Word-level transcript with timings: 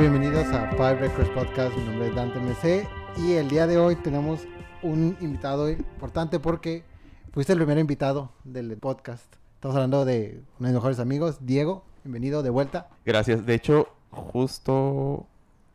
Bienvenidos 0.00 0.46
a 0.48 0.70
Five 0.70 0.94
Records 0.96 1.28
Podcast. 1.30 1.76
Mi 1.76 1.84
nombre 1.84 2.08
es 2.08 2.14
Dante 2.14 2.38
MC 2.40 2.88
y 3.18 3.32
el 3.34 3.48
día 3.48 3.66
de 3.66 3.76
hoy 3.78 3.96
tenemos 3.96 4.40
un 4.82 5.14
invitado 5.20 5.68
importante 5.68 6.40
porque 6.40 6.84
fuiste 7.32 7.52
el 7.52 7.58
primer 7.58 7.76
invitado 7.78 8.32
del 8.44 8.76
podcast. 8.78 9.24
Estamos 9.56 9.76
hablando 9.76 10.04
de 10.06 10.42
uno 10.58 10.68
de 10.68 10.72
mis 10.72 10.74
mejores 10.74 11.00
amigos, 11.00 11.44
Diego. 11.44 11.84
Bienvenido 12.02 12.42
de 12.42 12.48
vuelta. 12.50 12.88
Gracias. 13.04 13.44
De 13.44 13.54
hecho, 13.54 13.88
justo 14.10 15.26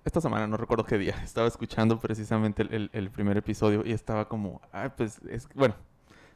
esta 0.05 0.21
semana, 0.21 0.47
no 0.47 0.57
recuerdo 0.57 0.85
qué 0.85 0.97
día, 0.97 1.15
estaba 1.23 1.47
escuchando 1.47 1.99
precisamente 1.99 2.63
el, 2.63 2.73
el- 2.73 2.89
el 2.93 3.11
primer 3.11 3.37
episodio 3.37 3.83
y 3.85 3.91
estaba 3.91 4.27
como, 4.27 4.59
ah, 4.73 4.91
pues 4.97 5.19
es, 5.29 5.47
bueno, 5.53 5.75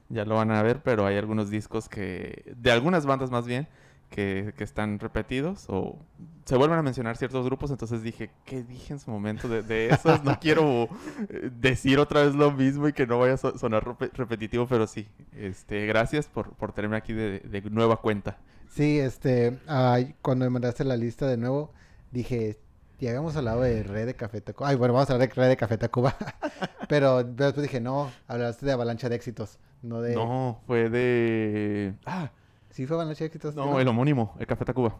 ya 0.09 0.25
lo 0.25 0.35
van 0.35 0.51
a 0.51 0.61
ver, 0.61 0.81
pero 0.83 1.05
hay 1.07 1.17
algunos 1.17 1.49
discos 1.49 1.89
que, 1.89 2.53
de 2.55 2.71
algunas 2.71 3.05
bandas 3.07 3.31
más 3.31 3.47
bien, 3.47 3.67
que, 4.09 4.53
que 4.57 4.63
están 4.63 4.99
repetidos 4.99 5.65
o 5.69 5.97
se 6.45 6.57
vuelven 6.57 6.79
a 6.79 6.81
mencionar 6.81 7.15
ciertos 7.15 7.45
grupos, 7.45 7.69
entonces 7.71 8.01
dije, 8.01 8.31
¿qué 8.45 8.63
dije 8.63 8.93
en 8.93 8.99
su 8.99 9.11
momento 9.11 9.47
de, 9.47 9.61
de 9.61 9.89
esos? 9.89 10.23
No 10.23 10.39
quiero 10.41 10.89
eh, 11.29 11.51
decir 11.59 11.99
otra 11.99 12.23
vez 12.23 12.33
lo 12.35 12.51
mismo 12.51 12.87
y 12.87 12.93
que 12.93 13.05
no 13.05 13.19
vaya 13.19 13.33
a 13.33 13.37
so- 13.37 13.57
sonar 13.57 13.85
repe- 13.85 14.11
repetitivo, 14.13 14.67
pero 14.67 14.87
sí, 14.87 15.07
este, 15.35 15.85
gracias 15.85 16.27
por, 16.27 16.53
por 16.53 16.71
tenerme 16.73 16.97
aquí 16.97 17.13
de, 17.13 17.39
de 17.39 17.61
nueva 17.69 17.97
cuenta. 18.01 18.37
Sí, 18.69 18.99
este, 18.99 19.59
ay, 19.67 20.15
cuando 20.21 20.45
me 20.45 20.49
mandaste 20.49 20.83
la 20.83 20.97
lista 20.97 21.27
de 21.27 21.37
nuevo, 21.37 21.71
dije, 22.11 22.59
ya 22.99 23.09
habíamos 23.09 23.35
hablado 23.35 23.61
de 23.61 23.83
Red 23.83 24.07
de 24.07 24.15
Café 24.15 24.41
Tacuba. 24.41 24.69
Ay, 24.69 24.75
bueno, 24.75 24.93
vamos 24.93 25.09
a 25.09 25.13
hablar 25.13 25.29
de 25.29 25.33
Red 25.35 25.49
de 25.49 25.57
Café 25.57 25.77
Tacuba. 25.77 26.15
pero 26.89 27.23
después 27.23 27.61
dije, 27.63 27.79
no, 27.79 28.11
hablaste 28.27 28.65
de 28.65 28.71
Avalancha 28.71 29.07
de 29.09 29.15
Éxitos, 29.15 29.57
no 29.81 30.01
de... 30.01 30.15
No, 30.15 30.61
fue 30.67 30.89
de... 30.89 31.93
Ah, 32.05 32.31
¿Sí 32.79 32.87
fue 32.87 32.95
Avalancha 32.95 33.19
de 33.19 33.25
Éxitos? 33.25 33.55
no, 33.55 33.77
el 33.77 33.87
homónimo, 33.89 34.37
el 34.39 34.47
Café 34.47 34.63
Tacuba. 34.63 34.95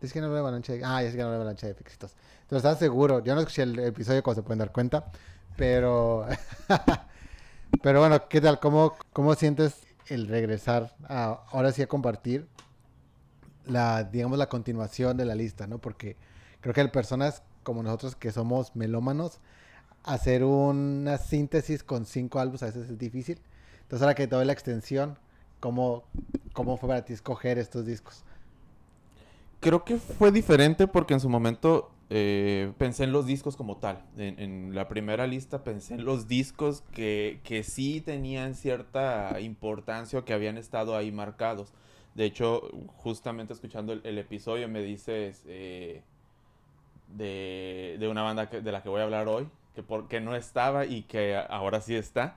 Es 0.00 0.12
que 0.12 0.20
no 0.20 0.32
de 0.32 0.40
Avalancha 0.40 0.72
de... 0.72 0.84
Ah, 0.84 1.00
es 1.00 1.14
que 1.14 1.22
no 1.22 1.30
de 1.30 1.36
Avalancha 1.36 1.68
de 1.68 1.74
Éxitos. 1.74 2.16
Entonces, 2.42 2.56
¿estás 2.56 2.80
seguro? 2.80 3.22
Yo 3.22 3.36
no 3.36 3.40
escuché 3.40 3.62
el 3.62 3.78
episodio 3.78 4.20
como 4.20 4.34
se 4.34 4.42
pueden 4.42 4.58
dar 4.58 4.72
cuenta, 4.72 5.04
pero... 5.56 6.26
pero 7.84 8.00
bueno, 8.00 8.28
¿qué 8.28 8.40
tal? 8.40 8.58
¿Cómo, 8.58 8.96
¿Cómo 9.12 9.36
sientes 9.36 9.86
el 10.08 10.26
regresar 10.26 10.92
a, 11.04 11.44
ahora 11.52 11.70
sí 11.70 11.82
a 11.82 11.86
compartir 11.86 12.48
la, 13.64 14.02
digamos, 14.02 14.36
la 14.36 14.48
continuación 14.48 15.16
de 15.16 15.24
la 15.24 15.36
lista, 15.36 15.68
¿no? 15.68 15.78
Porque 15.78 16.16
creo 16.60 16.74
que 16.74 16.80
hay 16.80 16.88
personas 16.88 17.44
como 17.62 17.84
nosotros 17.84 18.16
que 18.16 18.32
somos 18.32 18.74
melómanos, 18.74 19.38
hacer 20.02 20.42
una 20.42 21.16
síntesis 21.18 21.84
con 21.84 22.06
cinco 22.06 22.40
álbumes 22.40 22.64
a 22.64 22.66
veces 22.66 22.90
es 22.90 22.98
difícil. 22.98 23.40
Entonces 23.82 24.02
ahora 24.02 24.16
que 24.16 24.26
te 24.26 24.34
doy 24.34 24.46
la 24.46 24.52
extensión, 24.52 25.16
¿cómo, 25.60 26.04
cómo 26.52 26.76
fue 26.76 26.88
para 26.88 27.04
ti 27.04 27.12
escoger 27.12 27.58
estos 27.58 27.86
discos? 27.86 28.24
Creo 29.60 29.84
que 29.84 29.96
fue 29.96 30.30
diferente 30.30 30.86
porque 30.86 31.14
en 31.14 31.20
su 31.20 31.28
momento 31.28 31.90
eh, 32.10 32.72
pensé 32.78 33.04
en 33.04 33.12
los 33.12 33.26
discos 33.26 33.56
como 33.56 33.76
tal. 33.76 34.02
En, 34.16 34.74
la 34.74 34.88
primera 34.88 35.26
lista 35.26 35.64
pensé 35.64 35.94
en 35.94 36.04
los 36.04 36.28
discos 36.28 36.82
que, 36.92 37.40
que 37.42 37.62
sí 37.64 38.00
tenían 38.00 38.54
cierta 38.54 39.40
importancia 39.40 40.20
o 40.20 40.24
que 40.24 40.32
habían 40.32 40.56
estado 40.56 40.96
ahí 40.96 41.10
marcados. 41.10 41.72
De 42.14 42.24
hecho, 42.24 42.62
justamente 42.96 43.52
escuchando 43.52 43.92
el, 43.92 44.18
episodio 44.18 44.68
me 44.68 44.80
dices 44.82 45.42
eh, 45.46 46.02
de, 47.08 47.96
de 47.98 48.08
una 48.08 48.22
banda 48.22 48.48
que- 48.48 48.60
de 48.60 48.72
la 48.72 48.82
que 48.82 48.88
voy 48.88 49.00
a 49.00 49.04
hablar 49.04 49.28
hoy, 49.28 49.48
que 49.74 49.82
porque 49.82 50.20
no 50.20 50.34
estaba 50.34 50.86
y 50.86 51.02
que 51.02 51.36
ahora 51.36 51.80
sí 51.80 51.94
está. 51.94 52.36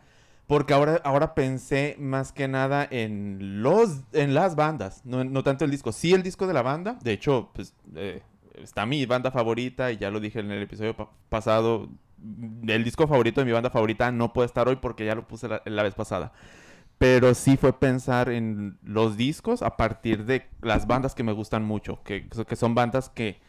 Porque 0.52 0.74
ahora, 0.74 1.00
ahora 1.06 1.34
pensé 1.34 1.96
más 1.98 2.34
que 2.34 2.50
nada 2.50 2.86
en 2.92 3.64
los 3.64 4.02
en 4.12 4.34
las 4.34 4.58
bandas, 4.58 5.00
no, 5.06 5.24
no 5.24 5.44
tanto 5.44 5.64
el 5.64 5.72
disco. 5.72 5.94
Sí 5.94 6.14
el 6.14 6.24
disco 6.24 6.46
de 6.46 6.52
la 6.52 6.62
banda, 6.62 6.98
de 7.02 7.14
hecho, 7.14 7.52
pues 7.54 7.74
eh, 7.96 8.22
está 8.56 8.86
mi 8.86 9.06
banda 9.06 9.32
favorita 9.32 9.94
y 9.94 9.98
ya 9.98 10.12
lo 10.12 10.20
dije 10.20 10.42
en 10.42 10.52
el 10.52 10.62
episodio 10.62 10.94
pa- 10.94 11.10
pasado. 11.30 11.88
El 12.68 12.84
disco 12.84 13.08
favorito 13.08 13.40
de 13.40 13.46
mi 13.46 13.54
banda 13.54 13.70
favorita 13.70 14.12
no 14.12 14.34
puede 14.34 14.48
estar 14.48 14.68
hoy 14.68 14.76
porque 14.76 15.06
ya 15.06 15.16
lo 15.16 15.26
puse 15.26 15.48
la, 15.48 15.62
la 15.64 15.84
vez 15.84 15.96
pasada. 15.96 16.34
Pero 16.98 17.34
sí 17.34 17.56
fue 17.56 17.72
pensar 17.72 18.28
en 18.30 18.78
los 18.84 19.16
discos 19.16 19.62
a 19.62 19.78
partir 19.78 20.26
de 20.26 20.48
las 20.62 20.86
bandas 20.86 21.16
que 21.16 21.24
me 21.24 21.32
gustan 21.32 21.64
mucho, 21.64 22.02
que, 22.04 22.28
que 22.28 22.56
son 22.58 22.76
bandas 22.76 23.08
que, 23.08 23.40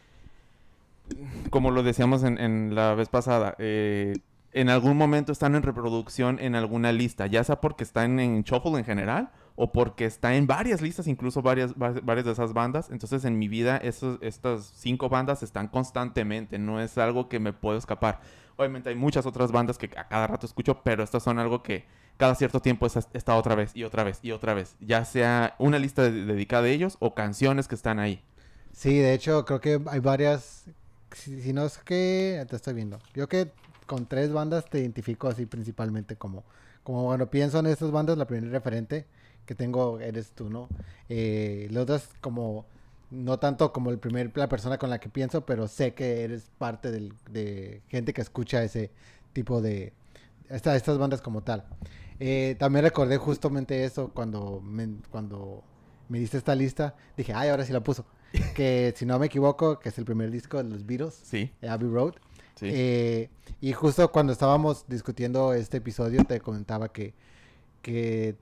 como 1.49 1.71
lo 1.71 1.83
decíamos 1.83 2.23
en, 2.23 2.37
en 2.39 2.75
la 2.75 2.95
vez 2.95 3.09
pasada, 3.09 3.55
eh, 3.59 4.13
en 4.53 4.69
algún 4.69 4.97
momento 4.97 5.31
están 5.31 5.55
en 5.55 5.63
reproducción 5.63 6.39
en 6.39 6.55
alguna 6.55 6.91
lista, 6.91 7.27
ya 7.27 7.43
sea 7.43 7.59
porque 7.61 7.83
están 7.83 8.19
en 8.19 8.43
Shuffle 8.43 8.77
en 8.79 8.85
general 8.85 9.31
o 9.55 9.71
porque 9.71 10.05
está 10.05 10.35
en 10.35 10.47
varias 10.47 10.81
listas, 10.81 11.07
incluso 11.07 11.41
varias, 11.41 11.73
va- 11.73 11.99
varias 12.03 12.25
de 12.25 12.31
esas 12.31 12.53
bandas. 12.53 12.89
Entonces 12.91 13.25
en 13.25 13.37
mi 13.39 13.47
vida 13.47 13.77
esos, 13.77 14.17
estas 14.21 14.71
cinco 14.75 15.09
bandas 15.09 15.43
están 15.43 15.67
constantemente, 15.67 16.57
no 16.59 16.79
es 16.81 16.97
algo 16.97 17.29
que 17.29 17.39
me 17.39 17.53
puedo 17.53 17.77
escapar. 17.77 18.21
Obviamente 18.55 18.89
hay 18.89 18.95
muchas 18.95 19.25
otras 19.25 19.51
bandas 19.51 19.77
que 19.77 19.89
a 19.97 20.07
cada 20.07 20.27
rato 20.27 20.45
escucho, 20.45 20.81
pero 20.83 21.03
estas 21.03 21.23
son 21.23 21.39
algo 21.39 21.63
que 21.63 21.85
cada 22.17 22.35
cierto 22.35 22.59
tiempo 22.59 22.85
es- 22.85 23.07
está 23.13 23.35
otra 23.35 23.55
vez 23.55 23.75
y 23.75 23.83
otra 23.83 24.03
vez 24.03 24.19
y 24.21 24.31
otra 24.31 24.53
vez. 24.53 24.75
Ya 24.79 25.03
sea 25.05 25.55
una 25.57 25.79
lista 25.79 26.03
de- 26.03 26.25
dedicada 26.25 26.65
a 26.65 26.69
ellos 26.69 26.97
o 26.99 27.15
canciones 27.15 27.67
que 27.67 27.75
están 27.75 27.99
ahí. 27.99 28.23
Sí, 28.71 28.95
de 28.97 29.13
hecho, 29.13 29.45
creo 29.45 29.59
que 29.61 29.79
hay 29.87 29.99
varias. 29.99 30.65
Si, 31.11 31.41
si 31.41 31.53
no 31.53 31.65
es 31.65 31.77
que. 31.77 32.43
Te 32.49 32.55
estoy 32.55 32.73
viendo. 32.73 32.99
Yo 33.13 33.27
que 33.27 33.51
con 33.85 34.05
tres 34.07 34.31
bandas 34.31 34.65
te 34.69 34.79
identifico 34.79 35.27
así 35.27 35.45
principalmente 35.45 36.15
como. 36.15 36.43
Como 36.83 37.05
cuando 37.05 37.29
pienso 37.29 37.59
en 37.59 37.67
estas 37.67 37.91
bandas, 37.91 38.17
la 38.17 38.27
primera 38.27 38.51
referente 38.51 39.05
que 39.45 39.55
tengo 39.55 39.99
eres 39.99 40.31
tú, 40.31 40.49
¿no? 40.49 40.67
Eh, 41.09 41.67
las 41.71 41.83
otras 41.83 42.09
como. 42.21 42.65
No 43.11 43.37
tanto 43.37 43.71
como 43.71 43.91
el 43.91 43.99
primer, 43.99 44.31
la 44.35 44.49
persona 44.49 44.79
con 44.79 44.89
la 44.89 44.99
que 44.99 45.07
pienso, 45.07 45.45
pero 45.45 45.67
sé 45.67 45.93
que 45.93 46.23
eres 46.23 46.49
parte 46.57 46.89
del- 46.91 47.13
de 47.29 47.83
gente 47.89 48.11
que 48.11 48.21
escucha 48.21 48.63
ese 48.63 48.89
tipo 49.33 49.61
de. 49.61 49.93
esta- 50.49 50.75
estas 50.75 50.97
bandas 50.97 51.21
como 51.21 51.41
tal. 51.43 51.63
Eh, 52.19 52.55
también 52.59 52.83
recordé 52.85 53.17
justamente 53.17 53.83
eso 53.85 54.09
cuando 54.13 54.61
me, 54.61 54.95
cuando 55.11 55.63
me 56.09 56.19
diste 56.19 56.37
esta 56.37 56.55
lista. 56.55 56.95
Dije, 57.15 57.33
ay, 57.33 57.49
ahora 57.49 57.65
sí 57.65 57.71
la 57.73 57.83
puso. 57.83 58.05
que 58.55 58.91
si 58.97 59.05
no 59.05 59.19
me 59.19 59.27
equivoco, 59.27 59.79
que 59.79 59.89
es 59.89 59.97
el 59.99 60.05
primer 60.05 60.31
disco 60.31 60.57
de 60.57 60.63
los 60.67 60.83
Beatles, 60.85 61.13
Sí, 61.23 61.51
Abbey 61.67 61.87
Road. 61.87 62.13
Sí. 62.63 62.75
Eh, 62.75 63.29
y 63.61 63.73
justo 63.73 64.11
cuando 64.11 64.33
estábamos 64.33 64.85
discutiendo 64.87 65.53
este 65.53 65.77
episodio, 65.77 66.23
te 66.25 66.39
comentaba 66.41 66.89
que, 66.91 67.13
que 67.81 68.35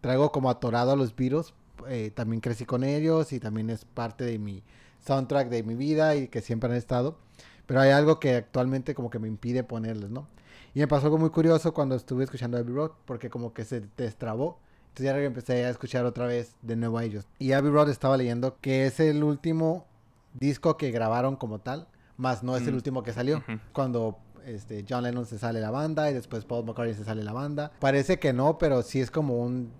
traigo 0.00 0.32
como 0.32 0.50
atorado 0.50 0.92
a 0.92 0.96
los 0.96 1.14
Beatles. 1.14 1.54
eh, 1.88 2.10
también 2.14 2.40
crecí 2.40 2.66
con 2.66 2.84
ellos 2.84 3.32
y 3.32 3.40
también 3.40 3.70
es 3.70 3.84
parte 3.84 4.24
de 4.24 4.38
mi 4.38 4.62
soundtrack 5.00 5.48
de 5.48 5.62
mi 5.62 5.74
vida 5.74 6.14
y 6.16 6.28
que 6.28 6.40
siempre 6.42 6.70
han 6.70 6.76
estado. 6.76 7.18
Pero 7.66 7.80
hay 7.80 7.90
algo 7.90 8.20
que 8.20 8.34
actualmente 8.36 8.94
como 8.94 9.10
que 9.10 9.18
me 9.18 9.28
impide 9.28 9.62
ponerles, 9.64 10.10
¿no? 10.10 10.28
Y 10.74 10.80
me 10.80 10.88
pasó 10.88 11.06
algo 11.06 11.18
muy 11.18 11.30
curioso 11.30 11.72
cuando 11.74 11.94
estuve 11.96 12.24
escuchando 12.24 12.58
Abbey 12.58 12.74
Road, 12.74 12.92
porque 13.04 13.30
como 13.30 13.52
que 13.54 13.64
se 13.64 13.82
destrabó. 13.96 14.58
Entonces 14.88 15.04
ya 15.06 15.18
empecé 15.22 15.64
a 15.64 15.70
escuchar 15.70 16.04
otra 16.04 16.26
vez 16.26 16.56
de 16.62 16.76
nuevo 16.76 16.98
a 16.98 17.04
ellos. 17.04 17.26
Y 17.38 17.52
Abbey 17.52 17.70
Road 17.70 17.90
estaba 17.90 18.16
leyendo 18.16 18.58
que 18.60 18.86
es 18.86 19.00
el 19.00 19.22
último 19.24 19.86
disco 20.34 20.76
que 20.76 20.90
grabaron 20.90 21.36
como 21.36 21.60
tal, 21.60 21.88
más 22.20 22.42
no 22.42 22.56
es 22.56 22.66
el 22.66 22.72
Mm. 22.72 22.76
último 22.76 23.02
que 23.02 23.12
salió. 23.12 23.38
Ujú. 23.38 23.58
Cuando 23.72 24.18
este, 24.46 24.84
John 24.88 25.02
Lennon 25.04 25.26
se 25.26 25.38
sale 25.38 25.60
la 25.60 25.70
banda 25.70 26.10
y 26.10 26.14
después 26.14 26.44
Paul 26.44 26.64
McCartney 26.64 26.94
se 26.94 27.04
sale 27.04 27.22
la 27.24 27.32
banda. 27.32 27.72
Parece 27.80 28.18
que 28.18 28.32
no, 28.32 28.58
pero 28.58 28.82
sí 28.82 29.00
es 29.00 29.10
como 29.10 29.38
un 29.38 29.70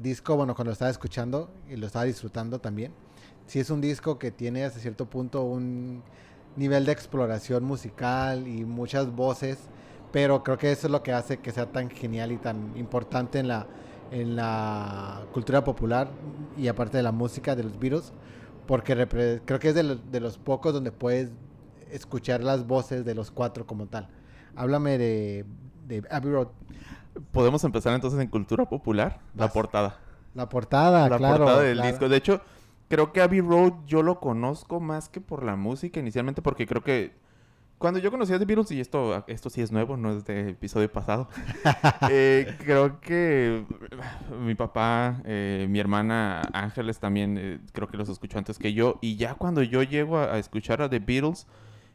disco, 0.00 0.36
bueno, 0.36 0.54
cuando 0.54 0.70
lo 0.70 0.72
estaba 0.72 0.90
escuchando 0.90 1.50
y 1.68 1.76
lo 1.76 1.86
estaba 1.86 2.04
disfrutando 2.04 2.58
también. 2.60 2.92
Sí 3.46 3.60
es 3.60 3.70
un 3.70 3.80
disco 3.80 4.18
que 4.18 4.30
tiene 4.30 4.64
hasta 4.64 4.78
cierto 4.80 5.06
punto 5.08 5.42
un 5.42 6.02
nivel 6.56 6.84
de 6.84 6.92
exploración 6.92 7.64
musical 7.64 8.46
y 8.46 8.64
muchas 8.64 9.10
voces, 9.14 9.58
pero 10.12 10.42
creo 10.44 10.58
que 10.58 10.70
eso 10.70 10.86
es 10.86 10.90
lo 10.90 11.02
que 11.02 11.12
hace 11.12 11.38
que 11.38 11.50
sea 11.50 11.66
tan 11.72 11.88
genial 11.90 12.30
y 12.32 12.36
tan 12.36 12.76
importante 12.76 13.38
en 13.38 13.48
la, 13.48 13.66
en 14.10 14.36
la 14.36 15.22
cultura 15.32 15.64
popular 15.64 16.08
y 16.58 16.68
aparte 16.68 16.98
de 16.98 17.02
la 17.02 17.12
música 17.12 17.56
de 17.56 17.64
los 17.64 17.78
Beatles, 17.78 18.12
porque 18.66 18.94
creo 19.44 19.58
que 19.58 19.68
es 19.70 19.74
de 19.74 19.82
los, 19.82 20.10
de 20.12 20.20
los 20.20 20.36
pocos 20.38 20.72
donde 20.74 20.92
puedes 20.92 21.30
escuchar 21.92 22.42
las 22.42 22.66
voces 22.66 23.04
de 23.04 23.14
los 23.14 23.30
cuatro 23.30 23.66
como 23.66 23.86
tal. 23.86 24.08
Háblame 24.56 24.98
de, 24.98 25.44
de 25.86 26.02
Abbey 26.10 26.32
Road. 26.32 26.48
Podemos 27.30 27.62
empezar 27.64 27.94
entonces 27.94 28.20
en 28.20 28.28
cultura 28.28 28.66
popular, 28.66 29.20
la 29.36 29.48
portada. 29.48 29.98
La 30.34 30.48
portada, 30.48 31.08
la 31.08 31.18
claro. 31.18 31.44
portada 31.44 31.62
del 31.62 31.76
claro. 31.76 31.90
disco. 31.90 32.08
De 32.08 32.16
hecho, 32.16 32.40
creo 32.88 33.12
que 33.12 33.20
Abbey 33.20 33.40
Road 33.40 33.72
yo 33.86 34.02
lo 34.02 34.18
conozco 34.18 34.80
más 34.80 35.08
que 35.08 35.20
por 35.20 35.44
la 35.44 35.56
música 35.56 36.00
inicialmente, 36.00 36.42
porque 36.42 36.66
creo 36.66 36.82
que 36.82 37.12
cuando 37.82 37.98
yo 37.98 38.12
conocí 38.12 38.32
a 38.32 38.38
The 38.38 38.44
Beatles, 38.44 38.70
y 38.70 38.80
esto, 38.80 39.24
esto 39.26 39.50
sí 39.50 39.60
es 39.60 39.72
nuevo, 39.72 39.96
no 39.96 40.12
es 40.12 40.24
de 40.24 40.50
episodio 40.50 40.90
pasado, 40.90 41.28
eh, 42.10 42.56
creo 42.64 43.00
que 43.00 43.64
mi 44.40 44.54
papá, 44.54 45.20
eh, 45.24 45.66
mi 45.68 45.80
hermana 45.80 46.42
Ángeles 46.52 47.00
también, 47.00 47.36
eh, 47.36 47.58
creo 47.72 47.88
que 47.88 47.96
los 47.96 48.08
escuchó 48.08 48.38
antes 48.38 48.56
que 48.56 48.72
yo, 48.72 48.98
y 49.00 49.16
ya 49.16 49.34
cuando 49.34 49.64
yo 49.64 49.82
llego 49.82 50.18
a, 50.18 50.34
a 50.34 50.38
escuchar 50.38 50.80
a 50.80 50.88
The 50.88 51.00
Beatles 51.00 51.48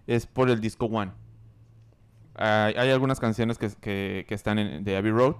es 0.07 0.25
por 0.25 0.49
el 0.49 0.61
disco 0.61 0.85
One. 0.85 1.11
Hay, 2.35 2.89
algunas 2.91 3.19
canciones 3.19 3.57
que, 3.57 3.69
que- 3.81 4.25
que 4.27 4.35
están 4.35 4.59
en, 4.59 4.83
de 4.83 4.95
Abbey 4.97 5.11
Road, 5.11 5.35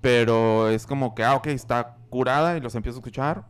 pero 0.00 0.68
es 0.68 0.86
como 0.86 1.14
que, 1.14 1.22
ah, 1.24 1.36
ok, 1.36 1.46
está 1.48 1.96
curada 2.10 2.56
y 2.56 2.60
los 2.60 2.74
empiezo 2.74 2.98
a 2.98 3.00
escuchar. 3.00 3.46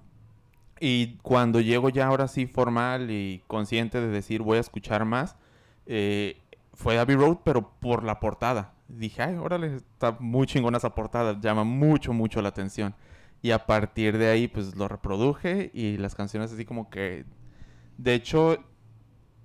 Y 0.81 1.17
cuando 1.23 1.61
llego 1.61 1.89
ya 1.91 2.07
ahora 2.09 2.29
sí 2.29 2.47
formal 2.47 3.11
y 3.11 3.43
consciente 3.47 4.01
de 4.01 4.09
decir 4.09 4.43
voy 4.43 4.59
a 4.59 4.61
escuchar 4.61 5.05
más, 5.05 5.37
eh, 5.87 6.37
fue 6.75 6.99
Abbey 6.99 7.17
Road, 7.17 7.39
pero 7.45 7.71
por 7.81 8.05
la 8.05 8.21
portada. 8.21 8.75
Dije, 8.89 9.23
ay, 9.23 9.37
órale, 9.37 9.77
está 9.77 10.17
muy 10.21 10.47
chingona 10.47 10.79
esa 10.79 10.95
portada, 10.95 11.39
llama 11.41 11.65
mucho, 11.65 12.13
mucho 12.13 12.43
la 12.43 12.51
atención. 12.51 12.95
Y 13.43 13.53
a 13.53 13.67
partir 13.67 14.19
de 14.19 14.29
ahí, 14.31 14.49
pues 14.49 14.77
lo 14.77 14.87
reproduje 14.89 15.71
y 15.75 15.97
las 15.97 16.15
canciones 16.15 16.53
así 16.53 16.65
como 16.65 16.91
que... 16.91 17.25
De 17.99 18.15
hecho, 18.15 18.59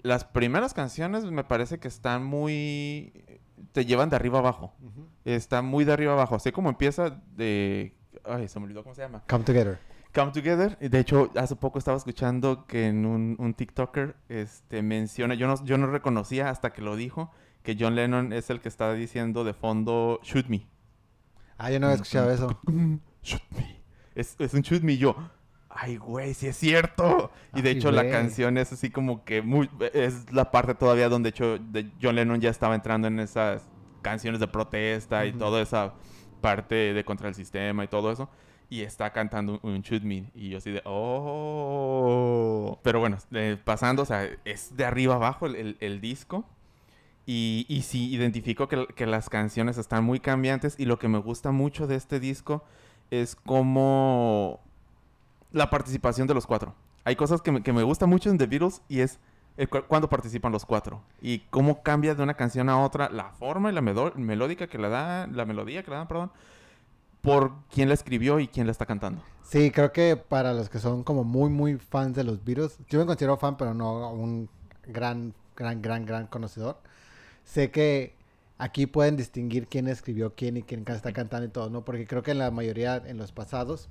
las 0.01 0.23
primeras 0.23 0.73
canciones 0.73 1.25
me 1.25 1.43
parece 1.43 1.79
que 1.79 1.87
están 1.87 2.23
muy... 2.23 3.13
te 3.71 3.85
llevan 3.85 4.09
de 4.09 4.15
arriba 4.15 4.39
abajo. 4.39 4.73
Está 5.25 5.61
muy 5.61 5.85
de 5.85 5.93
arriba 5.93 6.13
abajo. 6.13 6.35
Así 6.35 6.51
como 6.51 6.69
empieza 6.69 7.21
de... 7.35 7.95
Ay, 8.23 8.47
se 8.47 8.59
me 8.59 8.65
olvidó 8.65 8.83
cómo 8.83 8.95
se 8.95 9.01
llama. 9.01 9.23
Come 9.27 9.43
Together. 9.43 9.79
Come 10.13 10.31
Together. 10.31 10.77
De 10.79 10.99
hecho, 10.99 11.31
hace 11.35 11.55
poco 11.55 11.79
estaba 11.79 11.97
escuchando 11.97 12.65
que 12.65 12.87
en 12.87 13.05
un, 13.05 13.35
un 13.39 13.53
TikToker 13.53 14.15
este, 14.29 14.81
menciona, 14.81 15.35
yo 15.35 15.47
no, 15.47 15.63
yo 15.63 15.77
no 15.77 15.87
reconocía 15.87 16.49
hasta 16.49 16.71
que 16.71 16.81
lo 16.81 16.95
dijo, 16.95 17.31
que 17.63 17.77
John 17.79 17.95
Lennon 17.95 18.33
es 18.33 18.49
el 18.49 18.61
que 18.61 18.69
está 18.69 18.93
diciendo 18.93 19.43
de 19.43 19.53
fondo 19.53 20.19
Shoot 20.23 20.47
Me. 20.47 20.67
Ah, 21.57 21.71
yo 21.71 21.79
no 21.79 21.87
había 21.87 21.95
escuchado 21.95 22.31
eso. 22.31 22.59
Shoot 23.23 23.43
Me. 23.51 23.83
Es, 24.15 24.35
es 24.39 24.53
un 24.53 24.61
Shoot 24.61 24.83
Me 24.83 24.97
yo. 24.97 25.15
Ay, 25.79 25.97
güey, 25.97 26.33
sí 26.33 26.47
es 26.47 26.57
cierto. 26.57 27.31
Y 27.53 27.61
de 27.61 27.69
Ay, 27.69 27.77
hecho 27.77 27.91
la 27.91 28.09
canción 28.09 28.57
es 28.57 28.73
así 28.73 28.89
como 28.89 29.23
que 29.23 29.41
muy, 29.43 29.69
es 29.93 30.31
la 30.33 30.49
parte 30.49 30.73
todavía 30.73 31.07
donde 31.07 31.29
hecho 31.29 31.59
de 31.59 31.91
John 32.01 32.15
Lennon 32.15 32.41
ya 32.41 32.49
estaba 32.49 32.73
entrando 32.73 33.07
en 33.07 33.19
esas 33.19 33.69
canciones 34.01 34.39
de 34.39 34.47
protesta 34.47 35.25
y 35.25 35.33
toda 35.33 35.61
esa 35.61 35.93
parte 36.41 36.93
de 36.93 37.03
contra 37.05 37.27
el 37.29 37.35
sistema 37.35 37.83
y 37.83 37.87
todo 37.87 38.11
eso. 38.11 38.27
Y 38.69 38.81
está 38.81 39.11
cantando 39.13 39.59
un, 39.61 39.71
un 39.73 39.81
Shoot 39.81 40.01
Me. 40.03 40.31
Y 40.33 40.49
yo 40.49 40.57
así 40.57 40.71
de, 40.71 40.81
oh. 40.85 42.79
Pero 42.83 42.99
bueno, 42.99 43.17
eh, 43.31 43.57
pasando, 43.63 44.01
o 44.01 44.05
sea, 44.05 44.27
es 44.45 44.75
de 44.75 44.85
arriba 44.85 45.15
abajo 45.15 45.45
el, 45.45 45.55
el- 45.55 45.77
el 45.79 46.01
disco. 46.01 46.45
Y, 47.25 47.65
y 47.69 47.81
sí, 47.81 48.09
identifico 48.13 48.67
que, 48.67 48.87
que 48.95 49.05
las 49.05 49.29
canciones 49.29 49.77
están 49.77 50.03
muy 50.03 50.19
cambiantes. 50.19 50.75
Y 50.79 50.85
lo 50.85 50.97
que 50.99 51.07
me 51.07 51.19
gusta 51.19 51.51
mucho 51.51 51.87
de 51.87 51.95
este 51.95 52.19
disco 52.19 52.63
es 53.11 53.35
como 53.35 54.59
la 55.51 55.69
participación 55.69 56.27
de 56.27 56.33
los 56.33 56.45
cuatro. 56.45 56.75
Hay 57.03 57.15
cosas 57.15 57.41
que 57.41 57.51
me, 57.51 57.63
que 57.63 57.73
me 57.73 57.83
gusta 57.83 58.05
mucho 58.05 58.29
en 58.29 58.37
The 58.37 58.47
Beatles 58.47 58.81
y 58.89 58.99
es 58.99 59.19
el 59.55 59.69
cu- 59.69 59.83
cuando 59.87 60.09
participan 60.09 60.51
los 60.51 60.65
cuatro. 60.65 61.01
Y 61.21 61.39
cómo 61.49 61.81
cambia 61.81 62.15
de 62.15 62.23
una 62.23 62.35
canción 62.35 62.69
a 62.69 62.83
otra 62.83 63.09
la 63.09 63.31
forma 63.31 63.71
y 63.71 63.73
la 63.73 63.81
melódica 63.81 64.67
que 64.67 64.77
le 64.77 64.89
da, 64.89 65.27
la 65.27 65.45
melodía 65.45 65.83
que 65.83 65.91
le 65.91 65.97
dan, 65.97 66.07
perdón, 66.07 66.31
por 67.21 67.53
quién 67.73 67.87
la 67.87 67.93
escribió 67.93 68.39
y 68.39 68.47
quién 68.47 68.67
la 68.67 68.71
está 68.71 68.85
cantando. 68.85 69.21
Sí, 69.43 69.71
creo 69.71 69.93
que 69.93 70.17
para 70.17 70.53
los 70.53 70.69
que 70.69 70.79
son 70.79 71.03
como 71.03 71.23
muy, 71.23 71.49
muy 71.49 71.77
fans 71.77 72.15
de 72.15 72.23
los 72.23 72.43
Beatles, 72.43 72.77
yo 72.89 72.99
me 72.99 73.05
considero 73.05 73.37
fan, 73.37 73.55
pero 73.57 73.73
no 73.73 74.11
un 74.11 74.49
gran, 74.85 75.33
gran, 75.55 75.81
gran, 75.81 76.05
gran 76.05 76.27
conocedor. 76.27 76.77
Sé 77.45 77.71
que 77.71 78.13
aquí 78.57 78.85
pueden 78.85 79.15
distinguir 79.15 79.67
quién 79.67 79.87
escribió 79.87 80.33
quién 80.35 80.57
y 80.57 80.63
quién 80.63 80.83
está 80.87 81.13
cantando 81.13 81.45
y 81.47 81.49
todo, 81.49 81.69
¿no? 81.69 81.85
Porque 81.85 82.05
creo 82.05 82.23
que 82.23 82.31
en 82.31 82.39
la 82.39 82.51
mayoría, 82.51 82.97
en 82.97 83.17
los 83.17 83.31
pasados, 83.31 83.87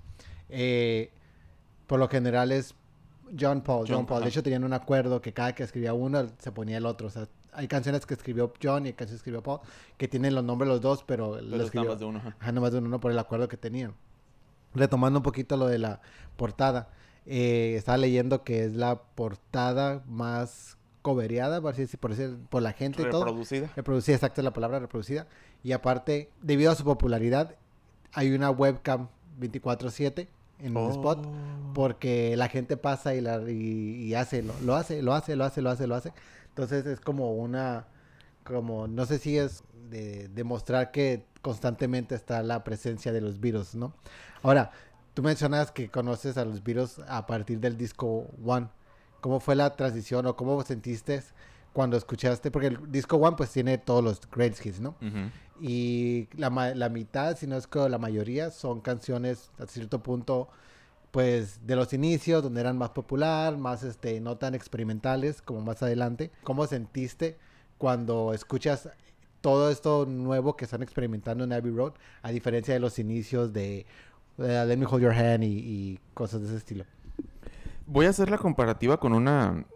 eh, 0.51 1.11
por 1.87 1.99
lo 1.99 2.09
general 2.09 2.53
es 2.53 2.75
John 3.39 3.61
Paul, 3.63 3.87
John, 3.87 3.97
John, 3.99 4.07
Paul. 4.07 4.23
De 4.23 4.29
hecho, 4.29 4.43
tenían 4.43 4.65
un 4.65 4.73
acuerdo 4.73 5.21
que 5.21 5.33
cada 5.33 5.55
que 5.55 5.63
escribía 5.63 5.95
uno 5.95 6.27
se 6.39 6.53
ponía 6.53 6.79
el 6.79 6.87
otro. 6.87 7.09
O 7.09 7.11
sea, 7.11 7.29
hay 7.53 7.69
canciones 7.69 8.07
que 8.07 8.15
escribió 8.15 8.53
John 8.63 8.87
y 8.87 8.93
canciones 8.93 9.23
que 9.23 9.31
escribió 9.31 9.43
Paul 9.43 9.61
que 9.97 10.09
tienen 10.09 10.35
los 10.35 10.45
nombres 10.45 10.69
los 10.69 10.81
dos, 10.81 11.03
pero, 11.05 11.41
lo 11.41 11.51
Pero 11.51 11.55
está 11.55 11.65
escribió- 11.65 11.91
más 11.91 11.99
de 11.99 12.05
uno. 12.05 12.19
ajá. 12.19 12.37
Ajá, 12.39 12.53
nomás 12.53 12.73
de 12.73 12.79
uno, 12.79 12.89
no 12.89 13.01
por 13.01 13.11
el 13.11 13.19
acuerdo 13.19 13.49
que 13.49 13.57
tenían. 13.57 13.95
Retomando 14.75 15.19
un 15.21 15.23
poquito 15.23 15.57
lo 15.57 15.67
de 15.67 15.79
la 15.79 16.01
portada, 16.37 16.91
eh, 17.25 17.75
estaba 17.77 17.97
leyendo 17.99 18.45
que 18.45 18.65
es 18.65 18.77
la 18.77 19.01
portada 19.01 20.03
más 20.07 20.77
cobereada, 21.03 21.61
por, 21.61 21.73
así 21.73 21.83
decir, 21.83 21.99
por, 21.99 22.11
decir, 22.15 22.37
por 22.51 22.63
la 22.63 22.73
gente 22.73 23.03
y 23.03 23.09
todo. 23.11 23.25
Reproducida. 23.25 23.71
Reproducida, 23.75 24.17
exacto 24.17 24.41
es 24.41 24.45
la 24.45 24.53
palabra, 24.53 24.79
reproducida. 24.81 25.27
Y 25.63 25.73
aparte, 25.73 26.31
debido 26.43 26.71
a 26.71 26.75
su 26.75 26.85
popularidad, 26.85 27.55
hay 28.13 28.33
una 28.33 28.51
webcam 28.51 29.09
24/7 29.41 30.29
en 30.61 30.77
el 30.77 30.91
spot 30.91 31.27
Oh. 31.27 31.73
porque 31.75 32.37
la 32.37 32.49
gente 32.49 32.77
pasa 32.77 33.15
y, 33.15 33.21
la, 33.21 33.41
y, 33.51 34.05
y 34.05 34.15
hace, 34.15 34.43
lo, 34.43 34.55
lo 34.63 34.75
hace, 34.75 35.03
lo 35.03 35.13
hace, 35.15 35.37
lo 35.37 35.45
hace, 35.45 35.63
lo 35.63 35.71
hace, 35.71 35.87
lo 35.87 35.95
hace. 35.95 36.13
Entonces 36.49 36.87
es 36.87 37.01
como 37.01 37.35
una, 37.35 37.87
como, 38.45 38.87
no 38.89 39.05
sé 39.07 39.19
si 39.19 39.37
es 39.39 39.63
de 39.91 40.29
demostrar 40.29 40.91
que 40.91 41.27
constantemente 41.43 42.15
está 42.15 42.43
la 42.43 42.65
presencia 42.65 43.13
de 43.13 43.21
los 43.21 43.41
virus, 43.41 43.75
¿no? 43.75 43.93
Ahora, 44.43 44.71
tú 45.15 45.23
mencionas 45.23 45.71
que 45.71 45.91
conoces 45.91 46.37
a 46.39 46.45
los 46.45 46.63
virus 46.63 46.99
a 47.09 47.27
partir 47.27 47.61
del 47.61 47.77
disco 47.77 48.27
One. 48.45 48.69
¿Cómo 49.21 49.41
fue 49.41 49.55
la 49.57 49.75
transición 49.77 50.27
o 50.27 50.37
cómo 50.37 50.63
sentiste 50.63 51.23
cuando 51.77 51.99
escuchaste? 51.99 52.51
Porque 52.51 52.69
el 52.69 52.91
disco 52.91 53.19
One 53.19 53.37
pues 53.37 53.51
tiene 53.51 53.77
todos 53.77 54.03
los 54.03 54.19
great 54.31 54.55
hits, 54.65 54.81
¿no? 54.81 54.95
Y 55.61 56.27
la, 56.35 56.49
la 56.75 56.89
mitad, 56.89 57.37
si 57.37 57.47
no 57.47 57.55
es 57.55 57.67
que 57.67 57.87
la 57.91 57.99
mayoría, 57.99 58.51
son 58.51 58.81
canciones 58.81 59.51
a 59.59 59.67
cierto 59.67 60.03
punto, 60.03 60.49
pues 61.11 61.67
de 61.67 61.77
los 61.77 61.93
inicios, 61.93 62.43
donde 62.43 62.63
eran 62.63 62.79
más 62.79 62.91
popular, 62.91 63.59
más 63.59 63.83
este, 63.83 64.23
no 64.23 64.39
tan 64.39 64.55
experimentales 64.55 65.43
como 65.43 65.61
más 65.61 65.83
adelante. 65.83 66.31
¿Cómo 66.45 66.67
sentiste 66.67 67.37
cuando 67.77 68.33
escuchas 68.33 68.89
todo 69.43 69.71
esto 69.71 70.07
nuevo 70.07 70.57
que 70.57 70.65
están 70.65 70.83
experimentando 70.83 71.45
en 71.45 71.53
Abbey 71.53 71.73
Road, 71.73 71.93
a 72.23 72.31
diferencia 72.31 72.73
de 72.73 72.81
los 72.81 72.99
inicios 72.99 73.53
de 73.53 73.81
eh, 74.39 74.65
Let 74.67 74.79
Me 74.79 74.87
Hold 74.87 75.03
Your 75.03 75.13
Hand 75.13 75.45
y, 75.45 75.59
y 75.59 76.01
cosas 76.15 76.41
de 76.41 76.47
ese 76.47 76.57
estilo? 76.57 76.87
Voy 77.85 78.07
a 78.07 78.09
hacer 78.09 78.31
la 78.31 78.39
comparativa 78.39 78.99
con 78.99 79.13
una 79.13 79.67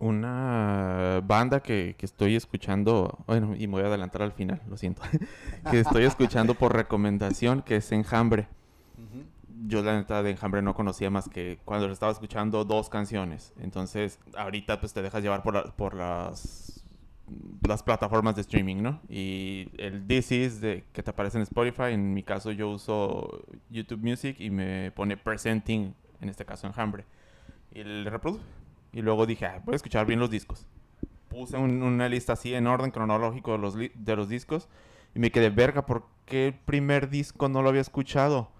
una 0.00 1.20
banda 1.24 1.60
que, 1.60 1.94
que 1.96 2.06
estoy 2.06 2.34
escuchando, 2.34 3.18
bueno, 3.26 3.54
y 3.56 3.66
me 3.66 3.74
voy 3.74 3.82
a 3.82 3.86
adelantar 3.86 4.22
al 4.22 4.32
final, 4.32 4.60
lo 4.68 4.76
siento, 4.76 5.02
que 5.70 5.78
estoy 5.80 6.04
escuchando 6.04 6.54
por 6.54 6.74
recomendación, 6.74 7.62
que 7.62 7.76
es 7.76 7.92
Enjambre. 7.92 8.48
Yo 9.66 9.82
la 9.82 9.94
neta 9.96 10.22
de 10.22 10.30
Enjambre 10.30 10.62
no 10.62 10.74
conocía 10.74 11.10
más 11.10 11.28
que 11.28 11.58
cuando 11.66 11.90
estaba 11.92 12.10
escuchando 12.10 12.64
dos 12.64 12.88
canciones. 12.88 13.52
Entonces, 13.60 14.18
ahorita 14.34 14.80
pues 14.80 14.94
te 14.94 15.02
dejas 15.02 15.22
llevar 15.22 15.42
por, 15.42 15.54
la- 15.54 15.64
por 15.64 15.94
las 15.94 16.76
las 17.68 17.82
plataformas 17.84 18.34
de 18.34 18.40
streaming, 18.40 18.82
¿no? 18.82 19.00
Y 19.08 19.68
el 19.78 20.04
This 20.06 20.32
Is 20.32 20.60
de, 20.60 20.82
que 20.92 21.02
te 21.04 21.10
aparece 21.10 21.36
en 21.38 21.42
Spotify, 21.42 21.92
en 21.92 22.12
mi 22.12 22.24
caso 22.24 22.50
yo 22.50 22.68
uso 22.70 23.44
YouTube 23.68 24.00
Music 24.02 24.36
y 24.40 24.50
me 24.50 24.90
pone 24.90 25.16
Presenting, 25.16 25.94
en 26.20 26.28
este 26.28 26.44
caso 26.44 26.66
Enjambre. 26.66 27.04
Y 27.72 27.84
le 27.84 28.10
reproduje. 28.10 28.42
Y 28.92 29.02
luego 29.02 29.26
dije, 29.26 29.46
"Ah, 29.46 29.62
voy 29.64 29.74
a 29.74 29.76
escuchar 29.76 30.06
bien 30.06 30.20
los 30.20 30.30
discos. 30.30 30.66
Puse 31.28 31.56
un- 31.56 31.82
una 31.82 32.08
lista 32.08 32.32
así 32.32 32.54
en 32.54 32.66
orden 32.66 32.90
cronológico 32.90 33.52
de 33.52 33.58
los, 33.58 33.74
de 33.76 34.16
los 34.16 34.28
discos. 34.28 34.68
Y 35.14 35.18
me 35.20 35.30
quedé, 35.30 35.50
verga, 35.50 35.86
¿por 35.86 36.04
qué 36.26 36.48
el 36.48 36.54
primer 36.54 37.08
disco 37.08 37.48
no 37.48 37.62
lo 37.62 37.68
había 37.68 37.80
escuchado? 37.80 38.50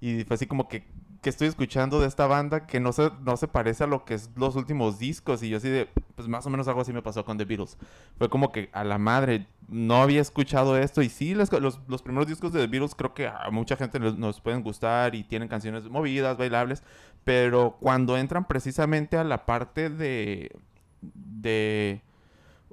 Y 0.00 0.24
fue 0.24 0.34
así 0.34 0.46
como 0.46 0.68
que, 0.68 0.84
que 1.24 1.30
estoy 1.30 1.48
escuchando 1.48 1.98
de 2.00 2.06
esta 2.06 2.28
banda 2.28 2.66
que 2.68 2.78
no 2.78 2.92
se, 2.92 3.10
no 3.22 3.36
se 3.36 3.48
parece 3.48 3.82
a 3.82 3.86
lo 3.88 4.04
que 4.04 4.14
es 4.14 4.30
los 4.36 4.54
últimos 4.54 5.00
discos. 5.00 5.42
Y 5.42 5.48
yo 5.48 5.56
así 5.56 5.68
de, 5.68 5.88
pues 6.14 6.28
más 6.28 6.46
o 6.46 6.50
menos 6.50 6.68
algo 6.68 6.82
así 6.82 6.92
me 6.92 7.02
pasó 7.02 7.24
con 7.24 7.36
The 7.38 7.44
Beatles. 7.46 7.76
Fue 8.18 8.28
como 8.28 8.52
que 8.52 8.68
a 8.72 8.84
la 8.84 8.98
madre, 8.98 9.48
no 9.66 9.96
había 10.02 10.20
escuchado 10.20 10.78
esto. 10.78 11.02
Y 11.02 11.08
sí, 11.08 11.34
las- 11.34 11.50
los, 11.50 11.80
los 11.88 12.02
primeros 12.02 12.28
discos 12.28 12.52
de 12.52 12.60
The 12.60 12.66
Beatles 12.68 12.94
creo 12.94 13.14
que 13.14 13.26
a 13.26 13.48
mucha 13.50 13.74
gente 13.76 13.98
nos, 13.98 14.16
nos 14.16 14.40
pueden 14.40 14.62
gustar 14.62 15.14
y 15.16 15.24
tienen 15.24 15.48
canciones 15.48 15.84
movidas, 15.88 16.36
bailables. 16.36 16.84
Pero 17.24 17.76
cuando 17.80 18.16
entran 18.18 18.46
precisamente 18.46 19.16
a 19.16 19.24
la 19.24 19.46
parte 19.46 19.90
de... 19.90 20.54
de 21.02 22.02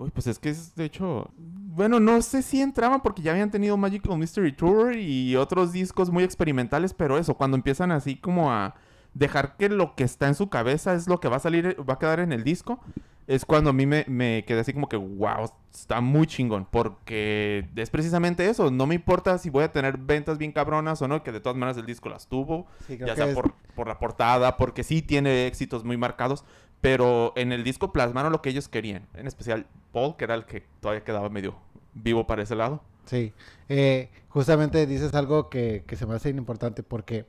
Uy, 0.01 0.09
pues 0.11 0.27
es 0.27 0.39
que 0.39 0.49
es 0.49 0.75
de 0.75 0.85
hecho. 0.85 1.29
Bueno, 1.37 1.99
no 1.99 2.21
sé 2.21 2.41
si 2.41 2.61
entraban 2.61 3.01
porque 3.01 3.21
ya 3.21 3.31
habían 3.31 3.51
tenido 3.51 3.77
Magical 3.77 4.17
Mystery 4.17 4.51
Tour 4.51 4.95
y 4.95 5.35
otros 5.35 5.71
discos 5.71 6.09
muy 6.09 6.23
experimentales, 6.23 6.93
pero 6.93 7.17
eso, 7.17 7.35
cuando 7.35 7.55
empiezan 7.55 7.91
así 7.91 8.15
como 8.17 8.51
a 8.51 8.75
dejar 9.13 9.55
que 9.57 9.69
lo 9.69 9.95
que 9.95 10.03
está 10.03 10.27
en 10.27 10.35
su 10.35 10.49
cabeza 10.49 10.93
es 10.93 11.07
lo 11.07 11.19
que 11.19 11.29
va 11.29 11.37
a 11.37 11.39
salir, 11.39 11.77
va 11.87 11.93
a 11.93 11.99
quedar 11.99 12.19
en 12.19 12.31
el 12.33 12.43
disco, 12.43 12.79
es 13.27 13.45
cuando 13.45 13.69
a 13.69 13.73
mí 13.73 13.85
me, 13.85 14.03
me 14.07 14.43
quedé 14.45 14.61
así 14.61 14.73
como 14.73 14.89
que, 14.89 14.97
wow, 14.97 15.49
está 15.73 16.01
muy 16.01 16.27
chingón, 16.27 16.65
porque 16.69 17.69
es 17.75 17.89
precisamente 17.89 18.49
eso, 18.49 18.71
no 18.71 18.87
me 18.87 18.95
importa 18.95 19.37
si 19.37 19.49
voy 19.49 19.63
a 19.63 19.71
tener 19.71 19.97
ventas 19.97 20.37
bien 20.37 20.51
cabronas 20.51 21.01
o 21.01 21.07
no, 21.07 21.23
que 21.23 21.31
de 21.31 21.39
todas 21.39 21.57
maneras 21.57 21.77
el 21.77 21.85
disco 21.85 22.09
las 22.09 22.27
tuvo, 22.27 22.67
Sí, 22.87 22.97
ya 22.97 23.15
sea 23.15 23.27
es- 23.27 23.35
por, 23.35 23.53
por 23.75 23.87
la 23.87 23.99
portada, 23.99 24.57
porque 24.57 24.83
sí 24.83 25.01
tiene 25.01 25.45
éxitos 25.47 25.83
muy 25.85 25.95
marcados, 25.97 26.43
pero 26.81 27.33
en 27.35 27.51
el 27.51 27.63
disco 27.63 27.93
plasmaron 27.93 28.31
lo 28.31 28.41
que 28.41 28.49
ellos 28.49 28.67
querían, 28.67 29.07
en 29.13 29.27
especial 29.27 29.67
Paul, 29.93 30.15
que 30.17 30.25
era 30.25 30.35
el 30.35 30.45
que 30.45 30.63
todavía 30.81 31.03
quedaba 31.03 31.29
medio 31.29 31.55
vivo 31.93 32.25
para 32.27 32.43
ese 32.43 32.55
lado. 32.55 32.81
Sí, 33.05 33.33
eh, 33.69 34.09
justamente 34.29 34.85
dices 34.85 35.13
algo 35.13 35.49
que, 35.49 35.83
que 35.87 35.95
se 35.95 36.05
me 36.05 36.15
hace 36.15 36.29
importante 36.29 36.83
porque 36.83 37.25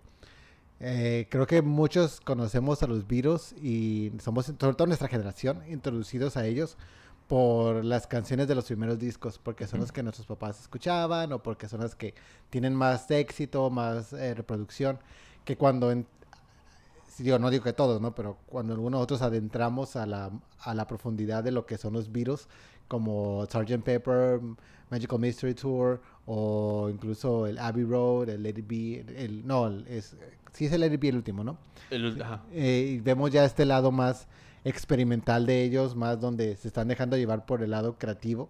eh, 0.80 1.26
creo 1.30 1.46
que 1.46 1.62
muchos 1.62 2.20
conocemos 2.20 2.82
a 2.82 2.86
los 2.86 3.06
virus 3.06 3.52
y 3.52 4.12
somos, 4.20 4.46
sobre 4.46 4.74
todo 4.74 4.86
nuestra 4.86 5.08
generación, 5.08 5.62
introducidos 5.68 6.36
a 6.36 6.44
ellos 6.46 6.76
por 7.28 7.84
las 7.84 8.06
canciones 8.06 8.48
de 8.48 8.54
los 8.54 8.66
primeros 8.66 8.98
discos, 8.98 9.38
porque 9.38 9.66
son 9.66 9.80
los 9.80 9.92
que 9.92 10.02
nuestros 10.02 10.26
papás 10.26 10.60
escuchaban 10.60 11.32
o 11.32 11.42
porque 11.42 11.68
son 11.68 11.80
las 11.80 11.94
que 11.94 12.14
tienen 12.50 12.74
más 12.74 13.10
éxito, 13.10 13.70
más 13.70 14.12
eh, 14.12 14.34
reproducción, 14.34 14.98
que 15.44 15.56
cuando 15.56 15.90
en- 15.90 16.06
digo, 17.18 17.38
no 17.38 17.50
digo 17.50 17.64
que 17.64 17.72
todos, 17.72 18.00
¿no? 18.00 18.14
Pero 18.14 18.38
cuando 18.46 18.72
algunos 18.74 18.92
nosotros 18.98 19.22
adentramos 19.22 19.96
a 19.96 20.06
la, 20.06 20.30
a 20.60 20.74
la 20.74 20.86
profundidad 20.86 21.42
de 21.44 21.50
lo 21.52 21.66
que 21.66 21.76
son 21.78 21.92
los 21.94 22.10
Beatles, 22.12 22.48
como 22.88 23.44
Sgt. 23.46 23.82
Pepper, 23.82 24.40
Magical 24.90 25.18
Mystery 25.18 25.54
Tour, 25.54 26.00
o 26.26 26.88
incluso 26.92 27.46
el 27.46 27.58
Abbey 27.58 27.84
Road, 27.84 28.28
el 28.28 28.42
Let 28.42 28.58
It 28.58 28.66
Be, 28.68 29.24
el, 29.24 29.46
no, 29.46 29.66
el- 29.66 29.86
es, 29.88 30.16
sí 30.52 30.66
es 30.66 30.72
el 30.72 30.80
Let 30.82 30.92
It 30.94 31.00
Be 31.00 31.08
el 31.08 31.16
último, 31.16 31.42
¿no? 31.44 31.56
El- 31.90 32.20
ajá. 32.22 32.42
Eh, 32.52 32.94
y 32.96 33.00
vemos 33.00 33.30
ya 33.30 33.44
este 33.44 33.64
lado 33.64 33.90
más 33.90 34.28
experimental 34.64 35.44
de 35.46 35.64
ellos, 35.64 35.96
más 35.96 36.20
donde 36.20 36.56
se 36.56 36.68
están 36.68 36.88
dejando 36.88 37.16
llevar 37.16 37.44
por 37.46 37.62
el 37.62 37.70
lado 37.70 37.96
creativo 37.98 38.48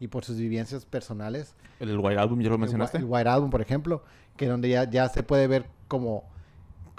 y 0.00 0.08
por 0.08 0.24
sus 0.24 0.36
vivencias 0.36 0.84
personales. 0.84 1.54
El 1.80 1.96
White 1.98 2.18
Album, 2.18 2.40
¿ya 2.40 2.50
lo 2.50 2.58
mencionaste? 2.58 2.98
El, 2.98 3.04
el 3.04 3.10
White 3.10 3.28
Album, 3.28 3.50
por 3.50 3.60
ejemplo, 3.60 4.02
que 4.36 4.46
donde 4.48 4.68
ya, 4.68 4.90
ya 4.90 5.08
se 5.08 5.22
puede 5.22 5.46
ver 5.46 5.66
como, 5.88 6.24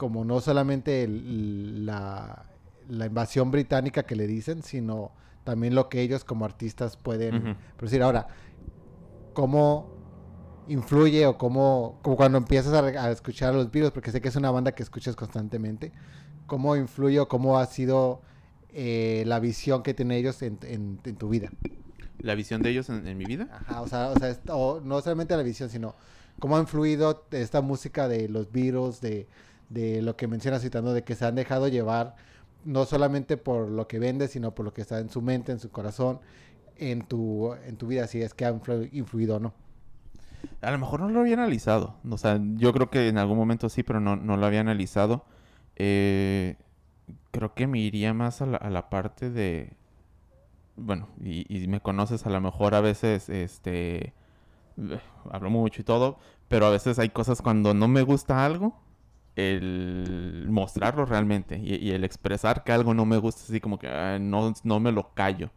como 0.03 0.25
no 0.25 0.41
solamente 0.41 1.03
el- 1.05 1.86
la, 1.86 2.45
la 2.89 3.05
invasión 3.05 3.51
británica 3.51 4.03
que 4.03 4.17
le 4.17 4.27
dicen, 4.27 4.62
sino 4.62 5.13
también 5.45 5.75
lo 5.75 5.88
que 5.88 6.01
ellos 6.01 6.25
como 6.25 6.43
artistas 6.43 6.98
pueden 6.98 7.36
Ujú. 7.51 7.55
producir. 7.77 8.03
Ahora, 8.03 8.27
¿cómo 9.31 9.88
influye 10.67 11.25
o 11.25 11.38
cómo, 11.38 12.00
como 12.03 12.17
cuando 12.17 12.38
empiezas 12.38 12.74
a, 12.74 12.79
a 12.86 13.12
escuchar 13.12 13.53
a 13.53 13.55
los 13.55 13.72
Beatles, 13.72 13.91
porque 13.93 14.12
sé 14.12 14.19
que 14.19 14.27
es 14.27 14.36
una 14.36 14.51
banda 14.51 14.74
que 14.74 14.83
escuchas 14.83 15.15
constantemente, 15.15 15.93
cómo 16.48 16.75
influye 16.75 17.22
o 17.22 17.29
cómo 17.29 17.57
ha 17.57 17.65
sido 17.65 18.24
eh, 18.74 19.24
la 19.25 19.39
visión 19.39 19.83
que 19.83 19.93
tienen 19.93 20.17
ellos 20.17 20.41
en- 20.41 20.60
en- 20.63 21.00
en 21.05 21.15
tu 21.15 21.29
vida? 21.29 21.53
La 22.22 22.36
visión 22.36 22.62
de 22.62 22.72
ellos 22.72 22.89
en, 22.89 23.07
en 23.07 23.17
mi 23.17 23.25
vida. 23.25 23.48
Ajá, 23.53 23.79
o 23.81 23.88
sea, 23.88 24.10
o 24.10 24.17
sea, 24.17 24.27
es- 24.31 24.41
o 24.50 24.81
no 24.83 25.00
solamente 25.00 25.38
la 25.38 25.43
visión, 25.43 25.69
sino 25.69 25.95
cómo 26.39 26.57
ha 26.57 26.60
influido 26.60 27.25
esta 27.31 27.62
música 27.62 28.10
de 28.10 28.27
los 28.27 28.51
Beatles, 28.51 29.00
de, 29.00 29.27
de 29.70 30.01
lo 30.01 30.15
que 30.15 30.27
mencionas 30.27 30.62
citando, 30.62 30.93
de 30.93 31.03
que 31.03 31.15
se 31.15 31.25
han 31.25 31.36
dejado 31.36 31.67
llevar 31.67 32.15
no 32.65 32.86
solamente 32.86 33.38
por 33.38 33.70
lo 33.70 33.88
que 33.88 34.00
vende, 34.00 34.27
sino 34.27 34.55
por 34.55 34.65
lo 34.65 34.74
que 34.74 34.82
está 34.82 35.00
en 35.00 35.10
su 35.10 35.22
mente, 35.22 35.51
en 35.51 35.60
su 35.60 35.70
corazón, 35.72 36.20
en 36.77 37.03
tu, 37.03 37.53
en 37.67 37.77
tu 37.77 37.88
vida, 37.88 38.08
si 38.08 38.22
es 38.22 38.34
que 38.34 38.46
ha 38.46 38.53
influ- 38.53 38.89
influido 38.93 39.38
o 39.38 39.39
no. 39.39 39.53
A 40.62 40.72
lo 40.72 40.77
mejor 40.79 41.01
no 41.01 41.10
lo 41.10 41.20
había 41.22 41.34
analizado. 41.36 41.96
O 42.10 42.17
sea, 42.17 42.39
yo 42.55 42.74
creo 42.74 42.89
que 42.89 43.08
en 43.08 43.17
algún 43.17 43.38
momento 43.38 43.70
sí, 43.70 43.84
pero 43.84 44.00
no, 44.00 44.15
no 44.15 44.38
lo 44.38 44.46
había 44.46 44.62
analizado. 44.62 45.25
Eh, 45.75 46.55
creo 47.32 47.53
que 47.53 47.67
me 47.67 47.79
iría 47.79 48.13
más 48.13 48.41
a 48.41 48.46
la, 48.46 48.58
a 48.58 48.70
la 48.70 48.89
parte 48.89 49.29
de... 49.29 49.74
Bueno, 50.75 51.08
y, 51.24 51.46
y 51.55 51.67
me 51.67 51.82
conoces 51.82 52.25
a 52.25 52.29
lo 52.29 52.41
mejor 52.41 52.75
a 52.75 52.82
veces, 52.82 53.29
este... 53.29 54.13
eh, 54.77 55.00
Hablo 55.32 55.50
mucho 55.50 55.82
y 55.82 55.86
todo, 55.86 56.17
pero 56.48 56.65
a 56.65 56.70
veces 56.72 57.00
hay 57.00 57.10
cosas 57.10 57.41
cuando 57.41 57.74
no 57.74 57.88
me 57.88 58.01
gusta 58.01 58.46
algo, 58.46 58.79
el 59.36 60.46
mostrarlo 60.50 61.06
realmente 61.06 61.58
y, 61.58 61.75
y 61.75 61.92
el 61.92 62.04
expresar 62.04 62.63
que 62.63 62.72
algo 62.72 62.94
no 62.94 63.06
me 63.06 63.18
gusta, 63.18 63.42
así 63.44 63.60
como 63.60 63.80
que 63.80 63.88
ah, 63.88 64.18
no, 64.20 64.54
no 64.63 64.80
me 64.80 64.92
lo 64.92 65.13
callo. 65.13 65.50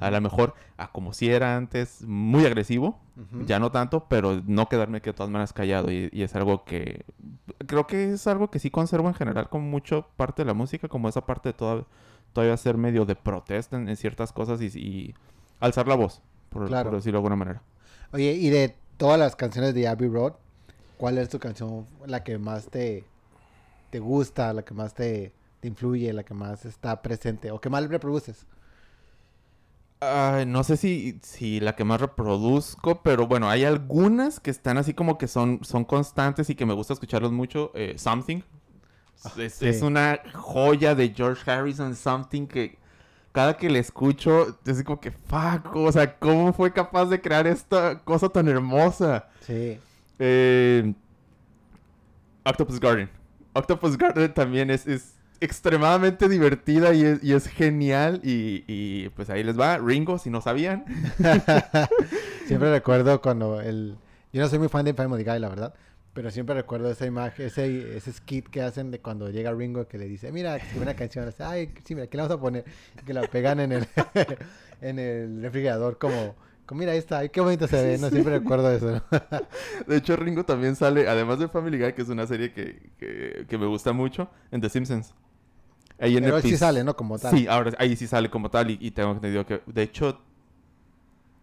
A 0.00 0.10
lo 0.10 0.20
mejor, 0.20 0.54
a 0.76 0.90
como 0.90 1.12
si 1.12 1.30
era 1.30 1.56
antes, 1.56 2.02
muy 2.04 2.44
agresivo, 2.46 3.00
ya 3.46 3.60
no 3.60 3.70
tanto, 3.70 4.06
pero 4.08 4.42
no 4.44 4.68
quedarme 4.68 5.00
que 5.00 5.10
de 5.10 5.14
todas 5.14 5.30
maneras 5.30 5.52
callado. 5.52 5.92
Y, 5.92 6.10
y 6.12 6.22
es 6.22 6.34
algo 6.34 6.64
que 6.64 7.04
creo 7.68 7.86
que 7.86 8.12
es 8.14 8.26
algo 8.26 8.50
que 8.50 8.58
sí 8.58 8.70
conservo 8.70 9.06
en 9.06 9.14
general 9.14 9.48
con 9.48 9.62
mucho 9.70 10.08
parte 10.16 10.42
de 10.42 10.46
la 10.46 10.54
música, 10.54 10.88
como 10.88 11.08
esa 11.08 11.24
parte 11.24 11.50
de 11.50 11.52
toda- 11.52 11.84
todavía 12.32 12.56
ser 12.56 12.76
medio 12.76 13.04
de 13.04 13.14
protesta 13.14 13.76
en, 13.76 13.88
en 13.88 13.96
ciertas 13.96 14.32
cosas 14.32 14.60
y, 14.60 14.66
y 14.78 15.14
alzar 15.60 15.86
la 15.86 15.94
voz, 15.94 16.20
por, 16.48 16.66
Claro. 16.66 16.90
por 16.90 16.98
decirlo 16.98 17.18
de 17.18 17.20
alguna 17.20 17.36
manera. 17.36 17.62
Oye, 18.12 18.32
y 18.32 18.50
de 18.50 18.74
todas 18.96 19.18
las 19.18 19.36
canciones 19.36 19.74
de 19.74 19.86
Abbey 19.86 20.08
Road, 20.08 20.32
¿cuál 20.96 21.18
es 21.18 21.28
tu 21.28 21.38
canción 21.38 21.86
la 22.04 22.24
que 22.24 22.36
más 22.38 22.66
te, 22.68 23.04
te 23.94 24.00
gusta, 24.00 24.52
la 24.52 24.64
que 24.64 24.74
más 24.74 24.92
te, 24.92 25.32
te 25.60 25.68
influye, 25.68 26.12
la 26.12 26.24
que 26.24 26.34
más 26.34 26.64
está 26.64 27.00
presente 27.00 27.52
o 27.52 27.60
que 27.60 27.70
más 27.70 27.88
reproduces? 27.88 28.44
No 30.00 30.64
sé 30.64 30.76
si, 30.76 31.20
si 31.22 31.60
la 31.60 31.76
que 31.76 31.84
más 31.84 32.00
reproduzco, 32.00 33.02
pero 33.02 33.28
bueno, 33.28 33.48
hay 33.48 33.62
algunas 33.62 34.40
que 34.40 34.50
están 34.50 34.78
así 34.78 34.94
como 34.94 35.16
que 35.16 35.28
son, 35.28 35.60
son 35.62 35.84
constantes 35.84 36.50
y 36.50 36.56
que 36.56 36.66
me 36.66 36.74
gusta 36.74 36.92
escucharlos 36.94 37.30
mucho. 37.30 37.70
Eh, 37.76 37.94
Something. 37.96 38.42
Es, 39.38 39.54
sí. 39.54 39.68
es 39.68 39.80
una 39.80 40.18
joya 40.32 40.96
de 40.96 41.10
George 41.10 41.48
Harrison, 41.48 41.94
Something 41.94 42.48
que 42.48 42.76
cada 43.30 43.56
que 43.56 43.70
le 43.70 43.78
escucho, 43.78 44.58
es 44.64 44.72
así 44.72 44.82
como 44.82 45.00
que, 45.00 45.12
fuck, 45.12 45.76
o 45.76 45.92
sea, 45.92 46.18
¿cómo 46.18 46.52
fue 46.52 46.72
capaz 46.72 47.06
de 47.06 47.20
crear 47.20 47.46
esta 47.46 48.00
cosa 48.00 48.28
tan 48.28 48.48
hermosa? 48.48 49.28
Sí. 49.42 49.78
Eh, 50.18 50.92
Octopus 52.44 52.80
Garden. 52.80 53.23
Octopus 53.54 53.96
Garden 53.96 54.34
también 54.34 54.70
es, 54.70 54.86
es 54.86 55.14
extremadamente 55.40 56.28
divertida 56.28 56.94
y 56.94 57.02
es, 57.04 57.24
y 57.24 57.32
es 57.32 57.46
genial. 57.46 58.20
Y, 58.22 58.64
y, 58.66 59.08
pues 59.10 59.30
ahí 59.30 59.42
les 59.42 59.58
va. 59.58 59.78
Ringo, 59.78 60.18
si 60.18 60.30
no 60.30 60.40
sabían. 60.40 60.84
siempre 62.46 62.70
recuerdo 62.72 63.20
cuando 63.20 63.60
el... 63.60 63.96
Yo 64.32 64.42
no 64.42 64.48
soy 64.48 64.58
muy 64.58 64.68
fan 64.68 64.84
de 64.84 64.94
Family 64.94 65.24
Guy, 65.24 65.38
la 65.38 65.48
verdad. 65.48 65.74
Pero 66.12 66.30
siempre 66.30 66.54
recuerdo 66.54 66.90
esa 66.90 67.06
imagen, 67.06 67.46
ese, 67.46 67.96
ese 67.96 68.12
skit 68.12 68.48
que 68.48 68.62
hacen 68.62 68.92
de 68.92 69.00
cuando 69.00 69.30
llega 69.30 69.52
Ringo 69.52 69.88
que 69.88 69.98
le 69.98 70.06
dice, 70.06 70.30
mira, 70.30 70.60
que 70.60 70.78
una 70.78 70.94
canción, 70.94 71.26
dice, 71.26 71.42
ay, 71.42 71.74
sí, 71.84 71.96
mira, 71.96 72.06
¿qué 72.06 72.16
le 72.16 72.22
vamos 72.22 72.38
a 72.38 72.40
poner? 72.40 72.64
Que 73.04 73.12
la 73.12 73.22
pegan 73.22 73.58
en 73.58 73.72
el, 73.72 73.88
en 74.80 75.00
el 75.00 75.42
refrigerador 75.42 75.98
como, 75.98 76.36
mira, 76.72 76.92
ahí 76.92 76.98
está, 76.98 77.26
qué 77.28 77.40
bonito 77.40 77.66
se 77.66 77.82
ve, 77.82 77.98
¿no? 77.98 78.08
Siempre 78.10 78.38
recuerdo 78.38 78.70
eso, 78.70 78.90
¿no? 78.90 79.02
De 79.86 79.96
hecho, 79.96 80.16
Ringo 80.16 80.44
también 80.44 80.76
sale, 80.76 81.08
además 81.08 81.38
de 81.38 81.48
Family 81.48 81.78
Guy, 81.78 81.92
que 81.92 82.02
es 82.02 82.08
una 82.08 82.26
serie 82.26 82.52
que, 82.52 82.90
que, 82.98 83.46
que 83.48 83.58
me 83.58 83.66
gusta 83.66 83.92
mucho, 83.92 84.28
en 84.50 84.60
The 84.60 84.68
Simpsons. 84.68 85.14
Ahí 85.98 86.16
en 86.16 86.24
Pero 86.24 86.38
él 86.38 86.42
sí 86.42 86.56
sale, 86.56 86.82
¿no? 86.82 86.96
Como 86.96 87.18
tal. 87.18 87.36
Sí, 87.36 87.46
ahora 87.46 87.72
ahí 87.78 87.96
sí 87.96 88.06
sale 88.06 88.30
como 88.30 88.50
tal. 88.50 88.70
Y, 88.70 88.78
y 88.80 88.90
tengo 88.90 89.12
entendido 89.12 89.46
que, 89.46 89.62
de 89.66 89.82
hecho, 89.82 90.20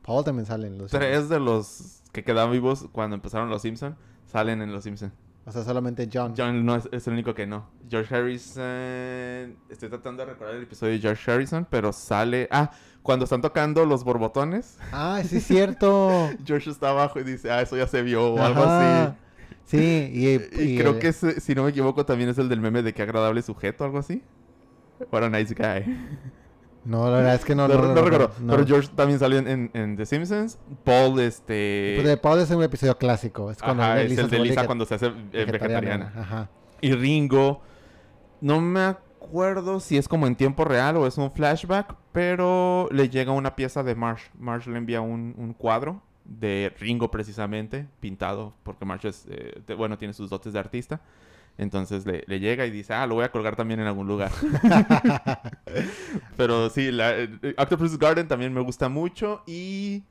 Paul 0.02 0.24
también 0.24 0.46
sale 0.46 0.68
en 0.68 0.78
los... 0.78 0.92
tres 0.92 1.30
de 1.30 1.40
los 1.40 2.02
que 2.12 2.24
quedaban 2.24 2.52
vivos 2.52 2.88
cuando 2.92 3.16
empezaron 3.16 3.50
los 3.50 3.62
Simpsons 3.62 3.96
salen 4.26 4.62
en 4.62 4.72
los 4.72 4.84
Simpsons. 4.84 5.14
O 5.46 5.52
sea, 5.52 5.64
solamente 5.64 6.08
John. 6.12 6.34
John 6.38 6.66
no 6.66 6.76
es, 6.76 6.88
es 6.92 7.08
el 7.08 7.14
único 7.14 7.34
que 7.34 7.48
no. 7.48 7.68
George 7.90 8.16
Harrison. 8.16 9.58
Estoy 9.70 9.90
tratando 9.90 10.24
de 10.24 10.32
recordar 10.32 10.56
el 10.56 10.64
episodio 10.64 10.94
de 10.94 11.00
George 11.00 11.32
Harrison, 11.32 11.66
pero 11.70 11.92
sale. 11.92 12.48
Ah, 12.52 12.72
cuando 13.04 13.24
están 13.26 13.42
tocando 13.42 13.86
los 13.86 14.04
borbotones, 14.04 14.78
Ah, 14.92 15.22
sí 15.26 15.38
es 15.38 15.44
cierto. 15.48 16.30
George 16.46 16.70
está 16.70 16.90
abajo 16.90 17.20
y 17.20 17.24
dice, 17.24 17.52
ah, 17.52 17.62
eso 17.62 17.76
ya 17.78 17.88
se 17.88 18.02
vio 18.02 18.34
o 18.34 18.40
algo 18.42 18.64
así. 18.64 19.14
Sí, 19.66 20.10
y, 20.14 20.28
Y, 20.28 20.74
y 20.74 20.78
creo 20.78 20.92
el- 20.94 21.00
que 21.00 21.08
ese, 21.10 21.40
si 21.40 21.56
no 21.56 21.64
me 21.64 21.70
equivoco, 21.70 22.06
también 22.06 22.30
es 22.30 22.38
el 22.38 22.50
del 22.50 22.60
meme 22.62 22.82
de 22.84 22.94
qué 22.94 23.02
agradable 23.04 23.42
sujeto, 23.42 23.84
algo 23.86 24.00
así. 24.00 24.22
What 25.12 25.24
a 25.24 25.30
nice 25.30 25.54
guy. 25.56 25.98
No, 26.84 27.06
la 27.10 27.18
verdad 27.18 27.36
es 27.36 27.46
que 27.46 27.54
no, 27.56 27.68
No, 27.68 27.76
no, 27.76 27.94
no 27.94 28.02
recuerdo. 28.02 28.32
Pero 28.48 28.66
George 28.66 28.90
también 28.96 29.20
salió 29.20 29.38
en, 29.40 29.96
The 29.98 30.06
Simpsons. 30.06 30.58
Paul, 30.84 31.20
este. 31.20 31.94
Pues 31.98 32.08
de 32.08 32.18
Paul 32.18 32.40
es 32.40 32.50
un 32.50 32.62
episodio 32.64 32.98
clásico. 32.98 33.52
Es 33.52 33.60
cuando 33.60 33.84
ajá, 33.84 34.02
es 34.02 34.10
Lisa 34.10 34.22
el 34.24 34.30
de 34.30 34.40
Lisa 34.40 34.66
cuando 34.66 34.86
se 34.86 34.96
hace 34.96 35.08
eh, 35.32 35.46
vegetariana. 35.46 36.12
Ajá. 36.16 36.50
Y 36.82 36.94
Ringo, 36.94 37.62
no 38.42 38.60
me 38.62 38.80
acuerdo 38.82 39.11
si 39.80 39.98
es 39.98 40.08
como 40.08 40.28
en 40.28 40.36
tiempo 40.36 40.66
real 40.66 40.98
o 40.98 41.08
es 41.08 41.18
un 41.18 41.32
flashback, 41.32 41.96
pero 42.12 42.88
le 42.92 43.10
llega 43.10 43.32
una 43.32 43.56
pieza 43.56 43.84
de 43.84 43.96
Marsh. 43.96 44.24
Marsh 44.40 44.68
le 44.68 44.78
envía 44.78 45.02
un, 45.02 45.34
un 45.38 45.54
cuadro 45.54 46.02
de 46.26 46.74
Ringo 46.80 47.10
precisamente, 47.12 47.88
pintado, 48.00 48.54
porque 48.64 48.86
Marsh 48.86 49.06
es, 49.06 49.26
eh, 49.30 49.62
de- 49.66 49.76
bueno, 49.76 49.98
tiene 49.98 50.14
sus 50.14 50.30
dotes 50.30 50.54
de 50.54 50.60
artista. 50.60 51.02
Entonces 51.58 52.06
le, 52.06 52.24
le 52.28 52.40
llega 52.40 52.66
y 52.66 52.72
dice, 52.72 52.94
ah, 52.94 53.06
lo 53.06 53.16
voy 53.16 53.24
a 53.26 53.32
colgar 53.32 53.56
también 53.56 53.80
en 53.82 53.88
algún 53.88 54.08
lugar. 54.08 54.32
pero 56.38 56.70
sí, 56.70 56.92
la, 56.92 57.18
eh, 57.18 57.30
Octopus 57.58 57.98
Garden 57.98 58.28
también 58.28 58.54
me 58.54 58.62
gusta 58.62 58.90
mucho 58.90 59.44
y... 59.48 60.04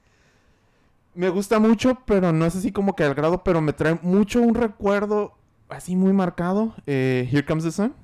Me 1.13 1.29
gusta 1.29 1.59
mucho, 1.59 1.99
pero 2.07 2.33
no 2.33 2.47
es 2.47 2.55
así 2.55 2.71
como 2.71 2.95
que 2.95 3.03
al 3.03 3.15
grado, 3.15 3.43
pero 3.43 3.61
me 3.61 3.73
trae 3.73 3.99
mucho 4.01 4.41
un 4.41 4.55
recuerdo 4.55 5.35
así 5.69 5.97
muy 5.97 6.13
marcado. 6.13 6.73
eh, 6.87 7.29
Here 7.33 7.45
Comes 7.45 7.65
the 7.65 7.73
Sun. 7.73 7.95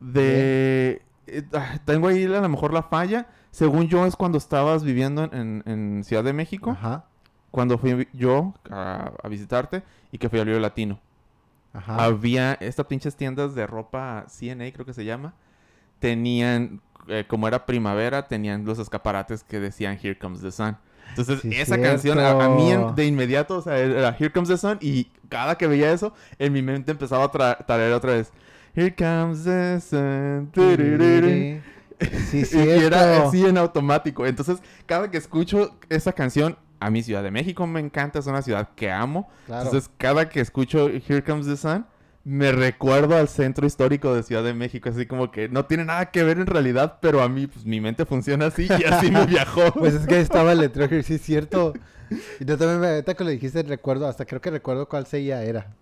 De... 0.00 1.02
eh, 1.26 1.42
ah, 1.54 1.78
tengo 1.84 2.08
ahí 2.08 2.24
a 2.24 2.40
lo 2.40 2.48
mejor 2.48 2.72
la 2.72 2.82
falla. 2.82 3.26
Según 3.50 3.88
yo 3.88 4.04
es 4.06 4.16
cuando 4.16 4.36
estabas 4.38 4.84
viviendo 4.84 5.24
en, 5.24 5.32
en- 5.34 5.62
en 5.66 6.04
Ciudad 6.04 6.22
de 6.24 6.32
México. 6.32 6.70
Ajá. 6.72 7.04
Cuando 7.50 7.78
fui 7.78 8.06
yo 8.12 8.54
a, 8.70 9.12
a 9.22 9.28
visitarte 9.28 9.82
y 10.12 10.18
que 10.18 10.28
fui 10.28 10.38
al 10.40 10.46
Vivo 10.46 10.58
Latino. 10.58 11.00
Ajá. 11.72 12.04
Había 12.04 12.54
estas 12.54 12.86
pinches 12.86 13.16
tiendas 13.16 13.54
de 13.54 13.66
ropa 13.66 14.26
CNA, 14.28 14.70
creo 14.72 14.84
que 14.84 14.92
se 14.92 15.04
llama. 15.04 15.32
Tenían, 16.00 16.80
eh, 17.08 17.24
como 17.26 17.48
era 17.48 17.64
primavera, 17.64 18.28
tenían 18.28 18.64
los 18.64 18.78
escaparates 18.78 19.42
que 19.44 19.58
decían 19.60 19.98
Here 20.02 20.18
Comes 20.18 20.42
the 20.42 20.52
Sun. 20.52 20.76
Entonces, 21.10 21.40
Sí, 21.40 21.50
esa 21.54 21.80
canción 21.80 22.18
a, 22.18 22.30
a 22.44 22.48
mí 22.50 22.70
en- 22.72 22.94
de 22.94 23.06
inmediato, 23.06 23.56
o 23.58 23.62
sea, 23.62 23.78
era 23.78 24.10
Here 24.18 24.30
Comes 24.32 24.48
the 24.48 24.56
Sun. 24.58 24.78
Y 24.82 25.04
cada 25.30 25.56
que 25.56 25.66
veía 25.66 25.92
eso, 25.92 26.12
en 26.38 26.52
mi 26.52 26.60
mente 26.62 26.90
empezaba 26.92 27.24
a 27.24 27.32
tra- 27.32 27.64
traer 27.64 27.92
otra 27.92 28.12
vez. 28.12 28.32
Here 28.76 28.94
comes 28.94 29.44
the 29.44 29.80
sun. 29.80 30.50
turururu. 30.52 31.62
Sí, 32.28 32.42
Y 32.52 32.68
era 32.68 33.24
así 33.24 33.42
en 33.44 33.56
automático. 33.56 34.26
Entonces, 34.26 34.58
cada 34.84 35.10
que 35.10 35.16
escucho 35.16 35.78
esa 35.88 36.12
canción, 36.12 36.58
a 36.78 36.90
mi 36.90 37.02
Ciudad 37.02 37.22
de 37.22 37.30
México 37.30 37.66
me 37.66 37.80
encanta, 37.80 38.18
es 38.18 38.26
una 38.26 38.42
ciudad 38.42 38.68
que 38.76 38.90
amo. 38.92 39.30
Claro. 39.46 39.64
Entonces, 39.64 39.90
cada 39.96 40.28
que 40.28 40.40
escucho 40.40 40.90
Here 40.90 41.24
Comes 41.24 41.46
the 41.46 41.56
Sun, 41.56 41.86
me 42.22 42.52
recuerdo 42.52 43.16
al 43.16 43.28
centro 43.28 43.66
histórico 43.66 44.14
de 44.14 44.22
Ciudad 44.22 44.44
de 44.44 44.52
México, 44.52 44.90
así 44.90 45.06
como 45.06 45.30
que 45.30 45.48
no 45.48 45.64
tiene 45.64 45.86
nada 45.86 46.10
que 46.10 46.22
ver 46.22 46.38
en 46.38 46.46
realidad, 46.46 46.98
pero 47.00 47.22
a 47.22 47.30
mí, 47.30 47.46
pues 47.46 47.64
mi 47.64 47.80
mente 47.80 48.04
funciona 48.04 48.46
así 48.46 48.68
y 48.68 48.84
así 48.84 49.10
me 49.10 49.24
viajó. 49.26 49.72
Pues 49.72 49.94
es 49.94 50.06
que 50.06 50.20
estaba 50.20 50.52
el 50.52 50.58
letrero, 50.58 51.02
sí 51.02 51.14
es 51.14 51.22
cierto. 51.22 51.72
Y 52.40 52.44
yo 52.44 52.58
también, 52.58 52.80
me, 52.80 52.88
ahorita 52.88 53.14
que 53.14 53.24
lo 53.24 53.30
dijiste, 53.30 53.62
recuerdo, 53.62 54.06
hasta 54.06 54.26
creo 54.26 54.42
que 54.42 54.50
recuerdo 54.50 54.86
cuál 54.86 55.06
sella 55.06 55.42
era. 55.42 55.74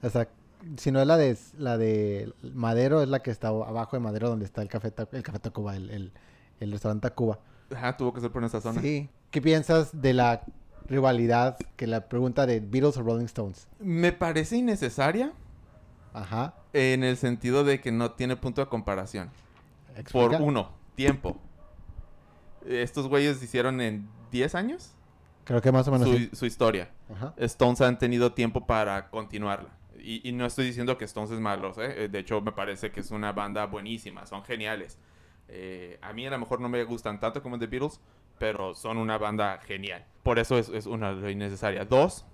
Hasta, 0.00 0.28
si 0.76 0.90
no 0.90 1.00
es 1.00 1.06
la 1.06 1.16
de, 1.16 1.36
la 1.58 1.78
de 1.78 2.32
Madero, 2.54 3.02
es 3.02 3.08
la 3.08 3.20
que 3.20 3.30
está 3.30 3.48
abajo 3.48 3.96
de 3.96 4.00
Madero, 4.00 4.28
donde 4.28 4.44
está 4.44 4.62
el 4.62 4.68
Café, 4.68 4.92
el 5.12 5.22
café 5.22 5.38
Tacuba, 5.38 5.76
el, 5.76 5.90
el, 5.90 6.12
el 6.60 6.72
restaurante 6.72 7.08
Tacuba. 7.08 7.38
Ajá, 7.74 7.96
tuvo 7.96 8.12
que 8.12 8.20
ser 8.20 8.30
por 8.30 8.44
esa 8.44 8.60
zona. 8.60 8.80
Sí. 8.80 9.08
¿Qué 9.30 9.42
piensas 9.42 10.00
de 10.00 10.12
la 10.14 10.42
rivalidad, 10.88 11.56
que 11.76 11.86
la 11.86 12.08
pregunta 12.08 12.46
de 12.46 12.60
Beatles 12.60 12.96
o 12.96 13.02
Rolling 13.02 13.24
Stones? 13.26 13.68
Me 13.80 14.12
parece 14.12 14.56
innecesaria 14.56 15.32
Ajá. 16.12 16.54
en 16.72 17.02
el 17.04 17.16
sentido 17.16 17.64
de 17.64 17.80
que 17.80 17.90
no 17.92 18.12
tiene 18.12 18.36
punto 18.36 18.60
de 18.60 18.68
comparación. 18.68 19.30
Por 19.88 20.00
Explica. 20.00 20.38
uno, 20.38 20.70
tiempo. 20.94 21.36
Estos 22.66 23.08
güeyes 23.08 23.42
hicieron 23.42 23.80
en 23.80 24.08
10 24.30 24.54
años 24.54 24.92
Creo 25.46 25.62
que 25.62 25.70
más 25.70 25.86
o 25.86 25.92
menos 25.92 26.08
su, 26.08 26.16
sí. 26.16 26.30
su 26.32 26.44
historia. 26.44 26.90
Ajá. 27.14 27.32
Stones 27.36 27.80
han 27.80 27.98
tenido 28.00 28.32
tiempo 28.32 28.66
para 28.66 29.08
continuarla. 29.10 29.68
Y, 30.06 30.28
y 30.28 30.30
no 30.30 30.46
estoy 30.46 30.66
diciendo 30.66 30.96
que 30.96 31.04
Stones 31.04 31.32
es 31.32 31.40
malo, 31.40 31.72
¿eh? 31.82 32.04
Eh, 32.04 32.08
De 32.08 32.20
hecho, 32.20 32.40
me 32.40 32.52
parece 32.52 32.92
que 32.92 33.00
es 33.00 33.10
una 33.10 33.32
banda 33.32 33.66
buenísima, 33.66 34.24
son 34.24 34.44
geniales. 34.44 35.00
Eh, 35.48 35.98
a 36.00 36.12
mí 36.12 36.24
a 36.24 36.30
lo 36.30 36.38
mejor 36.38 36.60
no 36.60 36.68
me 36.68 36.84
gustan 36.84 37.18
tanto 37.18 37.42
como 37.42 37.58
The 37.58 37.66
Beatles, 37.66 38.00
pero 38.38 38.76
son 38.76 38.98
una 38.98 39.18
banda 39.18 39.58
genial. 39.58 40.06
Por 40.22 40.38
eso 40.38 40.58
es, 40.58 40.68
es 40.68 40.86
una 40.86 41.10
lo 41.10 41.28
innecesaria. 41.28 41.84
Dos, 41.84 42.24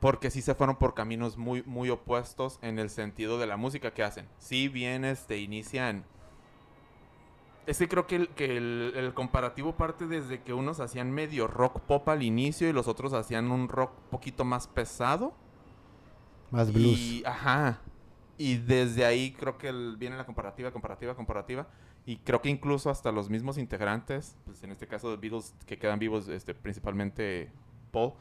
porque 0.00 0.30
sí 0.30 0.42
se 0.42 0.54
fueron 0.54 0.76
por 0.76 0.92
caminos 0.92 1.38
muy, 1.38 1.62
muy 1.62 1.88
opuestos 1.88 2.58
en 2.60 2.78
el 2.78 2.90
sentido 2.90 3.38
de 3.38 3.46
la 3.46 3.56
música 3.56 3.94
que 3.94 4.02
hacen. 4.02 4.28
Si 4.36 4.68
bien 4.68 5.06
este, 5.06 5.38
inician... 5.38 6.04
Es 7.66 7.82
creo 7.88 8.06
que, 8.06 8.16
el, 8.16 8.28
que 8.28 8.58
el 8.58 9.12
comparativo 9.14 9.76
parte 9.76 10.06
desde 10.06 10.42
que 10.42 10.52
unos 10.52 10.78
hacían 10.80 11.10
medio 11.10 11.46
rock 11.46 11.80
pop 11.80 12.06
al 12.10 12.22
inicio 12.22 12.68
y 12.68 12.74
los 12.74 12.86
otros 12.86 13.14
hacían 13.14 13.50
un 13.50 13.70
rock 13.70 13.92
poquito 14.10 14.44
más 14.44 14.68
pesado. 14.68 15.32
Más 16.50 16.72
blues. 16.72 16.98
Y, 16.98 17.22
ajá. 17.26 17.80
Y 18.36 18.56
desde 18.58 19.04
ahí 19.04 19.32
creo 19.32 19.58
que 19.58 19.68
el- 19.68 19.96
viene 19.96 20.16
la 20.16 20.26
comparativa, 20.26 20.70
comparativa, 20.72 21.14
comparativa. 21.14 21.68
Y 22.06 22.18
creo 22.18 22.42
que 22.42 22.50
incluso 22.50 22.90
hasta 22.90 23.12
los 23.12 23.30
mismos 23.30 23.56
integrantes, 23.58 24.36
pues 24.44 24.62
en 24.62 24.70
este 24.72 24.86
caso 24.86 25.10
de 25.10 25.16
Beatles, 25.16 25.54
que 25.66 25.78
quedan 25.78 25.98
vivos, 25.98 26.28
este, 26.28 26.54
principalmente 26.54 27.50
Paul, 27.92 28.12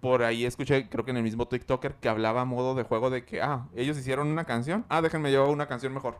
por 0.00 0.22
ahí 0.22 0.44
escuché, 0.44 0.88
creo 0.88 1.04
que 1.04 1.12
en 1.12 1.16
el 1.18 1.22
mismo 1.22 1.46
TikToker, 1.48 1.94
que 1.94 2.08
hablaba 2.08 2.42
a 2.42 2.44
modo 2.44 2.74
de 2.74 2.82
juego 2.82 3.10
de 3.10 3.24
que, 3.24 3.42
ah, 3.42 3.68
ellos 3.74 3.96
hicieron 3.98 4.28
una 4.28 4.44
canción, 4.44 4.84
ah, 4.88 5.00
déjenme 5.02 5.32
yo 5.32 5.48
una 5.50 5.66
canción 5.68 5.94
mejor. 5.94 6.18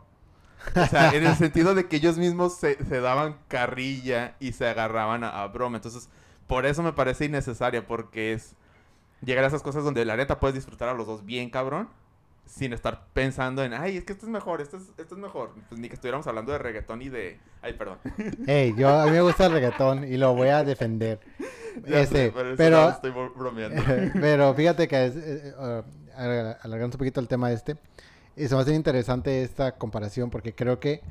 O 0.75 0.85
sea, 0.87 1.11
en 1.13 1.25
el 1.25 1.35
sentido 1.35 1.75
de 1.75 1.87
que 1.87 1.97
ellos 1.97 2.17
mismos 2.17 2.55
se, 2.57 2.83
se 2.85 2.99
daban 2.99 3.37
carrilla 3.47 4.35
y 4.39 4.53
se 4.53 4.67
agarraban 4.67 5.23
a, 5.23 5.41
a 5.43 5.47
broma. 5.47 5.77
Entonces, 5.77 6.09
por 6.47 6.65
eso 6.65 6.83
me 6.83 6.93
parece 6.93 7.25
innecesaria, 7.25 7.85
porque 7.87 8.33
es 8.33 8.55
llegar 9.23 9.43
a 9.43 9.47
esas 9.47 9.61
cosas 9.63 9.83
donde 9.83 10.05
la 10.05 10.15
neta 10.15 10.39
puedes 10.39 10.55
disfrutar 10.55 10.89
a 10.89 10.93
los 10.93 11.07
dos 11.07 11.25
bien 11.25 11.49
cabrón, 11.49 11.89
sin 12.45 12.71
estar 12.71 13.07
pensando 13.13 13.63
en, 13.63 13.73
ay, 13.73 13.97
es 13.97 14.05
que 14.05 14.13
esto 14.13 14.25
es 14.25 14.31
mejor, 14.31 14.61
esto 14.61 14.77
es, 14.77 14.83
esto 14.97 15.15
es 15.15 15.21
mejor. 15.21 15.51
Pues 15.67 15.81
ni 15.81 15.89
que 15.89 15.95
estuviéramos 15.95 16.25
hablando 16.27 16.53
de 16.53 16.57
reggaetón 16.59 17.01
y 17.01 17.09
de... 17.09 17.39
Ay, 17.61 17.73
perdón. 17.73 17.97
Hey, 18.47 18.73
yo, 18.77 18.87
a 18.89 19.05
mí 19.05 19.11
me 19.11 19.21
gusta 19.21 19.47
el 19.47 19.51
reggaetón 19.51 20.05
y 20.05 20.15
lo 20.17 20.33
voy 20.33 20.49
a 20.49 20.63
defender. 20.63 21.19
Ya 21.85 21.99
Este, 21.99 22.15
sé, 22.15 22.25
eso 22.29 22.53
pero, 22.57 22.89
estoy 22.89 23.11
bro- 23.11 23.33
bromeando. 23.35 23.83
pero 24.19 24.51
fíjate 24.55 24.87
que 24.87 25.05
es, 25.05 25.15
eh, 25.15 25.53
eh, 25.59 25.83
uh, 25.83 25.83
alargando 26.65 26.95
un 26.95 26.99
poquito 26.99 27.19
el 27.19 27.27
tema 27.27 27.51
este, 27.51 27.77
y 28.35 28.47
se 28.47 28.55
me 28.55 28.61
hace 28.61 28.73
interesante 28.73 29.43
esta 29.43 29.73
comparación 29.73 30.31
porque 30.31 30.55
creo 30.55 30.79
que 30.79 31.01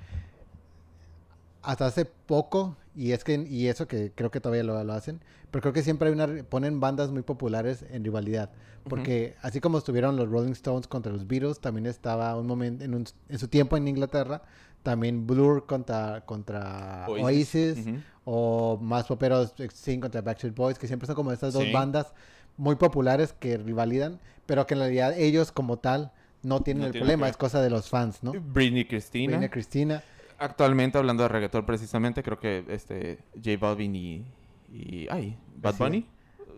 hasta 1.62 1.87
hace 1.87 2.05
poco, 2.05 2.77
y 2.97 3.13
es 3.13 3.23
que, 3.25 3.35
y 3.35 3.67
eso 3.69 3.87
que 3.87 4.11
creo 4.15 4.31
que 4.31 4.41
todavía 4.41 4.65
lo, 4.65 4.83
lo 4.83 4.93
hacen, 4.95 5.21
pero 5.51 5.61
creo 5.63 5.73
que 5.75 5.83
siempre 5.83 6.09
hay 6.09 6.15
una, 6.15 6.27
ponen 6.45 6.81
bandas 6.81 7.11
muy 7.11 7.23
populares 7.23 7.85
en 7.91 8.03
rivalidad. 8.05 8.51
Porque 8.89 9.35
así 9.43 9.61
como 9.61 9.79
estuvieron 9.79 10.17
los 10.17 10.29
Rolling 10.31 10.53
Stones 10.53 10.87
contra 10.87 11.11
los 11.13 11.27
Beatles, 11.27 11.59
también 11.61 11.87
estaba 11.87 12.37
un 12.39 12.47
momento, 12.47 12.85
en, 12.85 12.95
un- 12.95 13.05
en 13.29 13.39
su 13.39 13.49
tiempo 13.49 13.77
en 13.77 13.89
Inglaterra, 13.89 14.43
también 14.85 15.27
Blur 15.27 15.67
contra, 15.67 16.21
contra 16.25 17.05
Oasis, 17.09 17.79
o 18.25 18.79
más 18.81 19.07
poperos 19.07 19.55
Sing 19.75 20.01
contra 20.01 20.21
Backstreet 20.23 20.55
Boys, 20.55 20.79
que 20.79 20.87
siempre 20.87 21.07
son 21.07 21.17
como 21.17 21.33
estas 21.33 21.53
dos 21.53 21.65
Sí. 21.65 21.73
bandas 21.73 22.13
muy 22.57 22.77
populares 22.77 23.33
que 23.39 23.57
rivalidan, 23.59 24.21
pero 24.47 24.67
que 24.67 24.75
en 24.75 24.81
realidad 24.81 25.19
ellos 25.19 25.51
como 25.53 25.79
tal 25.79 26.13
no 26.43 26.61
tienen 26.61 26.83
No 26.83 26.87
el 26.87 26.93
tienen 26.93 27.07
problema, 27.09 27.27
que- 27.27 27.31
es 27.33 27.37
cosa 27.37 27.61
de 27.61 27.71
los 27.71 27.89
fans, 27.89 28.23
¿no? 28.23 28.33
Britney 28.33 28.85
Christina. 28.87 29.33
Reina 29.33 29.51
Cristina. 29.51 30.03
Actualmente, 30.38 30.99
hablando 30.99 31.22
de 31.22 31.29
reggaetón 31.31 31.64
precisamente, 31.64 32.22
creo 32.22 32.38
que 32.38 32.64
este 32.68 33.18
J 33.35 33.57
Balvin 33.59 33.94
y... 33.96 34.25
y 34.70 35.07
ay, 35.11 35.38
Bad 35.57 35.72
Sí. 35.72 35.79
Bunny. 35.83 36.07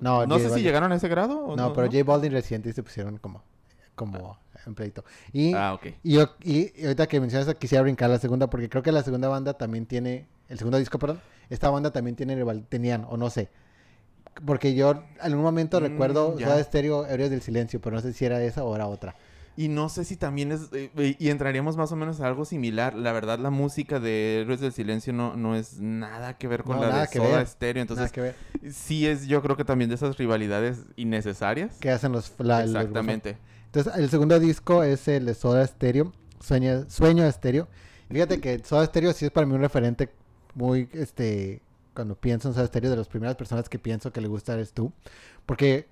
No, 0.00 0.26
No, 0.26 0.36
J 0.38 0.48
sé 0.48 0.54
si 0.56 0.62
llegaron 0.62 0.92
a 0.92 0.96
ese 0.96 1.08
grado 1.08 1.38
o 1.44 1.56
No, 1.56 1.68
no. 1.68 1.72
pero. 1.72 1.86
J 1.90 2.02
Balvin 2.04 2.32
reciente 2.32 2.72
se 2.72 2.82
pusieron 2.82 3.18
como, 3.18 3.42
como 3.94 4.38
en 4.66 4.74
pleito. 4.74 5.04
Y, 5.32 5.54
Ah, 5.54 5.74
ok. 5.74 5.86
y, 6.02 6.14
yo- 6.14 6.34
y- 6.42 6.72
y 6.80 6.84
ahorita 6.84 7.06
que 7.06 7.20
mencionas 7.20 7.52
quisiera 7.56 7.82
brincar 7.82 8.10
la 8.10 8.18
segunda, 8.18 8.48
porque 8.48 8.68
creo 8.68 8.82
que 8.82 8.92
la 8.92 9.02
segunda 9.02 9.28
banda 9.28 9.54
también 9.54 9.86
tiene, 9.86 10.26
el 10.48 10.58
segundo 10.58 10.78
disco, 10.78 10.98
perdón, 10.98 11.20
esta 11.48 11.70
banda 11.70 11.90
también 11.92 12.16
tiene 12.16 12.34
rival, 12.36 12.66
tenían, 12.68 13.04
o 13.08 13.16
no 13.16 13.30
sé. 13.30 13.48
Porque 14.44 14.74
yo 14.74 15.02
en 15.22 15.34
un 15.34 15.42
momento 15.42 15.80
Mm, 15.80 15.82
recuerdo 15.82 16.38
ya. 16.38 16.46
Soda 16.48 16.62
Stereo, 16.62 17.06
Héroes 17.06 17.30
del 17.30 17.42
Silencio, 17.42 17.80
pero 17.80 17.96
no 17.96 18.02
sé 18.02 18.12
si 18.12 18.24
era 18.24 18.40
esa 18.42 18.62
o 18.64 18.74
era 18.74 18.86
otra. 18.86 19.16
Y 19.60 19.66
no 19.66 19.88
sé 19.88 20.04
si 20.04 20.16
también 20.16 20.52
es... 20.52 20.68
eh, 20.72 21.16
y 21.18 21.30
entraríamos 21.30 21.76
más 21.76 21.90
o 21.90 21.96
menos 21.96 22.20
a 22.20 22.28
algo 22.28 22.44
similar. 22.44 22.94
La 22.94 23.10
verdad, 23.12 23.40
la 23.40 23.50
música 23.50 23.98
de 23.98 24.42
Héroes 24.42 24.60
del 24.60 24.72
Silencio 24.72 25.12
no, 25.12 25.36
no 25.36 25.56
es 25.56 25.80
nada 25.80 26.38
que 26.38 26.46
ver 26.46 26.62
con 26.62 26.76
No, 26.76 26.86
la 26.86 27.00
de 27.00 27.08
que 27.08 27.18
Soda. 27.18 27.44
Stereo. 27.44 27.82
Nada 27.84 28.04
Entonces, 28.04 28.12
que 28.12 28.20
ver. 28.20 28.36
sí 28.72 29.08
es 29.08 29.26
yo 29.26 29.42
creo 29.42 29.56
que 29.56 29.64
también 29.64 29.88
de 29.88 29.96
esas 29.96 30.16
rivalidades 30.16 30.84
innecesarias. 30.94 31.76
¿Qué 31.80 31.90
hacen 31.90 32.12
los... 32.12 32.32
la- 32.38 32.62
Exactamente. 32.62 33.36
Entonces, 33.66 33.92
el 33.96 34.08
segundo 34.10 34.38
disco 34.38 34.84
es 34.84 35.08
el 35.08 35.26
de 35.26 35.34
Soda 35.34 35.66
Stereo, 35.66 36.12
Sueño, 36.40 36.88
Sueño 36.88 37.28
Stereo. 37.32 37.66
Y 38.08 38.14
Fíjate 38.14 38.40
que 38.40 38.60
Soda 38.60 38.86
Stereo 38.86 39.12
sí 39.12 39.24
es 39.24 39.32
para 39.32 39.44
mí 39.46 39.54
un 39.54 39.60
referente 39.60 40.08
muy, 40.54 40.88
este, 40.92 41.62
cuando 41.94 42.14
pienso 42.14 42.46
en 42.46 42.54
Soda 42.54 42.68
Stereo, 42.68 42.90
de 42.92 42.96
las 42.96 43.08
primeras 43.08 43.34
personas 43.34 43.68
que 43.68 43.80
pienso 43.80 44.12
que 44.12 44.20
le 44.20 44.28
gusta 44.28 44.54
eres 44.54 44.72
tú. 44.72 44.92
Porque, 45.46 45.88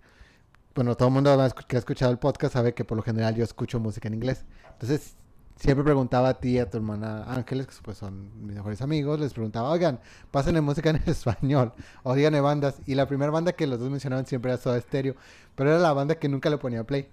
bueno, 0.77 0.95
todo 0.95 1.09
el 1.09 1.15
mundo 1.15 1.37
que 1.67 1.77
ha 1.77 1.79
escuchado 1.79 2.13
el 2.13 2.19
podcast 2.19 2.53
sabe 2.53 2.75
que 2.75 2.85
por 2.85 2.97
lo 2.97 3.03
general 3.03 3.35
yo 3.35 3.43
escucho 3.43 3.81
música 3.81 4.09
en 4.09 4.15
inglés. 4.15 4.45
Entonces, 4.75 5.17
siempre 5.57 5.85
preguntaba 5.85 6.29
a 6.29 6.35
ti 6.35 6.51
y 6.51 6.59
a 6.59 6.69
tu 6.69 6.77
hermana 6.77 7.25
Ángeles, 7.25 7.67
que 7.67 7.75
pues 7.83 7.97
son 7.97 8.31
mis 8.47 8.55
mejores 8.57 8.83
amigos, 8.83 9.19
les 9.19 9.33
preguntaba, 9.33 9.71
oigan, 9.71 10.01
pásenle 10.31 10.61
música 10.61 10.91
en 10.91 10.97
español, 11.07 11.73
o 12.03 12.15
díganme 12.15 12.43
bandas. 12.43 12.77
Y 12.85 12.95
la 12.95 13.07
primera 13.07 13.31
banda 13.33 13.53
que 13.53 13.67
los 13.67 13.81
dos 13.81 13.89
mencionaban 13.89 14.27
siempre 14.27 14.53
era 14.53 14.61
Soda 14.61 14.79
Stereo, 14.79 15.17
pero 15.55 15.71
era 15.71 15.79
la 15.79 15.95
banda 15.95 16.17
que 16.17 16.29
nunca 16.29 16.51
le 16.51 16.59
ponía 16.59 16.85
play. 16.85 17.09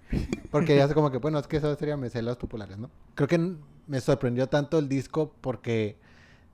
Porque 0.50 0.76
ya 0.76 0.86
sé 0.86 0.92
como 0.92 1.10
que, 1.10 1.16
bueno, 1.16 1.38
es 1.38 1.46
que 1.46 1.58
Soda 1.58 1.74
Stereo 1.74 1.96
me 1.96 2.10
sé 2.10 2.20
las 2.20 2.36
populares, 2.36 2.76
¿no? 2.76 2.90
Creo 3.14 3.28
que 3.28 3.56
me 3.86 4.00
sorprendió 4.02 4.46
tanto 4.46 4.78
el 4.78 4.90
disco 4.90 5.32
porque 5.40 5.96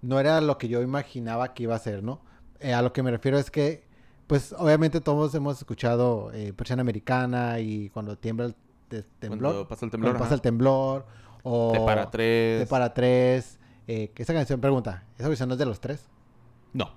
no 0.00 0.20
era 0.20 0.40
lo 0.40 0.58
que 0.58 0.68
yo 0.68 0.80
imaginaba 0.80 1.54
que 1.54 1.64
iba 1.64 1.74
a 1.74 1.80
ser, 1.80 2.04
¿no? 2.04 2.20
Eh, 2.60 2.72
a 2.72 2.82
lo 2.82 2.92
que 2.92 3.02
me 3.02 3.10
refiero 3.10 3.36
es 3.36 3.50
que, 3.50 3.89
pues, 4.30 4.54
obviamente 4.56 5.00
todos 5.00 5.34
hemos 5.34 5.58
escuchado 5.58 6.30
eh, 6.32 6.52
Persiana 6.52 6.82
Americana 6.82 7.58
y 7.60 7.90
cuando 7.90 8.16
tiembla 8.16 8.46
el 8.46 8.54
te- 8.88 9.02
temblor. 9.18 9.52
Cuando 9.52 9.68
pasa 9.68 9.84
el 9.84 9.90
Cuando 9.90 10.06
temblor. 10.06 10.12
pasa 10.14 10.24
ajá. 10.26 10.34
el 10.36 10.40
temblor. 10.40 11.06
O 11.42 11.72
De 11.72 11.80
para 11.80 12.10
tres. 12.10 12.60
De 12.60 12.66
para 12.66 12.94
tres. 12.94 13.58
Eh, 13.88 14.12
esa 14.16 14.32
canción 14.32 14.60
pregunta, 14.60 15.04
esa 15.18 15.26
versión 15.28 15.48
no 15.48 15.54
es 15.54 15.58
de 15.58 15.66
los 15.66 15.80
tres, 15.80 16.06
No. 16.72 16.92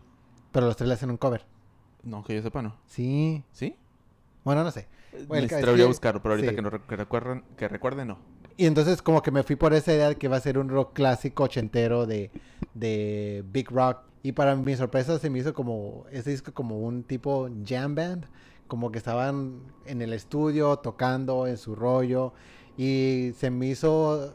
pero 0.52 0.68
los 0.68 0.76
tres 0.76 0.88
le 0.88 0.94
hacen 0.94 1.10
un 1.10 1.18
cover. 1.18 1.44
No, 2.04 2.24
que 2.24 2.36
yo 2.36 2.42
sepa, 2.44 2.62
no. 2.62 2.76
Sí. 2.86 3.44
¿Sí? 3.52 3.76
Bueno, 4.44 4.64
no 4.64 4.70
sé. 4.72 4.88
Bueno, 5.12 5.28
ca- 5.30 5.36
es 5.38 5.42
Necesitaría 5.44 5.84
que- 5.86 5.88
buscarlo, 5.88 6.22
pero 6.22 6.34
ahorita 6.36 6.50
sí. 6.52 6.56
que, 6.56 6.62
no, 6.62 6.70
que 6.86 6.96
recuerden, 6.96 7.44
que 7.58 7.68
recuerden, 7.68 8.08
no. 8.10 8.18
Y 8.58 8.68
entonces 8.68 9.02
como 9.02 9.24
que 9.24 9.32
me 9.32 9.42
fui 9.42 9.56
por 9.56 9.74
esa 9.74 9.92
idea 9.94 10.10
de 10.10 10.16
que 10.18 10.28
iba 10.28 10.38
a 10.38 10.40
ser 10.40 10.60
un 10.60 10.70
rock 10.70 10.94
clásico 10.94 11.46
ochentero 11.46 12.06
de, 12.06 12.30
de 12.76 13.44
Big 13.52 13.72
Rock. 13.72 13.98
Y 14.24 14.32
para 14.32 14.56
mi 14.56 14.76
sorpresa 14.76 15.20
se 15.20 15.30
me 15.30 15.40
hizo 15.40 15.54
como 15.54 16.06
ese 16.10 16.32
disco 16.32 16.54
como 16.54 16.80
un 16.80 17.04
tipo 17.04 17.50
jam 17.66 17.94
band. 17.94 18.26
Como 18.68 18.92
que 18.92 18.98
estaban 18.98 19.62
en 19.86 20.02
el 20.02 20.14
estudio 20.14 20.78
tocando 20.78 21.46
en 21.46 21.58
su 21.58 21.76
rollo. 21.76 22.34
Y 22.78 23.34
se 23.38 23.52
me 23.52 23.68
hizo... 23.68 24.34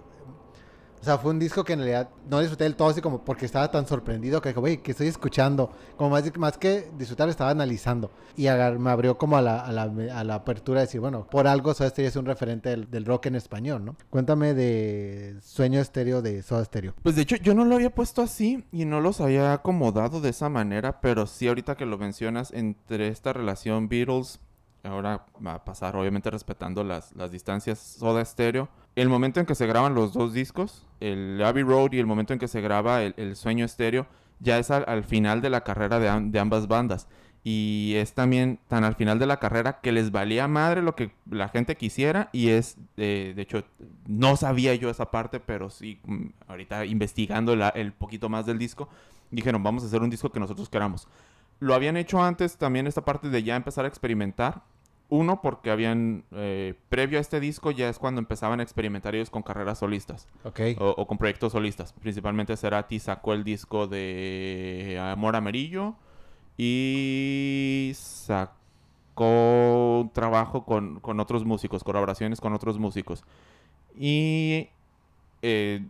O 1.01 1.05
sea, 1.05 1.19
fue 1.19 1.31
un 1.31 1.39
disco 1.39 1.65
que 1.65 1.75
en 1.75 1.81
realidad 1.81 2.09
no 2.29 2.41
disfruté 2.41 2.65
del 2.65 2.77
todo 2.77 2.89
así 2.89 3.01
como 3.01 3.25
porque 3.25 3.47
estaba 3.47 3.71
tan 3.71 3.87
sorprendido 3.87 4.41
que 4.41 4.51
dije, 4.51 4.61
güey, 4.61 4.83
que 4.83 4.93
estoy 4.93 5.07
escuchando? 5.07 5.71
Como 5.97 6.11
más, 6.11 6.37
más 6.37 6.59
que 6.59 6.91
disfrutar, 6.97 7.29
estaba 7.29 7.51
analizando. 7.51 8.11
Y 8.37 8.47
me 8.79 8.91
abrió 8.91 9.19
como 9.19 9.37
a 9.37 9.43
la, 9.43 9.61
a 9.61 9.73
la, 9.73 9.83
a 9.83 10.25
la 10.25 10.35
apertura 10.35 10.81
de 10.81 10.87
decir, 10.87 11.01
bueno, 11.01 11.27
por 11.29 11.47
algo 11.47 11.75
Soda 11.75 11.91
Stereo 11.91 12.09
es 12.09 12.17
un 12.17 12.27
referente 12.27 12.71
del, 12.71 12.91
del 12.91 13.05
rock 13.05 13.27
en 13.27 13.37
español, 13.37 13.85
¿no? 13.85 13.97
Cuéntame 14.11 14.55
de 14.55 15.37
Sueño 15.43 15.81
Estéreo 15.81 16.23
de 16.23 16.43
Soda 16.43 16.65
Stereo. 16.65 16.95
Pues 17.03 17.17
de 17.17 17.23
hecho 17.23 17.37
yo 17.37 17.55
no 17.55 17.65
lo 17.65 17.75
había 17.75 17.95
puesto 17.95 18.23
así 18.23 18.65
y 18.73 18.85
no 18.85 19.01
los 19.01 19.21
había 19.21 19.53
acomodado 19.53 20.21
de 20.21 20.31
esa 20.31 20.49
manera, 20.49 21.01
pero 21.01 21.27
sí 21.27 21.49
ahorita 21.49 21.77
que 21.77 21.87
lo 21.87 21.99
mencionas 21.99 22.53
entre 22.53 23.09
esta 23.09 23.33
relación 23.33 23.89
Beatles, 23.89 24.41
ahora 24.85 25.27
va 25.45 25.55
a 25.55 25.65
pasar 25.65 25.97
obviamente 25.97 26.31
respetando 26.31 26.85
las, 26.85 27.15
las 27.15 27.31
distancias 27.31 27.79
Soda 27.79 28.25
Stereo, 28.25 28.69
El 28.97 29.09
momento 29.09 29.41
en 29.41 29.47
que 29.47 29.55
se 29.55 29.67
graban 29.67 29.95
los 29.95 30.13
dos 30.13 30.33
discos, 30.33 30.87
el 31.01 31.43
Abbey 31.43 31.63
Road 31.63 31.93
y 31.93 31.99
el 31.99 32.07
momento 32.07 32.33
en 32.33 32.39
que 32.39 32.49
se 32.49 32.61
graba 32.61 33.03
el, 33.03 33.37
Sueño 33.37 33.65
Estéreo, 33.65 34.07
ya 34.41 34.59
es 34.59 34.71
al, 34.71 35.05
final 35.05 35.41
de 35.41 35.51
la 35.51 35.63
carrera 35.63 36.01
de, 36.01 36.39
ambas 36.39 36.67
bandas. 36.67 37.09
Y 37.45 37.95
es 37.97 38.15
también 38.15 38.59
tan 38.67 38.85
al 38.85 38.97
final 38.97 39.19
de 39.19 39.27
la 39.27 39.39
carrera 39.39 39.81
que 39.81 39.93
les 39.93 40.11
valía 40.11 40.49
madre 40.49 40.83
lo 40.83 40.97
que 40.97 41.13
la 41.31 41.49
gente 41.49 41.77
quisiera. 41.77 42.29
Y 42.33 42.49
es, 42.49 42.77
de 42.97 43.35
hecho, 43.37 43.65
no 44.07 44.37
sabía 44.37 44.75
yo 44.75 44.91
esa 44.91 45.11
parte, 45.11 45.39
pero 45.39 45.71
sí, 45.71 46.01
mm, 46.05 46.27
ahorita 46.49 46.85
investigando 46.85 47.53
el 47.53 47.93
poquito 47.93 48.29
más 48.29 48.45
del 48.47 48.59
disco, 48.59 48.89
dijeron, 49.31 49.63
vamos 49.63 49.85
a 49.85 49.87
hacer 49.87 50.03
un 50.03 50.11
disco 50.11 50.31
que 50.31 50.41
nosotros 50.41 50.69
queramos. 50.69 51.09
Lo 51.61 51.75
habían 51.75 51.97
hecho 51.97 52.23
antes 52.23 52.57
también 52.57 52.87
esta 52.87 53.05
parte 53.05 53.29
de 53.29 53.43
ya 53.43 53.57
empezar 53.57 53.85
a 53.85 53.89
experimentar. 53.89 54.63
Uno, 55.11 55.41
porque 55.41 55.71
habían, 55.71 56.25
eh, 56.33 56.75
previo 56.91 57.19
a 57.19 57.21
este 57.21 57.41
disco, 57.41 57.71
ya 57.71 57.89
es 57.89 57.99
cuando 57.99 58.19
empezaban 58.19 58.61
a 58.61 58.63
experimentar 58.63 59.15
ellos 59.15 59.31
con 59.31 59.43
carreras 59.43 59.79
solistas. 59.79 60.29
Ok. 60.45 60.61
O, 60.79 61.07
con 61.07 61.17
proyectos 61.17 61.53
solistas. 61.53 61.93
Principalmente 61.95 62.57
Cerati 62.57 62.99
sacó 62.99 63.33
el 63.33 63.43
disco 63.43 63.87
de 63.87 64.99
Amor 65.01 65.37
Amarillo 65.37 65.95
y 66.59 67.93
sacó 67.95 68.59
un 70.03 70.11
trabajo 70.13 70.65
con, 70.65 71.01
con 71.01 71.21
otros 71.21 71.45
músicos, 71.45 71.83
colaboraciones 71.83 72.41
con 72.41 72.53
otros 72.53 72.79
músicos. 72.79 73.25
Y 73.99 74.69
eh, 75.43 75.81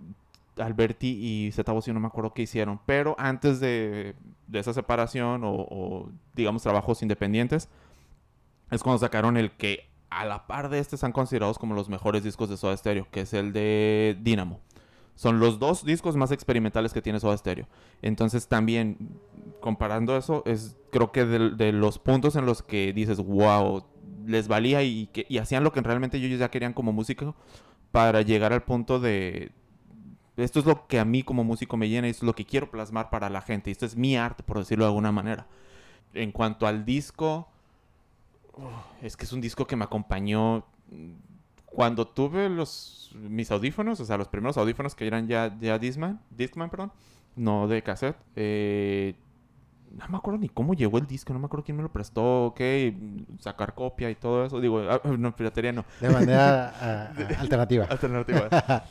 Alberti 0.56 1.08
y 1.08 1.52
Zeta 1.52 1.78
yo 1.78 1.92
no 1.92 2.00
me 2.00 2.08
acuerdo 2.08 2.32
qué 2.32 2.42
hicieron, 2.42 2.80
pero 2.84 3.14
antes 3.18 3.60
de, 3.60 4.14
esa 4.52 4.72
separación 4.72 5.42
o, 5.44 6.08
digamos 6.34 6.62
trabajos 6.62 7.02
independientes, 7.02 7.68
es 8.70 8.82
cuando 8.82 8.98
sacaron 8.98 9.36
el 9.36 9.52
que 9.52 9.88
a 10.10 10.24
la 10.24 10.46
par 10.46 10.68
de 10.68 10.78
este 10.78 10.96
están 10.96 11.12
considerados 11.12 11.58
como 11.58 11.74
los 11.74 11.88
mejores 11.88 12.24
discos 12.24 12.48
de 12.48 12.56
Soda 12.56 12.76
Stereo, 12.76 13.06
que 13.10 13.22
es 13.22 13.34
el 13.34 13.52
de 13.52 14.16
Dynamo. 14.20 14.60
Son 15.14 15.40
los 15.40 15.58
dos 15.58 15.84
discos 15.84 16.16
más 16.16 16.30
experimentales 16.30 16.92
que 16.92 17.02
tiene 17.02 17.20
Soda 17.20 17.36
Stereo. 17.36 17.66
Entonces 18.02 18.46
también, 18.48 19.18
comparando 19.60 20.16
eso, 20.16 20.42
es 20.46 20.76
creo 20.90 21.12
que 21.12 21.24
de, 21.24 21.72
los 21.72 21.98
puntos 21.98 22.36
en 22.36 22.46
los 22.46 22.62
que 22.62 22.92
dices, 22.92 23.18
wow, 23.18 23.84
les 24.26 24.48
valía 24.48 24.82
y, 24.82 25.08
que, 25.08 25.26
y 25.28 25.38
hacían 25.38 25.64
lo 25.64 25.72
que 25.72 25.80
realmente 25.80 26.18
ellos 26.18 26.38
ya 26.38 26.50
querían 26.50 26.72
como 26.72 26.92
músico 26.92 27.34
para 27.90 28.22
llegar 28.22 28.52
al 28.52 28.62
punto 28.62 29.00
de, 29.00 29.50
esto 30.44 30.60
es 30.60 30.66
lo 30.66 30.86
que 30.86 31.00
a 31.00 31.04
mí 31.04 31.22
como 31.22 31.42
músico 31.42 31.76
me 31.76 31.88
llena 31.88 32.06
esto 32.06 32.24
es 32.24 32.26
lo 32.26 32.34
que 32.34 32.44
quiero 32.44 32.70
plasmar 32.70 33.10
para 33.10 33.28
la 33.28 33.40
gente. 33.40 33.70
Esto 33.70 33.86
es 33.86 33.96
mi 33.96 34.16
arte, 34.16 34.42
por 34.44 34.58
decirlo 34.58 34.84
de 34.84 34.90
alguna 34.90 35.12
manera. 35.12 35.46
En 36.14 36.32
cuanto 36.32 36.66
al 36.66 36.84
disco, 36.84 37.48
es 39.02 39.16
que 39.16 39.24
es 39.24 39.32
un 39.32 39.40
disco 39.40 39.66
que 39.66 39.76
me 39.76 39.84
acompañó 39.84 40.64
cuando 41.64 42.06
tuve 42.06 42.48
los 42.48 43.12
mis 43.14 43.50
audífonos, 43.50 44.00
o 44.00 44.04
sea, 44.04 44.16
los 44.16 44.28
primeros 44.28 44.56
audífonos 44.56 44.94
que 44.94 45.06
eran 45.06 45.28
ya, 45.28 45.56
ya 45.60 45.78
Discman, 45.78 46.20
Discman, 46.30 46.70
perdón, 46.70 46.92
no 47.36 47.68
de 47.68 47.82
cassette. 47.82 48.16
Eh, 48.36 49.14
no 49.90 50.08
me 50.08 50.16
acuerdo 50.16 50.38
ni 50.38 50.48
cómo 50.48 50.74
llegó 50.74 50.98
el 50.98 51.06
disco, 51.06 51.32
no 51.32 51.38
me 51.38 51.46
acuerdo 51.46 51.64
quién 51.64 51.76
me 51.76 51.82
lo 51.82 51.90
prestó, 51.90 52.46
ok, 52.46 52.60
sacar 53.40 53.74
copia 53.74 54.10
y 54.10 54.14
todo 54.14 54.44
eso. 54.44 54.60
Digo, 54.60 54.80
ah, 54.88 55.00
no, 55.18 55.34
piratería 55.34 55.72
no. 55.72 55.84
De 56.00 56.10
manera 56.10 56.72
ah, 56.80 57.40
alternativa. 57.40 57.86
Alternativa. 57.86 58.48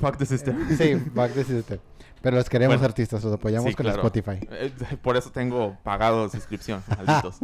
fuck, 0.00 0.16
the 0.16 0.26
system. 0.26 0.68
Sí, 0.76 0.96
fuck 1.14 1.32
the 1.32 1.44
system. 1.44 1.78
Pero 2.22 2.38
los 2.38 2.48
queremos 2.48 2.82
artistas, 2.82 3.22
los 3.22 3.32
apoyamos 3.32 3.76
con 3.76 3.86
Spotify. 3.86 4.40
Eh, 4.50 4.72
por 5.02 5.16
eso 5.16 5.30
tengo 5.30 5.76
pagado 5.82 6.28
suscripción, 6.28 6.82
malditos. 6.96 7.38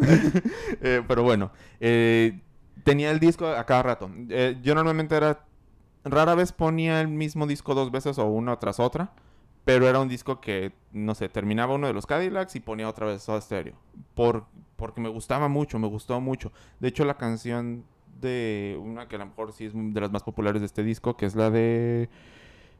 Eh, 0.81 1.03
pero 1.07 1.23
bueno, 1.23 1.53
eh, 1.79 2.41
tenía 2.83 3.11
el 3.11 3.21
disco 3.21 3.47
a 3.47 3.65
cada 3.65 3.83
rato. 3.83 4.11
yo 4.63 4.75
normalmente 4.75 5.15
era, 5.15 5.45
rara 6.05 6.35
vez 6.35 6.53
ponía 6.53 7.01
el 7.01 7.09
mismo 7.09 7.47
disco 7.47 7.75
dos 7.75 7.93
veces 7.93 8.19
o 8.19 8.27
una 8.27 8.59
tras 8.59 8.81
otra. 8.81 9.13
Pero 9.65 9.89
era 9.89 10.01
un 10.01 10.09
disco 10.09 10.41
que, 10.41 10.73
no 10.93 11.15
sé, 11.15 11.29
terminaba 11.29 11.75
uno 11.75 11.87
de 11.87 11.93
los 11.93 12.07
Cadillacs 12.07 12.57
y 12.57 12.61
ponía 12.61 12.89
otra 12.89 13.07
vez 13.07 13.23
Soda 13.23 13.41
Stereo. 13.41 13.75
Por, 14.15 14.47
porque 14.77 15.01
me 15.01 15.09
gustaba 15.09 15.49
mucho, 15.49 15.79
me 15.79 15.87
gustó 15.87 16.21
mucho. 16.21 16.53
De 16.81 16.89
hecho, 16.89 17.05
la 17.05 17.17
canción 17.17 17.85
de 18.21 18.79
una 18.83 19.09
que 19.09 19.17
a 19.17 19.19
lo 19.21 19.27
mejor 19.27 19.53
sí 19.53 19.67
es 19.67 19.73
de 19.75 20.01
las 20.01 20.11
más 20.11 20.23
populares 20.23 20.63
de 20.63 20.67
este 20.67 20.83
disco, 20.83 21.17
que 21.17 21.27
es 21.27 21.35
la 21.35 21.51
de 21.51 22.09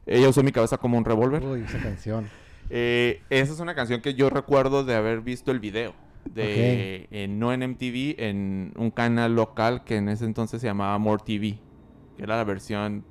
Ella 0.05 0.29
usó 0.29 0.43
mi 0.43 0.51
cabeza 0.51 0.77
como 0.77 0.97
un 0.97 1.05
revólver. 1.05 1.43
Uy, 1.43 1.61
esa 1.61 1.79
canción. 1.79 2.29
Eh, 2.69 3.21
esa 3.29 3.51
es 3.51 3.59
una 3.59 3.75
canción 3.75 3.99
que 4.01 4.13
yo 4.13 4.29
recuerdo 4.29 4.85
de 4.85 4.95
haber 4.95 5.19
visto 5.19 5.51
el 5.51 5.59
video. 5.59 5.93
De, 6.23 7.27
no 7.29 7.51
en 7.51 7.59
MTV, 7.71 8.15
en 8.17 8.73
un 8.77 8.89
canal 8.89 9.35
local 9.35 9.83
que 9.83 9.97
en 9.97 10.07
ese 10.07 10.23
entonces 10.23 10.61
se 10.61 10.67
llamaba 10.67 10.97
More 10.97 11.21
TV, 11.23 11.59
que 12.15 12.23
era 12.23 12.37
la 12.37 12.45
versión 12.45 13.03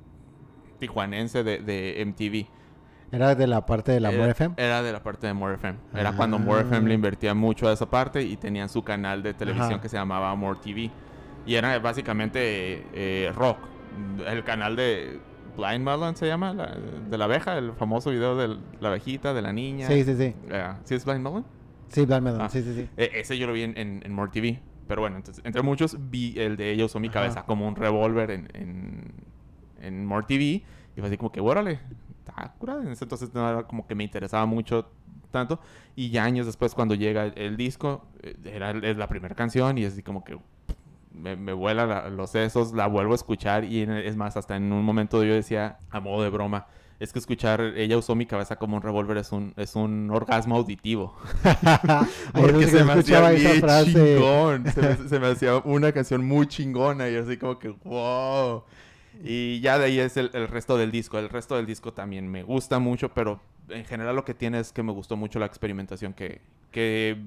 tijuanense 0.79 1.43
de, 1.43 1.59
de 1.59 2.03
MTV. 2.03 2.47
¿Era 3.13 3.35
de 3.35 3.45
la 3.45 3.63
parte 3.63 3.91
de 3.91 3.99
la 3.99 4.11
More 4.11 4.31
FM? 4.31 4.55
Era 4.57 4.81
de 4.81 4.91
la 4.91 5.03
parte 5.03 5.27
de 5.27 5.33
More 5.33 5.53
FM. 5.53 5.77
Era 5.93 6.13
cuando 6.13 6.39
More 6.39 6.61
FM 6.61 6.87
le 6.87 6.95
invertía 6.95 7.35
mucho 7.35 7.69
a 7.69 7.73
esa 7.73 7.87
parte 7.87 8.23
y 8.23 8.37
tenían 8.37 8.69
su 8.69 8.83
canal 8.83 9.21
de 9.21 9.35
televisión 9.35 9.79
que 9.79 9.87
se 9.87 9.97
llamaba 9.97 10.33
More 10.35 10.59
TV. 10.59 10.89
Y 11.45 11.53
era 11.53 11.77
básicamente 11.77 12.87
eh, 12.93 13.31
rock. 13.35 13.59
El 14.25 14.43
canal 14.43 14.75
de 14.75 15.19
Blind 15.55 15.85
Melon 15.85 16.15
se 16.15 16.25
llama, 16.25 16.55
de 16.55 17.17
la 17.17 17.25
abeja, 17.25 17.55
el 17.59 17.73
famoso 17.73 18.09
video 18.09 18.35
de 18.35 18.57
la 18.79 18.89
abejita, 18.89 19.35
de 19.35 19.43
la 19.43 19.53
niña. 19.53 19.87
Sí, 19.87 20.03
sí, 20.03 20.15
sí. 20.15 20.33
¿Sí 20.83 20.95
es 20.95 21.05
Blind 21.05 21.21
Melon? 21.21 21.45
Sí, 21.89 22.05
Blind 22.05 22.23
Melon, 22.23 22.41
ah. 22.41 22.49
sí, 22.49 22.63
sí, 22.63 22.73
sí. 22.73 22.89
E, 22.97 23.11
ese 23.13 23.37
yo 23.37 23.45
lo 23.45 23.53
vi 23.53 23.61
en, 23.61 23.77
en, 23.77 24.11
More 24.11 24.31
TV. 24.31 24.59
Pero 24.87 25.01
bueno, 25.01 25.17
entonces, 25.17 25.43
entre 25.45 25.61
muchos 25.61 25.97
vi 26.09 26.33
el 26.39 26.57
de 26.57 26.71
ellos 26.71 26.95
o 26.95 26.99
mi 26.99 27.09
cabeza 27.09 27.43
como 27.45 27.67
un 27.67 27.75
revólver 27.75 28.31
en, 28.31 28.49
en, 28.55 29.13
en 29.81 30.03
More 30.03 30.25
TV. 30.25 30.63
Y 30.95 30.99
fue 30.99 31.07
así 31.07 31.17
como 31.17 31.31
que, 31.31 31.41
órale, 31.41 31.79
en 32.67 32.91
ese 32.91 33.05
entonces 33.05 33.33
no 33.33 33.49
era 33.49 33.63
como 33.63 33.85
que 33.87 33.95
me 33.95 34.03
interesaba 34.03 34.45
mucho 34.45 34.89
tanto. 35.31 35.59
Y 35.95 36.09
ya 36.09 36.23
años 36.23 36.45
después, 36.45 36.73
cuando 36.73 36.95
llega 36.95 37.25
el, 37.25 37.57
disco, 37.57 38.05
eh, 38.21 38.35
era, 38.45 38.71
es 38.71 38.97
la 38.97 39.07
primera 39.07 39.35
canción 39.35 39.77
y 39.77 39.83
es 39.83 39.93
así 39.93 40.03
como 40.03 40.23
que 40.23 40.37
me, 41.11 41.35
me 41.35 41.53
vuela 41.53 42.09
los 42.09 42.31
sesos, 42.31 42.73
la 42.73 42.87
vuelvo 42.87 43.13
a 43.13 43.15
escuchar. 43.15 43.65
Y 43.65 43.81
es 43.81 44.15
más, 44.15 44.37
hasta 44.37 44.55
en 44.55 44.71
un 44.71 44.83
momento 44.83 45.23
yo 45.23 45.33
decía, 45.33 45.77
a 45.89 45.99
modo 45.99 46.23
de 46.23 46.29
broma, 46.29 46.67
es 46.99 47.11
que 47.11 47.19
escuchar, 47.19 47.59
ella 47.75 47.97
usó 47.97 48.15
mi 48.15 48.25
cabeza 48.25 48.55
como 48.55 48.77
un 48.77 48.81
revólver, 48.81 49.17
es 49.17 49.31
un, 49.31 49.53
es 49.57 49.75
un 49.75 50.09
orgasmo 50.09 50.55
auditivo. 50.55 51.15
Porque 52.33 52.67
se, 52.67 52.83
me 52.83 52.93
hacía 52.93 53.29
bien 53.31 53.61
chingón. 53.85 54.71
Se 54.71 54.81
me, 54.81 54.95
se 55.09 55.19
me, 55.19 55.27
hacía 55.27 55.57
una 55.57 55.91
canción 55.91 56.25
muy 56.25 56.47
chingona 56.47 57.09
y 57.09 57.15
así 57.17 57.37
como 57.37 57.59
que, 57.59 57.69
wow. 57.83 58.63
Y 59.21 59.59
ya 59.59 59.77
de 59.77 59.85
ahí 59.85 59.99
es 59.99 60.17
el, 60.17 60.31
resto 60.47 60.77
del 60.77 60.91
disco. 60.91 61.19
El 61.19 61.29
resto 61.29 61.55
del 61.55 61.65
disco 61.65 61.93
también 61.93 62.29
me 62.29 62.43
gusta 62.43 62.79
mucho, 62.79 63.09
pero 63.09 63.39
en 63.69 63.85
general 63.85 64.15
lo 64.15 64.25
que 64.25 64.33
tiene 64.33 64.59
es 64.59 64.71
que 64.71 64.83
me 64.83 64.91
gustó 64.91 65.15
mucho 65.15 65.39
la 65.39 65.45
experimentación 65.45 66.13
que, 66.13 66.41
que 66.71 67.17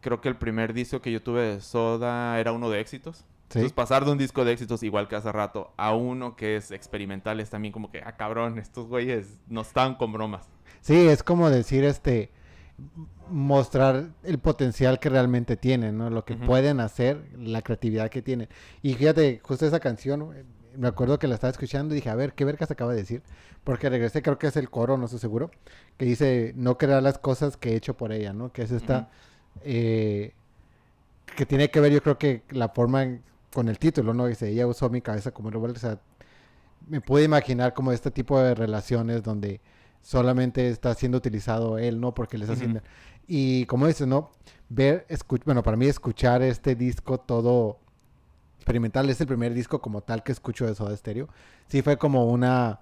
creo 0.00 0.20
que 0.20 0.28
el 0.28 0.36
primer 0.36 0.72
disco 0.72 1.00
que 1.00 1.12
yo 1.12 1.22
tuve 1.22 1.42
de 1.42 1.60
Soda 1.60 2.38
era 2.40 2.52
uno 2.52 2.70
de 2.70 2.80
éxitos. 2.80 3.24
Entonces 3.48 3.72
pasar 3.72 4.04
de 4.04 4.12
un 4.12 4.18
disco 4.18 4.44
de 4.44 4.52
éxitos 4.52 4.82
igual 4.82 5.08
que 5.08 5.16
hace 5.16 5.32
rato 5.32 5.72
a 5.78 5.94
uno 5.94 6.36
que 6.36 6.56
es 6.56 6.70
experimental 6.70 7.40
es 7.40 7.48
también 7.48 7.72
como 7.72 7.90
que, 7.90 8.02
ah, 8.02 8.12
cabrón, 8.12 8.58
estos 8.58 8.88
güeyes 8.88 9.38
no 9.48 9.62
están 9.62 9.94
con 9.94 10.12
bromas. 10.12 10.46
Sí, 10.82 11.08
es 11.08 11.22
como 11.22 11.48
decir, 11.48 11.84
este, 11.84 12.30
mostrar 13.30 14.10
el 14.22 14.38
potencial 14.38 14.98
que 14.98 15.08
realmente 15.08 15.56
tienen, 15.56 15.98
¿no? 15.98 16.10
Lo 16.10 16.24
que 16.24 16.36
pueden 16.36 16.80
hacer, 16.80 17.24
la 17.36 17.62
creatividad 17.62 18.08
que 18.10 18.22
tienen. 18.22 18.48
Y 18.82 18.94
fíjate, 18.94 19.40
justo 19.42 19.66
esa 19.66 19.80
canción, 19.80 20.32
me 20.76 20.88
acuerdo 20.88 21.18
que 21.18 21.26
la 21.26 21.34
estaba 21.34 21.50
escuchando 21.50 21.94
y 21.94 21.96
dije, 21.96 22.10
a 22.10 22.14
ver, 22.14 22.34
¿qué 22.34 22.44
verga 22.44 22.66
se 22.66 22.72
acaba 22.72 22.92
de 22.92 23.00
decir? 23.00 23.22
Porque 23.64 23.90
regresé, 23.90 24.22
creo 24.22 24.38
que 24.38 24.46
es 24.46 24.56
el 24.56 24.70
coro, 24.70 24.96
no 24.96 25.06
estoy 25.06 25.20
seguro, 25.20 25.50
que 25.96 26.04
dice, 26.04 26.52
no 26.56 26.78
crear 26.78 27.02
las 27.02 27.18
cosas 27.18 27.56
que 27.56 27.72
he 27.72 27.76
hecho 27.76 27.96
por 27.96 28.12
ella, 28.12 28.32
¿no? 28.32 28.52
Que 28.52 28.62
es 28.62 28.70
esta, 28.70 29.10
eh, 29.64 30.32
que 31.36 31.46
tiene 31.46 31.70
que 31.70 31.80
ver, 31.80 31.92
yo 31.92 32.02
creo 32.02 32.18
que 32.18 32.42
la 32.50 32.68
forma 32.68 33.18
con 33.52 33.68
el 33.68 33.78
título, 33.78 34.14
¿no? 34.14 34.26
Dice, 34.26 34.48
ella 34.48 34.66
usó 34.66 34.88
mi 34.88 35.00
cabeza 35.00 35.32
como 35.32 35.48
un 35.48 35.56
o 35.56 35.74
sea, 35.74 35.98
me 36.88 37.00
pude 37.00 37.24
imaginar 37.24 37.74
como 37.74 37.92
este 37.92 38.10
tipo 38.10 38.40
de 38.40 38.54
relaciones 38.54 39.22
donde 39.22 39.60
solamente 40.02 40.68
está 40.68 40.94
siendo 40.94 41.18
utilizado 41.18 41.78
él, 41.78 42.00
¿no? 42.00 42.14
Porque 42.14 42.38
le 42.38 42.44
está 42.44 42.54
haciendo... 42.54 42.80
Y 43.26 43.66
como 43.66 43.86
dices, 43.86 44.06
¿no? 44.06 44.30
Ver, 44.70 45.06
bueno, 45.44 45.62
para 45.62 45.76
mí 45.76 45.86
escuchar 45.86 46.42
este 46.42 46.74
disco 46.74 47.18
todo 47.18 47.78
experimental, 48.56 49.08
es 49.08 49.20
el 49.20 49.26
primer 49.26 49.54
disco 49.54 49.80
como 49.80 50.02
tal 50.02 50.22
que 50.22 50.32
escucho 50.32 50.66
de 50.66 50.74
Soda 50.74 50.96
Stereo. 50.96 51.28
Sí 51.68 51.82
fue 51.82 51.96
como 51.96 52.26
una, 52.26 52.80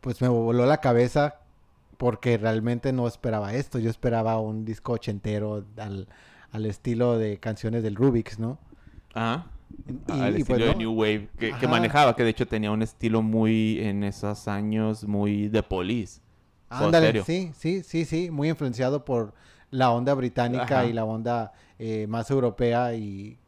pues 0.00 0.20
me 0.20 0.28
voló 0.28 0.66
la 0.66 0.78
cabeza 0.78 1.40
porque 1.96 2.38
realmente 2.38 2.92
no 2.92 3.06
esperaba 3.06 3.54
esto. 3.54 3.78
Yo 3.78 3.90
esperaba 3.90 4.40
un 4.40 4.64
disco 4.64 4.92
ochentero 4.94 5.64
al, 5.76 6.08
al 6.50 6.66
estilo 6.66 7.18
de 7.18 7.38
canciones 7.38 7.82
del 7.82 7.94
Rubik's, 7.94 8.38
¿no? 8.38 8.58
Ajá. 9.14 9.46
Y, 9.86 10.12
al 10.12 10.32
pues 10.32 10.40
estilo 10.42 10.66
de 10.66 10.74
New 10.74 10.92
Wave 10.92 11.28
que, 11.38 11.52
que, 11.52 11.68
manejaba, 11.68 12.14
que 12.14 12.24
de 12.24 12.30
hecho 12.30 12.46
tenía 12.46 12.70
un 12.70 12.82
estilo 12.82 13.22
muy 13.22 13.78
en 13.80 14.04
esos 14.04 14.48
años 14.48 15.04
muy 15.04 15.48
de 15.48 15.62
Police. 15.62 16.20
Ándale, 16.72 17.22
sí, 17.22 17.52
sí, 17.56 17.82
sí, 17.82 18.04
sí, 18.04 18.30
muy 18.30 18.48
influenciado 18.48 19.04
por 19.04 19.34
la 19.70 19.90
onda 19.90 20.14
británica 20.14 20.84
y 20.84 20.92
la 20.92 21.04
onda 21.04 21.52
eh, 21.78 22.06
más 22.06 22.30
europea 22.30 22.94
y 22.94 23.38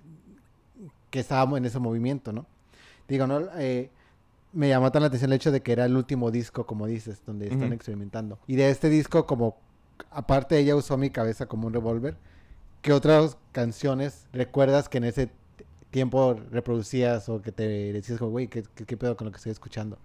que 1.11 1.21
estábamos 1.21 1.59
en 1.59 1.65
ese 1.65 1.79
movimiento, 1.79 2.33
¿no? 2.33 2.47
Digo, 3.07 3.27
¿no? 3.27 3.41
Eh, 3.57 3.91
me 4.53 4.69
llamó 4.69 4.91
tan 4.91 5.03
la 5.03 5.09
atención 5.09 5.31
el 5.33 5.37
hecho 5.37 5.53
de 5.53 5.63
que 5.63 5.73
era 5.73 5.85
el 5.85 5.97
último 5.97 6.31
disco, 6.31 6.67
como 6.67 6.87
dices, 6.87 7.23
donde 7.27 7.49
están 7.49 7.73
experimentando. 7.73 8.39
Y 8.47 8.57
de 8.57 8.71
este 8.71 8.89
disco, 8.89 9.27
como 9.27 9.57
aparte 10.11 10.59
ella 10.59 10.77
usó 10.77 10.97
mi 10.97 11.11
cabeza 11.11 11.47
como 11.47 11.67
un 11.67 11.73
revólver, 11.73 12.17
¿qué 12.83 12.93
otras 12.93 13.37
canciones 13.53 14.27
recuerdas 14.33 14.89
que 14.89 14.99
en 14.99 15.05
ese 15.05 15.31
tiempo 15.91 16.37
reproducías 16.51 17.29
o 17.29 17.43
que 17.43 17.53
te 17.53 17.93
decías 17.93 18.19
como, 18.19 18.31
güey, 18.33 18.49
¿qué, 18.49 18.65
qué, 18.75 18.85
qué 18.85 18.97
pedo 18.97 19.17
con 19.17 19.27
lo 19.27 19.31
que 19.31 19.37
estoy 19.37 19.53
escuchando? 19.53 19.99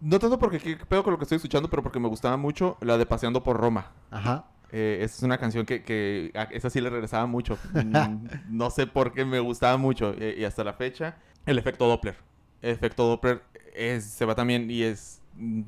No 0.00 0.18
tanto 0.18 0.38
porque 0.38 0.58
qué 0.58 0.76
pedo 0.76 1.02
con 1.02 1.12
lo 1.12 1.18
que 1.18 1.24
estoy 1.24 1.36
escuchando, 1.36 1.68
pero 1.70 1.82
porque 1.82 1.98
me 1.98 2.08
gustaba 2.08 2.36
mucho 2.36 2.76
la 2.80 2.98
de 2.98 3.06
Paseando 3.06 3.42
por 3.42 3.56
Roma. 3.56 3.92
Ajá. 4.10 4.46
Eh, 4.72 4.98
esa 5.00 5.16
es 5.16 5.22
una 5.22 5.38
canción 5.38 5.64
que, 5.64 5.82
que 5.82 6.32
a 6.34 6.42
esa 6.44 6.68
sí 6.70 6.80
le 6.80 6.90
regresaba 6.90 7.26
mucho. 7.26 7.58
Mm, 7.74 8.26
no 8.50 8.70
sé 8.70 8.86
por 8.86 9.12
qué 9.12 9.24
me 9.24 9.40
gustaba 9.40 9.76
mucho. 9.76 10.14
eh, 10.18 10.36
y 10.38 10.44
hasta 10.44 10.64
la 10.64 10.74
fecha, 10.74 11.16
el 11.46 11.58
efecto 11.58 11.86
Doppler. 11.88 12.16
El 12.62 12.70
efecto 12.72 13.06
Doppler 13.06 13.42
es, 13.74 14.04
se 14.04 14.24
va 14.24 14.34
también 14.34 14.70
y 14.70 14.82
es 14.82 15.22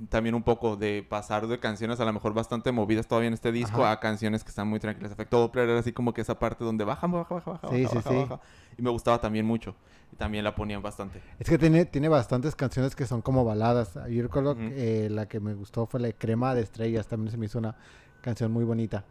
también 0.09 0.35
un 0.35 0.43
poco 0.43 0.77
de 0.77 1.07
pasar 1.09 1.47
de 1.47 1.59
canciones 1.59 2.01
a 2.01 2.05
lo 2.05 2.13
mejor 2.13 2.33
bastante 2.35 2.73
movidas 2.73 3.07
todavía 3.07 3.29
en 3.29 3.35
este 3.35 3.53
disco 3.53 3.83
Ajá. 3.83 3.93
a 3.93 4.01
canciones 4.01 4.43
que 4.45 4.51
están 4.51 4.69
muy 4.69 4.81
tranquilas. 4.81 5.13
Efecto 5.13 5.39
Doppler 5.39 5.69
era 5.69 5.79
así 5.81 5.93
como 5.93 6.15
que 6.15 6.21
esa 6.23 6.39
parte 6.39 6.65
donde 6.65 6.85
baja, 6.85 7.07
baja, 7.07 7.35
baja, 7.35 7.51
baja, 7.53 7.69
Sí, 7.69 7.83
baja, 7.85 7.89
sí, 7.91 7.97
baja, 7.97 8.11
sí. 8.11 8.17
baja. 8.17 8.41
Y 8.79 8.83
me 8.83 8.91
gustaba 8.91 9.21
también 9.21 9.45
mucho. 9.45 9.75
Y 10.13 10.17
también 10.17 10.45
la 10.45 10.55
ponían 10.55 10.81
bastante. 10.83 11.21
Es 11.39 11.49
que 11.49 11.59
tiene, 11.59 11.85
tiene 11.85 12.09
bastantes 12.09 12.57
canciones 12.57 12.97
que 12.97 13.07
son 13.07 13.21
como 13.21 13.45
baladas. 13.45 13.99
Yo 14.09 14.23
recuerdo 14.23 14.57
que 14.57 15.07
eh, 15.07 15.11
la 15.11 15.27
que 15.29 15.41
me 15.41 15.53
gustó 15.55 15.87
fue 15.87 16.01
la 16.01 16.07
de 16.09 16.15
Crema 16.15 16.55
de 16.55 16.63
Estrellas. 16.63 17.07
También 17.07 17.31
se 17.31 17.37
me 17.37 17.47
hizo 17.47 17.59
una 17.59 17.77
canción 18.23 18.51
muy 18.51 18.65
bonita. 18.65 19.05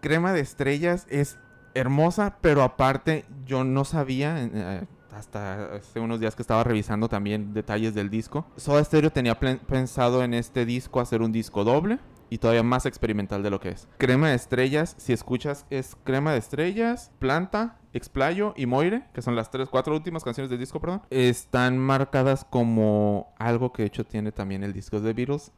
Crema 0.00 0.32
de 0.32 0.40
Estrellas 0.40 1.06
es 1.08 1.38
hermosa, 1.74 2.36
pero 2.42 2.62
aparte 2.62 3.24
yo 3.46 3.64
no 3.64 3.84
sabía, 3.86 4.36
eh, 4.42 4.84
hasta 5.12 5.76
hace 5.76 6.00
unos 6.00 6.20
días 6.20 6.34
que 6.34 6.42
estaba 6.42 6.64
revisando 6.64 7.08
también 7.08 7.52
detalles 7.52 7.94
del 7.94 8.10
disco. 8.10 8.46
Soda 8.56 8.82
Stereo 8.82 9.10
tenía 9.10 9.38
pensado 9.38 10.24
en 10.24 10.34
este 10.34 10.64
disco 10.66 11.00
hacer 11.00 11.22
un 11.22 11.32
disco 11.32 11.64
doble 11.64 11.98
y 12.30 12.38
todavía 12.38 12.62
más 12.62 12.86
experimental 12.86 13.42
de 13.42 13.50
lo 13.50 13.60
que 13.60 13.68
es. 13.68 13.86
Crema 13.98 14.30
de 14.30 14.36
Estrellas, 14.36 14.94
si 14.96 15.12
escuchas, 15.12 15.66
es 15.68 15.96
Crema 16.02 16.32
de 16.32 16.38
Estrellas, 16.38 17.10
Planta, 17.18 17.78
Explayo 17.92 18.54
y 18.56 18.64
Moire, 18.64 19.04
que 19.12 19.20
son 19.20 19.36
las 19.36 19.50
tres, 19.50 19.68
cuatro 19.68 19.94
últimas 19.94 20.24
canciones 20.24 20.48
del 20.48 20.58
disco, 20.58 20.80
perdón. 20.80 21.02
Están 21.10 21.76
marcadas 21.76 22.46
como 22.46 23.34
algo 23.38 23.72
que 23.72 23.82
de 23.82 23.88
hecho 23.88 24.04
tiene 24.04 24.32
también 24.32 24.64
el 24.64 24.72
disco 24.72 24.98
de 24.98 25.12
Beatles, 25.12 25.52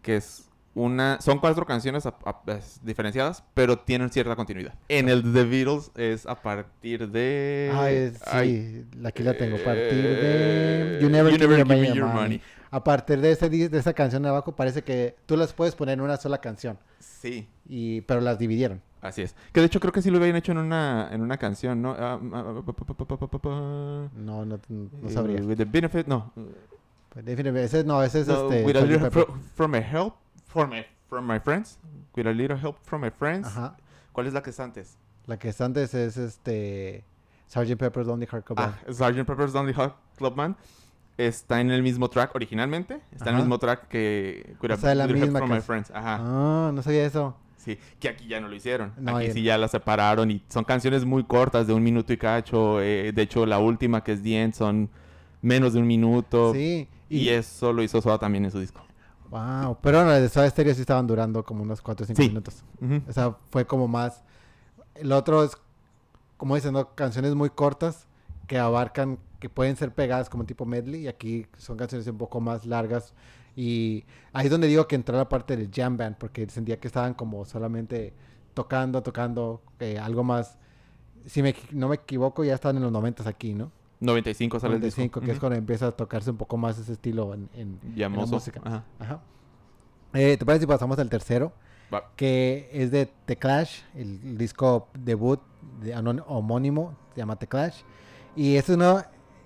que 0.00 0.16
es 0.16 0.48
una 0.76 1.20
son 1.20 1.38
cuatro 1.38 1.64
canciones 1.66 2.04
a- 2.06 2.14
a- 2.24 2.40
es, 2.52 2.80
diferenciadas 2.82 3.44
pero 3.54 3.78
tienen 3.78 4.10
cierta 4.10 4.34
continuidad 4.34 4.74
en 4.88 5.08
el 5.08 5.22
The 5.32 5.44
Beatles 5.44 5.92
es 5.94 6.26
a 6.26 6.34
partir 6.34 7.08
de 7.10 7.70
Ah, 7.72 7.90
es- 7.90 8.14
sí, 8.14 8.20
Ay, 8.26 8.86
aquí 9.04 9.22
la 9.22 9.34
tengo. 9.36 9.56
A 9.56 9.60
partir 9.64 9.88
eh, 9.92 10.96
de 10.98 11.02
You 11.02 11.08
Never, 11.10 11.32
You 11.32 11.38
Give 11.38 11.64
Me 11.64 11.76
Give 11.76 11.80
Your 11.80 11.80
Me 11.80 11.94
Your 11.96 12.06
Money. 12.06 12.22
Money. 12.22 12.40
A 12.70 12.82
partir 12.82 13.20
de, 13.20 13.30
ese, 13.30 13.48
de 13.48 13.78
esa 13.78 13.92
canción 13.92 14.22
de 14.24 14.30
abajo 14.30 14.56
parece 14.56 14.82
que 14.82 15.14
tú 15.26 15.36
las 15.36 15.52
puedes 15.52 15.76
poner 15.76 15.94
en 15.94 16.00
una 16.00 16.16
sola 16.16 16.38
canción. 16.38 16.76
sí 16.98 17.46
Y, 17.68 18.00
pero 18.02 18.20
las 18.20 18.38
dividieron. 18.40 18.82
así 19.00 19.22
es 19.22 19.36
que 19.52 19.60
de 19.60 19.66
hecho 19.66 19.78
creo 19.78 19.92
que 19.92 20.02
sí 20.02 20.10
lo 20.10 20.18
habían 20.18 20.34
hecho 20.34 20.50
en 20.52 20.58
una 20.58 21.08
en 21.12 21.20
una 21.22 21.36
canción 21.36 21.80
no. 21.82 21.94
No, 21.94 22.18
no, 24.44 24.58
no 24.68 25.08
Eh, 25.08 25.12
sabría. 25.12 25.40
with 25.42 25.56
the 25.56 25.64
benefit 25.64 26.06
no 26.06 26.32
Pues, 27.10 27.24
definitivamente, 27.24 27.66
ese, 27.66 27.84
no, 27.84 28.02
ese 28.02 28.20
es 28.22 28.26
No, 28.26 28.50
este. 28.50 28.64
with 28.64 28.76
a 28.76 29.10
from 29.54 29.70
my 29.70 29.78
help 29.78 30.14
from 30.54 30.70
my 30.70 30.86
from 31.08 31.26
my 31.26 31.38
friends 31.38 31.78
with 32.14 32.26
a 32.26 32.32
little 32.32 32.56
help 32.56 32.78
from 32.84 33.02
my 33.02 33.10
friends 33.10 33.46
Ajá. 33.46 33.76
¿cuál 34.12 34.26
es 34.26 34.32
la 34.32 34.42
que 34.42 34.50
es 34.50 34.60
antes? 34.60 34.96
La 35.26 35.38
que 35.38 35.48
está 35.48 35.64
antes 35.64 35.94
es 35.94 36.16
este. 36.16 37.04
Sgt. 37.48 37.76
Pepper's 37.76 38.06
Lonely 38.06 38.26
Heart 38.26 38.46
Club 38.46 38.58
Band. 38.58 38.74
Ah, 38.86 38.92
Sgt. 38.92 39.26
Pepper's 39.26 39.54
Lonely 39.54 39.72
Heart 39.72 39.94
Club 40.16 40.34
Band 40.34 40.56
está 41.16 41.60
en 41.60 41.70
el 41.70 41.82
mismo 41.82 42.08
track 42.08 42.34
originalmente. 42.34 43.00
Está 43.12 43.30
en 43.30 43.36
el 43.36 43.42
mismo 43.42 43.58
track 43.58 43.88
que 43.88 44.56
a 44.60 44.74
O 44.74 44.76
sea, 44.76 44.94
la 44.94 45.06
misma 45.06 45.38
from 45.38 45.50
My. 45.50 45.60
Friends. 45.60 45.90
Ajá. 45.90 46.18
Ah, 46.20 46.72
no 46.74 46.82
sabía 46.82 47.06
eso. 47.06 47.36
Sí, 47.56 47.78
que 47.98 48.08
aquí 48.08 48.26
ya 48.26 48.40
no 48.40 48.48
lo 48.48 48.54
hicieron. 48.54 48.92
No, 48.98 49.16
aquí 49.16 49.32
sí 49.32 49.42
ya 49.42 49.56
la 49.56 49.68
separaron 49.68 50.30
y 50.30 50.42
son 50.48 50.64
canciones 50.64 51.04
muy 51.04 51.24
cortas, 51.24 51.66
de 51.66 51.72
un 51.72 51.82
minuto 51.82 52.12
y 52.12 52.18
cacho. 52.18 52.82
eh, 52.82 53.12
de 53.12 53.22
hecho, 53.22 53.46
la 53.46 53.58
última 53.58 54.04
que 54.04 54.12
es 54.12 54.22
The 54.22 54.42
End 54.42 54.54
son 54.54 54.90
menos 55.40 55.72
de 55.72 55.78
un 55.78 55.86
minuto. 55.86 56.52
Sí. 56.52 56.88
Y, 57.08 57.28
eso 57.28 57.72
lo 57.72 57.82
hizo 57.82 58.02
Soda 58.02 58.18
también 58.18 58.44
en 58.44 58.50
su 58.50 58.60
disco. 58.60 58.83
Wow. 59.34 59.78
Pero 59.82 60.04
las 60.04 60.20
de 60.20 60.28
Soda 60.28 60.48
Stereo 60.48 60.74
sí 60.74 60.82
estaban 60.82 61.06
durando 61.06 61.44
como 61.44 61.62
unos 61.62 61.82
4 61.82 62.04
o 62.04 62.06
5 62.06 62.22
Sí. 62.22 62.28
minutos. 62.28 62.62
O 63.08 63.12
sea, 63.12 63.36
fue 63.50 63.66
como 63.66 63.88
más. 63.88 64.22
El 64.94 65.10
otro 65.12 65.42
es, 65.42 65.56
como 66.36 66.54
dicen, 66.54 66.72
¿no? 66.72 66.94
canciones 66.94 67.34
muy 67.34 67.50
cortas 67.50 68.06
que 68.46 68.58
abarcan, 68.58 69.18
que 69.40 69.48
pueden 69.48 69.76
ser 69.76 69.92
pegadas 69.92 70.28
como 70.30 70.44
tipo 70.44 70.64
medley. 70.66 71.02
Y 71.02 71.08
aquí 71.08 71.46
son 71.58 71.76
canciones 71.76 72.06
un 72.06 72.16
poco 72.18 72.40
más 72.40 72.64
largas. 72.64 73.12
Y 73.56 74.04
ahí 74.32 74.46
es 74.46 74.50
donde 74.52 74.66
digo 74.68 74.86
que 74.86 74.94
entró 74.94 75.16
la 75.16 75.28
parte 75.28 75.56
del 75.56 75.70
jam 75.72 75.96
band, 75.96 76.16
porque 76.16 76.48
sentía 76.48 76.78
que 76.78 76.86
estaban 76.86 77.14
como 77.14 77.44
solamente 77.44 78.12
tocando, 78.54 79.02
tocando, 79.02 79.62
eh, 79.80 79.98
algo 79.98 80.22
más. 80.22 80.58
Si 81.26 81.42
me, 81.42 81.56
no 81.72 81.88
me 81.88 81.96
equivoco, 81.96 82.44
ya 82.44 82.54
estaban 82.54 82.76
en 82.76 82.82
los 82.84 82.92
90 82.92 83.28
aquí, 83.28 83.54
¿no? 83.54 83.72
95 84.04 84.60
sale 84.60 84.74
el 84.74 84.80
95, 84.80 85.02
disco. 85.02 85.20
que 85.20 85.30
es 85.30 85.36
Ujú. 85.36 85.40
cuando 85.40 85.56
empieza 85.58 85.86
a 85.88 85.92
tocarse 85.92 86.30
un 86.30 86.36
poco 86.36 86.56
más 86.56 86.78
ese 86.78 86.92
estilo 86.92 87.34
en, 87.34 87.48
en- 87.54 87.78
en 87.84 87.98
la 88.00 88.08
música. 88.08 88.60
Ajá. 88.64 88.84
Ajá. 88.98 89.20
Eh, 90.12 90.36
¿Te 90.36 90.44
parece 90.46 90.62
si 90.62 90.66
pasamos 90.66 90.98
al 90.98 91.08
tercero? 91.08 91.52
Va. 91.92 92.10
Que 92.16 92.70
es 92.72 92.90
de 92.90 93.10
The 93.26 93.36
Clash, 93.36 93.80
el, 93.94 94.20
el 94.24 94.38
disco 94.38 94.88
debut 94.98 95.40
de 95.82 95.94
homónimo, 96.26 96.96
se 97.14 97.20
llama 97.20 97.36
The 97.36 97.46
Clash. 97.46 97.82
Y 98.36 98.56
este 98.56 98.72
es 98.72 98.76
uno, 98.76 99.02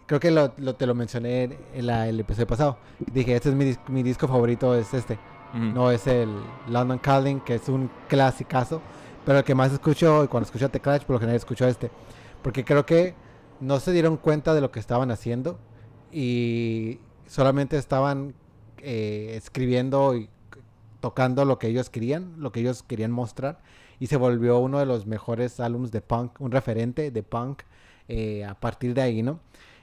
creo 0.06 0.20
que 0.20 0.30
lo, 0.30 0.52
lo- 0.58 0.74
te 0.74 0.86
lo 0.86 0.94
mencioné 0.94 1.56
en 1.74 1.86
la- 1.86 2.06
el 2.08 2.20
episodio 2.20 2.46
pasado. 2.46 2.78
Dije, 3.12 3.34
este 3.34 3.48
es 3.50 3.54
mi, 3.54 3.74
mi 3.88 4.02
disco 4.02 4.28
favorito, 4.28 4.74
es 4.74 4.92
este. 4.94 5.18
Ujú. 5.54 5.62
No 5.64 5.90
es 5.90 6.06
el 6.06 6.28
London 6.68 6.98
Calling, 6.98 7.40
que 7.40 7.54
es 7.54 7.68
un 7.68 7.90
clasicazo. 8.08 8.82
Pero 9.24 9.38
el 9.38 9.44
que 9.44 9.54
más 9.54 9.72
escucho, 9.72 10.24
y 10.24 10.28
cuando 10.28 10.44
escucho 10.46 10.70
The 10.70 10.80
Clash, 10.80 11.02
por 11.02 11.14
lo 11.14 11.20
general 11.20 11.36
escucho 11.36 11.66
este. 11.66 11.90
Porque 12.42 12.64
creo 12.64 12.84
que 12.86 13.14
no 13.60 13.80
se 13.80 13.92
dieron 13.92 14.16
cuenta 14.16 14.54
de 14.54 14.60
lo 14.60 14.70
que 14.70 14.80
estaban 14.80 15.10
haciendo. 15.10 15.58
Y 16.12 16.98
solamente 17.26 17.76
estaban 17.76 18.34
eh, 18.78 19.34
escribiendo 19.36 20.16
y 20.16 20.28
tocando 21.00 21.44
lo 21.44 21.58
que 21.58 21.68
ellos 21.68 21.90
querían, 21.90 22.34
lo 22.38 22.50
que 22.52 22.60
ellos 22.60 22.82
querían 22.82 23.10
mostrar. 23.10 23.60
Y 24.00 24.06
se 24.06 24.16
volvió 24.16 24.58
uno 24.58 24.78
de 24.78 24.86
los 24.86 25.06
mejores 25.06 25.60
álbumes 25.60 25.90
de 25.90 26.00
punk, 26.00 26.40
un 26.40 26.50
referente 26.50 27.10
de 27.10 27.22
punk 27.22 27.62
eh, 28.08 28.44
a 28.44 28.54
partir 28.54 28.94
de 28.94 29.02
ahí, 29.02 29.22
¿no? 29.22 29.40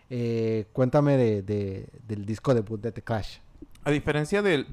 Eh, 0.10 0.66
cuéntame 0.74 1.18
de, 1.18 1.42
de- 1.42 1.88
del 2.08 2.26
disco 2.26 2.54
debut 2.54 2.80
de 2.82 2.92
The 2.92 3.02
Clash. 3.02 3.38
A 3.84 3.92
diferencia 3.92 4.42
del, 4.42 4.66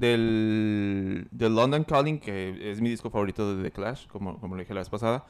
London 1.37 1.83
Calling, 1.83 2.19
que 2.19 2.71
es 2.71 2.81
mi 2.81 2.89
disco 2.89 3.09
favorito 3.11 3.55
de 3.55 3.63
The 3.63 3.71
Clash, 3.71 4.07
como, 4.07 4.39
como 4.39 4.57
dije 4.57 4.73
la 4.73 4.79
vez 4.81 4.89
pasada, 4.89 5.25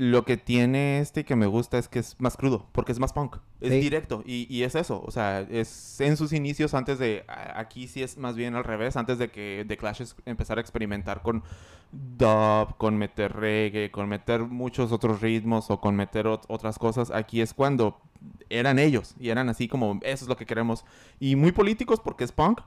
lo 0.00 0.24
que 0.24 0.36
tiene 0.36 1.00
este 1.00 1.24
que 1.24 1.34
me 1.34 1.46
gusta 1.48 1.76
es 1.76 1.88
que 1.88 1.98
es 1.98 2.14
más 2.20 2.36
crudo, 2.36 2.68
porque 2.70 2.92
es 2.92 3.00
más 3.00 3.12
punk, 3.12 3.38
es 3.60 3.72
Sí. 3.72 3.80
directo, 3.80 4.22
y, 4.24 4.46
y 4.48 4.62
es 4.62 4.76
eso, 4.76 5.02
o 5.04 5.10
sea, 5.10 5.40
es 5.40 6.00
en 6.00 6.16
sus 6.16 6.32
inicios, 6.32 6.72
antes 6.74 7.00
de, 7.00 7.24
aquí 7.26 7.88
sí 7.88 8.04
es 8.04 8.16
más 8.16 8.36
bien 8.36 8.54
al 8.54 8.62
revés, 8.62 8.96
antes 8.96 9.18
de 9.18 9.28
que 9.28 9.64
The 9.66 9.76
Clash 9.76 10.02
empezara 10.24 10.60
a 10.60 10.62
experimentar 10.62 11.20
con 11.22 11.42
dub, 11.90 12.76
con 12.76 12.96
meter 12.96 13.32
reggae, 13.34 13.90
con 13.90 14.08
meter 14.08 14.42
muchos 14.42 14.92
otros 14.92 15.20
ritmos 15.20 15.68
o 15.68 15.80
con 15.80 15.96
meter 15.96 16.26
ot- 16.26 16.44
otras 16.46 16.78
cosas, 16.78 17.10
aquí 17.10 17.40
es 17.40 17.52
cuando 17.52 18.00
eran 18.50 18.78
ellos, 18.78 19.16
y 19.18 19.30
eran 19.30 19.48
así 19.48 19.66
como, 19.66 19.98
eso 20.02 20.24
es 20.24 20.28
lo 20.28 20.36
que 20.36 20.46
queremos, 20.46 20.84
y 21.18 21.34
muy 21.34 21.50
políticos 21.50 21.98
porque 21.98 22.22
es 22.22 22.30
punk, 22.30 22.60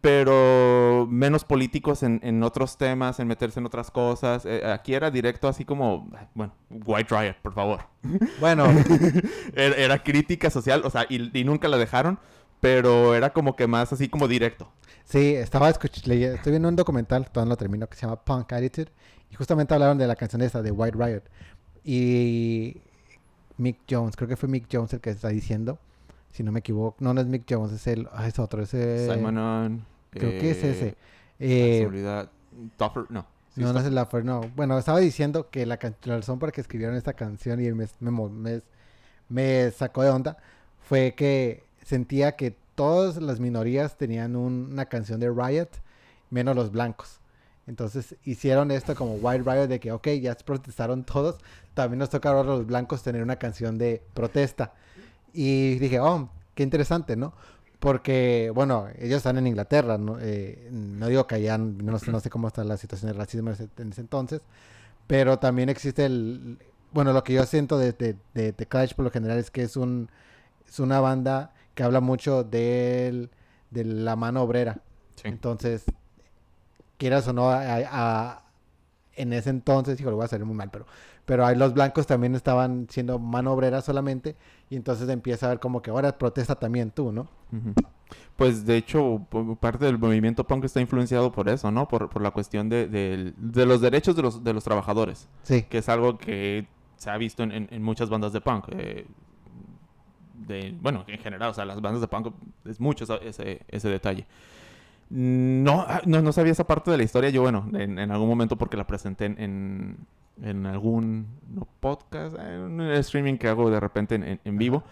pero 0.00 1.06
menos 1.10 1.44
políticos 1.44 2.02
en, 2.02 2.20
en 2.22 2.42
otros 2.42 2.78
temas, 2.78 3.18
en 3.20 3.26
meterse 3.28 3.58
en 3.60 3.66
otras 3.66 3.90
cosas. 3.90 4.46
Eh, 4.46 4.62
aquí 4.64 4.94
era 4.94 5.10
directo 5.10 5.48
así 5.48 5.64
como, 5.64 6.08
bueno, 6.34 6.54
White 6.70 7.14
Riot, 7.14 7.34
por 7.42 7.52
favor. 7.54 7.80
Bueno, 8.40 8.66
Era, 9.54 9.74
era 9.76 10.02
crítica 10.02 10.50
social, 10.50 10.82
o 10.84 10.90
sea, 10.90 11.04
y, 11.08 11.36
y 11.36 11.44
nunca 11.44 11.66
la 11.68 11.76
dejaron, 11.78 12.18
pero 12.60 13.14
era 13.14 13.32
como 13.32 13.56
que 13.56 13.66
más 13.66 13.92
así 13.92 14.08
como 14.08 14.28
directo. 14.28 14.70
Sí, 15.04 15.34
estaba 15.34 15.68
escuch- 15.70 16.04
leye- 16.06 16.34
estoy 16.34 16.52
viendo 16.52 16.68
un 16.68 16.76
documental, 16.76 17.24
todavía 17.30 17.46
no 17.48 17.50
lo 17.54 17.56
termino, 17.56 17.86
que 17.88 17.96
se 17.96 18.02
llama 18.02 18.22
Punk 18.24 18.52
Attitude. 18.52 18.92
Y 19.30 19.34
justamente 19.34 19.74
hablaron 19.74 19.98
de 19.98 20.06
la 20.06 20.16
canción 20.16 20.42
esta 20.42 20.62
de 20.62 20.70
White 20.70 20.96
Riot. 20.96 21.22
Y 21.84 22.76
Mick 23.56 23.78
Jones, 23.90 24.14
creo 24.16 24.28
que 24.28 24.36
fue 24.36 24.48
Mick 24.48 24.66
Jones 24.70 24.92
el 24.92 25.00
que 25.00 25.10
está 25.10 25.28
diciendo, 25.28 25.78
si 26.32 26.42
no 26.42 26.52
me 26.52 26.60
equivoco. 26.60 26.96
No, 27.00 27.14
no 27.14 27.20
es 27.20 27.26
Mick 27.26 27.44
Jones, 27.48 27.72
es 27.72 27.86
el, 27.86 28.08
ah, 28.12 28.26
es 28.26 28.38
otro, 28.38 28.62
es 28.62 28.74
el- 28.74 29.10
Simon 29.12 29.38
On. 29.38 29.74
Eh, 29.76 29.82
creo 30.10 30.30
que 30.32 30.50
es 30.50 30.64
ese. 30.64 30.88
eh, 30.88 30.94
Eh, 31.40 31.78
seguridad. 31.80 32.30
Topher, 32.76 33.04
no. 33.10 33.26
Sí, 33.54 33.60
no, 33.62 33.72
no 33.72 33.80
es 33.80 33.86
el 33.86 33.94
Laffer, 33.94 34.24
no. 34.24 34.40
Bueno, 34.56 34.78
estaba 34.78 34.98
diciendo 35.00 35.48
que 35.50 35.66
la, 35.66 35.78
la 36.04 36.16
razón 36.16 36.38
por 36.38 36.48
la 36.48 36.52
que 36.52 36.60
escribieron 36.60 36.96
esta 36.96 37.12
canción 37.14 37.60
y 37.64 37.72
me, 37.72 37.86
me, 38.00 38.10
mo- 38.10 38.28
me- 38.28 38.62
me 39.28 39.70
sacó 39.72 40.02
de 40.02 40.10
onda 40.10 40.36
fue 40.80 41.14
que 41.16 41.64
sentía 41.84 42.36
que 42.36 42.54
todas 42.74 43.16
las 43.20 43.40
minorías 43.40 43.96
tenían 43.96 44.36
un- 44.36 44.68
una 44.72 44.86
canción 44.86 45.18
de 45.20 45.30
Riot, 45.30 45.68
menos 46.30 46.54
los 46.54 46.70
blancos. 46.70 47.20
Entonces 47.66 48.14
hicieron 48.24 48.70
esto 48.70 48.94
como 48.94 49.14
White 49.14 49.44
Riot 49.44 49.66
de 49.66 49.80
que, 49.80 49.92
ok, 49.92 50.08
ya 50.20 50.34
protestaron 50.36 51.04
todos, 51.04 51.38
también 51.74 51.98
nos 51.98 52.10
toca 52.10 52.28
ahora 52.30 52.40
a 52.42 52.56
los 52.56 52.66
blancos 52.66 53.02
tener 53.02 53.22
una 53.22 53.36
canción 53.36 53.76
de 53.76 54.02
protesta. 54.14 54.72
Y 55.40 55.78
dije, 55.78 56.00
oh, 56.00 56.28
qué 56.56 56.64
interesante, 56.64 57.14
¿no? 57.14 57.32
Porque, 57.78 58.50
bueno, 58.52 58.88
ellos 58.98 59.18
están 59.18 59.38
en 59.38 59.46
Inglaterra, 59.46 59.96
no, 59.98 60.16
eh, 60.20 60.68
no 60.72 61.06
digo 61.06 61.28
que 61.28 61.36
allá, 61.36 61.56
no, 61.58 61.96
sé- 62.00 62.10
no 62.10 62.18
sé 62.18 62.28
cómo 62.28 62.48
está 62.48 62.64
la 62.64 62.76
situación 62.76 63.12
de 63.12 63.16
racismo 63.18 63.50
en 63.50 63.54
ese, 63.54 63.68
en 63.78 63.92
ese 63.92 64.00
entonces, 64.00 64.40
pero 65.06 65.38
también 65.38 65.68
existe 65.68 66.04
el, 66.06 66.58
bueno, 66.92 67.12
lo 67.12 67.22
que 67.22 67.34
yo 67.34 67.44
siento 67.46 67.78
de, 67.78 67.92
de, 67.92 68.16
de 68.34 68.52
The 68.52 68.66
Clash 68.66 68.94
por 68.94 69.04
lo 69.04 69.12
general 69.12 69.38
es 69.38 69.52
que 69.52 69.62
es 69.62 69.76
un, 69.76 70.10
es 70.68 70.80
una 70.80 70.98
banda 70.98 71.52
que 71.76 71.84
habla 71.84 72.00
mucho 72.00 72.42
del, 72.42 73.30
de 73.70 73.84
la 73.84 74.16
mano 74.16 74.42
obrera. 74.42 74.80
Sí. 75.14 75.28
Entonces, 75.28 75.84
quieras 76.96 77.28
o 77.28 77.32
no, 77.32 77.48
a- 77.50 77.62
a- 77.62 78.42
en 79.18 79.32
ese 79.32 79.50
entonces, 79.50 80.00
hijo, 80.00 80.10
lo 80.10 80.16
voy 80.16 80.24
a 80.24 80.28
salir 80.28 80.46
muy 80.46 80.54
mal, 80.56 80.70
pero, 80.70 80.86
pero 81.26 81.44
ahí 81.44 81.56
los 81.56 81.74
blancos 81.74 82.06
también 82.06 82.34
estaban 82.34 82.86
siendo 82.90 83.18
mano 83.18 83.52
obrera 83.52 83.80
solamente, 83.82 84.36
y 84.70 84.76
entonces 84.76 85.08
empieza 85.08 85.46
a 85.46 85.48
ver 85.50 85.60
como 85.60 85.82
que 85.82 85.90
ahora 85.90 86.16
protesta 86.16 86.54
también 86.54 86.90
tú, 86.90 87.12
¿no? 87.12 87.28
Pues 88.36 88.64
de 88.64 88.76
hecho, 88.76 89.26
parte 89.60 89.84
del 89.84 89.98
movimiento 89.98 90.44
punk 90.44 90.64
está 90.64 90.80
influenciado 90.80 91.32
por 91.32 91.48
eso, 91.48 91.70
¿no? 91.70 91.88
Por, 91.88 92.08
por 92.08 92.22
la 92.22 92.30
cuestión 92.30 92.68
de, 92.68 92.86
de 92.88 93.66
los 93.66 93.80
derechos 93.80 94.16
de 94.16 94.22
los, 94.22 94.42
de 94.44 94.52
los 94.54 94.64
trabajadores, 94.64 95.28
Sí. 95.42 95.62
que 95.64 95.78
es 95.78 95.88
algo 95.88 96.16
que 96.18 96.66
se 96.96 97.10
ha 97.10 97.16
visto 97.16 97.42
en, 97.42 97.52
en- 97.52 97.68
en 97.70 97.82
muchas 97.82 98.08
bandas 98.08 98.32
de 98.32 98.40
punk. 98.40 98.66
eh, 98.70 99.06
de, 100.46 100.74
bueno, 100.80 101.04
en 101.08 101.18
general, 101.18 101.50
o 101.50 101.54
sea, 101.54 101.64
las 101.64 101.80
bandas 101.80 102.00
de 102.00 102.08
punk 102.08 102.32
es 102.64 102.80
mucho 102.80 103.04
ese, 103.20 103.60
ese 103.68 103.88
detalle. 103.88 104.26
No, 105.10 105.84
ah, 105.88 106.02
no, 106.04 106.20
no 106.20 106.32
sabía 106.32 106.52
esa 106.52 106.66
parte 106.66 106.90
de 106.90 106.96
la 106.98 107.02
historia. 107.02 107.30
Yo, 107.30 107.42
bueno, 107.42 107.68
en, 107.72 107.98
en 107.98 108.10
algún 108.10 108.28
momento 108.28 108.56
porque 108.56 108.76
la 108.76 108.86
presenté 108.86 109.24
en, 109.24 109.96
en, 110.42 110.66
algún 110.66 111.26
no, 111.54 111.66
podcast, 111.80 112.36
en 112.38 112.60
un 112.60 112.80
streaming 112.92 113.38
que 113.38 113.48
hago 113.48 113.70
de 113.70 113.80
repente 113.80 114.16
en, 114.16 114.40
en- 114.44 114.58
vivo, 114.58 114.82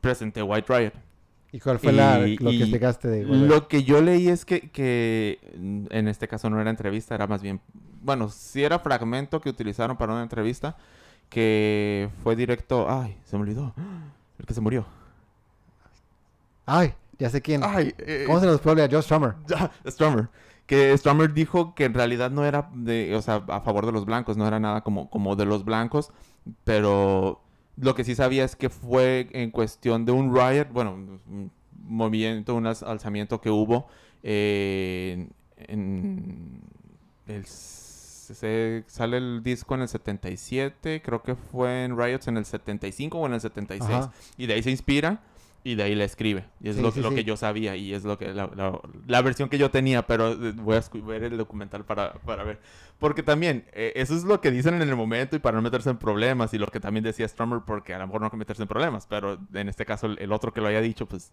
presenté 0.00 0.42
White 0.42 0.72
Riot. 0.72 0.92
¿Y 1.50 1.60
cuál 1.60 1.78
fue 1.78 1.92
la, 1.92 2.18
lo 2.18 2.50
que 2.50 2.56
explicaste 2.58 3.08
de 3.08 3.24
Wolverine? 3.24 3.46
Lo 3.48 3.68
que 3.68 3.82
yo 3.84 4.00
leí 4.00 4.28
es 4.28 4.44
que, 4.44 4.70
que 4.70 5.38
en 5.54 6.08
este 6.08 6.26
caso 6.28 6.50
no 6.50 6.60
era 6.60 6.68
entrevista, 6.70 7.14
era 7.14 7.26
más 7.28 7.42
bien, 7.42 7.60
bueno, 8.02 8.28
sí 8.28 8.64
era 8.64 8.80
fragmento 8.80 9.40
que 9.40 9.50
utilizaron 9.50 9.96
para 9.96 10.12
una 10.12 10.22
entrevista, 10.24 10.76
que 11.28 12.08
fue 12.24 12.34
directo, 12.34 12.86
ay, 12.90 13.16
se 13.24 13.36
me 13.36 13.42
olvidó, 13.42 13.72
el 14.38 14.46
que 14.46 14.54
se 14.54 14.60
murió. 14.60 14.84
Ay, 16.66 16.94
ya 17.18 17.30
sé 17.30 17.40
quién. 17.42 17.62
Ay, 17.64 17.94
eh, 17.98 18.24
¿Cómo 18.26 18.40
se 18.40 18.46
nos 18.46 18.60
puede 18.60 18.72
olvidar? 18.82 18.90
Joe 18.92 19.02
Strummer. 19.02 19.34
Strummer. 19.86 20.28
Que 20.66 20.96
Strummer 20.96 21.32
dijo 21.34 21.74
que 21.74 21.84
en 21.84 21.94
realidad 21.94 22.30
no 22.30 22.44
era 22.44 22.70
de, 22.74 23.14
o 23.14 23.20
sea, 23.22 23.44
a 23.48 23.60
favor 23.60 23.84
de 23.86 23.92
los 23.92 24.04
blancos, 24.06 24.36
no 24.36 24.46
era 24.46 24.58
nada 24.60 24.80
como, 24.82 25.10
como 25.10 25.36
de 25.36 25.44
los 25.44 25.64
blancos, 25.64 26.10
pero 26.64 27.42
lo 27.76 27.94
que 27.94 28.04
sí 28.04 28.14
sabía 28.14 28.44
es 28.44 28.56
que 28.56 28.70
fue 28.70 29.28
en 29.32 29.50
cuestión 29.50 30.04
de 30.06 30.12
un 30.12 30.34
riot, 30.34 30.68
bueno, 30.72 30.92
un 30.94 31.50
movimiento, 31.86 32.54
un 32.54 32.64
alz- 32.64 32.86
alzamiento 32.86 33.40
que 33.42 33.50
hubo 33.50 33.86
eh, 34.22 35.28
en, 35.58 36.62
el, 37.26 37.44
se, 37.44 38.84
sale 38.86 39.18
el 39.18 39.42
disco 39.42 39.74
en 39.74 39.82
el 39.82 39.88
77, 39.88 41.02
creo 41.04 41.22
que 41.22 41.34
fue 41.34 41.84
en 41.84 41.98
Riots 41.98 42.26
en 42.28 42.38
el 42.38 42.46
75 42.46 43.18
o 43.18 43.26
en 43.26 43.34
el 43.34 43.40
76, 43.42 43.90
Ajá. 43.90 44.12
y 44.38 44.46
de 44.46 44.54
ahí 44.54 44.62
se 44.62 44.70
inspira 44.70 45.20
y 45.66 45.76
de 45.76 45.82
ahí 45.82 45.94
la 45.94 46.04
escribe. 46.04 46.44
Y 46.60 46.68
es 46.68 46.76
Sí, 46.76 46.82
lo, 46.82 46.92
sí, 46.92 47.00
lo 47.00 47.08
sí. 47.08 47.14
que 47.16 47.24
yo 47.24 47.36
sabía 47.38 47.74
y 47.74 47.94
es 47.94 48.04
lo 48.04 48.18
que 48.18 48.34
la, 48.34 48.50
la- 48.54 48.78
la 49.06 49.22
versión 49.22 49.48
que 49.48 49.56
yo 49.56 49.70
tenía, 49.70 50.06
pero 50.06 50.32
eh, 50.32 50.52
voy 50.52 50.76
a 50.76 50.82
ver 51.06 51.24
el 51.24 51.38
documental 51.38 51.84
para, 51.86 52.12
para 52.12 52.44
ver. 52.44 52.60
Porque 52.98 53.22
también, 53.22 53.64
eh, 53.72 53.92
eso 53.96 54.14
es 54.14 54.24
lo 54.24 54.40
que 54.42 54.50
dicen 54.50 54.74
en 54.74 54.82
el 54.88 54.94
momento 54.94 55.36
y 55.36 55.38
para 55.38 55.56
no 55.56 55.62
meterse 55.62 55.88
en 55.90 55.96
problemas 55.96 56.52
y 56.54 56.58
lo 56.58 56.66
que 56.66 56.80
también 56.80 57.02
decía 57.02 57.26
Strummer 57.26 57.60
porque 57.66 57.94
a 57.94 57.98
lo 57.98 58.06
mejor 58.06 58.20
no 58.20 58.26
hay 58.26 58.30
que 58.30 58.36
meterse 58.36 58.62
en 58.62 58.68
problemas, 58.68 59.06
pero 59.06 59.38
en 59.54 59.68
este 59.68 59.84
caso 59.86 60.06
el, 60.06 60.18
el 60.20 60.32
otro 60.32 60.52
que 60.52 60.60
lo 60.60 60.68
haya 60.68 60.80
dicho, 60.82 61.06
pues 61.06 61.32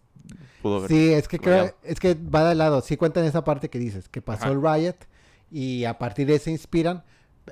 pudo 0.62 0.80
ver. 0.80 0.88
Sí, 0.88 1.12
es 1.12 1.28
que 1.28 1.38
creo, 1.38 1.74
es 1.82 2.00
que 2.00 2.14
va 2.14 2.48
de 2.48 2.54
lado. 2.54 2.80
Sí 2.80 2.96
cuentan 2.96 3.24
esa 3.26 3.44
parte 3.44 3.68
que 3.68 3.78
dices, 3.78 4.08
que 4.08 4.22
pasó 4.22 4.44
Ajá. 4.46 4.52
el 4.52 4.62
riot 4.62 4.96
y 5.50 5.84
a 5.84 5.98
partir 5.98 6.26
de 6.26 6.36
eso 6.36 6.48
inspiran. 6.48 7.04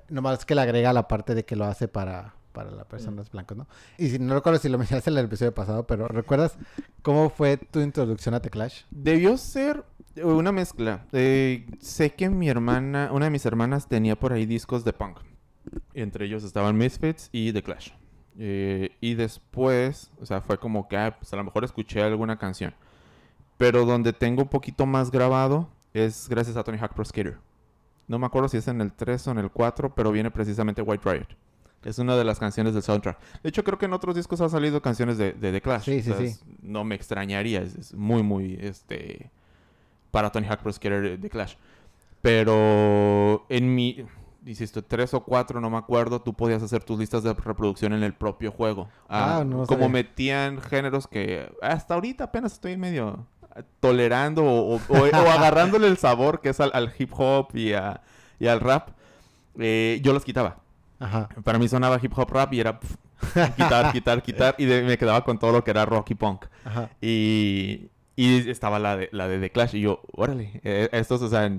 Nomás 0.09 0.45
que 0.47 0.55
le 0.55 0.61
agrega 0.63 0.93
la 0.93 1.09
parte 1.09 1.35
de 1.35 1.45
que 1.45 1.57
lo 1.57 1.65
hace 1.67 1.89
para, 1.89 2.35
para 2.53 2.71
las 2.71 2.87
personas 2.87 3.31
blancas, 3.31 3.57
¿no? 3.57 3.67
Y 3.99 4.11
si 4.11 4.19
no 4.19 4.35
recuerdo 4.35 4.59
si 4.59 4.69
lo 4.69 4.79
mencionaste 4.79 5.11
en 5.11 5.19
el 5.19 5.25
episodio 5.25 5.55
pasado, 5.55 5.87
pero 5.87 6.09
¿recuerdas 6.09 6.57
cómo 7.03 7.31
fue 7.31 7.57
tu 7.57 7.81
introducción 7.81 8.35
a 8.35 8.41
The 8.41 8.51
Clash? 8.51 8.83
Debió 8.91 9.37
ser 9.37 9.85
una 10.23 10.53
mezcla. 10.53 11.07
Eh, 11.13 11.67
sé 11.81 12.15
que 12.15 12.29
mi 12.29 12.49
hermana, 12.49 13.11
una 13.13 13.27
de 13.27 13.31
mis 13.31 13.47
hermanas 13.47 13.89
tenía 13.89 14.19
por 14.19 14.33
ahí 14.33 14.47
discos 14.47 14.85
de 14.85 14.93
punk. 14.93 15.19
Entre 15.95 16.27
ellos 16.27 16.45
estaban 16.45 16.77
Misfits 16.77 17.29
y 17.33 17.53
The 17.53 17.63
Clash. 17.63 17.91
Eh, 18.39 18.97
y 19.01 19.15
después, 19.15 20.11
o 20.21 20.27
sea, 20.27 20.41
fue 20.41 20.59
como 20.59 20.89
que 20.89 20.97
ah, 20.97 21.17
pues 21.19 21.33
a 21.33 21.37
lo 21.37 21.45
mejor 21.45 21.65
escuché 21.65 22.03
alguna 22.03 22.39
canción. 22.39 22.75
Pero 23.59 23.85
donde 23.85 24.13
tengo 24.13 24.43
un 24.43 24.49
poquito 24.49 24.87
más 24.87 25.11
grabado 25.11 25.69
es 25.93 26.29
gracias 26.29 26.57
a 26.57 26.65
Tony 26.65 26.79
Hawk 26.79 26.95
Pro 26.95 27.05
Skater. 27.05 27.39
No 28.09 28.19
me 28.19 28.27
acuerdo 28.27 28.49
si 28.49 28.57
es 28.57 28.67
en 28.67 28.81
el 28.81 28.93
3 28.93 29.29
o 29.29 29.31
en 29.33 29.39
el 29.39 29.51
4, 29.51 29.95
pero 29.95 30.11
viene 30.11 30.31
precisamente 30.31 30.83
White 30.83 31.09
Riot. 31.09 31.29
Es 31.85 31.99
una 31.99 32.15
de 32.17 32.25
las 32.25 32.39
canciones 32.39 32.75
del 32.75 32.83
soundtrack. 32.83 33.19
De 33.43 33.49
hecho, 33.49 33.65
creo 33.65 33.79
que 33.79 33.87
en 33.87 33.93
otros 33.95 34.15
discos 34.15 34.41
han 34.43 34.51
salido 34.51 34.83
canciones 34.83 35.17
de, 35.19 35.33
de 35.33 35.51
The 35.53 35.61
Clash. 35.63 35.85
Sí, 35.85 36.03
sí, 36.03 36.11
O 36.11 36.15
sea, 36.17 36.27
sí. 36.27 36.33
es- 36.33 36.45
no 36.63 36.85
me 36.85 36.95
extrañaría. 36.95 37.63
Es, 37.63 37.75
es 37.75 37.95
muy, 37.95 38.23
muy, 38.23 38.59
este... 38.61 39.31
Para 40.11 40.31
Tony 40.31 40.47
Hawk 40.47 40.61
Pro 40.61 40.73
Skater 40.73 41.19
de 41.19 41.31
Clash. 41.31 41.55
Pero 42.21 43.47
en 43.49 43.75
mi... 43.75 44.05
Insisto, 44.47 44.83
tres 44.83 45.13
o 45.13 45.21
cuatro, 45.23 45.61
no 45.61 45.69
me 45.69 45.77
acuerdo. 45.77 46.23
Tú 46.23 46.33
podías 46.33 46.63
hacer 46.63 46.83
tus 46.83 46.99
listas 46.99 47.23
de 47.23 47.35
reproducción 47.35 47.93
en 47.93 48.03
el 48.03 48.15
propio 48.15 48.51
juego. 48.51 48.89
Ah, 49.09 49.43
no 49.47 49.59
como 49.67 49.67
sabía. 49.81 49.89
metían 49.89 50.61
géneros 50.63 51.07
que 51.07 51.51
hasta 51.61 51.93
ahorita 51.95 52.25
apenas 52.25 52.55
estoy 52.55 52.77
medio 52.79 53.27
tolerando 53.81 54.43
o, 54.45 54.77
o- 54.77 54.81
o- 54.89 54.99
o 54.99 55.05
agarrándole 55.31 55.89
el 55.89 55.99
sabor 55.99 56.41
que 56.41 56.49
es 56.51 56.61
al, 56.61 56.71
al 56.73 56.91
hip 56.99 57.11
hop 57.19 57.49
y, 57.55 57.75
a- 57.75 58.01
y 58.39 58.47
al 58.47 58.61
rap, 58.61 58.89
eh, 59.59 60.01
yo 60.03 60.15
los 60.15 60.25
quitaba. 60.25 60.57
Ajá. 61.01 61.29
Para 61.43 61.59
mí 61.59 61.67
sonaba 61.69 61.99
hip 62.01 62.13
hop 62.17 62.31
rap 62.31 62.53
y 62.53 62.61
era 62.61 62.79
pf, 62.79 62.95
quitar, 63.57 63.93
quitar, 63.93 64.23
quitar 64.23 64.55
y 64.59 64.67
de- 64.67 64.83
me 64.83 64.97
quedaba 64.99 65.25
con 65.25 65.39
todo 65.39 65.51
lo 65.53 65.65
que 65.65 65.71
era 65.73 65.85
rock 65.87 66.11
y 66.11 66.15
punk. 66.15 66.45
Ajá. 66.65 66.91
Y, 67.01 67.89
y 68.17 68.49
estaba 68.51 68.79
la 68.79 68.97
de, 68.97 69.09
la 69.13 69.27
de 69.27 69.39
The 69.41 69.51
Clash 69.51 69.75
y 69.77 69.81
yo, 69.81 70.03
órale, 70.13 70.61
eh, 70.63 70.89
estos, 70.93 71.23
o 71.23 71.29
sea, 71.29 71.51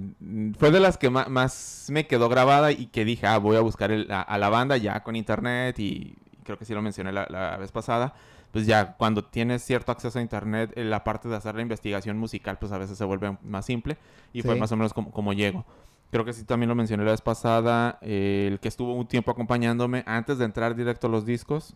fue 0.59 0.71
de 0.71 0.79
las 0.79 0.97
que 0.97 1.09
ma- 1.09 1.27
más 1.27 1.87
me 1.89 2.05
quedó 2.07 2.29
grabada 2.29 2.71
y 2.71 2.85
que 2.87 3.03
dije, 3.03 3.25
ah, 3.27 3.37
voy 3.39 3.57
a 3.57 3.61
buscar 3.61 3.91
el- 3.91 4.11
a, 4.11 4.21
a 4.21 4.37
la 4.37 4.49
banda 4.49 4.77
ya 4.77 5.01
con 5.03 5.15
internet 5.15 5.79
y, 5.79 6.15
creo 6.43 6.57
que 6.57 6.65
sí 6.65 6.73
lo 6.73 6.81
mencioné 6.81 7.11
la, 7.11 7.27
la 7.29 7.57
vez 7.57 7.71
pasada. 7.71 8.13
Pues 8.51 8.65
ya 8.67 8.95
cuando 8.97 9.23
tienes 9.23 9.63
cierto 9.63 9.91
acceso 9.93 10.19
a 10.19 10.21
internet, 10.21 10.73
eh, 10.75 10.83
la 10.83 11.03
parte 11.05 11.29
de 11.29 11.35
hacer 11.37 11.55
la 11.55 11.61
investigación 11.61 12.17
musical, 12.17 12.57
pues 12.59 12.71
a 12.73 12.77
veces 12.77 12.97
se 12.97 13.05
vuelve 13.05 13.37
más 13.43 13.65
simple 13.65 13.95
y 14.33 14.41
fue 14.41 14.55
Sí. 14.55 14.59
más 14.59 14.71
o 14.73 14.75
menos 14.75 14.93
como, 14.93 15.09
como 15.11 15.31
llego. 15.33 15.65
Creo 16.11 16.25
que 16.25 16.33
sí 16.33 16.43
también 16.43 16.67
lo 16.67 16.75
mencioné 16.75 17.05
la 17.05 17.11
vez 17.11 17.21
pasada, 17.21 17.97
eh, 18.01 18.49
el 18.51 18.59
que 18.59 18.67
estuvo 18.67 18.93
un 18.93 19.07
tiempo 19.07 19.31
acompañándome 19.31 20.03
antes 20.05 20.37
de 20.37 20.43
entrar 20.43 20.75
directo 20.75 21.07
a 21.07 21.09
los 21.09 21.25
discos, 21.25 21.73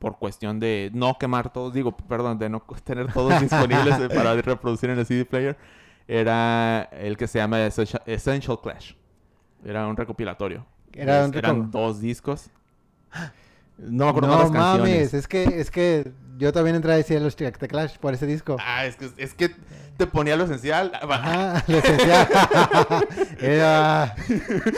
por 0.00 0.18
cuestión 0.18 0.58
de 0.58 0.90
no 0.92 1.16
quemar 1.18 1.52
todos, 1.52 1.72
digo, 1.72 1.96
perdón, 1.96 2.38
de 2.38 2.48
no 2.48 2.60
tener 2.84 3.12
todos 3.12 3.40
disponibles 3.40 4.00
eh, 4.00 4.08
para 4.08 4.34
reproducir 4.34 4.90
en 4.90 4.98
el 4.98 5.06
CD 5.06 5.24
player, 5.24 5.56
era 6.08 6.82
el 6.92 7.16
que 7.16 7.28
se 7.28 7.38
llama 7.38 7.64
Essential, 7.64 8.60
Clash. 8.60 8.94
Era 9.64 9.86
un 9.86 9.96
recopilatorio. 9.96 10.66
Era 10.92 11.24
un 11.24 11.34
Eran 11.34 11.70
dos 11.70 12.00
discos. 12.00 12.50
No 13.78 14.04
me 14.04 14.10
acuerdo 14.10 14.28
No 14.28 14.50
mames, 14.50 14.52
canciones. 14.52 15.14
es 15.14 15.28
que, 15.28 15.44
es 15.44 15.70
que 15.70 16.12
yo 16.38 16.52
también 16.52 16.74
entré 16.74 16.92
a 16.92 16.96
decir 16.96 17.20
los 17.20 17.36
The 17.36 17.52
Clash 17.52 17.98
por 17.98 18.14
ese 18.14 18.26
disco. 18.26 18.56
Ah, 18.58 18.86
es 18.86 18.96
que, 18.96 19.10
es 19.16 19.34
que 19.34 19.54
te 20.00 20.06
ponía 20.06 20.34
lo 20.36 20.44
esencial. 20.44 20.90
Ajá, 20.94 21.62
lo 21.68 21.76
esencial. 21.78 22.26
Era... 23.40 24.14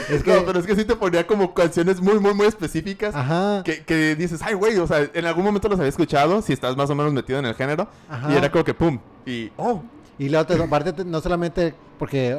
Es 0.09 0.21
que... 0.23 0.33
No, 0.33 0.45
pero 0.45 0.59
es 0.59 0.65
que 0.65 0.75
sí 0.75 0.83
te 0.83 0.95
ponía 0.95 1.25
como 1.25 1.53
canciones 1.53 2.01
muy, 2.01 2.19
muy, 2.19 2.33
muy 2.33 2.45
específicas. 2.45 3.15
Ajá. 3.15 3.63
Que, 3.63 3.83
que 3.85 4.15
dices, 4.15 4.41
ay, 4.43 4.53
güey, 4.53 4.77
o 4.77 4.85
sea, 4.87 5.09
en 5.13 5.25
algún 5.25 5.45
momento 5.45 5.69
los 5.69 5.79
había 5.79 5.89
escuchado, 5.89 6.41
si 6.41 6.51
estás 6.53 6.75
más 6.75 6.89
o 6.89 6.95
menos 6.95 7.13
metido 7.13 7.39
en 7.39 7.45
el 7.45 7.55
género. 7.55 7.87
Ajá. 8.09 8.31
Y 8.33 8.35
era 8.35 8.51
como 8.51 8.63
que 8.65 8.73
pum. 8.73 8.99
Y, 9.25 9.49
oh, 9.57 9.81
Y 10.19 10.27
la 10.29 10.41
otra 10.41 10.67
parte, 10.67 10.91
te- 10.93 11.05
no 11.05 11.21
solamente 11.21 11.73
porque, 11.97 12.35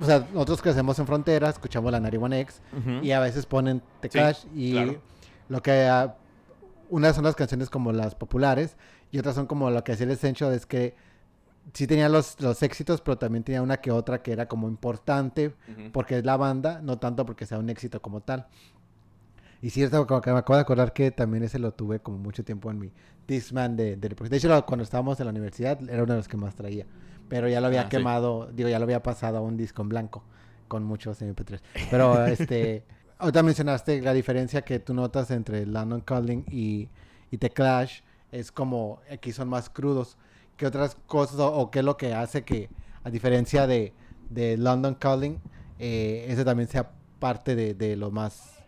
o 0.00 0.04
sea, 0.04 0.26
nosotros 0.34 0.60
crecemos 0.60 0.98
en 0.98 1.06
frontera, 1.06 1.48
escuchamos 1.48 1.90
la 1.90 1.98
91X 2.00 2.48
ujú. 2.78 2.90
y 3.04 3.12
a 3.12 3.20
veces 3.20 3.46
ponen 3.46 3.80
The 4.00 4.08
Sí, 4.08 4.18
Clash 4.18 4.44
y 4.54 4.72
claro. 4.72 4.96
lo 5.48 5.62
que, 5.62 5.86
ah, 5.86 6.14
unas 6.90 7.14
son 7.16 7.24
las 7.24 7.34
canciones 7.34 7.70
como 7.70 7.90
las 7.92 8.14
populares 8.14 8.76
y 9.10 9.18
otras 9.18 9.34
son 9.34 9.46
como 9.46 9.70
lo 9.70 9.82
que 9.82 9.92
hacía 9.92 10.04
el 10.04 10.12
Essential 10.12 10.52
es 10.52 10.66
que 10.66 10.94
sí 11.72 11.86
tenía 11.86 12.08
los, 12.08 12.40
los 12.40 12.62
éxitos, 12.62 13.00
pero 13.00 13.18
también 13.18 13.44
tenía 13.44 13.62
una 13.62 13.78
que 13.78 13.90
otra 13.90 14.22
que 14.22 14.32
era 14.32 14.46
como 14.48 14.68
importante 14.68 15.54
porque 15.92 16.18
es 16.18 16.24
la 16.24 16.36
banda, 16.36 16.80
no 16.82 16.98
tanto 16.98 17.26
porque 17.26 17.46
sea 17.46 17.58
un 17.58 17.70
éxito 17.70 18.00
como 18.00 18.20
tal. 18.20 18.46
Y 19.62 19.70
cierto, 19.70 20.06
como 20.06 20.20
que 20.20 20.30
me 20.32 20.38
acabo 20.38 20.56
de 20.56 20.62
acordar 20.62 20.92
que 20.92 21.10
también 21.10 21.42
ese 21.42 21.58
lo 21.58 21.72
tuve 21.72 22.00
como 22.00 22.18
mucho 22.18 22.44
tiempo 22.44 22.70
en 22.70 22.78
mi 22.78 22.92
Discman 23.26 23.76
de, 23.76 23.96
de, 23.96 24.08
de 24.10 24.36
hecho 24.36 24.66
cuando 24.66 24.84
estábamos 24.84 25.18
en 25.18 25.26
la 25.26 25.30
universidad 25.32 25.80
era 25.88 26.02
uno 26.04 26.12
de 26.12 26.18
los 26.18 26.28
que 26.28 26.36
más 26.36 26.54
traía. 26.54 26.86
Pero 27.28 27.48
ya 27.48 27.60
lo 27.60 27.66
había 27.66 27.82
Ah, 27.82 27.90
sí. 27.90 27.90
quemado, 27.90 28.50
digo, 28.52 28.68
ya 28.68 28.78
lo 28.78 28.84
había 28.84 29.02
pasado 29.02 29.38
a 29.38 29.40
un 29.40 29.56
disco 29.56 29.82
en 29.82 29.88
blanco 29.88 30.22
con 30.68 30.84
muchos 30.84 31.20
MP3. 31.22 31.60
Pero 31.90 32.24
este, 32.26 32.84
ahorita 33.18 33.42
mencionaste 33.42 34.00
la 34.02 34.12
diferencia 34.12 34.62
que 34.62 34.78
tú 34.78 34.94
notas 34.94 35.30
entre 35.30 35.66
London 35.66 36.00
Calling 36.02 36.44
y, 36.50 36.88
y 37.30 37.38
The 37.38 37.50
Clash. 37.50 38.00
Es 38.30 38.52
como 38.52 39.00
aquí 39.10 39.32
son 39.32 39.48
más 39.48 39.70
crudos. 39.70 40.16
Qué 40.56 40.66
otras 40.66 40.96
cosas 41.06 41.38
o, 41.38 41.52
o 41.52 41.70
qué 41.70 41.80
es 41.80 41.84
lo 41.84 41.96
que 41.96 42.14
hace 42.14 42.44
que, 42.44 42.68
a 43.04 43.10
diferencia 43.10 43.66
de, 43.66 43.92
de 44.30 44.56
London 44.56 44.94
Calling, 44.94 45.40
eh, 45.78 46.26
ese 46.28 46.44
también 46.44 46.68
sea 46.68 46.90
parte 47.18 47.54
de, 47.54 47.74
de 47.74 47.96
lo 47.96 48.10
más, 48.10 48.64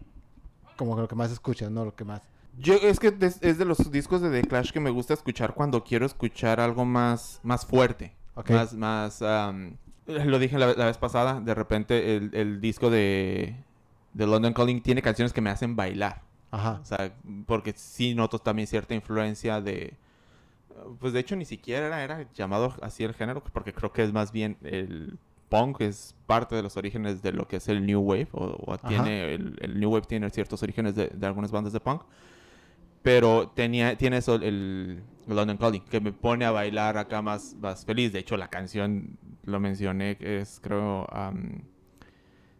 como 0.76 0.96
lo 0.96 1.08
que 1.08 1.14
más 1.14 1.30
escuchas, 1.30 1.70
¿no? 1.70 1.84
Lo 1.84 1.94
que 1.94 2.04
más. 2.04 2.22
Yo, 2.58 2.74
es 2.74 2.98
que 2.98 3.14
es, 3.20 3.42
es 3.42 3.58
de 3.58 3.64
los 3.64 3.90
discos 3.90 4.20
de 4.20 4.30
The 4.30 4.48
Clash 4.48 4.72
que 4.72 4.80
me 4.80 4.90
gusta 4.90 5.14
escuchar 5.14 5.54
cuando 5.54 5.84
quiero 5.84 6.06
escuchar 6.06 6.60
algo 6.60 6.84
más, 6.84 7.40
más 7.42 7.64
fuerte. 7.64 8.16
Más, 8.48 8.72
más, 8.74 9.20
lo 10.06 10.38
dije 10.38 10.58
la, 10.58 10.72
la 10.74 10.86
vez 10.86 10.96
pasada, 10.96 11.40
de 11.40 11.54
repente 11.54 12.16
el, 12.16 12.30
el 12.34 12.60
disco 12.60 12.88
de, 12.88 13.56
de 14.14 14.26
London 14.26 14.52
Calling 14.52 14.80
tiene 14.80 15.02
canciones 15.02 15.32
que 15.32 15.40
me 15.40 15.50
hacen 15.50 15.74
bailar. 15.74 16.22
Ajá. 16.50 16.78
O 16.80 16.84
sea, 16.84 17.14
porque 17.46 17.74
sí 17.76 18.14
noto 18.14 18.38
también 18.38 18.68
cierta 18.68 18.94
influencia 18.94 19.60
de... 19.60 19.94
Pues 20.98 21.12
de 21.12 21.20
hecho 21.20 21.36
ni 21.36 21.44
siquiera 21.44 21.86
era, 21.86 22.02
era 22.02 22.32
llamado 22.32 22.74
así 22.82 23.04
el 23.04 23.14
género, 23.14 23.42
porque 23.42 23.72
creo 23.72 23.92
que 23.92 24.02
es 24.02 24.12
más 24.12 24.32
bien 24.32 24.56
el 24.62 25.18
punk, 25.48 25.80
es 25.80 26.14
parte 26.26 26.54
de 26.54 26.62
los 26.62 26.76
orígenes 26.76 27.22
de 27.22 27.32
lo 27.32 27.48
que 27.48 27.56
es 27.56 27.68
el 27.68 27.86
New 27.86 28.00
Wave, 28.00 28.28
o, 28.32 28.76
tiene, 28.86 29.34
el, 29.34 29.56
el 29.60 29.80
New 29.80 29.90
Wave 29.90 30.06
tiene 30.06 30.28
ciertos 30.30 30.62
orígenes 30.62 30.94
de, 30.94 31.08
de 31.08 31.26
algunas 31.26 31.50
bandas 31.50 31.72
de 31.72 31.80
punk. 31.80 32.02
Pero 33.02 33.48
tenía, 33.48 33.96
tiene 33.96 34.18
eso 34.18 34.34
el, 34.34 34.42
el 34.42 35.02
London 35.26 35.56
Calling, 35.56 35.84
que 35.84 36.00
me 36.00 36.12
pone 36.12 36.44
a 36.44 36.50
bailar 36.50 36.98
acá 36.98 37.22
más, 37.22 37.54
más 37.60 37.84
feliz. 37.84 38.12
De 38.12 38.18
hecho, 38.18 38.36
la 38.36 38.48
canción, 38.48 39.16
lo 39.44 39.60
mencioné, 39.60 40.16
es 40.20 40.60
creo... 40.62 41.06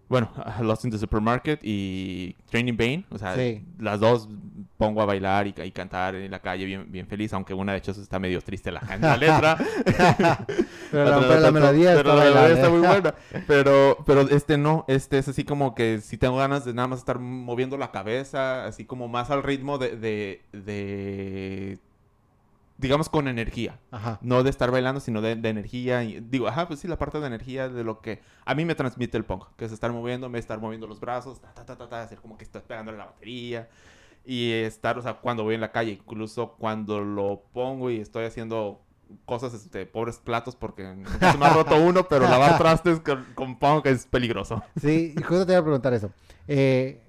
bueno, 0.08 0.30
Lost 0.62 0.84
in 0.84 0.90
the 0.90 0.98
Supermarket 0.98 1.60
y 1.62 2.34
Training 2.50 2.76
Bane. 2.76 3.04
O 3.10 3.18
sea, 3.18 3.34
Sí. 3.34 3.62
las 3.78 4.00
dos 4.00 4.28
pongo 4.76 5.02
a 5.02 5.06
bailar 5.06 5.46
y, 5.48 5.54
y 5.64 5.70
cantar 5.72 6.14
en 6.14 6.30
la 6.30 6.38
calle 6.38 6.64
bien, 6.64 6.86
bien 6.90 7.06
feliz, 7.08 7.32
aunque 7.32 7.52
una 7.52 7.72
de 7.72 7.78
hecho 7.78 7.90
está 7.90 8.18
medio 8.20 8.40
triste 8.40 8.70
la, 8.70 8.80
la 9.00 9.16
letra. 9.18 9.56
Pero 10.90 11.20
la, 11.20 11.40
la 11.40 11.50
melodía 11.50 11.94
pero 11.96 12.12
está 12.12 12.24
la 12.24 12.30
melodía 12.30 12.54
está 12.54 12.70
muy 12.70 12.78
buena. 12.80 13.14
Pero, 13.46 13.98
pero 14.06 14.20
este 14.22 14.56
no, 14.56 14.84
este 14.88 15.18
es 15.18 15.28
así 15.28 15.44
como 15.44 15.74
que 15.74 16.00
si 16.00 16.16
tengo 16.16 16.36
ganas 16.36 16.64
de 16.64 16.72
nada 16.74 16.88
más 16.88 17.00
estar 17.00 17.18
moviendo 17.18 17.76
la 17.76 17.90
cabeza, 17.90 18.64
así 18.66 18.84
como 18.84 19.08
más 19.08 19.30
al 19.30 19.42
ritmo 19.42 19.78
de, 19.78 19.96
de, 19.96 20.42
de 20.52 21.78
digamos 22.78 23.08
con 23.08 23.28
energía. 23.28 23.78
Ajá. 23.90 24.18
No 24.22 24.42
de 24.42 24.50
estar 24.50 24.70
bailando, 24.70 25.00
sino 25.00 25.20
de, 25.20 25.36
de 25.36 25.48
energía. 25.48 26.04
Y, 26.04 26.20
digo, 26.20 26.48
ajá, 26.48 26.66
pues 26.66 26.80
sí, 26.80 26.88
la 26.88 26.96
parte 26.96 27.20
de 27.20 27.26
energía 27.26 27.68
de 27.68 27.84
lo 27.84 28.00
que 28.00 28.22
a 28.46 28.54
mí 28.54 28.64
me 28.64 28.74
transmite 28.74 29.18
el 29.18 29.24
punk, 29.24 29.44
que 29.56 29.66
es 29.66 29.72
estar 29.72 29.92
moviéndome, 29.92 30.38
estar 30.38 30.58
moviendo 30.60 30.86
los 30.86 31.00
brazos, 31.00 31.40
ta, 31.40 31.52
ta, 31.52 31.66
ta, 31.66 31.76
ta, 31.76 31.88
ta, 31.88 32.02
hacer 32.02 32.18
como 32.20 32.38
que 32.38 32.44
estás 32.44 32.62
pegándole 32.62 32.96
la 32.96 33.06
batería. 33.06 33.68
Y 34.24 34.52
estar, 34.52 34.98
o 34.98 35.02
sea, 35.02 35.14
cuando 35.14 35.42
voy 35.42 35.54
en 35.54 35.60
la 35.60 35.72
calle, 35.72 35.92
incluso 35.92 36.52
cuando 36.58 37.00
lo 37.00 37.42
pongo 37.52 37.90
y 37.90 37.98
estoy 37.98 38.24
haciendo 38.24 38.82
cosas, 39.24 39.54
este, 39.54 39.86
pobres 39.86 40.18
platos, 40.18 40.54
porque 40.54 40.82
se 40.82 41.38
me 41.38 41.46
ha 41.46 41.54
roto 41.54 41.76
uno, 41.76 42.06
pero 42.08 42.28
lavar 42.28 42.58
trastes 42.58 43.00
con, 43.00 43.24
con 43.34 43.58
punk 43.58 43.86
es 43.86 44.06
peligroso. 44.06 44.62
Sí, 44.80 45.14
y 45.16 45.22
justo 45.22 45.46
te 45.46 45.52
iba 45.52 45.60
a 45.60 45.64
preguntar 45.64 45.94
eso. 45.94 46.12
Eh, 46.46 47.00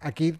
aquí 0.00 0.38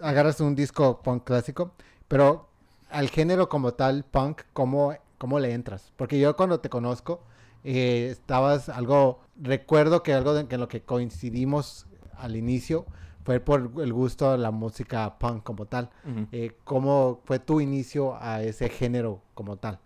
agarras 0.00 0.40
un 0.40 0.54
disco 0.54 1.02
punk 1.02 1.24
clásico, 1.24 1.74
pero 2.06 2.48
al 2.94 3.10
género 3.10 3.48
como 3.48 3.74
tal, 3.74 4.04
punk, 4.04 4.42
¿cómo, 4.52 4.94
cómo 5.18 5.40
le 5.40 5.52
entras? 5.52 5.92
Porque 5.96 6.18
yo 6.18 6.36
cuando 6.36 6.60
te 6.60 6.68
conozco, 6.68 7.22
eh, 7.64 8.08
estabas 8.10 8.68
algo, 8.68 9.20
recuerdo 9.40 10.02
que 10.02 10.12
algo 10.14 10.34
de, 10.34 10.46
que 10.46 10.54
en 10.56 10.60
lo 10.60 10.68
que 10.68 10.82
coincidimos 10.82 11.86
al 12.16 12.36
inicio 12.36 12.86
fue 13.24 13.40
por 13.40 13.72
el 13.82 13.92
gusto 13.92 14.30
a 14.30 14.36
la 14.36 14.50
música 14.50 15.18
punk 15.18 15.42
como 15.42 15.66
tal. 15.66 15.90
Eh, 16.32 16.52
¿Cómo 16.64 17.20
fue 17.24 17.38
tu 17.38 17.60
inicio 17.60 18.16
a 18.20 18.42
ese 18.42 18.68
género 18.68 19.22
como 19.34 19.56
tal? 19.56 19.78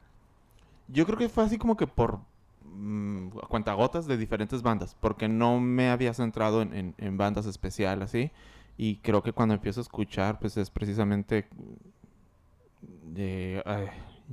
Yo 0.89 1.05
creo 1.07 1.19
que 1.19 1.29
fue 1.29 1.45
así 1.45 1.59
como 1.59 1.77
que 1.77 1.87
por 1.87 2.21
mm, 2.65 3.29
cuentagotas 3.49 4.07
de 4.07 4.17
diferentes 4.17 4.63
bandas, 4.63 4.97
porque 5.01 5.29
no 5.29 5.61
me 5.61 5.91
había 5.91 6.15
centrado 6.15 6.63
en, 6.63 6.75
en- 6.75 6.95
en 6.99 7.17
bandas 7.17 7.47
especiales 7.47 8.09
así. 8.11 8.31
Y 8.77 8.97
creo 8.99 9.23
que 9.23 9.33
cuando 9.33 9.55
empiezo 9.55 9.81
a 9.81 9.83
escuchar, 9.83 10.39
pues 10.39 10.57
es 10.57 10.71
precisamente 10.71 11.49
de, 12.83 13.62
ay, 13.66 13.87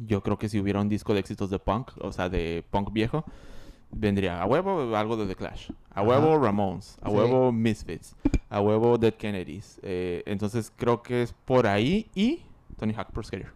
yo 0.05 0.21
creo 0.21 0.37
que 0.37 0.49
si 0.49 0.59
hubiera 0.59 0.81
un 0.81 0.89
disco 0.89 1.13
de 1.13 1.19
éxitos 1.19 1.49
de 1.49 1.59
punk, 1.59 1.91
o 2.01 2.11
sea, 2.11 2.29
de 2.29 2.63
punk 2.69 2.91
viejo, 2.91 3.23
vendría 3.91 4.41
a 4.41 4.45
huevo 4.45 4.95
algo 4.95 5.15
de 5.17 5.25
The 5.27 5.35
Clash, 5.35 5.69
a 5.91 6.01
Ajá. 6.01 6.03
huevo 6.03 6.37
Ramones, 6.37 6.97
a 7.01 7.09
Sí. 7.09 7.15
huevo 7.15 7.51
Misfits, 7.51 8.15
a 8.49 8.61
huevo 8.61 8.97
Dead 8.97 9.13
Kennedys. 9.13 9.79
Eh, 9.83 10.23
entonces 10.25 10.71
creo 10.75 11.01
que 11.01 11.23
es 11.23 11.33
por 11.45 11.65
ahí 11.67 12.09
y 12.15 12.41
Tony 12.77 12.93
Hawk 12.93 13.11
Pro 13.11 13.23
Skater. 13.23 13.53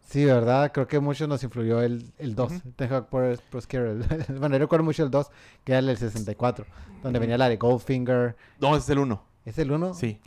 Sí, 0.00 0.24
¿verdad? 0.24 0.72
Creo 0.72 0.86
que 0.88 0.98
mucho 1.00 1.26
nos 1.26 1.42
influyó 1.42 1.80
el, 1.80 2.04
el 2.18 2.34
2. 2.34 2.52
Ujú. 2.52 2.70
Tengo 2.76 3.06
Pro, 3.06 3.34
Pro 3.50 3.60
Skater. 3.60 3.96
bueno, 4.38 4.56
yo 4.56 4.58
recuerdo 4.60 4.84
mucho 4.84 5.04
el 5.04 5.10
2, 5.10 5.30
que 5.64 5.72
era 5.72 5.78
el 5.78 5.86
del 5.86 5.96
64, 5.96 6.66
donde 7.02 7.18
venía 7.18 7.38
la 7.38 7.48
de 7.48 7.56
Goldfinger. 7.56 8.36
No, 8.60 8.68
ese 8.70 8.78
es 8.78 8.88
el 8.90 8.98
1. 8.98 9.22
¿Es 9.44 9.58
el 9.58 9.72
1? 9.72 9.94
Sí. 9.94 10.18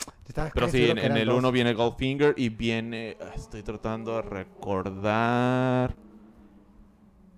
Pero 0.53 0.69
sí, 0.69 0.89
en, 0.89 0.97
el 0.97 1.27
dos. 1.27 1.37
1 1.37 1.51
viene 1.51 1.73
Goldfinger 1.73 2.33
y 2.37 2.49
viene. 2.49 3.15
ah, 3.21 3.31
Estoy 3.35 3.63
tratando 3.63 4.15
de 4.15 4.21
recordar. 4.23 5.95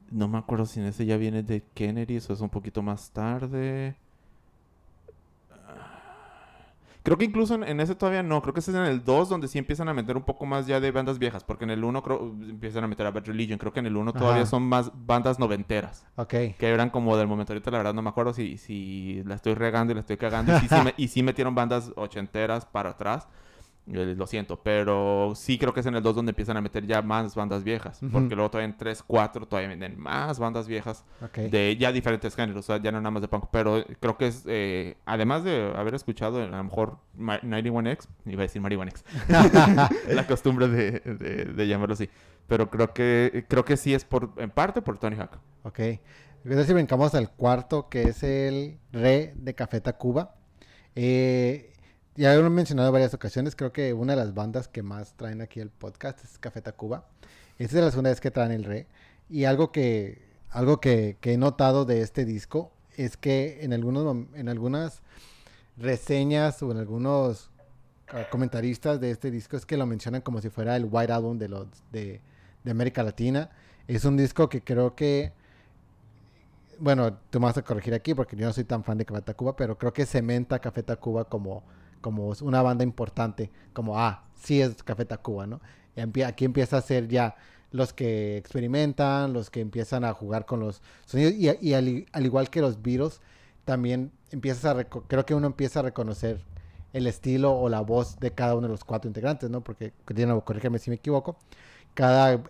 No 0.10 0.28
me 0.28 0.38
acuerdo 0.38 0.66
si 0.66 0.80
en 0.80 0.88
ese 0.88 1.06
ya 1.06 1.18
viene 1.18 1.44
de 1.44 1.64
Kennedy, 1.74 2.16
eso 2.16 2.34
es 2.34 2.42
un 2.42 2.50
poquito 2.50 2.82
más 2.82 3.12
tarde. 3.12 3.96
Ah, 5.52 6.66
Creo 7.08 7.18
que 7.18 7.24
incluso 7.24 7.56
en, 7.56 7.64
en 7.64 7.80
ese 7.80 7.96
todavía 7.96 8.22
no, 8.22 8.42
creo 8.42 8.54
que 8.54 8.60
ese 8.60 8.72
es 8.72 8.76
en 8.76 8.84
el 8.84 9.02
2 9.06 9.30
donde 9.30 9.48
sí 9.48 9.58
empiezan 9.58 9.88
a 9.88 9.94
meter 9.94 10.18
un 10.18 10.24
poco 10.24 10.46
más 10.46 10.68
ya 10.68 10.82
de 10.82 10.92
bandas 10.92 11.18
viejas, 11.20 11.42
porque 11.46 11.64
en 11.64 11.70
el 11.70 11.86
1 11.86 12.04
creo, 12.04 12.20
empiezan 12.42 12.84
a 12.84 12.88
meter 12.88 13.06
a 13.08 13.12
Bad 13.12 13.28
Religion, 13.28 13.58
creo 13.58 13.72
que 13.72 13.80
en 13.80 13.86
el 13.86 13.96
1 13.96 14.12
todavía 14.12 14.42
Ajá. 14.42 14.50
son 14.52 14.64
más 14.64 14.92
bandas 14.94 15.40
noventeras, 15.40 16.06
Ok. 16.18 16.32
que 16.32 16.56
eran 16.68 16.90
como 16.90 17.16
del 17.16 17.28
momento, 17.28 17.54
ahorita 17.54 17.72
la 17.72 17.78
verdad 17.78 17.94
no 17.94 18.02
me 18.02 18.10
acuerdo 18.10 18.34
si, 18.34 18.58
si 18.58 19.24
la 19.26 19.36
estoy 19.36 19.54
regando 19.54 19.92
y 19.92 19.94
la 19.94 20.02
estoy 20.02 20.18
cagando, 20.18 20.54
y 20.58 20.60
sí, 20.60 20.68
sí 20.68 20.76
me- 20.84 20.94
y 20.98 21.08
sí 21.08 21.24
metieron 21.24 21.56
bandas 21.56 21.94
ochenteras 21.96 22.66
para 22.66 22.90
atrás, 22.90 23.30
lo 23.88 24.28
siento, 24.28 24.60
pero 24.62 25.32
sí 25.36 25.58
creo 25.58 25.74
que 25.74 25.80
es 25.80 25.86
en 25.86 25.96
el 25.96 26.04
2 26.04 26.16
donde 26.18 26.32
empiezan 26.32 26.58
a 26.58 26.62
meter 26.62 26.86
ya 26.86 27.02
más 27.02 27.36
bandas 27.36 27.64
viejas, 27.64 28.00
porque 28.12 28.36
luego 28.36 28.52
todavía 28.52 28.72
en 28.74 28.78
3, 28.78 29.02
4 29.08 29.48
todavía 29.48 29.70
venden 29.70 29.98
más 30.00 30.40
bandas 30.40 30.68
viejas 30.68 31.06
Ok. 31.24 31.38
de 31.50 31.78
ya 31.78 31.92
diferentes 31.94 32.36
géneros, 32.36 32.66
o 32.66 32.68
sea, 32.68 32.82
ya 32.84 32.92
no 32.92 33.00
nada 33.00 33.12
más 33.12 33.22
de 33.22 33.30
punk, 33.30 33.46
pero 33.52 33.84
creo 34.00 34.18
que 34.18 34.28
es, 34.28 34.44
eh, 34.46 34.98
además 35.06 35.44
de 35.46 35.72
haber 35.76 35.96
escuchado 35.96 36.44
a 36.44 36.48
lo 36.48 36.64
mejor 36.64 36.98
Ma- 37.16 37.40
91X, 37.42 38.08
iba 38.26 38.42
a 38.42 38.44
decir 38.44 38.62
Marihuana 38.62 38.92
X, 38.92 39.06
la 40.14 40.28
costumbre 40.28 40.68
de, 40.68 40.92
de- 41.00 41.46
de 41.46 41.68
llamarlo 41.68 41.94
así, 41.94 42.10
pero 42.48 42.70
creo 42.70 42.94
que 42.94 43.46
creo 43.48 43.64
que 43.66 43.78
sí 43.78 43.94
es 43.94 44.04
por 44.06 44.32
en 44.38 44.50
parte 44.50 44.82
por 44.82 44.98
Tony 44.98 45.16
Hawk. 45.18 45.38
ok. 45.64 45.80
Entonces, 46.44 46.68
si 46.68 46.74
brincamos 46.74 47.14
al 47.14 47.32
cuarto, 47.32 47.90
que 47.90 48.04
es 48.04 48.24
el 48.24 48.80
Re 48.94 49.34
de 49.36 49.54
Café 49.54 49.82
Tacuba. 49.82 50.36
Eh, 50.96 51.74
ya 52.18 52.34
lo 52.34 52.48
he 52.48 52.50
mencionado 52.50 52.90
en 52.90 52.94
varias 52.94 53.14
ocasiones. 53.14 53.56
Creo 53.56 53.72
que 53.72 53.94
una 53.94 54.14
de 54.14 54.18
las 54.18 54.34
bandas 54.34 54.68
que 54.68 54.82
más 54.82 55.14
traen 55.14 55.40
aquí 55.42 55.60
el 55.60 55.70
podcast 55.70 56.24
es 56.24 56.40
Café 56.40 56.62
Tacuba. 56.62 57.06
Esta 57.60 57.78
es 57.78 57.84
la 57.86 57.92
segunda 57.92 58.10
vez 58.10 58.20
que 58.20 58.32
traen 58.32 58.52
el 58.52 58.64
Re. 58.64 58.88
Y 59.30 59.46
algo 59.46 59.72
que, 59.72 60.28
algo 60.50 60.80
que, 60.82 61.18
he 61.22 61.38
notado 61.38 61.86
de 61.86 62.02
este 62.02 62.26
disco 62.26 62.72
es 62.96 63.18
que 63.18 63.60
en, 63.62 63.72
algunos, 63.72 64.26
en 64.34 64.50
algunas 64.50 65.04
reseñas 65.78 66.64
o 66.64 66.72
en 66.72 66.78
algunos 66.78 67.52
ah, 68.08 68.24
comentaristas 68.32 69.00
de 69.00 69.12
este 69.12 69.30
disco 69.30 69.56
es 69.56 69.68
que 69.68 69.78
lo 69.78 69.86
mencionan 69.86 70.22
como 70.22 70.42
si 70.42 70.50
fuera 70.50 70.76
el 70.76 70.88
White 70.90 71.14
Album 71.14 71.38
de, 71.38 71.50
los, 71.50 71.68
de, 71.92 72.22
de 72.64 72.72
América 72.72 73.04
Latina. 73.04 73.52
Es 73.88 74.06
un 74.06 74.18
disco 74.18 74.50
que 74.50 74.64
creo 74.64 74.96
que, 74.96 75.34
bueno, 76.80 77.14
tú 77.30 77.40
me 77.40 77.46
vas 77.46 77.58
a 77.58 77.62
corregir 77.62 77.94
aquí 77.94 78.16
porque 78.16 78.36
yo 78.36 78.48
no 78.48 78.54
soy 78.54 78.64
tan 78.64 78.84
fan 78.84 78.98
de 78.98 79.06
Café 79.06 79.22
Tacuba, 79.22 79.56
pero 79.56 79.78
creo 79.78 79.94
que 79.94 80.08
cementa 80.08 80.58
Café 80.58 80.82
Tacuba 80.82 81.26
como, 81.26 81.64
como 82.02 82.34
una 82.42 82.62
banda 82.62 82.84
importante, 82.84 83.52
como, 83.74 84.00
ah, 84.00 84.24
sí 84.36 84.62
es 84.62 84.84
Café 84.84 85.06
Tacuba, 85.06 85.48
¿no? 85.48 85.62
Aquí 86.26 86.46
empieza 86.46 86.78
a 86.78 86.82
ser 86.82 87.08
ya 87.08 87.36
los 87.72 87.94
que 87.94 88.38
experimentan, 88.38 89.34
los 89.34 89.50
que 89.50 89.62
empiezan 89.62 90.04
a 90.04 90.14
jugar 90.14 90.46
con 90.46 90.60
los 90.60 90.82
sonidos 91.06 91.34
y, 91.34 91.74
al, 91.74 92.08
igual 92.26 92.50
que 92.50 92.62
los 92.62 92.82
Beatles, 92.82 93.22
también 93.66 94.12
empiezas 94.32 94.66
a, 94.66 94.84
creo 94.86 95.26
que 95.26 95.36
uno 95.36 95.48
empieza 95.48 95.80
a 95.80 95.84
reconocer 95.84 96.42
el 96.94 97.08
estilo 97.08 97.54
o 97.54 97.68
la 97.68 97.82
voz 97.82 98.20
de 98.20 98.32
cada 98.32 98.56
uno 98.56 98.68
de 98.68 98.72
los 98.72 98.84
cuatro 98.84 99.10
integrantes, 99.10 99.50
¿no? 99.50 99.62
Porque, 99.62 99.94
nuevo, 100.16 100.46
corrígeme 100.46 100.80
si 100.80 100.90
me 100.90 100.96
equivoco, 100.96 101.38
cada 101.94 102.42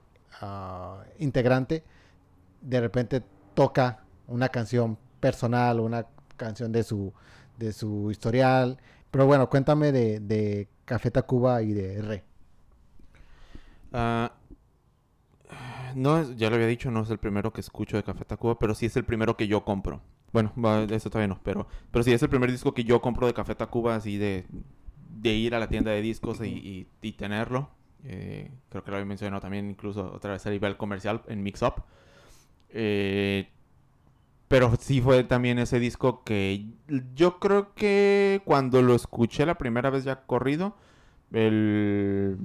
ah, 0.42 1.04
integrante 1.20 1.84
de 2.62 2.82
repente 2.82 3.24
toca 3.54 4.04
una 4.28 4.50
canción 4.50 4.98
personal, 5.20 5.80
una 5.80 6.06
canción 6.36 6.72
de 6.72 6.84
su, 6.84 7.14
de 7.58 7.74
su 7.74 8.12
historial. 8.12 8.78
Pero 9.12 9.26
bueno, 9.26 9.50
cuéntame 9.50 9.92
de, 9.92 10.20
de 10.20 10.70
Café 10.86 11.12
Tacuba 11.12 11.62
y 11.62 11.74
de 11.74 12.02
Re. 12.02 12.24
Ah, 13.94 14.32
no, 15.96 16.32
ya 16.34 16.50
lo 16.50 16.56
había 16.56 16.68
dicho, 16.68 16.92
no 16.92 17.02
es 17.02 17.10
el 17.10 17.18
primero 17.18 17.54
que 17.54 17.62
escucho 17.62 17.98
de 17.98 18.04
Café 18.04 18.26
Tacuba, 18.26 18.60
pero 18.60 18.76
sí 18.76 18.86
es 18.88 18.96
el 18.98 19.06
primero 19.06 19.38
que 19.38 19.48
yo 19.48 19.64
compro. 19.64 20.02
Bueno, 20.34 20.52
eso 20.92 21.10
todavía 21.10 21.28
no, 21.30 21.40
pero, 21.44 21.68
pero 21.92 22.04
sí 22.04 22.12
es 22.12 22.22
el 22.22 22.30
primer 22.30 22.52
disco 22.52 22.74
que 22.74 22.84
yo 22.84 23.02
compro 23.02 23.28
de 23.28 23.34
Café 23.34 23.56
Tacuba, 23.56 23.96
así 23.96 24.18
de, 24.18 24.46
de 25.20 25.34
ir 25.34 25.56
a 25.56 25.60
la 25.60 25.70
tienda 25.70 25.92
de 25.92 26.02
discos 26.02 26.42
y, 26.42 26.48
y- 26.50 26.88
y 27.02 27.14
tenerlo. 27.14 27.70
Eh, 28.04 28.52
creo 28.70 28.84
que 28.84 28.92
lo 28.92 28.98
había 28.98 29.06
mencionado 29.08 29.42
también 29.42 29.70
incluso 29.70 30.12
otra 30.14 30.34
vez 30.34 30.46
a 30.46 30.50
nivel 30.52 30.78
comercial 30.78 31.22
en 31.28 31.44
Mix 31.44 31.62
Up. 31.62 31.84
Eh, 32.70 33.50
pero 34.48 34.74
sí 34.80 35.02
fue 35.02 35.24
también 35.24 35.60
ese 35.60 35.80
disco 35.80 36.24
que 36.24 36.66
yo 37.16 37.40
creo 37.40 37.74
que 37.74 38.42
cuando 38.46 38.82
lo 38.82 38.96
escuché 38.96 39.46
la 39.46 39.58
primera 39.58 39.90
vez 39.90 40.04
ya 40.04 40.26
corrido, 40.26 40.76
el... 41.32 42.38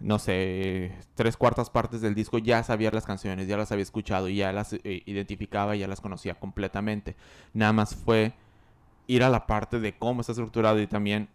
No 0.00 0.18
sé, 0.18 0.92
tres 1.14 1.36
cuartas 1.36 1.70
partes 1.70 2.02
del 2.02 2.14
disco 2.14 2.36
ya 2.38 2.62
sabía 2.62 2.90
las 2.90 3.06
canciones, 3.06 3.48
ya 3.48 3.56
las 3.56 3.72
había 3.72 3.84
escuchado 3.84 4.28
ya 4.28 4.52
las 4.52 4.74
eh, 4.74 5.02
identificaba 5.06 5.76
ya 5.76 5.88
las 5.88 6.00
conocía 6.02 6.34
completamente. 6.34 7.16
Nada 7.54 7.72
más 7.72 7.94
fue 7.94 8.34
ir 9.06 9.22
a 9.22 9.30
la 9.30 9.46
parte 9.46 9.80
de 9.80 9.96
cómo 9.96 10.20
está 10.20 10.32
estructurado 10.32 10.80
y 10.80 10.86
también 10.86 11.28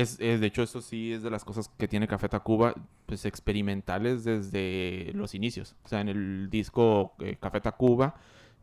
es, 0.00 0.18
de 0.18 0.46
hecho, 0.46 0.62
eso 0.62 0.80
sí 0.80 1.12
es 1.12 1.22
de 1.22 1.30
las 1.30 1.44
cosas 1.44 1.70
que 1.76 1.86
tiene 1.86 2.08
Café 2.08 2.28
Tacuba, 2.28 2.74
pues 3.06 3.26
experimentales 3.26 4.24
desde 4.24 5.12
los 5.14 5.34
inicios. 5.34 5.76
O 5.84 5.88
sea, 5.88 6.00
en 6.00 6.08
el 6.08 6.48
disco 6.50 7.12
eh, 7.18 7.36
Café 7.38 7.60
Tacuba 7.60 8.14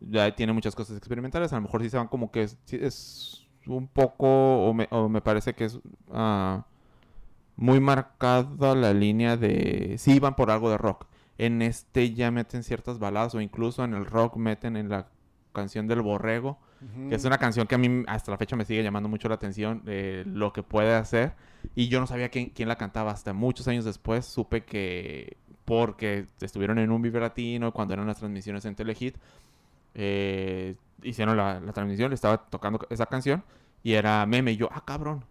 ya 0.01 0.35
tiene 0.35 0.53
muchas 0.53 0.75
cosas 0.75 0.97
experimentales. 0.97 1.53
A 1.53 1.57
lo 1.57 1.61
mejor 1.61 1.83
sí 1.83 1.89
se 1.89 1.97
van 1.97 2.07
como 2.07 2.31
que 2.31 2.43
es, 2.43 3.47
un 3.67 3.87
poco, 3.87 4.69
o 4.69 4.73
me, 4.73 5.21
parece 5.21 5.53
que 5.53 5.65
es 5.65 5.79
ah, 6.11 6.65
muy 7.55 7.79
marcada 7.79 8.73
la 8.73 8.93
línea 8.93 9.37
de, 9.37 9.95
sí 9.99 10.19
van 10.19 10.35
por 10.35 10.49
algo 10.49 10.71
de 10.71 10.77
rock. 10.77 11.05
En 11.37 11.61
este 11.61 12.13
ya 12.13 12.31
meten 12.31 12.63
ciertas 12.63 12.99
baladas 12.99 13.35
o 13.35 13.41
incluso 13.41 13.83
en 13.83 13.93
el 13.93 14.05
rock 14.05 14.35
meten 14.37 14.75
en 14.75 14.89
la 14.89 15.07
canción 15.59 15.87
del 15.87 16.01
borrego 16.01 16.57
que 17.09 17.15
es 17.15 17.25
una 17.25 17.37
canción 17.37 17.67
que 17.67 17.75
a 17.75 17.77
mí 17.77 18.03
hasta 18.07 18.31
la 18.31 18.37
fecha 18.37 18.55
me 18.55 18.63
sigue 18.63 18.83
llamando 18.83 19.09
mucho 19.09 19.27
la 19.27 19.35
atención, 19.35 19.83
de 19.83 20.23
lo 20.25 20.53
que 20.53 20.63
puede 20.63 20.93
hacer. 20.93 21.33
Y 21.75 21.89
yo 21.89 21.99
no 21.99 22.07
sabía 22.07 22.29
quién, 22.29 22.51
quién 22.51 22.69
la 22.69 22.77
cantaba 22.77 23.11
hasta 23.11 23.33
muchos 23.33 23.67
años 23.67 23.83
después. 23.83 24.25
Supe 24.25 24.63
que 24.63 25.35
porque 25.65 26.25
estuvieron 26.39 26.79
en 26.79 26.91
un 26.91 27.01
Vive 27.01 27.19
cuando 27.73 27.93
eran 27.93 28.07
las 28.07 28.17
transmisiones 28.17 28.63
en 28.65 28.75
Telehit, 28.75 29.17
eh, 29.93 30.75
hicieron 31.03 31.35
la, 31.35 31.59
la 31.59 31.73
transmisión, 31.73 32.09
le 32.09 32.15
estaba 32.15 32.37
tocando 32.49 32.79
esa 32.89 33.05
canción 33.05 33.43
y 33.83 33.93
era 33.93 34.25
meme. 34.25 34.53
Y 34.53 34.57
yo, 34.57 34.69
ah, 34.71 34.83
cabrón, 34.85 35.25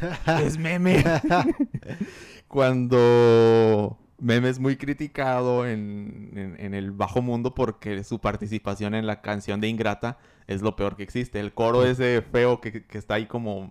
es 0.42 0.56
meme. 0.56 1.04
cuando 2.48 3.98
Meme 4.20 4.48
es 4.48 4.58
muy 4.58 4.76
criticado 4.76 5.66
en, 5.66 6.56
el 6.58 6.92
bajo 6.92 7.22
mundo 7.22 7.54
porque 7.54 8.04
su 8.04 8.20
participación 8.20 8.94
en 8.94 9.06
la 9.06 9.22
canción 9.22 9.60
de 9.60 9.68
Ingrata 9.68 10.18
es 10.46 10.62
lo 10.62 10.76
peor 10.76 10.96
que 10.96 11.02
existe. 11.02 11.40
El 11.40 11.54
coro 11.54 11.84
ese 11.84 12.22
feo 12.22 12.60
que, 12.60 12.84
está 12.92 13.14
ahí 13.14 13.26
como 13.26 13.70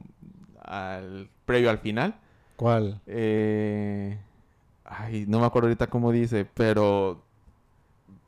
al, 0.63 1.29
previo 1.45 1.69
al 1.69 1.77
final. 1.77 2.19
¿Cuál? 2.55 2.99
Eh, 3.05 4.17
ay, 4.85 5.25
no 5.27 5.39
me 5.39 5.45
acuerdo 5.45 5.67
ahorita 5.67 5.87
cómo 5.87 6.11
dice, 6.11 6.45
pero 6.45 7.23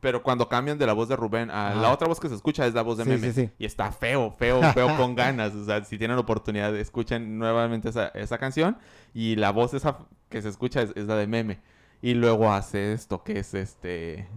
pero 0.01 0.24
cuando 0.24 0.49
cambian 0.49 0.80
de 0.80 0.88
la 0.88 0.93
voz 0.93 1.09
de 1.09 1.15
Rubén 1.15 1.51
a 1.51 1.76
la 1.76 1.91
otra 1.91 2.07
voz 2.07 2.19
que 2.19 2.28
se 2.28 2.34
escucha 2.34 2.65
es 2.65 2.74
la 2.74 2.82
voz 2.82 2.97
de 2.97 3.05
Meme. 3.05 3.51
Y 3.59 3.65
está 3.65 3.91
feo, 3.91 4.32
feo, 4.32 4.61
feo 4.74 4.95
con 4.97 5.15
ganas. 5.15 5.53
O 5.53 5.63
sea, 5.63 5.84
si 5.86 5.97
tienen 5.99 6.17
oportunidad, 6.17 6.76
escuchen 6.76 7.38
nuevamente 7.38 7.89
esa, 7.89 8.07
esa 8.07 8.39
canción. 8.39 8.78
Y 9.13 9.36
la 9.36 9.51
voz 9.51 9.76
esa 9.76 9.99
que 10.30 10.41
se 10.41 10.49
escucha 10.49 10.82
es 10.82 11.05
la 11.05 11.15
de 11.15 11.28
Meme. 11.28 11.59
Y 12.02 12.16
luego 12.16 12.52
hace 12.52 12.93
esto 12.93 13.24
que 13.24 13.39
es 13.39 13.54
este 13.54 14.28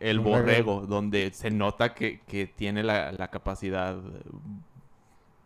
el 0.00 0.20
borrego, 0.20 0.86
donde 0.86 1.32
se 1.32 1.50
nota 1.50 1.94
que, 1.94 2.52
tiene 2.56 2.82
la, 2.82 3.28
capacidad 3.28 3.96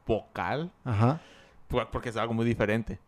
vocal. 0.07 0.73
Ajá. 0.85 1.21
Porque 1.69 2.11
es 2.11 2.17
algo 2.17 2.35
muy 2.35 2.45
diferente. 2.45 2.99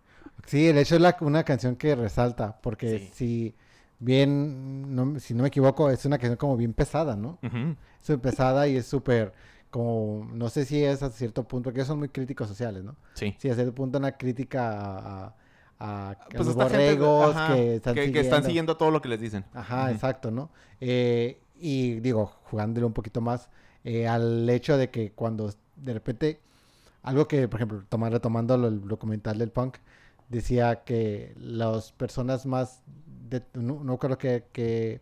Sí, 0.46 0.72
de 0.72 0.80
hecho 0.80 0.96
es 0.96 1.14
una 1.20 1.44
canción 1.44 1.76
que 1.76 1.94
resalta, 1.94 2.56
porque 2.60 3.10
si 3.12 3.54
bien, 3.98 5.16
si 5.18 5.34
no 5.34 5.42
me 5.42 5.48
equivoco, 5.48 5.90
es 5.90 6.04
una 6.04 6.18
canción 6.18 6.36
como 6.36 6.56
bien 6.56 6.72
pesada, 6.72 7.16
¿no? 7.16 7.38
Es 7.42 8.16
pesada 8.18 8.68
y 8.68 8.76
es 8.76 8.86
súper, 8.86 9.34
como, 9.70 10.28
no 10.32 10.48
sé 10.48 10.64
si 10.64 10.82
es 10.82 11.02
a 11.02 11.10
cierto 11.10 11.46
punto, 11.46 11.70
porque 11.70 11.84
son 11.84 11.98
muy 11.98 12.08
críticos 12.08 12.48
sociales, 12.48 12.84
¿no? 12.84 12.96
Sí. 13.14 13.34
Sí, 13.38 13.50
a 13.50 13.54
cierto 13.54 13.74
punto 13.74 13.98
una 13.98 14.12
crítica 14.12 14.70
a 14.70 15.26
a, 15.26 15.34
pues 15.78 16.46
los 16.46 16.54
borregos 16.54 17.36
que, 17.84 18.20
están 18.20 18.44
siguiendo 18.44 18.76
todo 18.76 18.90
lo 18.90 19.02
que 19.02 19.08
les 19.08 19.20
dicen. 19.20 19.44
Ajá, 19.52 19.90
exacto, 19.90 20.30
¿no? 20.30 20.50
Eh, 20.80 21.40
y 21.58 22.00
digo, 22.00 22.32
jugándole 22.44 22.86
un 22.86 22.92
poquito 22.92 23.20
más 23.20 23.50
eh, 23.84 24.06
al 24.08 24.48
hecho 24.48 24.76
de 24.76 24.90
que 24.90 25.12
cuando 25.12 25.52
de 25.76 25.92
repente, 25.92 26.40
algo 27.02 27.28
que, 27.28 27.48
por 27.48 27.60
ejemplo, 27.60 27.84
tomar, 27.88 28.12
retomando 28.12 28.54
el 28.54 28.86
documental 28.88 29.38
del 29.38 29.50
punk, 29.50 29.76
decía 30.28 30.82
que 30.84 31.34
las 31.38 31.92
personas 31.92 32.46
más, 32.46 32.82
no, 33.54 33.98
creo 33.98 34.18
que, 34.18 34.44
que, 34.52 35.00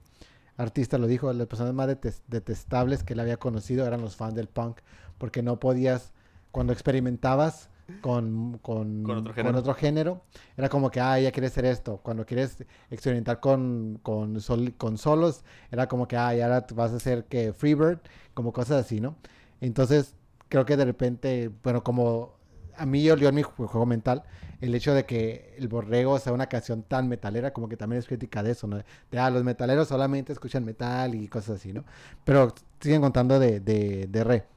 artista 0.56 0.98
lo 0.98 1.06
dijo, 1.06 1.32
las 1.32 1.46
personas 1.46 1.72
más 1.72 1.88
detestables 2.28 3.02
que 3.02 3.14
él 3.14 3.20
había 3.20 3.38
conocido 3.38 3.86
eran 3.86 4.02
los 4.02 4.16
fans 4.16 4.34
del 4.34 4.48
punk, 4.48 4.78
porque 5.18 5.42
no 5.42 5.58
podías, 5.58 6.12
cuando 6.50 6.72
experimentabas, 6.72 7.70
con, 8.00 8.58
con, 8.58 9.08
otro 9.10 9.74
género, 9.74 10.22
era 10.56 10.68
como 10.68 10.90
que, 10.90 11.00
ah, 11.00 11.18
ya 11.18 11.32
quieres 11.32 11.52
hacer 11.52 11.66
esto. 11.66 11.98
Cuando 12.02 12.24
quieres 12.24 12.64
experimentar 12.90 13.40
con, 13.40 13.98
con, 14.02 14.38
con 14.76 14.98
solos, 14.98 15.44
era 15.70 15.86
como 15.88 16.08
que, 16.08 16.16
ah, 16.16 16.34
y 16.34 16.40
ahora 16.40 16.66
vas 16.74 16.92
a 16.92 16.96
hacer 16.96 17.24
que 17.24 17.52
Freebird, 17.52 18.00
como 18.34 18.52
cosas 18.52 18.84
así, 18.84 19.00
¿no? 19.00 19.16
Entonces, 19.60 20.14
creo 20.48 20.64
que 20.64 20.76
de 20.76 20.84
repente, 20.84 21.50
bueno, 21.62 21.82
como 21.84 22.34
a 22.76 22.86
mí 22.86 23.02
yo 23.02 23.14
en 23.14 23.34
mi 23.34 23.42
juego 23.42 23.86
mental 23.86 24.24
el 24.60 24.74
hecho 24.74 24.94
de 24.94 25.04
que 25.04 25.54
el 25.58 25.68
borrego 25.68 26.18
sea 26.18 26.32
una 26.32 26.46
canción 26.48 26.82
tan 26.82 27.08
metalera, 27.08 27.52
como 27.52 27.68
que 27.68 27.76
también 27.76 27.98
es 28.00 28.06
crítica 28.06 28.42
de 28.42 28.52
eso, 28.52 28.66
¿no? 28.66 28.76
De, 29.10 29.18
ah, 29.18 29.30
los 29.30 29.44
metaleros 29.44 29.88
solamente 29.88 30.32
escuchan 30.32 30.64
metal 30.64 31.14
y 31.14 31.28
cosas 31.28 31.56
así, 31.56 31.72
¿no? 31.72 31.84
Pero 32.24 32.54
siguen 32.80 33.00
contando 33.02 33.38
de, 33.38 33.60
de, 33.60 34.06
de 34.08 34.24
re 34.24 34.53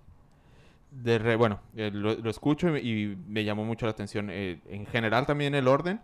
de 1.04 1.36
bueno, 1.36 1.60
eh, 1.76 1.91
lo, 1.91 2.30
escucho 2.30 2.76
y, 2.78 3.18
me 3.28 3.43
llamó 3.43 3.66
mucho 3.66 3.86
la 3.86 3.91
atención. 3.91 4.30
Eh, 4.30 4.62
en 4.68 4.86
general 4.86 5.26
también 5.26 5.56
el 5.56 5.68
orden. 5.68 6.02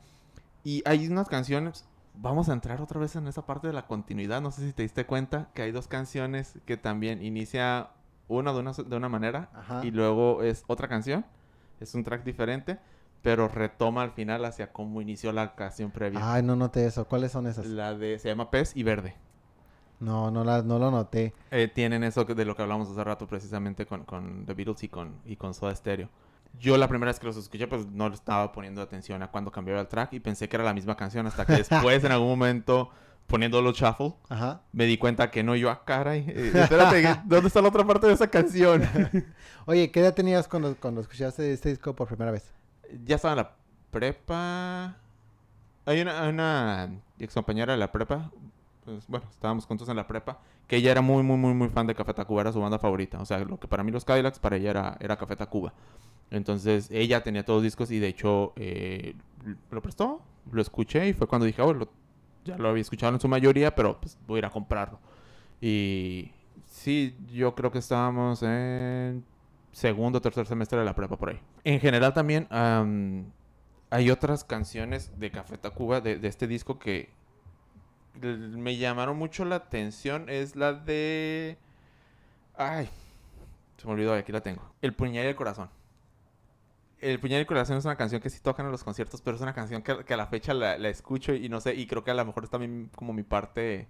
Y 0.64 0.82
hay 0.86 1.08
unas 1.08 1.28
canciones. 1.28 1.86
Vamos 2.16 2.48
a 2.50 2.54
entrar 2.54 2.80
otra 2.80 3.00
vez 3.00 3.16
en 3.16 3.28
esa 3.28 3.46
parte 3.46 3.68
de 3.68 3.74
la 3.74 3.88
continuidad. 3.88 4.41
No 4.41 4.52
sé 4.52 4.66
si 4.66 4.74
te 4.74 4.84
diste 4.84 5.06
cuenta 5.06 5.50
que 5.54 5.64
hay 5.64 5.72
dos 5.72 5.88
canciones 5.88 6.60
que 6.66 6.78
también 6.78 7.24
inicia 7.24 7.89
una 8.28 8.54
de 8.54 8.60
una, 8.60 8.72
de 8.72 8.96
una 8.96 9.10
manera 9.10 9.50
y 9.84 9.91
luego 9.91 10.44
es 10.44 10.64
otra 10.68 10.88
canción. 10.88 11.26
Es 11.80 11.96
un 11.96 12.04
track 12.04 12.24
diferente, 12.24 12.80
pero 13.24 13.48
retoma 13.48 14.04
al 14.04 14.12
final 14.12 14.46
hacia 14.46 14.72
cómo 14.72 15.02
inició 15.02 15.32
la 15.32 15.56
canción 15.56 15.91
previa. 15.91 16.20
Ay, 16.22 16.44
no 16.44 16.56
noté 16.56 16.86
eso. 16.86 17.08
¿Cuáles 17.08 17.32
son 17.32 17.48
esas? 17.48 17.66
La 17.66 17.96
de 17.96 18.20
se 18.20 18.30
llama 18.30 18.52
Pez 18.52 18.76
y 18.76 18.84
Verde. 18.84 19.16
No, 20.04 20.30
no, 20.30 20.43
la, 20.43 20.62
no 20.62 20.80
lo 20.80 20.91
noté. 20.91 21.34
Eh, 21.49 21.72
tienen 21.74 22.04
eso 22.04 22.26
de 22.26 22.45
lo 22.45 22.56
que 22.56 22.62
hablamos 22.62 22.89
hace 22.89 23.04
rato 23.04 23.26
precisamente 23.26 23.86
con, 23.86 24.04
con 24.04 24.45
The 24.45 24.54
Beatles 24.54 24.84
y 24.84 24.89
con, 24.89 25.22
y 25.26 25.38
con 25.38 25.54
Soda 25.54 25.74
Stereo. 25.74 26.10
Yo 26.60 26.78
la 26.78 26.88
primera 26.88 27.10
vez 27.10 27.20
que 27.20 27.26
los 27.26 27.38
escuché, 27.38 27.68
pues 27.68 27.88
no 27.88 28.08
estaba 28.08 28.51
poniendo 28.51 28.82
atención 28.82 29.24
a 29.24 29.32
cuando 29.32 29.51
cambiaba 29.51 29.82
el 29.82 29.88
track 29.88 30.14
y 30.14 30.20
pensé 30.20 30.49
que 30.49 30.56
era 30.58 30.64
la 30.66 30.74
misma 30.74 30.95
canción 30.95 31.26
hasta 31.26 31.45
que 31.45 31.54
después, 31.64 32.04
en 32.04 32.12
algún 32.12 32.28
momento, 32.30 32.89
poniéndolo 33.28 33.72
shuffle, 33.72 34.14
me 34.74 34.86
di 34.86 34.97
cuenta 34.97 35.32
que 35.32 35.41
no, 35.41 35.56
yo, 35.56 35.70
ah, 35.70 35.84
caray, 35.86 36.26
eh, 36.28 36.51
espérate, 36.54 37.22
¿dónde 37.26 37.47
está 37.47 37.62
la 37.62 37.70
otra 37.70 37.86
parte 37.86 38.08
de 38.08 38.14
esa 38.14 38.28
canción? 38.28 38.84
Oye, 39.66 39.89
¿qué 39.89 40.01
edad 40.01 40.14
tenías 40.14 40.47
cuando, 40.47 40.76
cuando 40.76 41.01
escuchaste 41.01 41.51
este 41.54 41.70
disco 41.70 41.95
por 41.95 42.08
primera 42.08 42.32
vez? 42.32 42.51
Ya 43.06 43.16
estaba 43.16 43.32
en 43.32 43.38
la 43.38 43.56
prepa. 43.89 44.97
Hay 45.86 46.01
una, 46.01 46.28
una 46.28 46.89
ex 47.20 47.34
compañera 47.34 47.74
de 47.74 47.80
la 47.80 47.91
prepa, 47.91 48.32
pues, 48.86 49.08
bueno, 49.08 49.26
estábamos 49.30 49.66
juntos 49.66 49.88
en 49.90 49.96
la 49.96 50.08
prepa, 50.08 50.40
que 50.68 50.78
ella 50.78 50.92
era 50.92 51.02
muy, 51.02 51.24
muy, 51.24 51.38
muy, 51.38 51.54
muy 51.54 51.70
fan 51.70 51.88
de 51.88 51.96
Café 51.96 52.14
Tacuba, 52.14 52.42
era 52.42 52.52
su 52.52 52.60
banda 52.60 52.80
favorita. 52.80 53.20
O 53.20 53.26
sea, 53.26 53.40
lo 53.40 53.60
que 53.60 53.68
para 53.68 53.84
mí 53.84 53.92
los 53.92 54.06
Cadillacs, 54.06 54.40
para 54.40 54.58
ella 54.58 54.70
era, 54.72 54.98
era 55.00 55.18
Café 55.18 55.36
Tacuba. 55.36 55.74
Entonces, 56.32 56.90
ella 56.92 57.22
tenía 57.22 57.46
todos 57.46 57.58
los 57.58 57.64
discos 57.64 57.92
y 57.92 58.00
de 58.00 58.08
hecho 58.08 58.54
eh, 58.56 59.16
lo 59.70 59.82
prestó, 59.82 60.22
lo 60.52 60.62
escuché 60.62 61.08
y 61.08 61.14
fue 61.14 61.28
cuando 61.28 61.46
dije, 61.46 61.62
oh, 61.62 61.76
ya 62.44 62.58
lo 62.58 62.70
había 62.70 62.82
escuchado 62.82 63.14
en 63.14 63.20
su 63.20 63.28
mayoría, 63.28 63.76
pero 63.76 64.00
pues 64.00 64.18
voy 64.28 64.38
a 64.38 64.40
ir 64.40 64.46
a 64.46 64.50
comprarlo. 64.50 65.00
Y 65.62 66.32
sí, 66.66 67.16
yo 67.32 67.56
creo 67.56 67.72
que 67.72 67.80
estábamos 67.80 68.44
en 68.44 69.24
segundo 69.72 70.18
o 70.18 70.22
tercer 70.22 70.46
semestre 70.46 70.80
de 70.80 70.86
la 70.86 70.96
prepa 70.96 71.18
por 71.18 71.30
ahí. 71.30 71.40
En 71.64 71.80
general 71.80 72.14
también 72.14 72.48
hay 73.90 74.10
otras 74.10 74.44
canciones 74.44 75.18
de 75.20 75.32
Café 75.32 75.58
Tacuba 75.58 76.02
de, 76.02 76.18
de 76.18 76.28
este 76.28 76.48
disco 76.48 76.80
que, 76.80 77.10
me 78.22 78.78
llamaron 78.78 79.18
mucho 79.18 79.45
la 79.45 79.55
atención 79.55 80.30
es 80.30 80.55
la 80.55 80.74
de... 80.74 81.57
Ay, 82.55 82.89
se 83.78 83.88
me 83.88 83.93
olvidó, 83.93 84.14
aquí 84.14 84.32
la 84.32 84.41
tengo. 84.41 84.61
El 84.82 84.93
puñal 84.93 85.26
y 85.26 85.30
el 85.30 85.36
corazón. 85.36 85.70
El 86.99 87.20
puñal 87.20 87.39
y 87.39 87.41
el 87.41 87.47
corazón 87.47 87.78
es 87.78 87.86
una 87.86 87.95
canción 87.95 88.22
que 88.22 88.30
sí 88.30 88.39
tocan 88.41 88.66
en 88.66 88.72
los 88.72 88.84
conciertos, 88.84 89.22
pero 89.22 89.36
es 89.36 89.41
una 89.41 89.53
canción 89.53 89.82
que, 89.82 90.14
a 90.14 90.18
la 90.18 90.28
fecha 90.28 90.53
la, 90.53 90.76
escucho 90.88 91.34
y 91.34 91.49
no 91.49 91.59
sé, 91.59 91.74
y 91.74 91.88
creo 91.88 92.03
que 92.03 92.11
a 92.11 92.14
lo 92.14 92.24
mejor 92.24 92.45
es 92.45 92.49
también 92.49 92.89
como 92.95 93.14
mi 93.14 93.24
parte 93.24 93.88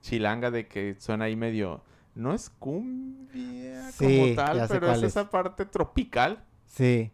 chilanga 0.00 0.50
de 0.50 0.66
que 0.66 0.96
suena 0.98 1.26
ahí 1.26 1.36
medio... 1.36 1.82
No 2.14 2.34
es 2.34 2.50
cumbia 2.50 3.90
como 3.98 4.34
tal, 4.34 4.66
pero 4.68 4.92
es, 4.92 5.02
esa 5.02 5.30
parte 5.30 5.64
tropical. 5.64 6.44
Sí. 6.66 7.10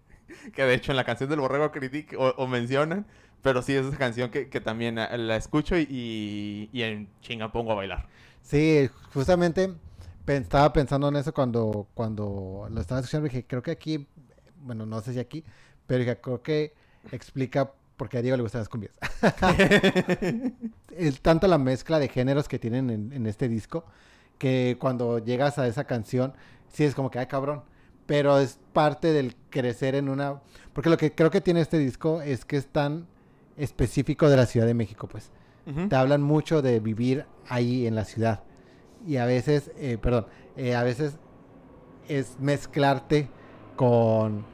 Que 0.52 0.64
de 0.64 0.74
hecho 0.74 0.90
en 0.90 0.96
la 0.96 1.04
canción 1.04 1.30
del 1.30 1.38
borrego 1.38 1.70
critica 1.70 2.16
o 2.18 2.46
mencionan, 2.48 3.06
Pero 3.42 3.62
sí, 3.62 3.74
es 3.74 3.86
esa 3.86 3.96
canción 3.96 4.30
que, 4.30 4.48
que 4.48 4.60
también 4.60 4.98
ah, 4.98 5.16
la 5.16 5.36
escucho 5.36 5.78
y, 5.78 6.68
y, 6.72 6.82
en 6.82 7.08
chinga 7.20 7.52
pongo 7.52 7.72
a 7.72 7.76
bailar. 7.76 8.06
Sí, 8.42 8.88
justamente 9.12 9.72
estaba 10.26 10.72
pensando 10.72 11.08
en 11.08 11.16
eso 11.16 11.32
cuando, 11.32 11.86
cuando 11.94 12.68
lo 12.70 12.80
estaba 12.80 13.00
escuchando. 13.00 13.28
Dije, 13.28 13.44
creo 13.46 13.62
que 13.62 13.70
aquí, 13.70 14.06
bueno, 14.62 14.86
no 14.86 15.00
sé 15.00 15.12
si 15.12 15.18
aquí, 15.18 15.44
pero 15.86 16.00
dije, 16.00 16.20
creo 16.20 16.42
que 16.42 16.74
explica 17.12 17.72
por 17.96 18.08
qué 18.08 18.18
a 18.18 18.22
Diego 18.22 18.36
le 18.36 18.42
gustan 18.42 18.60
las 18.60 18.68
cumbias. 18.68 18.94
es 20.96 21.20
tanto 21.20 21.46
la 21.46 21.58
mezcla 21.58 21.98
de 21.98 22.08
géneros 22.08 22.48
que 22.48 22.58
tienen 22.58 22.90
en, 22.90 23.12
en, 23.12 23.26
este 23.26 23.48
disco 23.48 23.84
que 24.38 24.76
cuando 24.78 25.18
llegas 25.18 25.58
a 25.58 25.66
esa 25.66 25.84
canción, 25.84 26.32
sí 26.72 26.84
es 26.84 26.94
como 26.94 27.10
que, 27.10 27.18
ay 27.18 27.26
cabrón. 27.26 27.62
Pero 28.06 28.38
es 28.38 28.58
parte 28.72 29.12
del 29.12 29.36
crecer 29.50 29.94
en 29.94 30.08
una... 30.08 30.40
Porque 30.72 30.88
lo 30.88 30.96
que 30.96 31.14
creo 31.14 31.30
que 31.30 31.42
tiene 31.42 31.60
este 31.60 31.78
disco 31.78 32.22
es 32.22 32.44
que 32.44 32.56
es 32.56 32.66
tan 32.66 33.06
específico 33.58 34.28
de 34.30 34.36
la 34.36 34.46
Ciudad 34.46 34.66
de 34.66 34.74
México, 34.74 35.08
pues. 35.08 35.30
Te 35.90 35.96
hablan 35.96 36.22
mucho 36.22 36.62
de 36.62 36.80
vivir 36.80 37.26
ahí 37.46 37.86
en 37.86 37.94
la 37.94 38.06
ciudad. 38.06 38.42
Y 39.06 39.18
a 39.18 39.26
veces, 39.26 39.70
eh, 39.76 39.98
perdón, 40.00 40.24
eh, 40.56 40.74
a 40.74 40.82
veces 40.82 41.18
es 42.08 42.38
mezclarte 42.40 43.28
con 43.76 44.46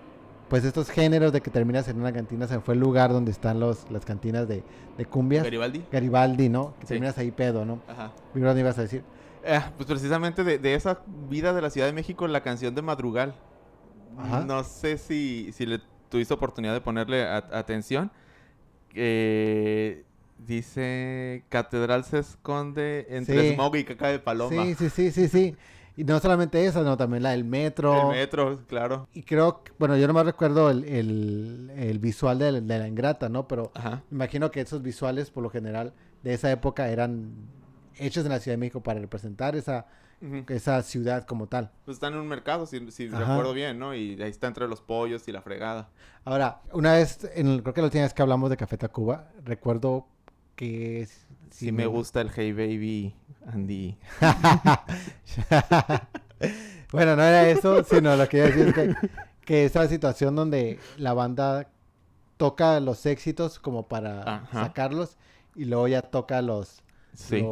pues 0.48 0.64
estos 0.64 0.90
géneros 0.90 1.32
de 1.32 1.40
que 1.40 1.50
terminas 1.50 1.86
en 1.86 2.00
una 2.00 2.12
cantina, 2.12 2.48
se 2.48 2.58
fue 2.58 2.74
el 2.74 2.80
lugar 2.80 3.12
donde 3.12 3.30
están 3.30 3.60
los, 3.60 3.88
las 3.92 4.04
cantinas 4.04 4.48
de, 4.48 4.64
de 4.98 5.06
cumbias. 5.06 5.44
Garibaldi. 5.44 5.84
Garibaldi, 5.90 6.48
¿no? 6.48 6.74
Que 6.80 6.86
terminas 6.86 7.16
ahí 7.16 7.30
pedo, 7.30 7.64
¿no? 7.64 7.80
Ajá. 7.88 8.12
¿Qué 8.32 8.40
ibas 8.40 8.78
a 8.78 8.82
decir? 8.82 9.04
Eh, 9.44 9.60
pues 9.76 9.88
precisamente 9.88 10.42
de, 10.42 10.74
esa 10.74 11.00
vida 11.28 11.52
de 11.52 11.62
la 11.62 11.70
Ciudad 11.70 11.86
de 11.86 11.92
México, 11.92 12.26
la 12.26 12.42
canción 12.42 12.74
de 12.74 12.82
Madrugal. 12.82 13.34
Ajá. 14.18 14.44
No 14.44 14.64
sé 14.64 14.98
si, 14.98 15.52
si 15.52 15.64
le 15.64 15.80
tuviste 16.08 16.34
oportunidad 16.34 16.74
de 16.74 16.80
ponerle 16.80 17.24
atención 17.24 18.10
eh, 18.94 20.04
dice 20.38 21.44
Catedral 21.48 22.04
se 22.04 22.18
esconde 22.18 23.06
entre 23.10 23.54
smog 23.54 23.76
y 23.76 23.84
caca 23.84 24.08
de 24.08 24.18
paloma. 24.18 24.64
Sí, 24.64 24.74
sí, 24.74 24.90
sí, 24.90 25.10
sí, 25.10 25.28
sí. 25.28 25.56
Y 25.96 26.02
no 26.02 26.18
solamente 26.18 26.64
esa, 26.66 26.80
sino 26.80 26.96
también 26.96 27.22
la 27.22 27.30
del 27.30 27.44
metro. 27.44 28.10
El 28.10 28.16
metro, 28.16 28.60
claro. 28.66 29.08
Y 29.14 29.22
creo, 29.22 29.62
bueno, 29.78 29.96
yo 29.96 30.08
no 30.08 30.12
me 30.12 30.24
recuerdo 30.24 30.70
el, 30.70 30.84
el, 30.84 31.98
visual 32.00 32.38
de, 32.40 32.60
la 32.60 32.88
ingrata, 32.88 33.28
¿no? 33.28 33.46
Pero 33.46 33.70
imagino 34.10 34.50
que 34.50 34.60
esos 34.60 34.82
visuales, 34.82 35.30
por 35.30 35.44
lo 35.44 35.50
general, 35.50 35.92
de 36.24 36.34
esa 36.34 36.50
época 36.50 36.88
eran 36.88 37.32
hechos 37.96 38.24
en 38.24 38.32
la 38.32 38.40
Ciudad 38.40 38.54
de 38.54 38.58
México 38.58 38.82
para 38.82 38.98
representar 38.98 39.54
esa, 39.54 39.86
esa 40.48 40.82
ciudad 40.82 41.24
como 41.24 41.46
tal. 41.46 41.70
Pues 41.84 41.96
está 41.96 42.08
en 42.08 42.16
un 42.16 42.26
mercado, 42.26 42.66
si, 42.66 42.78
recuerdo 42.78 43.52
bien, 43.52 43.78
¿no? 43.78 43.94
Y 43.94 44.20
ahí 44.22 44.30
está 44.30 44.46
entre 44.46 44.68
los 44.68 44.80
pollos 44.80 45.28
y 45.28 45.32
la 45.32 45.42
fregada. 45.42 45.90
Ahora, 46.24 46.62
una 46.72 46.94
vez, 46.94 47.28
en, 47.34 47.60
creo 47.60 47.74
que 47.74 47.80
la 47.80 47.86
última 47.86 48.04
vez 48.04 48.14
que 48.14 48.22
hablamos 48.22 48.50
de 48.50 48.56
Café 48.56 48.78
Tacuba, 48.78 49.28
recuerdo 49.44 50.06
que... 50.56 51.08
Si 51.50 51.70
me, 51.70 51.86
gusta 51.86 52.20
el 52.20 52.30
Hey 52.34 52.52
Baby, 52.52 53.14
Andy. 53.46 53.96
bueno, 56.90 57.14
no 57.14 57.22
era 57.22 57.48
eso, 57.48 57.84
sino 57.84 58.16
lo 58.16 58.28
que 58.28 58.38
iba 58.38 58.46
a 58.46 58.50
decir 58.50 58.68
es 58.68 58.74
que, 58.74 58.94
que 59.44 59.64
esa 59.64 59.86
situación 59.86 60.34
donde 60.34 60.80
la 60.96 61.14
banda 61.14 61.68
toca 62.36 62.80
los 62.80 63.06
éxitos 63.06 63.60
como 63.60 63.86
para 63.86 64.48
sacarlos 64.50 65.16
y 65.54 65.66
luego 65.66 65.86
ya 65.88 66.02
toca 66.02 66.42
los... 66.42 66.82
Sí 67.14 67.44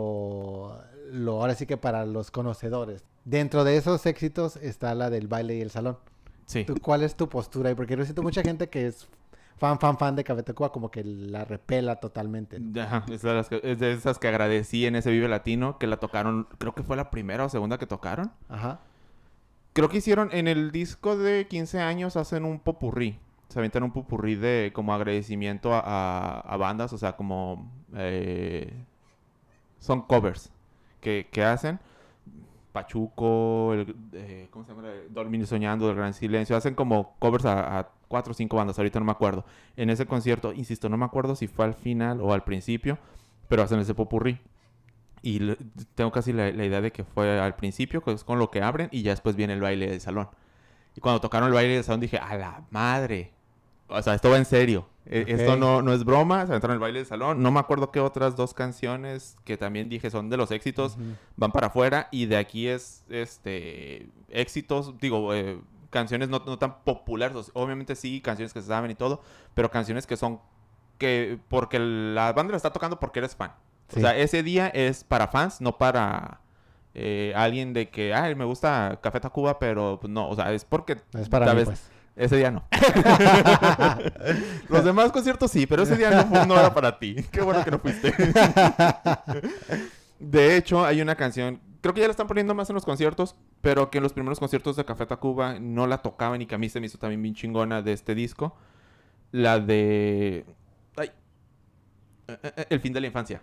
lo, 1.10 1.40
ahora 1.40 1.54
sí 1.54 1.66
que 1.66 1.76
para 1.76 2.06
los 2.06 2.30
conocedores. 2.30 3.04
Dentro 3.24 3.64
de 3.64 3.76
esos 3.76 4.04
éxitos 4.06 4.56
está 4.56 4.94
la 4.94 5.10
del 5.10 5.28
baile 5.28 5.56
y 5.56 5.60
el 5.60 5.70
salón. 5.70 5.98
Sí. 6.46 6.66
¿Cuál 6.82 7.02
es 7.02 7.14
tu 7.16 7.28
postura 7.28 7.68
ahí? 7.68 7.74
Porque 7.74 7.96
yo 7.96 8.04
siento 8.04 8.22
mucha 8.22 8.42
gente 8.42 8.68
que 8.68 8.86
es 8.86 9.08
fan, 9.56 9.78
fan, 9.78 9.96
fan 9.96 10.16
de 10.16 10.24
Café 10.24 10.42
Tacuba, 10.42 10.72
como 10.72 10.90
que 10.90 11.04
la 11.04 11.44
repela 11.44 11.96
totalmente. 11.96 12.60
Ajá, 12.80 13.04
es 13.10 13.22
de, 13.22 13.44
que, 13.48 13.60
es 13.62 13.78
de, 13.78 13.92
esas 13.92 14.18
que 14.18 14.28
agradecí 14.28 14.86
en 14.86 14.96
ese 14.96 15.10
Vive 15.10 15.28
Latino, 15.28 15.78
que 15.78 15.86
la 15.86 15.98
tocaron, 15.98 16.48
creo 16.58 16.74
que 16.74 16.82
fue 16.82 16.96
la 16.96 17.10
primera 17.10 17.44
o 17.44 17.48
segunda 17.48 17.78
que 17.78 17.86
tocaron. 17.86 18.32
Ajá. 18.48 18.80
Creo 19.72 19.88
que 19.88 19.98
hicieron, 19.98 20.28
en 20.32 20.48
el 20.48 20.70
disco 20.70 21.16
de 21.16 21.46
15 21.46 21.80
años 21.80 22.16
hacen 22.16 22.44
un 22.44 22.58
popurrí. 22.58 23.18
Se 23.48 23.58
aventan 23.58 23.82
un 23.82 23.92
popurrí 23.92 24.34
de 24.34 24.72
como 24.74 24.92
agradecimiento 24.94 25.70
a, 25.72 26.56
bandas, 26.58 26.92
o 26.92 26.98
sea, 26.98 27.16
como... 27.16 27.70
Eh, 27.94 28.84
son 29.78 30.02
covers 30.02 30.51
que, 31.02 31.44
hacen. 31.44 31.80
Pachuco, 32.72 33.74
el, 33.74 33.94
eh, 34.14 34.48
¿cómo 34.50 34.64
se 34.64 34.72
llama? 34.72 34.88
Dormir 35.10 35.46
Soñando, 35.46 35.90
El 35.90 35.96
Gran 35.96 36.14
Silencio. 36.14 36.56
Hacen 36.56 36.74
como 36.74 37.16
covers 37.18 37.44
a, 37.44 37.90
cuatro 38.08 38.30
o 38.30 38.34
cinco 38.34 38.56
bandas, 38.56 38.78
ahorita 38.78 38.98
no 38.98 39.04
me 39.04 39.12
acuerdo. 39.12 39.44
En 39.76 39.90
ese 39.90 40.06
concierto, 40.06 40.52
insisto, 40.52 40.88
no 40.88 40.96
me 40.96 41.04
acuerdo 41.04 41.34
si 41.36 41.48
fue 41.48 41.64
al 41.66 41.74
final 41.74 42.20
o 42.20 42.32
al 42.32 42.44
principio, 42.44 42.98
pero 43.48 43.62
hacen 43.62 43.78
ese 43.80 43.94
popurrí. 43.94 44.38
Y 45.22 45.54
tengo 45.94 46.10
casi 46.10 46.32
la, 46.32 46.48
idea 46.48 46.80
de 46.80 46.92
que 46.92 47.04
fue 47.04 47.40
al 47.40 47.54
principio, 47.56 48.02
con 48.02 48.38
lo 48.38 48.50
que 48.50 48.62
abren, 48.62 48.88
y 48.90 49.02
ya 49.02 49.10
después 49.10 49.36
viene 49.36 49.52
el 49.52 49.60
baile 49.60 49.88
del 49.88 50.00
salón. 50.00 50.28
Y 50.96 51.00
cuando 51.00 51.20
tocaron 51.20 51.48
el 51.48 51.54
baile 51.54 51.74
del 51.74 51.84
salón 51.84 52.00
dije, 52.00 52.18
a 52.18 52.34
la 52.36 52.64
madre. 52.70 53.32
O 53.88 54.00
sea, 54.02 54.14
esto 54.14 54.30
va 54.30 54.38
en 54.38 54.44
serio. 54.44 54.88
E, 55.06 55.24
esto 55.28 55.56
no, 55.56 55.82
no 55.82 55.92
es 55.92 56.04
broma, 56.04 56.46
se 56.46 56.54
entraron 56.54 56.72
en 56.72 56.76
el 56.76 56.80
baile 56.80 56.98
del 57.00 57.06
salón. 57.06 57.42
No 57.42 57.50
me 57.50 57.60
acuerdo 57.60 57.90
qué 57.90 58.00
otras 58.00 58.36
dos 58.36 58.54
canciones 58.54 59.36
que 59.44 59.56
también 59.56 59.88
dije 59.88 60.10
son 60.10 60.30
de 60.30 60.36
los 60.36 60.50
éxitos 60.50 60.96
van 61.36 61.52
para 61.52 61.68
afuera. 61.68 62.08
Y 62.10 62.26
de 62.26 62.36
aquí 62.36 62.68
es 62.68 63.04
este 63.08 64.08
éxitos, 64.28 64.98
digo, 64.98 65.34
eh, 65.34 65.60
canciones 65.90 66.28
no, 66.28 66.40
tan 66.40 66.82
populares. 66.84 67.50
Obviamente 67.54 67.96
sí, 67.96 68.20
canciones 68.20 68.52
que 68.52 68.60
se 68.60 68.68
saben 68.68 68.90
y 68.90 68.94
todo, 68.94 69.22
pero 69.54 69.70
canciones 69.70 70.06
que 70.06 70.16
son 70.16 70.40
que 70.98 71.38
porque 71.48 71.78
la 71.78 72.32
banda 72.32 72.52
la 72.52 72.56
está 72.56 72.72
tocando 72.72 73.00
porque 73.00 73.18
eres 73.18 73.34
fan. 73.34 73.52
O 73.94 74.00
sea, 74.00 74.16
ese 74.16 74.42
día 74.42 74.68
es 74.68 75.04
para 75.04 75.28
fans, 75.28 75.60
no 75.60 75.76
para 75.76 76.40
eh, 76.94 77.32
alguien 77.36 77.72
de 77.72 77.90
que, 77.90 78.14
ay, 78.14 78.34
me 78.34 78.44
gusta 78.44 78.98
Café 79.02 79.20
Tacuba, 79.20 79.58
pero 79.58 79.98
pues, 80.00 80.10
no, 80.10 80.28
o 80.28 80.34
sea, 80.34 80.52
es 80.52 80.64
porque 80.64 80.98
es 81.12 81.28
para 81.28 81.52
mí, 81.54 81.64
pues. 81.64 81.90
Ese 82.14 82.36
día 82.36 82.50
no. 82.50 82.64
Los 84.68 84.84
demás 84.84 85.12
conciertos 85.12 85.50
sí, 85.50 85.66
pero 85.66 85.82
ese 85.82 85.96
día 85.96 86.24
no, 86.46 86.58
era 86.58 86.74
para 86.74 86.98
ti. 86.98 87.16
Qué 87.30 87.40
bueno 87.40 87.64
que 87.64 87.70
no 87.70 87.78
fuiste. 87.78 88.12
de 90.18 90.56
hecho, 90.56 90.84
hay 90.84 91.00
una 91.00 91.16
canción, 91.16 91.60
creo 91.80 91.94
que 91.94 92.00
ya 92.00 92.06
la 92.06 92.10
están 92.10 92.26
poniendo 92.26 92.54
más 92.54 92.68
en 92.68 92.74
los 92.74 92.84
conciertos, 92.84 93.34
pero 93.62 93.90
que 93.90 93.98
en 93.98 94.04
los 94.04 94.12
primeros 94.12 94.38
conciertos 94.38 94.76
de 94.76 94.84
Café 94.84 95.06
Tacuba 95.06 95.58
no 95.58 95.86
la 95.86 95.98
tocaban 95.98 96.42
y 96.42 96.46
que 96.46 96.54
a 96.54 96.58
mí 96.58 96.68
se 96.68 96.80
me 96.80 96.86
hizo 96.86 96.98
también 96.98 97.22
bien 97.22 97.34
chingona 97.34 97.80
de 97.80 97.92
este 97.94 98.14
disco. 98.14 98.56
La 99.30 99.58
de... 99.58 100.44
Ay. 100.96 101.10
Eh, 102.28 102.38
eh, 102.42 102.66
el 102.68 102.80
fin 102.80 102.92
de 102.92 103.00
la 103.00 103.06
infancia. 103.06 103.42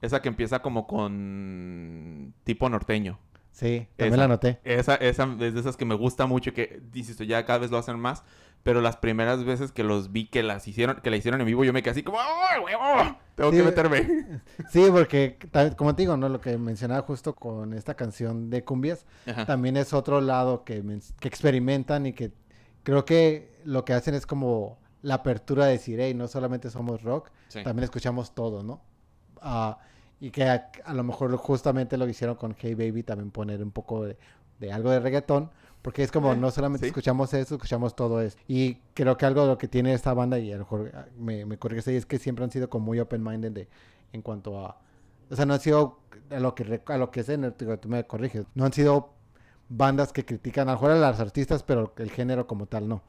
Esa 0.00 0.22
que 0.22 0.28
empieza 0.28 0.62
como 0.62 0.86
con 0.86 2.32
tipo 2.44 2.68
norteño. 2.70 3.18
Sí, 3.58 3.88
también 3.96 4.20
la 4.20 4.28
noté. 4.28 4.60
Esa, 4.62 4.94
esa 4.94 5.24
es 5.40 5.52
de 5.52 5.60
esas 5.60 5.76
que 5.76 5.84
me 5.84 5.96
gusta 5.96 6.26
mucho 6.26 6.50
y 6.50 6.52
que, 6.52 6.80
insisto, 6.94 7.24
ya 7.24 7.44
cada 7.44 7.58
vez 7.58 7.72
lo 7.72 7.78
hacen 7.78 7.98
más. 7.98 8.22
Pero 8.62 8.80
las 8.80 8.96
primeras 8.96 9.42
veces 9.42 9.72
que 9.72 9.82
los 9.82 10.12
vi 10.12 10.28
que 10.28 10.44
las 10.44 10.68
hicieron, 10.68 11.00
que 11.02 11.10
la 11.10 11.16
hicieron 11.16 11.40
en 11.40 11.46
vivo, 11.48 11.64
yo 11.64 11.72
me 11.72 11.82
quedé 11.82 11.90
así 11.90 12.04
como, 12.04 12.18
¡ay, 12.20 12.60
huevo! 12.60 13.18
Tengo 13.34 13.50
que 13.50 13.62
meterme. 13.64 14.40
Sí, 14.70 14.86
porque, 14.92 15.38
como 15.76 15.96
te 15.96 16.02
digo, 16.02 16.16
¿no? 16.16 16.28
Lo 16.28 16.40
que 16.40 16.56
mencionaba 16.56 17.02
justo 17.02 17.34
con 17.34 17.74
esta 17.74 17.94
canción 17.94 18.48
de 18.48 18.62
cumbias, 18.62 19.06
también 19.44 19.76
es 19.76 19.92
otro 19.92 20.20
lado 20.20 20.62
que, 20.62 20.80
que 21.18 21.26
experimentan 21.26 22.06
y 22.06 22.12
que 22.12 22.30
creo 22.84 23.04
que 23.04 23.50
lo 23.64 23.84
que 23.84 23.92
hacen 23.92 24.14
es 24.14 24.24
como 24.24 24.78
la 25.02 25.14
apertura 25.14 25.66
de 25.66 25.72
decir, 25.72 25.98
hey, 26.00 26.14
no 26.14 26.28
solamente 26.28 26.70
somos 26.70 27.02
rock, 27.02 27.30
también 27.64 27.82
escuchamos 27.82 28.36
todo, 28.36 28.62
¿no? 28.62 28.80
Ah... 29.42 29.80
Y 30.20 30.30
que 30.30 30.44
a, 30.44 30.70
lo 30.92 31.04
mejor 31.04 31.36
justamente 31.36 31.96
lo 31.96 32.04
que 32.04 32.10
hicieron 32.10 32.36
con 32.36 32.56
Hey 32.58 32.74
Baby 32.74 33.02
también 33.02 33.30
poner 33.30 33.62
un 33.62 33.70
poco 33.70 34.04
de, 34.04 34.72
algo 34.72 34.90
de 34.90 35.00
reggaetón. 35.00 35.50
Porque 35.82 36.02
es 36.02 36.10
como, 36.10 36.34
no 36.34 36.50
solamente 36.50 36.88
escuchamos 36.88 37.32
eso, 37.34 37.54
escuchamos 37.54 37.94
todo 37.94 38.20
eso. 38.20 38.36
Y 38.48 38.74
creo 38.94 39.16
que 39.16 39.26
algo 39.26 39.42
de 39.42 39.46
lo 39.46 39.58
que 39.58 39.68
tiene 39.68 39.94
esta 39.94 40.12
banda, 40.12 40.38
y 40.38 40.52
a 40.52 40.56
lo 40.56 40.64
mejor 40.64 40.90
ah, 40.92 41.06
me, 41.16 41.44
me 41.44 41.56
corriges 41.56 41.86
ahí, 41.86 41.94
es 41.94 42.04
que 42.04 42.18
siempre 42.18 42.44
han 42.44 42.50
sido 42.50 42.68
como 42.68 42.86
muy 42.86 42.98
open-minded 42.98 43.68
en 44.12 44.22
cuanto 44.22 44.58
a... 44.66 44.80
O 45.30 45.36
sea, 45.36 45.46
no 45.46 45.54
han 45.54 45.60
sido 45.60 46.00
a 46.30 46.40
lo 46.40 46.54
que, 46.54 46.82
a 46.86 46.98
lo 46.98 47.10
que 47.10 47.20
es, 47.20 47.26
tú 47.80 47.88
me 47.88 48.04
corriges, 48.04 48.46
no 48.54 48.64
han 48.64 48.72
sido 48.72 49.10
bandas 49.68 50.12
que 50.12 50.24
critican 50.24 50.68
a 50.68 50.72
lo 50.72 50.78
mejor 50.78 50.90
a 50.92 50.96
las 50.96 51.20
artistas, 51.20 51.62
pero 51.62 51.92
el 51.96 52.10
género 52.10 52.46
como 52.46 52.66
tal 52.66 52.88
no. 52.88 53.02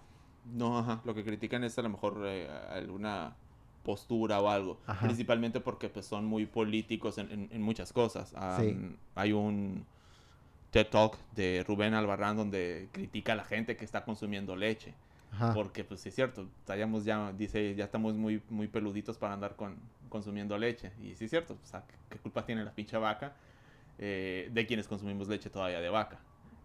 No, 0.46 0.80
ajá. 0.80 1.02
Lo 1.06 1.14
que 1.14 1.24
critican 1.24 1.64
es 1.64 1.78
a 1.78 1.82
lo 1.82 1.90
mejor 1.90 2.22
eh, 2.26 2.50
alguna 2.70 3.36
postura 3.84 4.40
o 4.42 4.50
algo. 4.50 4.80
Principalmente 5.02 5.60
porque 5.60 5.90
pues, 5.90 6.06
son 6.06 6.26
muy 6.26 6.46
políticos 6.46 7.18
en, 7.18 7.62
muchas 7.62 7.94
cosas. 7.94 8.34
Hay 9.16 9.34
un 9.34 9.86
TED 10.72 10.88
Talk 10.88 11.18
de 11.36 11.64
Rubén 11.68 11.94
Albarrán 11.94 12.38
donde 12.38 12.90
critica 12.92 13.34
a 13.34 13.36
la 13.36 13.44
gente 13.44 13.76
que 13.76 13.86
está 13.86 14.04
consumiendo 14.04 14.56
leche. 14.56 14.94
Porque, 15.54 15.84
pues, 15.84 16.02
sí 16.02 16.10
es 16.10 16.16
cierto, 16.16 16.48
estamos 16.60 17.06
ya, 17.06 17.32
dice, 17.34 17.76
ya 17.76 17.86
estamos 17.86 18.16
muy, 18.16 18.42
muy 18.50 18.68
peluditos 18.68 19.18
para 19.18 19.34
andar 19.34 19.56
con, 19.56 19.76
consumiendo 20.10 20.58
leche. 20.58 20.92
Y 21.02 21.16
sí 21.16 21.26
es 21.26 21.30
cierto, 21.30 21.56
¿qué 22.10 22.18
culpa 22.18 22.46
tiene 22.46 22.64
la 22.64 22.72
pinche 22.72 22.98
vaca 22.98 23.34
eh, 24.00 24.50
de 24.52 24.66
quienes 24.66 24.88
consumimos 24.88 25.28
leche 25.28 25.50
todavía 25.50 25.80
de 25.80 25.90
vaca? 25.90 26.20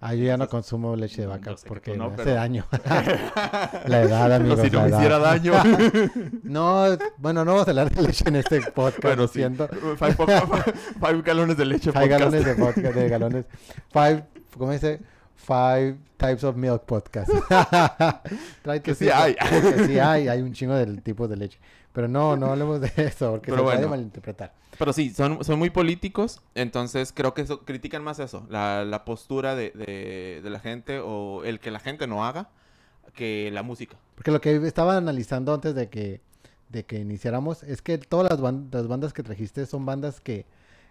Ah, 0.07 0.13
yo 0.13 0.27
ya 0.27 0.37
no 0.37 0.47
consumo 0.51 0.95
leche 0.97 1.23
de 1.23 1.27
vaca 1.29 1.57
sé 1.57 1.63
que 1.63 1.69
porque 1.69 1.97
no, 1.97 2.09
me 2.09 2.15
hace 2.17 2.25
pero- 2.25 2.35
daño. 2.37 2.67
la 3.87 4.03
edad, 4.03 4.33
amigos. 4.35 4.61
Pero 4.61 4.69
si 4.71 4.77
no 4.77 4.83
me 4.83 4.97
hiciera 4.97 5.19
daño. 5.19 5.53
No, 6.43 6.85
bueno, 7.17 7.43
no 7.47 7.53
vamos 7.53 7.67
a 7.67 7.71
hablar 7.71 7.91
de 7.91 8.03
leche 8.03 8.25
en 8.29 8.37
este 8.37 8.61
podcast, 8.61 9.03
bueno, 9.03 9.23
lo 9.23 9.29
sí. 9.29 9.39
siento. 9.39 9.67
Five, 9.97 11.23
galones 11.23 11.57
de 11.57 11.65
leche 11.65 11.91
Five 11.91 12.05
podcast. 12.05 12.21
galones 12.21 12.45
de 12.45 12.55
podcast, 12.55 12.95
de 12.95 13.09
galones. 13.09 13.47
Five, 13.91 14.25
¿cómo 14.59 14.73
dice? 14.73 15.01
Five 15.37 15.97
types 16.17 16.43
of 16.45 16.57
milk 16.57 16.85
podcast. 16.85 17.31
Trae 18.63 18.81
Que 18.83 18.95
sí 18.95 19.05
cinco- 19.07 19.17
hay. 19.17 19.35
que 19.35 19.87
sí 19.87 19.99
hay, 19.99 20.29
hay 20.29 20.41
un 20.43 20.53
chingo 20.53 20.75
de 20.75 20.87
tipos 21.01 21.29
de 21.29 21.37
leche. 21.37 21.59
Pero 21.93 22.09
no, 22.09 22.37
no 22.37 22.47
hablemos 22.47 22.81
de 22.81 22.91
eso 22.97 23.33
porque 23.33 23.47
Pero 23.53 23.59
se 23.59 23.63
puede 23.65 23.77
bueno. 23.77 23.91
malinterpretar. 23.91 24.53
Pero 24.79 24.93
sí, 24.93 25.11
son, 25.11 25.45
son 25.45 25.59
muy 25.59 25.71
políticos, 25.71 26.41
entonces 26.57 27.13
creo 27.15 27.33
que 27.35 27.43
eso, 27.43 27.61
critican 27.65 28.03
más 28.03 28.19
eso, 28.19 28.45
la, 28.51 28.85
la 28.85 29.05
postura 29.05 29.55
de, 29.55 29.71
de- 29.71 30.41
de 30.43 30.51
la 30.51 30.59
gente 30.59 30.99
o 30.99 31.45
el 31.45 31.61
que 31.61 31.71
la 31.71 31.79
gente 31.79 32.07
no 32.09 32.25
haga 32.25 32.49
que 33.15 33.51
la 33.53 33.63
música. 33.63 33.97
Porque 34.17 34.33
lo 34.33 34.41
que 34.41 34.57
estaba 34.67 34.97
analizando 34.97 35.55
antes 35.55 35.77
de 35.77 35.89
que, 35.89 36.21
de 36.71 36.85
que 36.85 36.99
iniciáramos 36.99 37.63
es 37.63 37.81
que 37.83 37.99
todas 37.99 38.29
las, 38.31 38.41
ban- 38.41 38.69
las 38.73 38.89
bandas 38.89 39.13
que 39.13 39.23
trajiste 39.23 39.65
son 39.67 39.87
bandas 39.87 40.21
que 40.21 40.47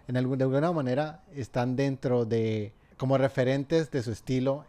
en 0.07 0.15
algún, 0.15 0.37
de 0.37 0.45
alguna 0.45 0.71
manera 0.71 1.23
están 1.35 1.75
dentro 1.75 2.23
de 2.23 2.71
como 2.97 3.17
referentes 3.17 3.91
de 3.91 4.01
su 4.03 4.11
estilo. 4.11 4.65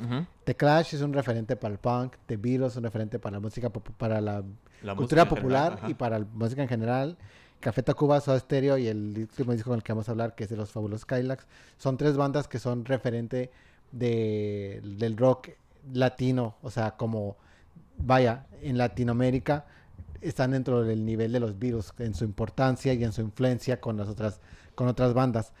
Ujú. 0.00 0.26
The 0.44 0.54
Clash 0.54 0.94
es 0.94 1.00
un 1.00 1.12
referente 1.14 1.56
para 1.56 1.72
el 1.72 1.78
punk, 1.78 2.16
The 2.26 2.36
Beatles 2.36 2.72
es 2.72 2.76
un 2.76 2.84
referente 2.84 3.18
para 3.18 3.36
la 3.36 3.40
música, 3.40 3.70
para 3.70 4.20
la 4.20 4.44
La 4.82 4.94
cultura 4.94 5.26
popular 5.26 5.76
general, 5.76 5.90
y 5.90 5.94
para 5.94 6.18
la 6.18 6.26
música 6.32 6.62
en 6.62 6.68
general. 6.68 7.16
Café 7.60 7.82
Tacuba, 7.82 8.20
Soda 8.20 8.38
Stereo 8.38 8.76
y 8.76 8.88
el 8.88 9.14
último 9.16 9.52
disco 9.52 9.70
con 9.70 9.78
el 9.78 9.82
que 9.82 9.92
vamos 9.92 10.06
a 10.08 10.12
hablar, 10.12 10.34
que 10.34 10.44
es 10.44 10.50
de 10.50 10.56
los 10.56 10.70
Fabulosos 10.70 11.06
Kylax, 11.06 11.46
son 11.78 11.96
tres 11.96 12.14
bandas 12.14 12.46
que 12.46 12.58
son 12.58 12.84
referente 12.84 13.50
de, 13.90 14.82
del 14.98 15.16
rock 15.16 15.48
latino, 15.92 16.56
o 16.60 16.70
sea, 16.70 16.90
como, 16.96 17.36
vaya, 17.96 18.46
en 18.60 18.76
Latinoamérica 18.76 19.64
están 20.20 20.50
dentro 20.50 20.82
del 20.82 21.04
nivel 21.04 21.32
de 21.32 21.40
los 21.40 21.58
Beatles 21.58 21.92
en 21.98 22.14
su 22.14 22.24
importancia 22.24 22.92
y 22.92 23.02
en 23.04 23.12
su 23.12 23.20
influencia 23.22 23.80
con 23.80 23.96
las 23.96 24.08
otras, 24.08 24.40
con 24.74 24.88
otras 24.88 25.14
bandas. 25.14 25.52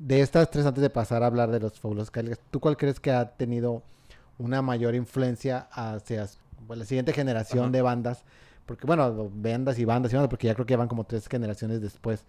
De 0.00 0.22
estas 0.22 0.50
tres, 0.50 0.64
antes 0.64 0.80
de 0.80 0.88
pasar 0.88 1.22
a 1.22 1.26
hablar 1.26 1.50
de 1.50 1.60
los 1.60 1.78
Fabulosos 1.78 2.10
Kylax, 2.10 2.38
¿tú 2.50 2.58
cuál 2.58 2.78
crees 2.78 2.98
que 2.98 3.10
ha 3.10 3.36
tenido 3.36 3.82
una 4.38 4.62
mayor 4.62 4.94
influencia 4.94 5.68
hacia 5.70 6.26
pues, 6.66 6.78
la 6.78 6.86
siguiente 6.86 7.12
generación 7.12 7.64
Ajá. 7.64 7.70
de 7.70 7.82
bandas? 7.82 8.24
Porque, 8.64 8.86
bueno, 8.86 9.30
bandas 9.34 9.78
y 9.78 9.84
bandas 9.84 10.10
y 10.10 10.16
bandas, 10.16 10.30
porque 10.30 10.46
ya 10.46 10.54
creo 10.54 10.64
que 10.64 10.74
van 10.74 10.88
como 10.88 11.04
tres 11.04 11.28
generaciones 11.28 11.82
después. 11.82 12.24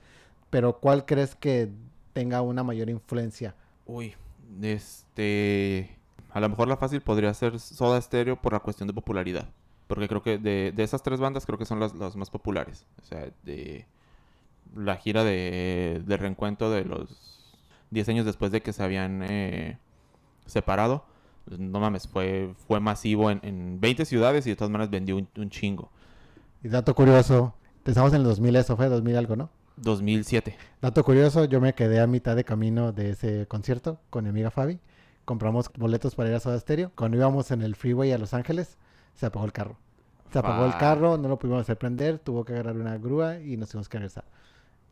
Pero, 0.50 0.80
¿cuál 0.80 1.06
crees 1.06 1.34
que 1.34 1.72
tenga 2.12 2.42
una 2.42 2.62
mayor 2.62 2.90
influencia? 2.90 3.56
Uy, 3.86 4.16
este... 4.62 5.98
A 6.32 6.42
lo 6.42 6.50
mejor 6.50 6.68
la 6.68 6.76
fácil 6.76 7.00
podría 7.00 7.34
ser 7.34 7.58
Soda 7.58 8.02
Stereo 8.02 8.36
por 8.36 8.52
la 8.52 8.60
cuestión 8.60 8.88
de 8.88 8.94
popularidad. 8.94 9.48
Porque 9.88 10.10
creo 10.10 10.22
que 10.22 10.38
de, 10.38 10.74
de 10.76 10.84
esas 10.84 11.04
tres 11.04 11.22
bandas 11.22 11.46
creo 11.46 11.58
que 11.58 11.66
son 11.66 11.80
las, 11.80 11.96
las 11.96 12.18
más 12.18 12.30
populares. 12.30 12.86
O 13.02 13.06
sea, 13.06 13.30
de 13.44 13.86
la 14.76 14.98
gira 14.98 15.24
de, 15.24 16.02
de 16.06 16.18
reencuentro 16.18 16.70
de 16.70 16.84
los 16.84 17.41
10 17.92 18.10
años 18.10 18.26
después 18.26 18.52
de 18.52 18.62
que 18.62 18.74
se 18.74 18.84
habían 18.84 19.22
eh, 19.24 19.78
separado. 20.46 21.06
No 21.46 21.80
mames, 21.80 22.08
fue, 22.08 22.54
fue 22.68 22.80
masivo 22.80 23.32
en, 23.32 23.40
en 23.44 23.80
20 23.80 24.06
ciudades 24.06 24.46
y 24.48 24.52
de 24.52 24.56
todas 24.56 24.72
maneras 24.72 24.90
vendió 24.90 25.18
un, 25.18 25.28
un 25.38 25.50
chingo. 25.50 25.92
Y 26.64 26.70
dato 26.70 26.94
curioso, 26.94 27.56
estamos 27.86 28.12
en 28.14 28.20
el 28.20 28.24
2000, 28.24 28.56
eso 28.56 28.78
fue 28.78 28.88
2000 28.88 29.18
algo, 29.18 29.36
¿no? 29.36 29.50
2007. 29.78 30.56
Dato 30.82 31.04
curioso, 31.04 31.46
yo 31.46 31.60
me 31.60 31.74
quedé 31.74 32.00
a 32.00 32.08
mitad 32.08 32.36
de 32.36 32.44
camino 32.44 32.92
de 32.92 33.12
ese 33.12 33.48
concierto 33.48 34.00
con 34.10 34.24
mi 34.24 34.30
amiga 34.30 34.52
Fabi. 34.52 34.80
Compramos 35.26 35.72
boletos 35.78 36.16
para 36.16 36.30
ir 36.30 36.36
a 36.36 36.40
Soda 36.40 36.60
Stereo. 36.60 36.92
Cuando 36.96 37.18
íbamos 37.18 37.52
en 37.52 37.62
el 37.62 37.76
freeway 37.76 38.12
a 38.12 38.18
Los 38.18 38.34
Ángeles, 38.34 38.78
se 39.16 39.26
apagó 39.26 39.46
el 39.46 39.52
carro. 39.52 39.78
Se 40.32 40.40
apagó 40.40 40.66
el 40.66 40.78
carro, 40.78 41.18
no 41.18 41.28
lo 41.28 41.38
pudimos 41.38 41.62
hacer 41.62 41.78
prender, 41.78 42.18
tuvo 42.20 42.46
que 42.46 42.54
agarrar 42.54 42.78
una 42.78 42.98
grúa 42.98 43.40
y 43.40 43.58
nos 43.58 43.70
tuvimos 43.70 43.90
que 43.90 43.98
regresar. 43.98 44.24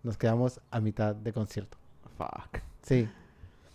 Nos 0.04 0.18
quedamos 0.18 0.60
a 0.70 0.80
mitad 0.82 1.16
de 1.16 1.32
concierto. 1.32 1.78
Fuck. 2.18 2.69
Sí. 2.82 3.08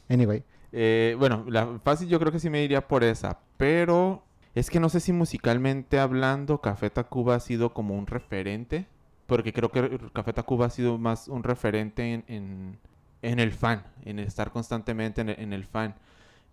Anyway, 0.08 0.44
Eh, 0.72 1.14
bueno, 1.18 1.44
la 1.48 1.78
fácil 1.84 2.08
yo 2.08 2.18
creo 2.18 2.32
que 2.32 2.40
sí 2.40 2.50
me 2.50 2.62
iría 2.64 2.88
por 2.88 3.04
esa, 3.04 3.38
pero 3.56 4.24
es 4.56 4.70
que 4.70 4.80
no 4.80 4.88
sé 4.88 5.00
si 5.00 5.12
musicalmente 5.12 6.00
hablando 6.00 6.60
Café 6.60 6.90
Tacuba 6.90 7.36
ha 7.36 7.40
sido 7.40 7.72
como 7.72 7.94
un 7.96 8.06
referente, 8.08 8.86
porque 9.26 9.52
creo 9.52 9.70
que 9.70 9.98
Café 10.12 10.32
Tacuba 10.32 10.66
ha 10.66 10.70
sido 10.70 10.98
más 10.98 11.28
un 11.28 11.44
referente 11.44 12.12
en, 12.14 12.78
en, 13.22 13.38
el 13.38 13.52
fan, 13.52 13.84
en 14.04 14.18
estar 14.18 14.50
constantemente 14.50 15.20
en 15.20 15.28
el, 15.30 15.40
en 15.40 15.52
el 15.52 15.64
fan. 15.64 15.94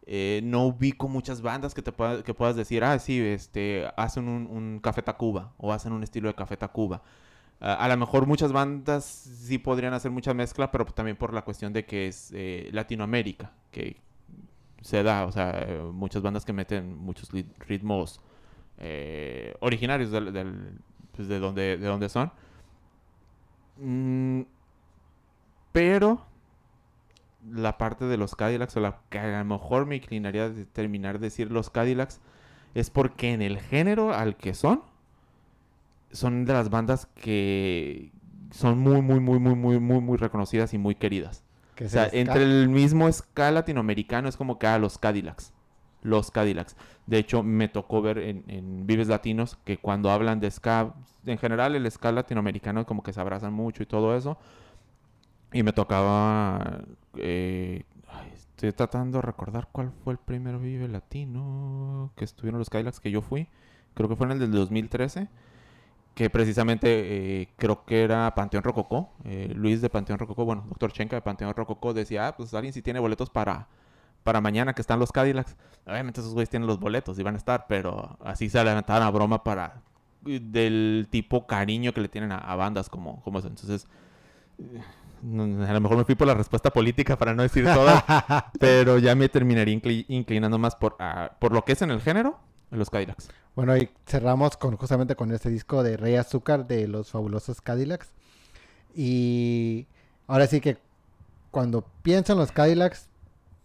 Eh, 0.06 0.42
no 0.44 0.66
ubico 0.66 1.08
muchas 1.08 1.42
bandas 1.42 1.74
que 1.74 1.82
te 1.82 1.92
pueda- 1.92 2.24
que 2.24 2.34
puedas 2.34 2.56
decir, 2.56 2.84
ah, 2.84 2.98
sí, 3.00 3.20
este, 3.20 3.88
hacen 3.98 4.28
un, 4.28 4.48
un 4.48 4.80
Café 4.82 5.02
Tacuba 5.04 5.54
o 5.58 5.74
hacen 5.74 5.94
un 5.94 6.04
estilo 6.04 6.28
de 6.28 6.36
Café 6.36 6.58
Tacuba. 6.58 7.02
A 7.62 7.88
lo 7.88 7.96
mejor 7.96 8.26
muchas 8.26 8.52
bandas 8.52 9.06
sí 9.06 9.60
podrían 9.60 9.94
hacer 9.94 10.10
mucha 10.10 10.34
mezcla, 10.34 10.72
pero 10.72 10.86
también 10.86 11.16
por 11.16 11.32
la 11.32 11.44
cuestión 11.44 11.72
de 11.74 11.86
que 11.86 12.08
es 12.08 12.32
eh, 12.34 12.70
Latinoamérica, 12.72 13.52
que 13.70 13.98
se 14.82 15.04
da, 15.04 15.28
o 15.28 15.32
sea, 15.32 15.68
muchas 15.94 16.24
bandas 16.24 16.44
que 16.44 16.54
meten 16.54 16.98
muchos 16.98 17.30
ritmos 17.60 18.20
eh, 18.80 19.54
originarios 19.60 20.10
del, 20.10 20.80
pues, 21.16 21.28
de, 21.28 21.40
donde, 21.40 21.78
de 21.78 22.10
son. 22.10 22.32
Mm, 23.78 24.42
pero 25.72 26.26
la 27.48 27.78
parte 27.78 28.06
de 28.06 28.18
los 28.18 28.36
Cadillacs, 28.36 28.76
o 28.78 28.80
la 28.80 29.02
que 29.10 29.20
a 29.20 29.40
lo 29.40 29.46
mejor 29.46 29.86
me 29.86 29.98
inclinaría 29.98 30.46
a 30.46 30.52
terminar 30.74 31.20
de 31.20 31.28
decir 31.28 31.52
los 31.52 31.70
Cadillacs, 31.70 32.22
es 32.74 32.90
porque 32.90 33.34
en 33.34 33.44
el 33.44 33.60
género 33.60 34.14
al 34.14 34.36
que 34.36 34.56
son, 34.56 34.82
son 36.14 36.46
de 36.46 36.54
las 36.54 36.70
bandas 36.70 37.06
que 37.06 38.12
son 38.52 38.80
muy, 38.80 39.02
muy, 39.02 39.20
muy, 39.20 39.40
muy, 39.40 39.56
muy, 39.56 39.80
muy, 39.80 40.02
muy 40.02 40.18
reconocidas 40.18 40.74
y 40.74 40.78
muy 40.78 40.96
queridas. 40.96 41.44
que 41.76 41.86
O 41.86 41.90
sea, 41.90 42.10
entre 42.12 42.44
el 42.44 42.70
mismo 42.70 43.12
ska 43.12 43.52
latinoamericano 43.52 44.30
es 44.30 44.38
como 44.38 44.60
que 44.60 44.68
a 44.68 44.78
los 44.78 44.98
Cadillacs. 44.98 45.54
Los 46.04 46.32
Cadillacs. 46.32 46.76
De 47.06 47.18
hecho, 47.18 47.44
me 47.44 47.68
tocó 47.68 48.02
ver 48.02 48.18
en, 48.18 48.44
en 48.48 48.88
Vives 48.88 49.08
Latinos 49.08 49.58
que 49.64 49.78
cuando 49.78 50.12
hablan 50.12 50.40
de 50.40 50.50
ska, 50.50 50.94
en 51.26 51.38
general 51.38 51.76
el 51.76 51.90
ska 51.90 52.12
latinoamericano 52.12 52.86
como 52.86 53.04
que 53.04 53.14
se 53.14 53.22
abrazan 53.22 53.54
mucho 53.54 53.84
y 53.84 53.86
todo 53.86 54.16
eso. 54.16 54.38
Y 55.54 55.64
me 55.64 55.74
tocaba... 55.74 56.82
eh, 57.18 57.84
ay, 58.10 58.32
estoy 58.34 58.72
tratando 58.74 59.20
de 59.20 59.22
recordar 59.24 59.68
cuál 59.72 59.92
fue 60.04 60.14
el 60.14 60.20
primer 60.20 60.58
Vive 60.58 60.88
Latino 60.88 62.12
que 62.16 62.26
estuvieron 62.26 62.60
los 62.60 62.70
Cadillacs 62.70 63.00
que 63.00 63.12
yo 63.12 63.22
fui. 63.22 63.48
Creo 63.94 64.08
que 64.10 64.16
fue 64.16 64.26
en 64.28 64.34
el 64.34 64.40
del 64.40 64.52
2013 64.52 65.28
que 66.16 66.30
precisamente 66.30 67.42
eh, 67.42 67.50
creo 67.58 67.86
que 67.86 68.04
era 68.04 68.34
Panteón 68.36 68.64
Rococó, 68.64 69.10
eh, 69.24 69.52
Luis 69.56 69.82
de 69.82 69.90
Panteón 69.90 70.20
Rococó, 70.20 70.46
bueno, 70.46 70.66
doctor 70.68 70.92
Chenca 70.92 71.16
de 71.16 71.22
Panteón 71.22 71.54
Rococó 71.56 71.94
decía, 71.94 72.28
ah, 72.28 72.36
pues 72.36 72.54
alguien 72.54 72.74
si 72.74 72.82
tiene 72.82 73.00
boletos 73.00 73.30
para, 73.30 73.68
para 74.24 74.42
mañana 74.42 74.74
que 74.74 74.82
están 74.82 75.00
los 75.00 75.12
Cadillacs. 75.12 75.56
Obviamente 75.86 76.20
esos 76.22 76.34
güeyes 76.34 76.50
tienen 76.50 76.68
los 76.68 76.80
boletos 76.80 77.18
y 77.18 77.24
van 77.24 77.36
a 77.36 77.38
estar, 77.38 77.66
pero 77.68 78.18
así 78.24 78.50
se 78.50 78.64
levantaban 78.64 79.04
a 79.04 79.10
broma 79.10 79.44
para 79.44 79.82
eh, 80.28 80.40
del 80.44 81.08
tipo 81.10 81.48
cariño 81.48 81.94
que 81.94 82.02
le 82.02 82.10
tienen 82.10 82.32
a, 82.34 82.38
a 82.38 82.56
bandas 82.56 82.90
como, 82.90 83.22
como 83.24 83.40
eso. 83.40 83.48
Entonces, 83.48 83.88
eh, 84.60 84.82
a 85.24 85.74
lo 85.74 85.80
mejor 85.82 85.98
me 85.98 86.04
fui 86.04 86.16
por 86.16 86.28
la 86.28 86.34
respuesta 86.34 86.72
política 86.72 87.18
para 87.18 87.34
no 87.34 87.44
decir 87.44 87.64
todas, 87.66 88.04
pero 88.60 88.98
ya 88.98 89.16
me 89.16 89.30
terminaría 89.30 89.74
incli- 89.76 90.06
inclinando 90.10 90.58
más 90.60 90.76
por, 90.76 90.98
ah, 91.00 91.32
por 91.40 91.54
lo 91.54 91.64
que 91.64 91.72
es 91.72 91.82
en 91.82 91.92
el 91.92 92.02
género, 92.02 92.38
los 92.80 92.90
Cadillacs. 92.90 93.30
Bueno, 93.56 93.76
y 93.78 93.90
cerramos 94.06 94.56
con 94.58 94.78
justamente 94.78 95.16
con 95.16 95.32
este 95.32 95.50
disco 95.50 95.84
de 95.84 95.98
Rey 95.98 96.16
Azúcar 96.16 96.68
de 96.68 96.88
los 96.88 97.12
fabulosos 97.12 97.60
Cadillacs. 97.62 98.10
Y 98.96 99.88
ahora 100.28 100.48
sí 100.48 100.62
que 100.62 100.78
cuando 101.52 101.86
pienso 102.04 102.34
en 102.34 102.40
los 102.40 102.52
Cadillacs, 102.52 103.08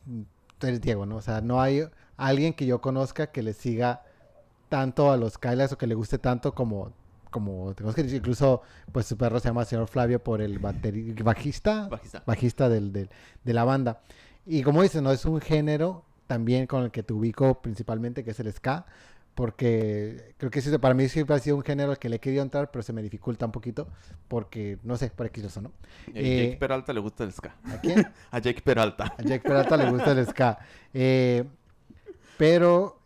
mm, 0.06 0.22
tú 0.58 0.66
eres 0.66 0.80
Diego, 0.80 1.06
¿no? 1.06 1.16
O 1.16 1.20
sea, 1.20 1.40
no 1.40 1.60
hay 1.60 1.82
alguien 2.16 2.52
que 2.54 2.66
yo 2.66 2.80
conozca 2.80 3.28
que 3.28 3.42
le 3.42 3.52
siga 3.52 4.02
tanto 4.68 5.10
a 5.12 5.16
los 5.16 5.38
Cadillacs 5.38 5.72
o 5.72 5.78
que 5.78 5.86
le 5.86 5.94
guste 5.94 6.18
tanto 6.18 6.54
como 6.54 6.92
como 7.30 7.74
tenemos 7.74 7.94
que 7.94 8.02
decir, 8.02 8.16
incluso 8.18 8.62
pues 8.92 9.04
su 9.04 9.18
perro 9.18 9.38
se 9.40 9.48
llama 9.48 9.66
señor 9.66 9.88
Flavio 9.88 10.22
por 10.24 10.40
el 10.40 10.58
bajista 10.58 11.86
Bajista. 11.88 12.22
bajista 12.24 12.68
del, 12.70 12.92
del- 12.94 13.10
de 13.44 13.52
la 13.52 13.64
banda. 13.64 14.00
Y 14.46 14.62
como 14.62 14.80
dices, 14.82 15.02
no 15.02 15.10
es 15.12 15.26
un 15.26 15.40
género 15.42 16.02
también 16.26 16.66
con 16.66 16.84
el 16.84 16.90
que 16.90 17.02
te 17.02 17.12
ubico 17.12 17.60
principalmente, 17.60 18.24
que 18.24 18.30
es 18.32 18.40
el 18.40 18.52
ska, 18.52 18.86
porque 19.34 20.34
creo 20.38 20.50
que 20.50 20.78
para 20.78 20.94
mí 20.94 21.08
siempre 21.08 21.36
ha 21.36 21.38
sido 21.38 21.56
un 21.56 21.62
género 21.62 21.90
al 21.90 21.98
que 21.98 22.08
le 22.08 22.16
he 22.16 22.18
querido 22.20 22.42
entrar, 22.42 22.70
pero 22.70 22.82
se 22.82 22.92
me 22.92 23.02
dificulta 23.02 23.44
un 23.44 23.52
poquito, 23.52 23.86
porque 24.28 24.78
no 24.82 24.96
sé, 24.96 25.10
por 25.10 25.26
aquí 25.26 25.40
eso, 25.40 25.60
¿no? 25.60 25.68
A 25.68 26.10
Eh, 26.14 26.46
Jake 26.46 26.56
Peralta 26.58 26.92
le 26.92 27.00
gusta 27.00 27.24
el 27.24 27.32
ska. 27.32 27.54
¿A 27.64 27.78
quién? 27.80 28.06
A 28.30 28.38
Jake 28.38 28.62
Peralta. 28.62 29.14
A 29.18 29.22
Jack 29.22 29.42
Peralta 29.42 29.76
le 29.76 29.90
gusta 29.90 30.12
el 30.12 30.26
ska. 30.26 30.58
Eh, 30.94 31.44
pero 32.38 32.98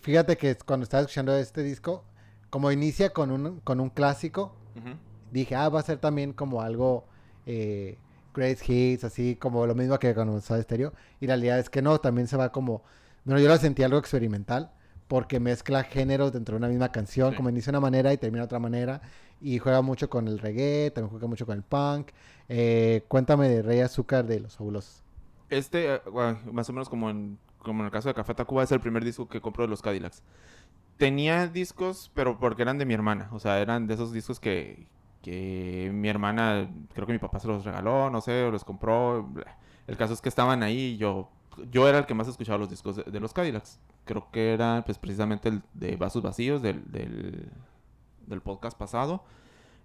fíjate 0.00 0.36
que 0.36 0.56
cuando 0.56 0.84
estaba 0.84 1.02
escuchando 1.02 1.36
este 1.36 1.62
disco, 1.62 2.04
como 2.50 2.70
inicia 2.72 3.10
con 3.10 3.30
un, 3.30 3.60
con 3.60 3.80
un 3.80 3.90
clásico, 3.90 4.54
dije, 5.30 5.54
ah, 5.54 5.68
va 5.68 5.80
a 5.80 5.82
ser 5.82 5.98
también 5.98 6.32
como 6.32 6.62
algo, 6.62 7.04
eh, 7.44 7.98
Great 8.36 8.58
Hits, 8.68 9.04
así 9.04 9.36
como 9.36 9.66
lo 9.66 9.74
mismo 9.74 9.98
que 9.98 10.14
con 10.14 10.40
Soda 10.42 10.62
Stereo. 10.62 10.92
Y 11.20 11.26
la 11.26 11.34
realidad 11.34 11.58
es 11.58 11.70
que 11.70 11.82
no, 11.82 11.98
también 11.98 12.26
se 12.28 12.36
va 12.36 12.52
como... 12.52 12.82
Bueno, 13.24 13.40
yo 13.40 13.48
lo 13.48 13.56
sentí 13.56 13.82
algo 13.82 13.98
experimental 13.98 14.70
porque 15.08 15.40
mezcla 15.40 15.82
géneros 15.84 16.32
dentro 16.32 16.54
de 16.54 16.58
una 16.58 16.68
misma 16.68 16.92
canción, 16.92 17.30
Sí. 17.30 17.36
como 17.36 17.48
inicia 17.50 17.72
de 17.72 17.78
una 17.78 17.80
manera 17.86 18.12
y 18.12 18.18
termina 18.18 18.42
de 18.42 18.46
otra 18.46 18.58
manera. 18.58 19.00
Y 19.40 19.58
juega 19.58 19.82
mucho 19.82 20.08
con 20.10 20.28
el 20.28 20.38
reggae, 20.38 20.90
también 20.90 21.10
juega 21.10 21.26
mucho 21.26 21.46
con 21.46 21.56
el 21.56 21.62
punk. 21.62 22.10
Eh, 22.48 23.04
cuéntame 23.08 23.48
de 23.48 23.62
Rey 23.62 23.80
Azúcar 23.80 24.26
de 24.26 24.40
Los 24.40 24.56
Fabulosos. 24.56 25.02
Este, 25.50 25.94
eh, 25.94 26.00
bueno, 26.10 26.38
más 26.52 26.68
o 26.68 26.72
menos 26.72 26.88
como 26.88 27.10
en, 27.10 27.38
como 27.58 27.80
en 27.82 27.86
el 27.86 27.92
caso 27.92 28.08
de 28.08 28.14
Café 28.14 28.34
Tacuba, 28.34 28.62
es 28.64 28.72
el 28.72 28.80
primer 28.80 29.04
disco 29.04 29.28
que 29.28 29.40
compro 29.40 29.64
de 29.64 29.68
los 29.68 29.82
Cadillacs. 29.82 30.22
Tenía 30.96 31.46
discos, 31.46 32.10
pero 32.14 32.38
porque 32.38 32.62
eran 32.62 32.78
de 32.78 32.86
mi 32.86 32.94
hermana. 32.94 33.28
O 33.32 33.38
sea, 33.38 33.60
eran 33.60 33.86
de 33.86 33.94
esos 33.94 34.12
discos 34.12 34.40
que, 34.40 34.86
que 35.26 35.90
mi 35.92 36.08
hermana, 36.08 36.70
creo 36.94 37.04
que 37.04 37.12
mi 37.12 37.18
papá 37.18 37.40
se 37.40 37.48
los 37.48 37.64
regaló, 37.64 38.10
no 38.10 38.20
sé, 38.20 38.44
o 38.44 38.52
los 38.52 38.62
compró. 38.64 39.28
El 39.88 39.96
caso 39.96 40.14
es 40.14 40.20
que 40.20 40.28
estaban 40.28 40.62
ahí 40.62 40.92
y 40.92 40.96
yo, 40.98 41.28
yo 41.72 41.88
era 41.88 41.98
el 41.98 42.06
que 42.06 42.14
más 42.14 42.28
escuchaba 42.28 42.58
los 42.58 42.70
discos 42.70 42.94
de, 43.04 43.20
los 43.20 43.32
Cadillacs. 43.32 43.80
Creo 44.04 44.30
que 44.30 44.52
era 44.52 44.84
pues 44.86 44.98
precisamente 44.98 45.48
el 45.48 45.62
de 45.74 45.96
Vasos 45.96 46.22
Vacíos 46.22 46.62
del, 46.62 46.84
del, 46.92 48.40
podcast 48.40 48.78
pasado. 48.78 49.24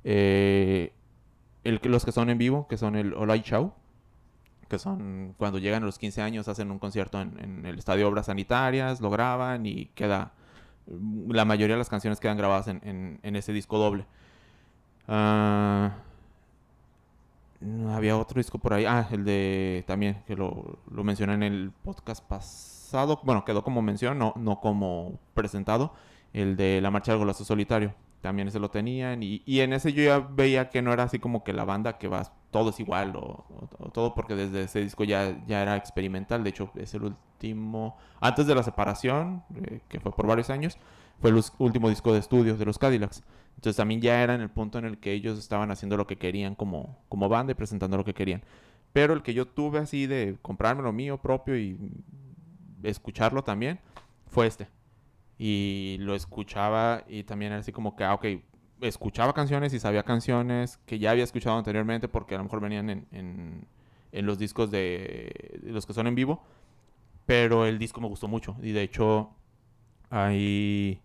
Eh, 0.04 0.94
el, 1.64 1.80
los 1.86 2.06
que 2.06 2.12
son 2.12 2.30
en 2.30 2.38
vivo, 2.38 2.68
que 2.68 2.78
son 2.78 2.96
el 2.96 3.16
Hola 3.16 3.36
y 3.36 3.42
Chau 3.42 3.74
que 4.70 4.78
son 4.80 5.34
cuando 5.38 5.58
llegan 5.58 5.84
a 5.84 5.86
los 5.86 5.98
15 5.98 6.22
años, 6.22 6.48
hacen 6.48 6.72
un 6.72 6.80
concierto 6.80 7.20
en, 7.20 7.66
el 7.66 7.78
Estadio 7.78 8.08
Obras 8.08 8.28
Sanitarias, 8.28 9.02
lo 9.02 9.10
graban 9.10 9.66
y 9.66 9.88
queda, 9.88 10.32
la 11.28 11.44
mayoría 11.44 11.76
de 11.76 11.80
las 11.80 11.90
canciones 11.90 12.22
quedan 12.22 12.38
grabadas 12.38 12.70
en- 12.70 13.20
en 13.22 13.36
ese 13.36 13.52
disco 13.52 13.78
doble. 13.80 14.06
Ah, 15.14 15.92
había 17.90 18.18
otro 18.18 18.40
disco 18.40 18.60
por 18.60 18.74
ahí, 18.74 18.86
ah, 18.86 19.10
el 19.12 19.26
de, 19.26 19.84
también, 19.86 20.24
que 20.26 20.38
lo, 20.38 20.80
lo 20.90 21.04
mencioné 21.04 21.34
en 21.34 21.44
el 21.44 21.72
podcast 21.84 22.24
pasado, 22.24 23.20
bueno, 23.24 23.44
quedó 23.44 23.62
como 23.62 23.82
mención, 23.82 24.18
no, 24.18 24.60
como 24.62 25.20
presentado, 25.34 25.94
el 26.32 26.56
de 26.56 26.80
La 26.80 26.92
Marcha 26.92 27.12
del 27.12 27.20
Golazo 27.20 27.44
Solitario. 27.44 27.94
También 28.22 28.48
ese 28.48 28.60
lo 28.60 28.70
tenían 28.70 29.22
y, 29.24 29.42
y 29.46 29.62
en 29.62 29.74
ese 29.74 29.92
yo 29.94 30.04
ya 30.04 30.20
veía 30.20 30.70
que 30.70 30.82
no 30.82 30.94
era 30.94 31.04
así 31.04 31.20
como 31.20 31.44
que 31.44 31.54
la 31.54 31.66
banda 31.66 31.98
que 31.98 32.08
va, 32.08 32.32
todo 32.52 32.70
es 32.70 32.80
igual 32.80 33.16
o, 33.16 33.44
todo 33.94 34.14
porque 34.14 34.36
desde 34.36 34.64
ese 34.64 34.80
disco 34.80 35.04
ya, 35.04 35.44
ya 35.46 35.62
era 35.62 35.76
experimental. 35.76 36.44
De 36.44 36.52
hecho, 36.52 36.72
es 36.76 36.94
el 36.94 37.04
último, 37.04 37.98
antes 38.22 38.48
de 38.48 38.56
la 38.56 38.64
separación, 38.64 39.44
eh, 39.56 39.82
que 39.90 40.00
fue 40.00 40.12
por 40.14 40.28
varios 40.28 40.50
años, 40.52 40.78
fue 41.20 41.32
el 41.32 41.42
último 41.58 41.90
disco 41.90 42.14
de 42.14 42.20
estudio 42.20 42.56
de 42.56 42.66
los 42.66 42.78
Cadillacs. 42.78 43.24
Entonces 43.56 43.78
también 43.78 44.02
ya 44.02 44.24
era 44.24 44.34
en 44.36 44.42
el 44.42 44.50
punto 44.50 44.80
en 44.80 44.86
el 44.86 44.98
que 44.98 45.14
ellos 45.14 45.38
estaban 45.38 45.72
haciendo 45.72 45.98
lo 45.98 46.08
que 46.08 46.18
querían 46.18 46.56
como, 46.56 46.98
como 47.10 47.30
banda 47.30 47.52
y 47.52 47.56
presentando 47.56 47.98
lo 47.98 48.06
que 48.06 48.14
querían. 48.14 48.42
Pero 48.94 49.14
el 49.14 49.22
que 49.22 49.34
yo 49.34 49.48
tuve 49.48 49.80
así 49.80 50.08
de 50.08 50.38
comprarme 50.42 50.84
lo 50.84 50.92
mío 50.92 51.18
propio 51.22 51.58
y 51.58 51.78
escucharlo 52.84 53.44
también 53.44 53.80
fue 54.28 54.48
este. 54.48 54.68
Y 55.38 55.98
lo 56.00 56.16
escuchaba 56.16 57.04
y 57.08 57.24
también 57.24 57.52
era 57.52 57.62
así 57.62 57.72
como 57.72 57.96
que, 57.96 58.04
ah, 58.04 58.14
ok, 58.14 58.26
escuchaba 58.82 59.34
canciones 59.34 59.74
y 59.74 59.80
sabía 59.80 60.04
canciones 60.04 60.78
que 60.86 61.00
ya 61.00 61.12
había 61.12 61.24
escuchado 61.24 61.58
anteriormente 61.58 62.08
porque 62.08 62.36
a 62.36 62.40
lo 62.40 62.46
mejor 62.46 62.62
venían 62.62 62.90
en, 62.90 63.08
en, 63.12 63.68
en 64.12 64.26
los 64.26 64.38
discos 64.38 64.72
de, 64.72 65.60
los 65.64 65.86
que 65.86 65.94
son 65.94 66.08
en 66.08 66.16
vivo. 66.16 66.44
Pero 67.26 67.66
el 67.66 67.80
disco 67.80 68.02
me 68.02 68.08
gustó 68.08 68.28
mucho. 68.28 68.58
Y 68.62 68.72
de 68.72 68.82
hecho, 68.82 69.30
hay 70.10 71.02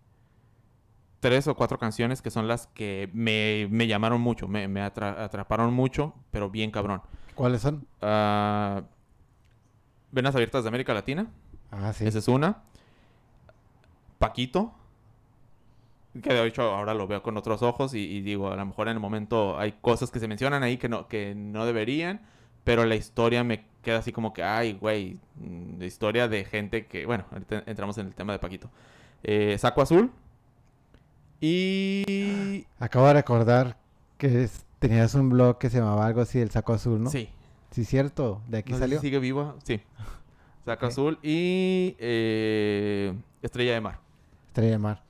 tres 1.19 1.47
o 1.47 1.55
cuatro 1.55 1.77
canciones 1.79 2.21
que 2.21 2.29
son 2.31 2.47
las 2.47 2.67
que 2.67 3.09
me, 3.13 3.67
me 3.71 3.87
llamaron 3.87 4.21
mucho, 4.21 4.47
me, 4.47 4.67
me 4.67 4.81
atra- 4.81 5.19
atraparon 5.23 5.73
mucho, 5.73 6.13
pero 6.31 6.49
bien 6.49 6.71
cabrón. 6.71 7.01
¿Cuáles 7.35 7.61
son? 7.61 7.87
Ah, 8.01 8.83
Venas 10.11 10.35
Abiertas 10.35 10.63
de 10.63 10.69
América 10.69 10.93
Latina. 10.93 11.27
Ah, 11.71 11.91
sí. 11.93 12.05
Esa 12.07 12.19
es 12.19 12.27
una. 12.27 12.63
Paquito. 14.19 14.73
Que 16.21 16.33
de 16.33 16.47
hecho 16.47 16.63
ahora 16.63 16.95
lo 16.95 17.05
veo 17.05 17.21
con 17.21 17.37
otros 17.37 17.61
ojos 17.61 17.93
y, 17.93 17.99
y 17.99 18.21
digo, 18.21 18.51
a 18.51 18.55
lo 18.55 18.65
mejor 18.65 18.87
en 18.87 18.93
el 18.95 18.99
momento 18.99 19.59
hay 19.59 19.73
cosas 19.73 20.09
que 20.09 20.19
se 20.19 20.27
mencionan 20.27 20.63
ahí 20.63 20.77
que 20.77 20.89
no, 20.89 21.07
que 21.07 21.35
no 21.35 21.65
deberían, 21.67 22.21
pero 22.63 22.85
la 22.85 22.95
historia 22.95 23.43
me 23.43 23.65
queda 23.83 23.99
así 23.99 24.11
como 24.11 24.33
que, 24.33 24.41
ay, 24.41 24.73
güey, 24.73 25.19
mm, 25.35 25.83
historia 25.83 26.27
de 26.27 26.43
gente 26.43 26.87
que, 26.87 27.05
bueno, 27.05 27.25
ahorita 27.31 27.63
entramos 27.67 27.99
en 27.99 28.07
el 28.07 28.15
tema 28.15 28.33
de 28.33 28.39
Paquito. 28.39 28.71
Eh, 29.21 29.57
Saco 29.59 29.81
Azul. 29.83 30.11
Y... 31.41 32.65
Acabo 32.79 33.07
de 33.07 33.13
recordar 33.13 33.77
que 34.17 34.43
es- 34.43 34.65
tenías 34.79 35.13
un 35.15 35.29
blog 35.29 35.57
que 35.57 35.69
se 35.69 35.79
llamaba 35.79 36.05
algo 36.05 36.21
así, 36.21 36.39
El 36.39 36.51
Saco 36.51 36.73
Azul, 36.73 37.01
¿no? 37.03 37.09
Sí. 37.09 37.29
Sí, 37.71 37.85
cierto. 37.85 38.41
De 38.47 38.59
aquí 38.59 38.71
No 38.71 38.77
sé 38.77 38.83
si 38.83 38.89
salió. 38.89 39.01
sigue 39.01 39.19
viva. 39.19 39.55
Sí. 39.63 39.81
Saco. 40.65 40.85
Azul 40.87 41.19
y 41.23 41.95
eh, 41.99 43.13
Estrella 43.41 43.73
de 43.73 43.81
Mar. 43.81 43.99
Estrella 44.47 44.71
de 44.71 44.77
Mar. 44.79 45.03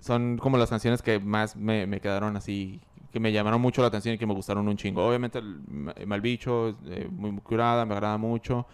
Son 0.00 0.36
como 0.36 0.58
las 0.58 0.68
canciones 0.68 1.00
que 1.00 1.18
más 1.20 1.56
me, 1.56 1.86
me 1.86 1.98
quedaron 1.98 2.36
así, 2.36 2.80
que 3.12 3.18
me 3.18 3.32
llamaron 3.32 3.62
mucho 3.62 3.80
la 3.80 3.88
atención 3.88 4.14
y 4.14 4.18
que 4.18 4.26
me 4.26 4.34
gustaron 4.34 4.68
un 4.68 4.76
chingo. 4.76 5.06
Obviamente, 5.06 5.38
el 5.38 5.58
Ma- 5.68 5.94
Malbicho, 6.06 6.76
eh, 6.84 7.08
muy 7.10 7.32
curada, 7.38 7.86
me 7.86 7.94
agrada 7.94 8.18
mucho. 8.18 8.66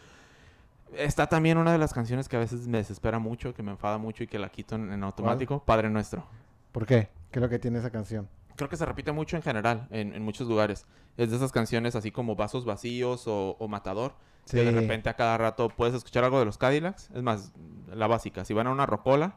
Está 0.97 1.29
también 1.29 1.59
una 1.59 1.71
de 1.71 1.79
las 1.79 1.93
canciones 1.95 2.29
que 2.29 2.35
a 2.35 2.41
veces 2.41 2.67
me 2.67 2.79
desespera 2.79 3.21
mucho, 3.21 3.55
que 3.55 3.63
me 3.63 3.71
enfada 3.71 3.99
mucho 3.99 4.25
y 4.25 4.27
que 4.27 4.41
la 4.41 4.49
quito 4.49 4.75
en, 4.75 4.93
en 4.93 5.05
automático, 5.05 5.61
Padre 5.61 5.89
Nuestro. 5.91 6.25
¿Por 6.73 6.87
qué? 6.87 7.09
¿Qué 7.31 7.39
es 7.39 7.43
lo 7.43 7.49
que 7.49 7.59
tiene 7.59 7.79
esa 7.79 7.91
canción? 7.91 8.29
Creo 8.57 8.69
que 8.69 8.77
se 8.77 8.85
repite 8.85 9.13
mucho 9.13 9.37
en 9.37 9.43
general, 9.43 9.87
en, 9.91 10.13
en 10.15 10.23
muchos 10.23 10.47
lugares. 10.49 10.85
Es 11.17 11.31
de 11.31 11.37
esas 11.37 11.53
canciones 11.53 11.97
así 11.97 12.11
como 12.11 12.37
Vasos 12.37 12.65
Vacíos 12.65 13.27
o, 13.27 13.57
o 13.59 13.69
Matador, 13.69 14.15
que 14.51 14.59
de 14.63 14.71
Sí. 14.71 14.75
repente 14.75 15.09
a 15.09 15.15
cada 15.15 15.39
rato 15.39 15.69
puedes 15.69 15.95
escuchar 15.95 16.25
algo 16.25 16.39
de 16.39 16.45
los 16.45 16.59
Cadillacs. 16.59 17.11
Es 17.15 17.23
más, 17.23 17.53
la 17.95 18.07
básica. 18.07 18.45
Si 18.45 18.53
van 18.55 18.67
a 18.67 18.71
una 18.71 18.87
rocola, 18.87 19.37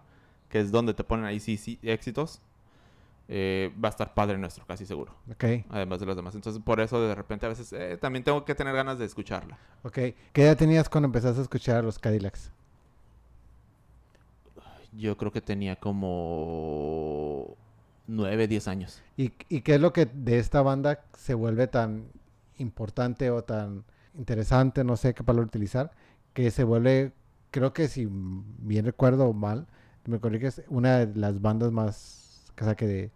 que 0.49 0.59
es 0.59 0.71
donde 0.71 0.93
te 0.93 1.03
ponen 1.03 1.25
ahí 1.25 1.39
sí, 1.39 1.57
sí, 1.57 1.79
éxitos, 1.83 2.41
eh, 3.29 3.71
va 3.83 3.87
a 3.87 3.91
estar 3.91 4.13
Padre 4.13 4.37
Nuestro, 4.37 4.65
casi 4.65 4.85
seguro. 4.85 5.15
Ok, 5.31 5.45
Además 5.69 5.99
de 6.01 6.05
los 6.05 6.15
demás. 6.15 6.35
Entonces, 6.35 6.61
por 6.61 6.81
eso 6.81 7.01
de 7.07 7.15
repente 7.15 7.45
a 7.45 7.49
veces 7.49 7.71
eh, 7.73 7.97
también 7.99 8.23
tengo 8.23 8.43
que 8.43 8.53
tener 8.55 8.75
ganas 8.75 8.99
de 8.99 9.05
escucharla. 9.05 9.57
ok. 9.83 9.93
¿Qué 10.33 10.43
edad 10.43 10.57
tenías 10.57 10.89
cuando 10.89 11.05
empezaste 11.07 11.39
a 11.39 11.43
escuchar 11.43 11.77
a 11.77 11.81
los 11.81 11.97
Cadillacs? 11.99 12.51
Yo 14.95 15.17
creo 15.17 15.31
que 15.31 15.41
tenía 15.41 15.75
como 15.75 17.55
9, 18.07 18.47
10 18.47 18.67
años. 18.67 19.01
¿Y, 19.17 19.33
¿Y 19.49 19.61
qué 19.61 19.75
es 19.75 19.81
lo 19.81 19.93
que 19.93 20.05
de 20.05 20.39
esta 20.39 20.61
banda 20.61 21.05
se 21.17 21.33
vuelve 21.33 21.67
tan 21.67 22.05
importante 22.57 23.31
o 23.31 23.43
tan 23.43 23.83
interesante, 24.15 24.83
no 24.83 24.97
sé 24.97 25.13
qué 25.13 25.23
palabra 25.23 25.47
utilizar, 25.47 25.91
que 26.33 26.51
se 26.51 26.63
vuelve, 26.63 27.13
creo 27.51 27.73
que 27.73 27.87
si 27.87 28.07
bien 28.09 28.85
recuerdo 28.85 29.33
mal, 29.33 29.67
me 30.05 30.19
corriges, 30.19 30.61
una 30.67 31.05
de 31.05 31.19
las 31.19 31.41
bandas 31.41 31.71
más, 31.71 32.45
o 32.59 32.63
sea, 32.63 32.75
que 32.75 32.87
de, 32.87 33.11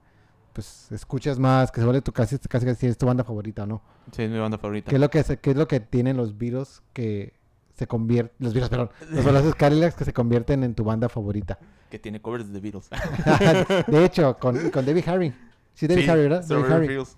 pues 0.53 0.91
escuchas 0.91 1.37
más, 1.37 1.71
que 1.71 1.81
se 1.81 1.85
vuelve 1.85 2.01
tu 2.01 2.11
casi, 2.11 2.37
casi 2.39 2.65
casi 2.65 2.87
es 2.87 2.97
tu 2.97 3.05
banda 3.05 3.23
favorita, 3.23 3.65
¿no? 3.65 3.81
Sí, 4.11 4.23
es 4.23 4.31
mi 4.31 4.39
banda 4.39 4.57
favorita. 4.57 4.89
¿Qué 4.89 4.95
es 4.95 5.01
lo 5.01 5.09
que, 5.09 5.23
qué 5.23 5.51
es 5.51 5.57
lo 5.57 5.67
que 5.67 5.79
tienen 5.79 6.17
los 6.17 6.37
virus 6.37 6.81
que 6.93 7.33
se 7.77 7.87
convierten, 7.87 8.35
los 8.39 8.53
virus, 8.53 8.69
perdón, 8.69 8.89
los 9.11 9.23
balazos 9.23 9.55
Cadillacs 9.55 9.95
que 9.95 10.03
se 10.05 10.13
convierten 10.13 10.63
en 10.63 10.73
tu 10.75 10.83
banda 10.83 11.07
favorita? 11.09 11.57
Que 11.89 11.99
tiene 11.99 12.21
covers 12.21 12.51
de 12.51 12.59
The 12.59 12.71
Beatles. 12.71 12.89
de 13.87 14.05
hecho, 14.05 14.35
con, 14.37 14.69
con 14.71 14.85
David 14.85 15.07
Harry. 15.07 15.33
Sí, 15.73 15.87
David 15.87 16.03
Sí, 16.03 16.09
Harry, 16.09 16.21
¿verdad? 16.23 16.37
David 16.47 16.63
Strawberry 16.63 16.73
Harry. 16.75 16.87
Fields. 16.87 17.17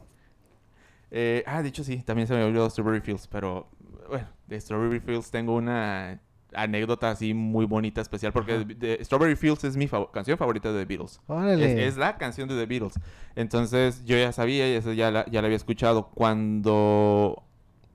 Eh, 1.12 1.44
ah, 1.48 1.62
de 1.64 1.70
hecho 1.70 1.84
sí, 1.84 1.98
también 2.04 2.28
se 2.28 2.34
me 2.36 2.44
olvidó 2.44 2.70
Strawberry 2.70 3.02
Fields, 3.02 3.28
pero 3.28 3.68
bueno, 4.08 4.28
de 4.48 4.60
Strawberry 4.62 5.00
Fields 5.00 5.32
tengo 5.32 5.56
una 5.56 6.20
anécdota 6.54 7.10
así 7.12 7.34
muy 7.34 7.66
bonita, 7.66 8.02
especial, 8.02 8.34
porque 8.34 8.56
Ajá. 8.56 8.64
de- 8.64 8.76
de- 8.98 9.06
Strawberry 9.06 9.36
Fields 9.36 9.64
es 9.64 9.78
mi 9.78 9.88
fav- 9.88 10.12
canción 10.12 10.38
favorita 10.38 10.72
de 10.72 10.80
The 10.80 10.86
Beatles. 10.86 11.22
Órale. 11.28 11.64
Es, 11.86 11.94
es 11.94 11.98
la 11.98 12.18
canción 12.18 12.50
de 12.50 12.56
The 12.56 12.66
Beatles. 12.66 12.94
Entonces 13.36 14.04
yo 14.06 14.18
ya 14.18 14.32
sabía, 14.32 14.80
ya 14.80 15.12
la, 15.12 15.26
ya 15.28 15.42
la 15.42 15.46
había 15.48 15.56
escuchado. 15.58 16.10
Cuando 16.10 17.44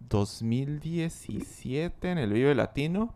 2017 0.09 2.11
en 2.11 2.19
el 2.19 2.33
Vive 2.33 2.55
Latino 2.55 3.15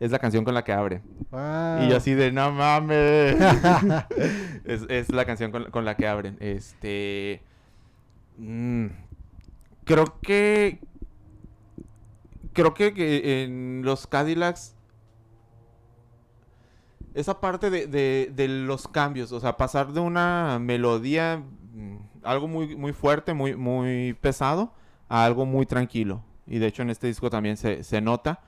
es 0.00 0.10
la 0.10 0.18
canción 0.18 0.44
con 0.44 0.54
la 0.54 0.64
que 0.64 0.72
abre. 0.72 1.02
Wow. 1.30 1.84
Y 1.84 1.88
yo 1.88 1.96
así 1.96 2.14
de 2.14 2.32
no 2.32 2.50
mames. 2.52 3.36
es, 4.64 4.82
es 4.88 5.12
la 5.12 5.24
canción 5.24 5.50
con, 5.50 5.70
con 5.70 5.84
la 5.84 5.96
que 5.96 6.06
abren. 6.06 6.36
Este. 6.40 7.42
mm, 8.38 8.86
creo 9.84 10.20
que. 10.20 10.80
Creo 12.52 12.74
que, 12.74 12.94
que 12.94 13.44
en 13.44 13.82
los 13.84 14.06
Cadillacs. 14.06 14.74
Esa 17.14 17.40
parte 17.40 17.70
de, 17.70 17.86
de- 17.86 18.32
de 18.34 18.48
los 18.48 18.88
cambios. 18.88 19.32
O 19.32 19.40
sea, 19.40 19.56
pasar 19.56 19.92
de 19.92 20.00
una 20.00 20.58
melodía. 20.60 21.42
mm, 21.74 21.96
Algo 22.24 22.48
muy, 22.48 22.74
muy 22.76 22.92
fuerte, 22.92 23.34
muy, 23.34 23.54
muy 23.56 24.14
pesado. 24.20 24.72
A 25.08 25.24
algo 25.24 25.46
muy 25.46 25.66
tranquilo. 25.66 26.22
Y 26.46 26.58
de 26.58 26.66
hecho 26.66 26.82
en 26.82 26.90
este 26.90 27.06
disco 27.06 27.30
también 27.30 27.56
se, 27.56 27.82
se 27.84 28.00
nota 28.00 28.40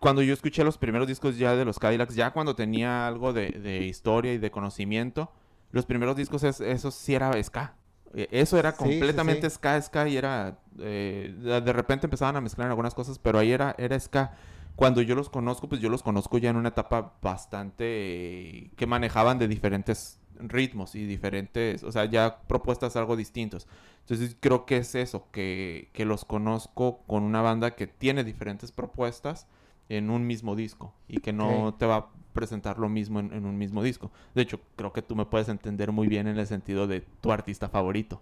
cuando 0.00 0.22
yo 0.22 0.32
escuché 0.32 0.64
los 0.64 0.78
primeros 0.78 1.08
discos 1.08 1.36
ya 1.36 1.56
de 1.56 1.64
los 1.64 1.78
Cadillacs, 1.78 2.14
ya 2.14 2.30
cuando 2.32 2.54
tenía 2.54 3.06
algo 3.06 3.32
de, 3.32 3.50
de 3.50 3.84
historia 3.84 4.32
y 4.32 4.38
de 4.38 4.50
conocimiento, 4.50 5.32
los 5.72 5.86
primeros 5.86 6.16
discos, 6.16 6.44
es, 6.44 6.60
esos 6.60 6.94
sí 6.94 7.14
era 7.14 7.32
ska. 7.42 7.74
Eh, 8.14 8.28
Eso 8.30 8.58
era 8.58 8.70
Sí, 8.72 8.76
sí, 8.78 8.82
completamente 8.84 9.48
sí. 9.50 9.56
ska, 9.56 9.80
ska 9.82 10.08
y 10.08 10.16
era... 10.16 10.58
eh, 10.78 11.34
de 11.36 11.60
de 11.60 11.72
repente 11.72 12.06
empezaban 12.06 12.36
a 12.36 12.40
mezclar 12.40 12.66
en 12.66 12.70
algunas 12.70 12.94
cosas, 12.94 13.18
pero 13.18 13.38
ahí 13.38 13.52
era, 13.52 13.74
era 13.78 13.98
ska. 13.98 14.34
Cuando 14.76 15.02
yo 15.02 15.14
los 15.14 15.28
conozco, 15.28 15.68
pues 15.68 15.80
yo 15.80 15.88
los 15.90 16.02
conozco 16.02 16.38
ya 16.38 16.50
en 16.50 16.56
una 16.56 16.68
etapa 16.70 17.14
bastante... 17.20 17.84
eh, 17.86 18.70
que 18.76 18.86
manejaban 18.86 19.38
de 19.38 19.48
diferentes 19.48 20.19
ritmos 20.48 20.94
y 20.94 21.06
diferentes... 21.06 21.82
O 21.82 21.92
sea, 21.92 22.04
ya 22.04 22.40
propuestas 22.46 22.96
algo 22.96 23.16
distintos. 23.16 23.66
Entonces 24.00 24.36
creo 24.40 24.66
que 24.66 24.78
es 24.78 24.94
eso, 24.94 25.26
que, 25.30 25.88
que 25.92 26.04
los 26.04 26.24
conozco 26.24 27.00
con 27.06 27.22
una 27.22 27.42
banda 27.42 27.72
que 27.72 27.86
tiene 27.86 28.24
diferentes 28.24 28.72
propuestas 28.72 29.46
en 29.88 30.10
un 30.10 30.26
mismo 30.26 30.56
disco 30.56 30.92
y 31.08 31.18
que 31.20 31.32
no 31.32 31.74
te 31.78 31.86
va 31.86 31.96
a 31.96 32.06
presentar 32.32 32.78
lo 32.78 32.88
mismo 32.88 33.20
en, 33.20 33.32
en 33.32 33.44
un 33.44 33.58
mismo 33.58 33.82
disco. 33.82 34.10
De 34.34 34.42
hecho, 34.42 34.60
creo 34.76 34.92
que 34.92 35.02
tú 35.02 35.16
me 35.16 35.26
puedes 35.26 35.48
entender 35.48 35.92
muy 35.92 36.08
bien 36.08 36.26
en 36.26 36.38
el 36.38 36.46
sentido 36.46 36.86
de 36.86 37.02
tu 37.20 37.32
artista 37.32 37.68
favorito, 37.68 38.20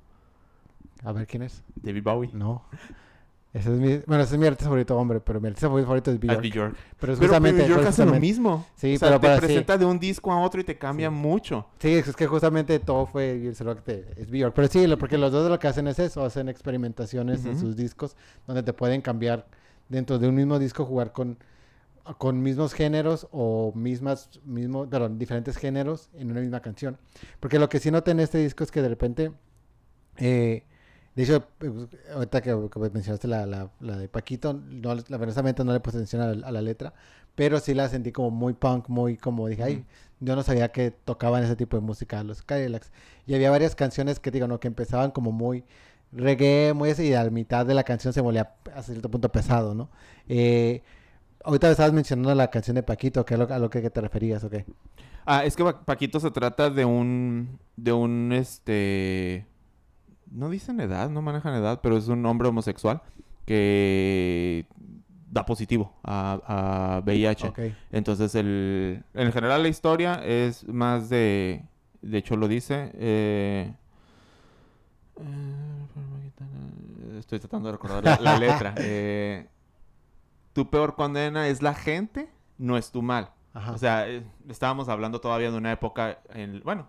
A 1.04 1.12
ver 1.12 1.26
quién 1.26 1.42
es. 1.42 1.62
David 1.76 2.02
Bowie. 2.02 2.30
No. 2.32 2.64
Ese 3.54 3.72
es 3.72 3.80
mi, 3.80 3.96
bueno, 4.06 4.22
ese 4.22 4.34
es 4.34 4.40
mi 4.40 4.46
artista 4.46 4.66
favorito, 4.66 4.96
hombre, 4.96 5.20
pero 5.20 5.40
mi 5.40 5.48
artista 5.48 5.68
favorito 5.68 6.10
es 6.10 6.20
Bjork. 6.20 6.42
Bjork. 6.42 6.76
Pero 7.00 7.12
es 7.14 7.18
Pero, 7.18 7.28
justamente, 7.30 7.62
pero 7.62 7.74
Bjork 7.76 7.88
hace 7.88 8.04
lo 8.04 8.14
mismo. 8.20 8.66
Sí, 8.76 8.94
o 8.94 8.98
sea, 8.98 9.08
pero 9.08 9.20
te 9.20 9.26
para- 9.26 9.40
sí. 9.40 9.46
presenta 9.46 9.78
de 9.78 9.84
un 9.86 9.98
disco 9.98 10.30
a 10.32 10.40
otro 10.42 10.60
y 10.60 10.64
te 10.64 10.76
cambia 10.76 11.08
Sí. 11.08 11.14
mucho. 11.14 11.66
Sí, 11.78 11.94
es 11.94 12.14
que 12.14 12.26
justamente 12.26 12.78
todo 12.78 13.06
fue 13.06 13.48
es 13.48 14.30
Bjork. 14.30 14.54
Pero 14.54 14.68
sí, 14.68 14.86
lo- 14.86 14.98
porque 14.98 15.16
los 15.16 15.32
dos 15.32 15.48
lo 15.50 15.58
que 15.58 15.66
hacen 15.66 15.88
es 15.88 15.98
eso, 15.98 16.24
hacen 16.24 16.48
experimentaciones 16.50 17.44
en 17.46 17.58
sus 17.58 17.74
discos 17.74 18.16
donde 18.46 18.62
te 18.62 18.72
pueden 18.74 19.00
cambiar 19.00 19.46
dentro 19.88 20.18
de 20.18 20.28
un 20.28 20.34
mismo 20.34 20.58
disco, 20.58 20.84
jugar 20.84 21.12
con, 21.12 21.38
con 22.18 22.42
mismos 22.42 22.74
géneros 22.74 23.28
o 23.32 23.72
mismas, 23.74 24.28
mismo, 24.44 24.88
perdón, 24.88 25.18
diferentes 25.18 25.56
géneros 25.56 26.10
en 26.14 26.30
una 26.30 26.40
misma 26.40 26.60
canción. 26.60 26.98
Porque 27.40 27.58
lo 27.58 27.70
que 27.70 27.78
sí 27.80 27.90
noté 27.90 28.10
en 28.10 28.20
este 28.20 28.36
disco 28.38 28.62
es 28.62 28.70
que 28.70 28.82
de 28.82 28.88
repente, 28.90 29.32
eh, 30.18 30.64
de 31.18 31.24
hecho, 31.24 31.44
eh, 31.62 31.86
ahorita 32.14 32.40
que, 32.40 32.68
que 32.72 32.78
mencionaste 32.90 33.26
la, 33.26 33.44
la, 33.44 33.70
la 33.80 33.96
de 33.98 34.08
Paquito, 34.08 34.52
no, 34.52 34.94
la, 34.94 35.16
honestamente 35.16 35.64
no 35.64 35.72
le 35.72 35.80
puse 35.80 35.96
atención 35.96 36.22
a 36.22 36.32
la, 36.32 36.46
a 36.46 36.52
la 36.52 36.62
letra, 36.62 36.94
pero 37.34 37.58
sí 37.58 37.74
la 37.74 37.88
sentí 37.88 38.12
como 38.12 38.30
muy 38.30 38.52
punk, 38.52 38.88
muy 38.88 39.16
como 39.16 39.48
dije, 39.48 39.64
ay, 39.64 39.84
yo 40.20 40.36
no 40.36 40.42
sabía 40.44 40.70
que 40.70 40.92
tocaban 40.92 41.42
ese 41.42 41.56
tipo 41.56 41.76
de 41.76 41.80
música 41.82 42.22
los 42.22 42.42
Cadillacs. 42.42 42.92
Y 43.26 43.34
había 43.34 43.50
varias 43.50 43.74
canciones 43.74 44.20
que 44.20 44.30
digo, 44.30 44.46
no, 44.46 44.60
que 44.60 44.68
empezaban 44.68 45.10
como 45.10 45.32
muy 45.32 45.64
reggae, 46.12 46.72
muy 46.72 46.90
y 46.96 47.12
a 47.14 47.24
la 47.24 47.30
mitad 47.30 47.66
de 47.66 47.74
la 47.74 47.82
canción 47.82 48.12
se 48.12 48.20
volvía 48.20 48.54
a 48.74 48.82
cierto 48.82 49.10
punto 49.10 49.28
pesado, 49.30 49.74
¿no? 49.74 49.88
Eh, 50.28 50.82
ahorita 51.44 51.68
estabas 51.70 51.92
mencionando 51.92 52.32
la 52.34 52.48
canción 52.48 52.76
de 52.76 52.82
Paquito, 52.84 53.24
que 53.24 53.34
es 53.34 53.40
lo- 53.40 53.52
a 53.52 53.58
lo 53.58 53.70
que, 53.70 53.82
que 53.82 53.90
te 53.90 54.00
referías, 54.00 54.44
¿o 54.44 54.50
qué? 54.50 54.64
Ah, 55.26 55.44
es 55.44 55.56
que 55.56 55.64
Pa- 55.64 55.84
Paquito 55.84 56.20
se 56.20 56.30
trata 56.30 56.70
de 56.70 56.84
un. 56.84 57.58
de 57.76 57.92
un 57.92 58.32
este. 58.32 59.46
No 60.30 60.50
dicen 60.50 60.80
edad, 60.80 61.08
no 61.10 61.22
manejan 61.22 61.54
edad, 61.54 61.80
pero 61.82 61.96
es 61.96 62.08
un 62.08 62.24
hombre 62.26 62.48
homosexual 62.48 63.02
que 63.46 64.66
da 65.30 65.44
positivo 65.46 65.92
a, 66.04 66.96
a 66.96 67.00
VIH. 67.04 67.52
Entonces, 67.92 68.34
el, 68.34 69.02
en 69.14 69.32
general, 69.32 69.62
la 69.62 69.68
historia 69.68 70.14
es 70.24 70.66
más 70.68 71.08
de. 71.08 71.64
De 72.02 72.18
hecho, 72.18 72.36
lo 72.36 72.46
dice. 72.48 72.90
eh, 72.94 73.72
eh, 75.20 77.18
Estoy 77.18 77.40
tratando 77.40 77.68
de 77.68 77.72
recordar 77.72 78.04
la, 78.04 78.18
la 78.20 78.38
letra. 78.38 78.74
eh, 78.78 79.48
tu 80.52 80.70
peor 80.70 80.94
condena 80.94 81.48
es 81.48 81.62
la 81.62 81.74
gente, 81.74 82.30
no 82.58 82.76
es 82.76 82.90
tu 82.90 83.02
mal. 83.02 83.30
Ajá. 83.54 83.72
O 83.72 83.78
sea, 83.78 84.08
eh, 84.08 84.22
estábamos 84.48 84.88
hablando 84.88 85.20
todavía 85.20 85.50
de 85.50 85.56
una 85.58 85.72
época, 85.72 86.18
en, 86.34 86.60
bueno, 86.64 86.86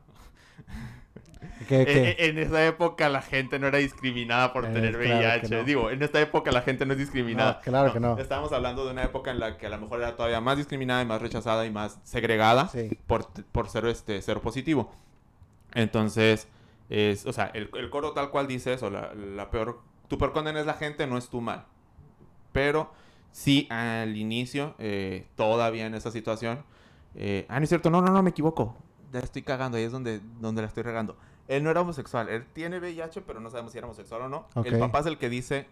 ¿Qué- 1.69 1.85
qué? 1.85 1.91
eh, 1.93 2.09
eh, 2.09 2.15
en 2.29 2.37
esa 2.37 2.65
época 2.65 3.07
la 3.09 3.21
gente 3.21 3.59
no 3.59 3.67
era 3.67 3.77
discriminada 3.77 4.51
por 4.51 4.65
Eh, 4.65 4.69
tener 4.73 4.97
claro 4.99 5.19
VIH. 5.19 5.55
no. 5.57 5.63
Digo, 5.63 5.89
en 5.89 6.01
esta 6.03 6.19
época 6.19 6.51
la 6.51 6.61
gente 6.61 6.85
no 6.85 6.93
es 6.93 6.99
discriminada. 6.99 7.53
No, 7.53 7.61
claro 7.61 7.93
que 7.93 7.99
no. 7.99 8.17
Estábamos 8.17 8.51
hablando 8.51 8.85
de 8.85 8.91
una 8.91 9.03
época 9.03 9.31
en 9.31 9.39
la 9.39 9.57
que 9.57 9.67
a 9.67 9.69
lo 9.69 9.77
mejor 9.77 9.99
era 9.99 10.15
todavía 10.15 10.41
más 10.41 10.57
discriminada 10.57 11.01
y 11.01 11.05
más 11.05 11.21
rechazada 11.21 11.65
y 11.65 11.71
más 11.71 11.99
segregada 12.03 12.67
Sí. 12.67 12.97
por, 13.07 13.27
por 13.51 13.69
ser 13.69 13.85
este 13.85 14.21
ser 14.21 14.39
positivo. 14.41 14.91
Entonces, 15.73 16.47
es, 16.89 17.25
o 17.25 17.33
sea, 17.33 17.45
el, 17.53 17.69
el 17.77 17.89
coro 17.89 18.11
tal 18.13 18.29
cual 18.31 18.47
dice 18.47 18.73
eso, 18.73 18.89
la, 18.89 19.13
la 19.13 19.49
peor, 19.51 19.81
tu 20.07 20.17
peor 20.17 20.33
condena 20.33 20.59
es 20.59 20.65
la 20.65 20.73
gente, 20.73 21.05
no 21.07 21.17
es 21.17 21.29
tu 21.29 21.41
mal. 21.41 21.65
Pero 22.51 22.91
sí, 23.31 23.67
al 23.69 24.17
inicio, 24.17 24.75
eh, 24.79 25.27
todavía 25.35 25.85
en 25.85 25.93
esa 25.93 26.11
situación, 26.11 26.63
eh, 27.15 27.45
ah, 27.49 27.59
no 27.59 27.63
es 27.63 27.69
cierto, 27.69 27.89
no, 27.89 28.01
no, 28.01 28.11
no, 28.11 28.23
me 28.23 28.31
equivoco, 28.31 28.75
ya 29.11 29.19
estoy 29.19 29.43
cagando, 29.43 29.77
ahí 29.77 29.83
es 29.83 29.91
donde, 29.91 30.19
donde 30.39 30.61
la 30.63 30.67
estoy 30.67 30.83
regando. 30.83 31.15
Él 31.49 31.63
no 31.63 31.69
era 31.71 31.81
homosexual, 31.81 32.29
él 32.29 32.45
tiene 32.53 32.77
VIH, 32.79 33.21
pero 33.21 33.41
no 33.41 33.49
sabemos 33.49 33.73
si 33.73 33.77
era 33.79 33.87
homosexual 33.87 34.21
o 34.21 34.29
no. 34.29 34.47
El 34.67 34.79
papá 34.79 34.99
es 34.99 35.05
el 35.07 35.17
que 35.17 35.29
dice, 35.29 35.67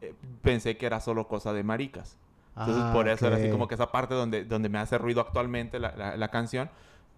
eh, 0.00 0.12
pensé 0.42 0.76
que 0.76 0.86
era 0.86 0.98
solo 1.00 1.28
cosa 1.28 1.52
de 1.52 1.62
maricas. 1.62 2.16
Entonces, 2.56 2.82
Ah, 2.88 2.92
por 2.92 3.06
eso 3.08 3.26
era 3.28 3.36
así 3.36 3.44
como 3.52 3.68
que 3.68 3.74
esa 3.74 3.92
parte 3.92 4.14
donde, 4.14 4.44
donde 4.44 4.68
me 4.68 4.78
hace 4.78 4.98
ruido 4.98 5.20
actualmente 5.20 5.78
la, 5.78 5.94
la- 5.94 6.16
la 6.16 6.28
canción. 6.28 6.68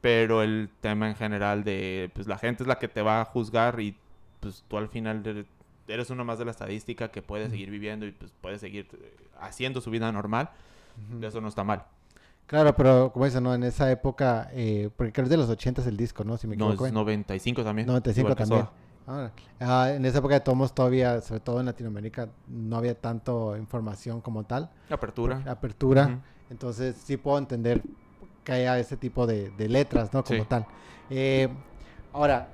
Pero 0.02 0.42
el 0.42 0.70
tema 0.80 1.08
en 1.08 1.14
general 1.14 1.62
de, 1.64 2.10
pues 2.14 2.26
la 2.26 2.36
gente 2.38 2.62
es 2.62 2.66
la 2.66 2.78
que 2.78 2.88
te 2.88 3.00
va 3.02 3.20
a 3.20 3.24
juzgar 3.26 3.80
y 3.80 3.96
pues 4.40 4.64
tú 4.68 4.76
al 4.78 4.88
final 4.88 5.22
eres- 5.86 6.10
uno 6.10 6.24
más 6.24 6.38
de 6.38 6.44
la 6.46 6.50
estadística 6.52 7.10
que 7.10 7.20
puede 7.22 7.48
seguir 7.50 7.70
viviendo 7.70 8.06
y 8.06 8.12
pues 8.12 8.32
puede 8.40 8.58
seguir 8.58 8.88
eh, 8.94 9.16
haciendo 9.40 9.80
su 9.80 9.90
vida 9.90 10.10
normal. 10.10 10.50
Eso 11.22 11.40
no 11.40 11.48
está 11.48 11.64
mal. 11.64 11.84
Claro, 12.50 12.74
pero 12.74 13.12
como 13.12 13.26
dices, 13.26 13.40
¿no? 13.40 13.54
En 13.54 13.62
esa 13.62 13.88
época, 13.92 14.50
eh, 14.52 14.90
porque 14.96 15.12
creo 15.12 15.22
que 15.22 15.26
es 15.26 15.30
de 15.30 15.36
los 15.36 15.48
80 15.48 15.82
el 15.86 15.96
disco, 15.96 16.24
¿no? 16.24 16.36
Si 16.36 16.48
me 16.48 16.56
No, 16.56 16.64
equivoco. 16.64 16.86
es 16.86 16.90
¿eh? 16.90 16.94
95 16.94 17.62
también. 17.62 17.86
95 17.86 18.20
igual 18.26 18.34
que 18.34 18.42
también. 18.42 18.68
Ah, 19.06 19.30
ah, 19.60 19.92
en 19.92 20.04
esa 20.04 20.18
época 20.18 20.34
de 20.34 20.40
tomos 20.40 20.74
todavía, 20.74 21.20
sobre 21.20 21.38
todo 21.38 21.60
en 21.60 21.66
Latinoamérica, 21.66 22.28
no 22.48 22.76
había 22.76 23.00
tanto 23.00 23.56
información 23.56 24.20
como 24.20 24.42
tal, 24.42 24.68
Apertura. 24.90 25.44
apertura. 25.46 26.06
Ujú. 26.06 26.20
Entonces 26.50 26.96
sí 26.96 27.16
puedo 27.16 27.38
entender 27.38 27.84
que 28.42 28.50
haya 28.50 28.80
ese 28.80 28.96
tipo 28.96 29.28
de, 29.28 29.50
de 29.50 29.68
letras, 29.68 30.12
¿no? 30.12 30.24
Como 30.24 30.42
Sí. 30.42 30.48
tal. 30.48 30.66
Eh, 31.08 31.48
ahora, 32.12 32.48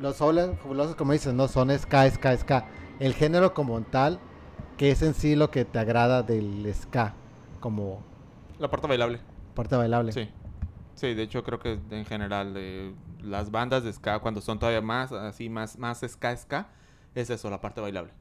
los 0.00 0.16
soles 0.16 0.50
fabulosos, 0.60 0.96
como 0.96 1.12
dices, 1.12 1.32
no 1.32 1.46
son 1.46 1.70
ska, 1.78 2.10
ska, 2.10 2.36
ska. 2.36 2.64
El 2.98 3.14
género 3.14 3.54
como 3.54 3.80
tal, 3.82 4.18
que 4.76 4.90
es 4.90 5.00
en 5.02 5.14
sí 5.14 5.36
lo 5.36 5.52
que 5.52 5.64
te 5.64 5.78
agrada 5.78 6.24
del 6.24 6.68
ska, 6.74 7.14
como 7.60 8.02
La 8.58 8.68
parte 8.68 8.88
bailable. 8.88 9.20
Parte 9.58 9.74
bailable. 9.74 10.12
Sí. 10.12 10.28
Sí, 10.94 11.14
de 11.14 11.22
hecho 11.22 11.42
creo 11.44 11.58
que 11.58 11.78
en 11.90 12.04
general 12.04 12.54
eh, 12.56 12.92
las 13.22 13.50
bandas 13.50 13.84
de 13.84 13.92
ska 13.92 14.20
cuando 14.20 14.40
son 14.40 14.58
todavía 14.58 14.80
más 14.80 15.12
así 15.12 15.48
más 15.48 15.78
más 15.78 16.00
ska 16.00 16.36
ska 16.36 16.68
es 17.14 17.30
eso, 17.30 17.50
la 17.50 17.60
parte 17.60 17.80
bailable. 17.80 18.12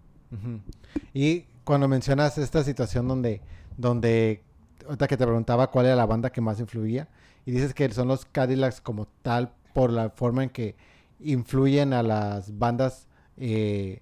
Y 1.14 1.46
cuando 1.64 1.88
mencionas 1.88 2.38
esta 2.38 2.64
situación 2.64 3.08
donde, 3.08 3.42
donde, 3.78 4.44
ahorita 4.86 5.08
que 5.08 5.18
te 5.18 5.26
preguntaba 5.26 5.70
cuál 5.70 5.86
era 5.86 5.96
la 5.96 6.06
banda 6.06 6.32
que 6.32 6.42
más 6.42 6.60
influía, 6.60 7.08
y 7.46 7.52
dices 7.52 7.74
que 7.74 7.90
son 7.92 8.08
los 8.08 8.26
Cadillacs 8.26 8.82
como 8.82 9.08
tal 9.22 9.54
por 9.74 9.92
la 9.92 10.10
forma 10.10 10.44
en 10.44 10.50
que 10.50 10.76
influyen 11.20 11.94
a 11.94 12.04
las 12.04 12.58
bandas 12.58 13.08
eh, 13.38 14.02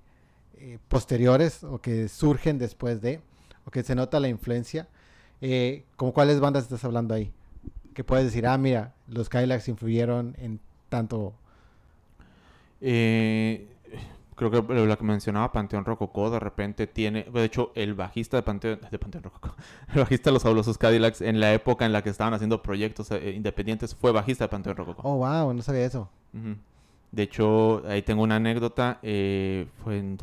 eh, 0.53 0.79
posteriores 0.87 1.63
o 1.63 1.79
que 1.79 2.07
surgen 2.07 2.57
después 2.57 3.01
de, 3.01 3.21
o 3.65 3.71
que 3.71 3.83
se 3.83 3.95
nota 3.95 4.19
la 4.19 4.29
influencia, 4.29 4.87
eh, 5.41 5.83
¿con 5.95 6.11
cuáles 6.11 6.39
bandas 6.39 6.63
estás 6.63 6.83
hablando 6.83 7.13
ahí? 7.13 7.31
Que 7.93 8.03
puedes 8.03 8.25
decir, 8.25 8.45
ah, 8.47 8.57
mira, 8.57 8.93
los 9.07 9.29
Cadillacs 9.29 9.67
influyeron 9.69 10.35
en 10.39 10.59
tanto... 10.89 11.33
Eh, 12.81 13.67
creo 14.35 14.51
que 14.51 14.61
lo 14.73 14.97
que 14.97 15.03
mencionaba 15.03 15.51
Panteón 15.51 15.85
Rococó 15.85 16.29
de 16.29 16.39
repente 16.39 16.87
tiene, 16.87 17.23
de 17.23 17.43
hecho 17.43 17.71
el 17.73 17.93
bajista 17.93 18.37
de 18.37 18.43
Panteón, 18.43 18.79
de 18.91 18.99
Panteón 18.99 19.23
Rococó, 19.23 19.55
el 19.93 20.01
bajista 20.01 20.29
de 20.29 20.33
los 20.33 20.43
fabulosos 20.43 20.77
Cadillacs 20.77 21.21
en 21.21 21.39
la 21.39 21.53
época 21.53 21.85
en 21.85 21.93
la 21.93 22.01
que 22.03 22.09
estaban 22.09 22.33
haciendo 22.33 22.61
proyectos 22.61 23.11
eh, 23.11 23.31
independientes 23.31 23.95
fue 23.95 24.11
bajista 24.11 24.45
de 24.45 24.49
Panteón 24.49 24.75
Rococó. 24.75 25.01
Oh, 25.07 25.17
wow, 25.17 25.53
no 25.53 25.61
sabía 25.61 25.85
eso. 25.85 26.09
De 27.11 27.23
hecho, 27.23 27.81
ahí 27.87 28.01
tengo 28.01 28.23
una 28.23 28.35
anécdota. 28.35 28.99
eh, 29.01 29.67
fue 29.83 29.99
en 29.99 30.17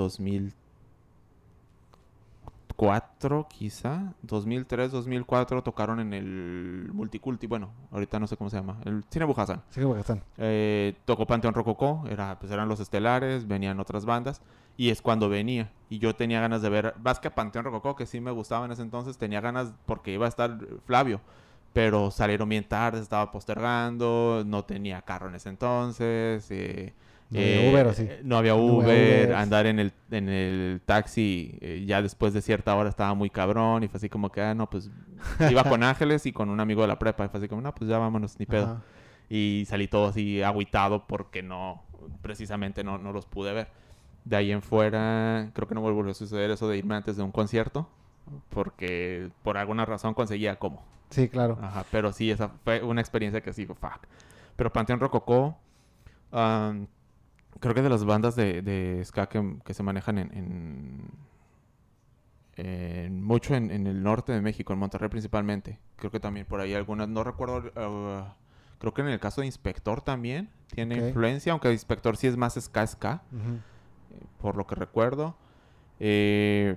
2004, 2.83 3.47
quizá. 3.49 4.13
2003, 4.23 4.91
2004 4.91 5.63
tocaron 5.63 6.01
en 6.01 6.13
el 6.13 6.91
Multiculti. 6.93 7.47
Bueno, 7.47 7.73
ahorita 7.93 8.19
no 8.19 8.27
sé 8.27 8.37
cómo 8.37 8.51
se 8.51 8.57
llama. 8.57 8.79
El 8.85 9.05
Cine 9.09 9.25
Bujasán. 9.25 9.63
Que 9.73 9.83
están. 9.99 10.23
Eh, 10.37 10.97
tocó 11.05 11.27
Panteón 11.27 11.55
Rococó. 11.55 12.05
Era, 12.09 12.39
pues 12.39 12.51
eran 12.51 12.69
los 12.69 12.81
estelares. 12.81 13.47
Venían 13.47 13.79
otras 13.79 14.05
bandas. 14.05 14.43
Y 14.77 14.91
es 14.91 15.01
cuando 15.01 15.29
venía. 15.29 15.71
Y 15.89 15.99
yo 15.99 16.15
tenía 16.17 16.41
ganas 16.41 16.63
de 16.63 16.71
ver. 16.71 16.95
Más 17.03 17.21
que 17.21 17.31
Panteón 17.31 17.65
Rococó, 17.65 17.95
que 17.95 18.07
sí 18.07 18.21
me 18.21 18.33
gustaba 18.33 18.65
en 18.67 18.73
ese 18.73 18.83
entonces. 18.83 19.17
Tenía 19.17 19.41
ganas 19.41 19.73
porque 19.87 20.13
iba 20.13 20.27
a 20.27 20.29
estar 20.29 20.59
Flavio 20.85 21.21
pero 21.73 22.11
salieron 22.11 22.51
bien 22.51 22.69
tarde, 22.69 23.01
estaba 23.01 23.31
postergando, 23.33 24.43
no 24.45 24.63
tenía 24.67 25.01
carro 25.01 25.29
en 25.29 25.37
ese 25.37 25.49
entonces. 25.49 26.47
eh, 26.51 26.93
¿No 27.33 27.41
había 27.41 27.71
Uber 27.71 27.87
o 27.87 27.93
sí? 27.95 28.09
No 28.23 28.37
había 28.37 28.55
Uber, 28.55 29.35
andar 29.35 29.67
en 29.67 29.79
el, 29.79 29.93
en 30.11 30.29
el 30.29 30.81
taxi 30.85 31.59
eh, 31.61 31.85
ya 31.87 32.03
después 32.03 32.35
de 32.35 32.43
cierta 32.43 32.75
hora 32.77 32.89
estaba 32.89 33.15
muy 33.15 33.31
cabrón 33.31 33.83
y 33.83 33.89
fue 33.89 33.99
así 33.99 34.09
como 34.09 34.31
que, 34.31 34.43
ah, 34.43 34.55
no, 34.55 34.69
pues 34.69 34.91
iba 35.51 35.65
con 35.65 35.83
Ángeles 35.83 36.27
y 36.27 36.33
con 36.33 36.51
un 36.51 36.61
amigo 36.61 36.83
de 36.83 36.89
la 36.89 36.99
prepa 36.99 37.25
y 37.25 37.29
fue 37.29 37.39
así 37.39 37.49
como, 37.49 37.63
no, 37.63 37.75
pues 37.75 37.89
ya 37.89 37.99
vámonos, 37.99 38.39
ni 38.39 38.47
pedo. 38.47 38.65
Ajá. 38.65 38.83
Y 39.29 39.65
salí 39.67 39.89
todo 39.89 40.09
así 40.09 40.43
agüitado 40.43 41.07
porque 41.07 41.43
no, 41.43 41.83
precisamente 42.21 42.85
no, 42.85 42.99
no 42.99 43.13
los 43.13 43.25
pude 43.25 43.53
ver. 43.53 43.69
De 44.25 44.37
ahí 44.37 44.53
en 44.53 44.63
fuera, 44.63 45.51
creo 45.55 45.67
que 45.67 45.75
no 45.75 45.81
volvió 45.81 46.11
a 46.11 46.15
suceder 46.15 46.51
eso 46.51 46.69
de 46.69 46.77
irme 46.77 46.95
antes 46.95 47.17
de 47.17 47.23
un 47.23 47.33
concierto, 47.33 47.89
porque 48.51 49.31
por 49.43 49.57
alguna 49.57 49.85
razón 49.85 50.15
conseguía 50.15 50.57
cómo. 50.57 50.85
Sí, 51.11 51.29
claro. 51.29 51.59
Ajá, 51.61 51.85
pero 51.91 52.13
sí, 52.13 52.31
esa 52.31 52.51
fue 52.65 52.83
una 52.83 53.01
experiencia 53.01 53.41
que 53.41 53.53
sí, 53.53 53.67
fuck. 53.67 54.07
Pero 54.55 54.73
Panteón 54.73 55.01
Rococó, 55.01 55.57
um, 56.31 56.87
creo 57.61 57.75
que 57.75 57.83
de 57.83 57.89
las 57.89 58.05
bandas 58.05 58.37
de, 58.37 58.63
de 58.63 59.05
ska 59.05 59.29
que, 59.29 59.57
que 59.65 59.75
se 59.75 59.83
manejan 59.83 60.19
en, 60.19 60.33
en, 60.33 61.11
en 62.57 63.23
mucho 63.23 63.55
en, 63.55 63.71
en, 63.71 63.87
el 63.87 64.03
norte 64.03 64.33
de 64.33 64.41
México, 64.41 64.73
en 64.73 64.79
Monterrey 64.79 65.09
principalmente. 65.09 65.79
Creo 65.97 66.11
que 66.11 66.21
también 66.21 66.47
por 66.47 66.61
ahí 66.61 66.75
algunas, 66.75 67.09
no 67.09 67.25
recuerdo, 67.25 67.59
uh, 67.59 68.25
creo 68.79 68.95
que 68.95 69.03
en 69.03 69.09
el 69.09 69.21
caso 69.21 69.41
de 69.41 69.47
Inspector 69.47 70.01
también 70.01 70.51
tiene 70.75 71.09
influencia, 71.09 71.53
aunque 71.53 71.73
Inspector 71.73 72.17
sí 72.17 72.27
es 72.27 72.37
más 72.37 72.55
ska 72.55 72.87
ska, 72.87 73.23
eh, 73.33 74.25
por 74.41 74.57
lo 74.57 74.67
que 74.67 74.75
recuerdo. 74.75 75.37
Eh, 76.01 76.77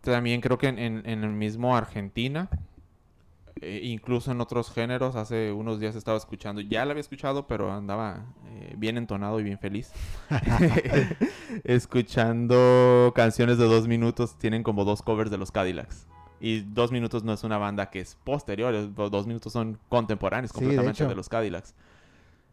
también 0.00 0.40
creo 0.40 0.58
que 0.58 0.68
en 0.68 1.06
el 1.06 1.32
mismo 1.32 1.76
Argentina, 1.76 2.48
eh, 3.62 3.80
incluso 3.84 4.30
en 4.32 4.40
otros 4.40 4.70
géneros, 4.70 5.16
hace 5.16 5.52
unos 5.52 5.80
días 5.80 5.96
estaba 5.96 6.16
escuchando, 6.18 6.60
ya 6.60 6.84
la 6.84 6.90
había 6.90 7.00
escuchado, 7.00 7.46
pero 7.46 7.72
andaba 7.72 8.26
eh, 8.48 8.74
bien 8.76 8.98
entonado 8.98 9.40
y 9.40 9.44
bien 9.44 9.58
feliz. 9.58 9.92
escuchando 11.64 13.12
canciones 13.14 13.58
de 13.58 13.64
dos 13.66 13.88
minutos, 13.88 14.36
tienen 14.38 14.62
como 14.62 14.84
dos 14.84 15.02
covers 15.02 15.30
de 15.30 15.38
los 15.38 15.50
Cadillacs. 15.52 16.06
Y 16.40 16.60
dos 16.60 16.90
minutos 16.90 17.22
no 17.22 17.32
es 17.32 17.44
una 17.44 17.56
banda 17.58 17.88
que 17.90 18.00
es 18.00 18.16
posterior, 18.24 18.74
es- 18.74 18.94
dos 18.94 19.26
minutos 19.26 19.52
son 19.52 19.78
contemporáneos 19.88 20.50
Sí, 20.50 20.58
de 20.58 20.64
completamente 20.64 21.06
de, 21.06 21.14
los 21.14 21.28
Cadillacs. 21.28 21.74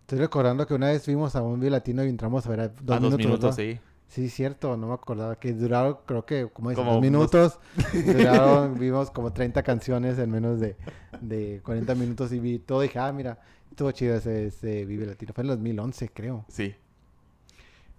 Estoy 0.01 0.19
recordando 0.19 0.65
que 0.67 0.73
una 0.73 0.87
vez 0.87 1.05
fuimos 1.05 1.35
a 1.35 1.41
un 1.41 1.67
latino 1.69 2.03
y 2.03 2.09
entramos 2.09 2.45
a 2.45 2.49
ver 2.49 2.59
a 2.61 2.67
dos, 2.69 2.97
a 2.97 2.99
dos 2.99 3.17
minutos. 3.17 3.17
minutos, 3.17 3.49
¿no? 3.57 3.63
sí. 3.63 3.79
Sí, 4.09 4.27
cierto, 4.29 4.75
no 4.75 4.87
me 4.87 4.93
acordaba. 4.95 5.35
Que 5.37 5.53
duraron, 5.53 5.97
creo 6.05 6.25
que, 6.25 6.47
como 6.51 6.73
Como 6.73 6.75
dos 6.75 6.97
unos- 6.97 7.01
minutos. 7.01 7.59
duraron, 8.05 8.77
vimos 8.79 9.11
como 9.11 9.31
30 9.31 9.61
canciones 9.63 10.17
en 10.19 10.31
menos 10.31 10.59
de, 10.59 10.75
de 11.21 11.61
40 11.63 11.93
minutos 11.95 12.31
y 12.33 12.39
vi 12.39 12.59
todo. 12.59 12.83
Y 12.83 12.87
dije, 12.87 12.99
ah, 12.99 13.11
mira, 13.13 13.39
estuvo 13.69 13.91
chido 13.91 14.15
ese, 14.15 14.47
ese 14.47 14.83
Vive 14.85 15.05
Latino. 15.05 15.31
Fue 15.33 15.43
en 15.43 15.51
el 15.51 15.55
2011, 15.57 16.09
creo. 16.09 16.43
Sí. 16.49 16.75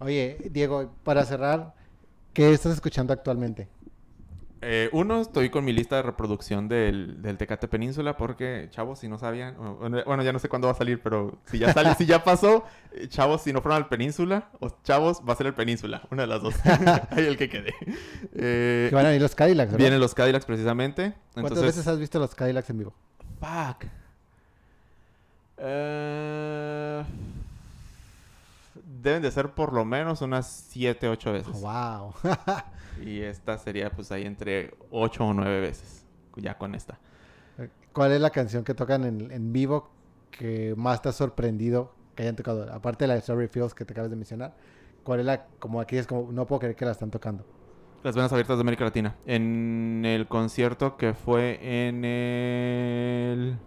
Oye, 0.01 0.51
Diego, 0.51 0.91
para 1.05 1.25
cerrar, 1.25 1.75
¿qué 2.33 2.53
estás 2.53 2.73
escuchando 2.75 3.13
actualmente? 3.13 3.69
Eh, 4.63 4.91
uno, 4.93 5.23
estoy 5.23 5.49
con 5.49 5.65
mi 5.65 5.73
lista 5.73 5.97
de 5.97 6.03
reproducción 6.03 6.69
del, 6.69 7.23
del 7.23 7.39
Tecate 7.39 7.67
Península 7.67 8.19
porque, 8.19 8.69
chavos, 8.71 8.99
si 8.99 9.09
no 9.09 9.19
sabían, 9.19 9.57
bueno, 10.05 10.23
ya 10.23 10.33
no 10.35 10.39
sé 10.39 10.51
cuándo 10.51 10.67
va 10.69 10.73
a 10.73 10.77
salir, 10.77 11.01
pero 11.03 11.39
si 11.47 11.59
ya 11.59 11.73
sale, 11.73 11.95
si 11.95 12.05
ya 12.05 12.23
pasó, 12.25 12.65
eh, 12.93 13.09
chavos, 13.09 13.41
si 13.43 13.55
no 13.55 13.63
fueron 13.63 13.79
al 13.83 13.89
Península, 13.89 14.51
o 14.61 14.69
chavos, 14.85 15.23
va 15.27 15.33
a 15.33 15.37
ser 15.37 15.47
el 15.47 15.55
Península, 15.55 16.03
una 16.11 16.23
de 16.23 16.29
las 16.29 16.43
dos. 16.43 16.55
Ahí 17.11 17.25
el 17.25 17.39
que 17.39 17.49
quede. 17.49 17.73
Eh, 18.35 18.89
Que 18.91 18.95
van 18.95 19.07
a 19.07 19.09
venir 19.09 19.23
los 19.23 19.35
Cadillacs, 19.35 19.71
¿verdad? 19.73 19.79
vienen 19.79 20.01
los 20.01 20.15
Cadillacs 20.15 20.45
precisamente. 20.45 21.15
¿Cuántas 21.33 21.63
veces 21.63 21.87
has 21.87 21.99
visto 21.99 22.19
los 22.19 22.35
Cadillacs 22.35 22.69
en 22.69 22.79
vivo? 22.79 22.95
Fuck. 23.41 23.87
Deben 29.03 29.23
de 29.23 29.31
ser 29.31 29.51
por 29.51 29.73
lo 29.73 29.85
menos 29.87 30.21
unas 30.21 30.47
7, 30.71 31.09
8 31.09 31.33
veces. 31.33 31.61
wow. 31.61 32.13
Y 33.01 33.21
esta 33.21 33.59
sería 33.59 33.91
pues 33.91 34.13
ahí 34.13 34.27
entre 34.27 34.75
8 34.91 35.25
o 35.25 35.35
9 35.35 35.61
veces. 35.61 36.07
Ya 36.37 36.57
con 36.57 36.75
esta. 36.75 36.99
¿Cuál 37.93 38.13
es 38.13 38.21
la 38.21 38.31
canción 38.31 38.65
que 38.65 38.75
tocan 38.75 39.05
en, 39.05 39.31
en 39.31 39.53
vivo 39.53 39.91
que 40.31 40.75
más 40.77 41.03
te 41.03 41.09
ha 41.09 41.13
sorprendido 41.13 41.93
que 42.15 42.23
hayan 42.23 42.37
tocado? 42.37 42.73
Aparte 42.73 43.05
de 43.05 43.09
la 43.09 43.15
de 43.15 43.21
Story 43.21 43.49
Fields 43.49 43.75
que 43.75 43.85
te 43.85 43.93
acabas 43.93 44.11
de 44.11 44.17
mencionar, 44.17 44.55
¿cuál 45.03 45.21
es 45.21 45.27
la, 45.27 45.47
como 45.59 45.81
aquí 45.81 45.97
es 45.97 46.07
como, 46.07 46.31
no 46.31 46.47
puedo 46.47 46.61
creer 46.61 46.77
que 46.77 46.85
la 46.85 46.93
están 46.93 47.11
tocando? 47.11 47.45
Las 48.03 48.15
venas 48.15 48.33
abiertas 48.33 48.57
de 48.57 48.63
América 48.63 48.85
Latina. 48.85 49.17
En 49.27 50.03
el 50.07 50.27
concierto 50.27 50.97
que 50.97 51.13
fue 51.13 51.59
en 51.61 52.05
el... 52.05 53.59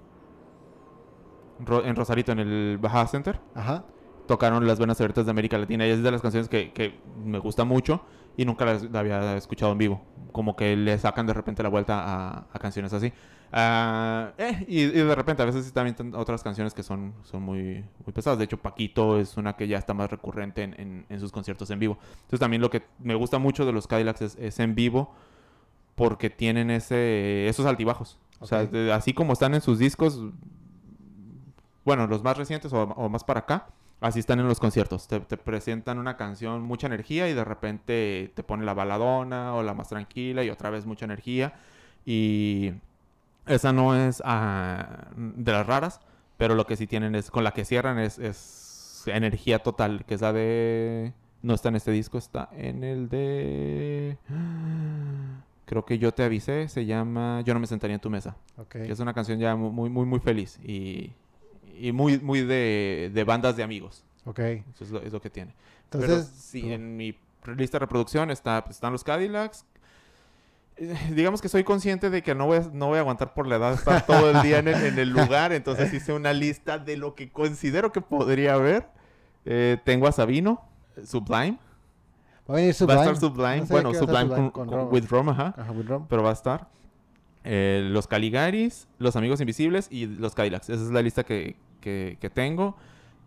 En 1.85 1.95
Rosarito, 1.95 2.31
en 2.31 2.39
el 2.39 2.77
Baja 2.81 3.05
Center. 3.07 3.39
Ajá. 3.53 3.85
Tocaron 4.27 4.65
las 4.65 4.79
venas 4.79 4.99
abiertas 4.99 5.25
de 5.25 5.31
América 5.31 5.57
Latina. 5.59 5.85
Y 5.85 5.91
es 5.91 6.01
de 6.01 6.11
las 6.11 6.21
canciones 6.21 6.49
que, 6.49 6.73
que 6.73 6.99
me 7.23 7.37
gusta 7.37 7.63
mucho. 7.63 8.01
Y 8.37 8.45
nunca 8.45 8.65
las 8.65 8.83
la 8.83 8.99
había 9.01 9.35
escuchado 9.37 9.71
en 9.71 9.77
vivo. 9.77 10.01
Como 10.31 10.55
que 10.55 10.75
le 10.75 10.97
sacan 10.97 11.27
de 11.27 11.33
repente 11.33 11.61
la 11.63 11.69
vuelta 11.69 12.03
a, 12.03 12.47
a 12.51 12.59
canciones 12.59 12.91
así. 12.93 13.13
Ah, 13.51 14.31
eh, 14.39 14.65
y, 14.67 14.81
y 14.81 14.87
de 14.89 15.13
repente 15.15 15.43
a 15.43 15.45
veces 15.45 15.71
también 15.73 16.15
otras 16.15 16.41
canciones 16.41 16.73
que 16.73 16.81
son, 16.81 17.13
son 17.23 17.43
muy, 17.43 17.85
muy 18.03 18.13
pesadas. 18.13 18.39
De 18.39 18.45
hecho, 18.45 18.57
Paquito 18.57 19.19
es 19.19 19.37
una 19.37 19.55
que 19.55 19.67
ya 19.67 19.77
está 19.77 19.93
más 19.93 20.09
recurrente 20.09 20.63
en, 20.63 20.73
en- 20.79 21.05
en 21.09 21.19
sus 21.19 21.31
conciertos 21.31 21.69
en 21.69 21.77
vivo. 21.79 21.99
Entonces 22.13 22.39
también 22.39 22.61
lo 22.63 22.71
que 22.71 22.81
me 22.99 23.13
gusta 23.13 23.37
mucho 23.37 23.65
de 23.67 23.71
los 23.73 23.85
Cadillacs 23.85 24.21
es, 24.23 24.35
es 24.39 24.59
en 24.59 24.73
vivo 24.73 25.13
porque 25.95 26.31
tienen 26.31 26.71
ese, 26.71 27.47
esos 27.47 27.67
altibajos. 27.67 28.17
O 28.39 28.47
sea, 28.47 28.65
de- 28.65 28.91
así 28.91 29.13
como 29.13 29.33
están 29.33 29.53
en 29.53 29.61
sus 29.61 29.77
discos, 29.77 30.19
bueno, 31.85 32.07
los 32.07 32.23
más 32.23 32.37
recientes 32.37 32.71
o, 32.73 32.81
o 32.83 33.09
más 33.09 33.23
para 33.23 33.41
acá, 33.41 33.67
así 34.03 34.19
están 34.19 34.39
en 34.39 34.47
los 34.47 34.59
conciertos. 34.59 35.07
Te, 35.07 35.19
te 35.19 35.37
presentan 35.37 35.97
una 35.97 36.15
canción, 36.17 36.61
mucha 36.61 36.87
energía 36.87 37.27
y 37.29 37.33
de 37.33 37.43
repente 37.43 38.31
te 38.35 38.43
pone 38.43 38.65
la 38.65 38.73
baladona 38.73 39.55
o 39.55 39.63
la 39.63 39.73
más 39.73 39.89
tranquila 39.89 40.43
y 40.43 40.49
otra 40.49 40.69
vez 40.69 40.85
mucha 40.85 41.05
energía. 41.05 41.53
Y 42.05 42.73
esa 43.47 43.73
no 43.73 43.95
es 43.95 44.21
ah, 44.25 45.07
de 45.15 45.51
las 45.51 45.65
raras, 45.65 46.01
pero 46.37 46.53
lo 46.55 46.65
que 46.65 46.75
sí 46.75 46.85
tienen 46.85 47.15
es, 47.15 47.31
con 47.31 47.43
la 47.43 47.51
que 47.51 47.65
cierran 47.65 47.97
es, 47.97 48.19
es 48.19 49.03
energía 49.07 49.59
total, 49.59 50.05
que 50.05 50.13
es 50.15 50.21
la 50.21 50.33
de... 50.33 51.13
No 51.41 51.53
está 51.53 51.69
en 51.69 51.75
este 51.75 51.91
disco, 51.91 52.17
está 52.17 52.49
en 52.55 52.83
el 52.85 53.09
de... 53.09 54.17
Creo 55.65 55.85
que 55.85 55.97
yo 55.97 56.13
te 56.13 56.23
avisé, 56.23 56.67
se 56.69 56.85
llama 56.85 57.41
Yo 57.41 57.53
no 57.53 57.59
me 57.59 57.67
sentaría 57.67 57.95
en 57.95 58.01
tu 58.01 58.09
mesa. 58.09 58.37
Ok. 58.57 58.69
Que 58.69 58.91
es 58.91 58.99
una 58.99 59.13
canción 59.13 59.39
ya 59.39 59.55
mu- 59.55 59.71
muy, 59.71 59.89
muy, 59.89 60.05
muy 60.05 60.19
feliz 60.19 60.59
y, 60.63 61.11
y 61.77 61.91
muy, 61.91 62.19
muy 62.19 62.41
de, 62.41 63.11
de 63.13 63.23
bandas 63.23 63.55
de 63.55 63.63
amigos. 63.63 64.03
Ok. 64.25 64.39
Eso 64.39 64.83
es 64.83 64.91
lo, 64.91 65.01
es 65.01 65.11
lo 65.13 65.21
que 65.21 65.29
tiene. 65.29 65.53
Pero 65.89 66.03
Entonces, 66.05 66.33
sí, 66.35 66.61
tú- 66.61 66.69
en 66.69 66.95
mi 66.97 67.17
lista 67.57 67.75
de 67.75 67.79
reproducción 67.81 68.31
está, 68.31 68.63
pues, 68.63 68.77
están 68.77 68.91
los 68.93 69.03
Cadillacs. 69.03 69.65
Eh, 70.77 70.95
Digamos 71.13 71.41
que 71.41 71.49
soy 71.49 71.63
consciente 71.63 72.09
de 72.09 72.23
que 72.23 72.33
no 72.33 72.45
voy, 72.47 72.57
a, 72.57 72.69
no 72.73 72.87
voy 72.87 72.97
a 72.97 73.01
aguantar 73.01 73.33
por 73.33 73.45
la 73.47 73.57
edad 73.57 73.73
estar 73.73 74.05
todo 74.05 74.31
el 74.31 74.41
día 74.41 74.59
en 74.59 74.67
el, 74.69 74.83
en 74.83 74.97
el 74.99 75.09
lugar, 75.11 75.51
entonces 75.53 75.93
hice 75.93 76.13
una 76.13 76.33
lista 76.33 76.79
de 76.79 76.97
lo 76.97 77.13
que 77.15 77.31
considero 77.31 77.91
que 77.91 78.01
podría 78.01 78.53
haber. 78.55 78.87
Eh, 79.45 79.77
tengo 79.83 80.07
a 80.07 80.11
Sabino, 80.11 80.61
Sublime. 81.05 81.59
va 82.49 82.53
a 82.53 82.55
venir 82.55 82.69
Va 82.71 82.73
Sublime. 82.73 82.99
a 83.01 83.03
estar 83.03 83.17
Sublime, 83.17 83.59
No 83.59 83.65
bueno, 83.67 83.93
Sublime, 83.93 84.29
con, 84.29 84.49
con- 84.51 84.69
Roma. 84.71 84.83
with 84.89 85.05
Rome, 85.09 85.31
ajá 85.31 85.53
Ajá, 85.57 85.71
with 85.73 85.85
pero 86.09 86.23
va 86.23 86.29
a 86.29 86.33
estar. 86.33 86.67
Eh, 87.43 87.87
los 87.91 88.07
Caligaris, 88.07 88.87
los 88.99 89.15
Amigos 89.15 89.39
Invisibles 89.41 89.87
y 89.91 90.05
los 90.07 90.33
Cadillacs. 90.35 90.69
Esa 90.69 90.83
es 90.83 90.89
la 90.91 91.01
lista 91.01 91.23
que, 91.23 91.55
que- 91.81 92.17
que 92.19 92.29
tengo. 92.29 92.75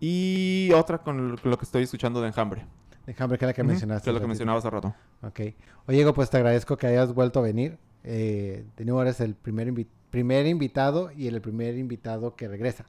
Y 0.01 0.71
otra 0.75 0.99
con 0.99 1.37
lo, 1.43 1.59
que 1.59 1.65
estoy 1.65 1.83
escuchando 1.85 2.21
de 2.21 2.29
Enjambre. 2.29 2.67
Enjambre, 3.07 3.39
que 3.39 3.45
es 3.45 3.49
la 3.49 3.53
que 3.55 3.63
Ujú, 3.63 3.69
mencionaste. 3.71 4.05
Que 4.05 4.11
es 4.11 4.15
lo 4.15 4.21
que 4.21 4.27
mencionaba 4.27 4.59
hace 4.59 4.69
rato. 4.71 4.95
Ok. 5.23 5.41
Oye, 5.41 5.55
Diego, 5.97 6.13
pues 6.13 6.29
te 6.31 6.37
agradezco 6.39 6.77
que 6.77 6.87
hayas 6.87 7.15
vuelto 7.15 7.39
a 7.39 7.43
venir. 7.43 7.79
Eh, 8.05 8.65
de 8.77 8.85
nuevo 8.85 9.01
eres 9.03 9.21
el 9.21 9.35
primer, 9.35 9.69
invi- 9.73 9.87
primer 10.11 10.47
invitado 10.47 11.11
y 11.13 11.27
el 11.29 11.41
primer 11.41 11.77
invitado 11.79 12.37
que 12.37 12.47
regresa. 12.49 12.85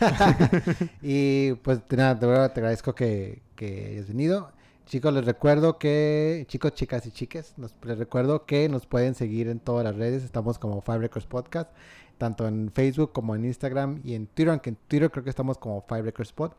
y 1.02 1.52
pues 1.54 1.86
de 1.88 1.96
nada, 1.96 2.14
de 2.14 2.26
verdad 2.26 2.52
te 2.52 2.60
agradezco 2.60 2.94
que, 2.94 3.42
que 3.56 3.86
hayas 3.92 4.08
venido. 4.08 4.52
Chicos, 4.90 5.14
les 5.14 5.24
recuerdo 5.24 5.78
que, 5.78 6.46
chicos, 6.48 6.74
chicas 6.74 7.06
y 7.06 7.12
chiques, 7.12 7.54
nos, 7.56 7.72
les 7.84 7.96
recuerdo 7.96 8.44
que 8.44 8.68
nos 8.68 8.86
pueden 8.86 9.14
seguir 9.14 9.46
en 9.46 9.60
todas 9.60 9.84
las 9.84 9.94
redes. 9.94 10.24
Estamos 10.24 10.58
como 10.58 10.80
Five 10.80 10.98
Records 10.98 11.28
Podcast, 11.28 11.70
tanto 12.18 12.48
en 12.48 12.72
Facebook 12.72 13.12
como 13.12 13.36
en 13.36 13.44
Instagram 13.44 14.00
y 14.02 14.14
en 14.14 14.26
Twitter, 14.26 14.50
aunque 14.50 14.70
en 14.70 14.76
Twitter 14.88 15.08
creo 15.08 15.22
que 15.22 15.30
estamos 15.30 15.58
como 15.58 15.82
Five 15.82 16.02
Records 16.02 16.32
Pod. 16.32 16.54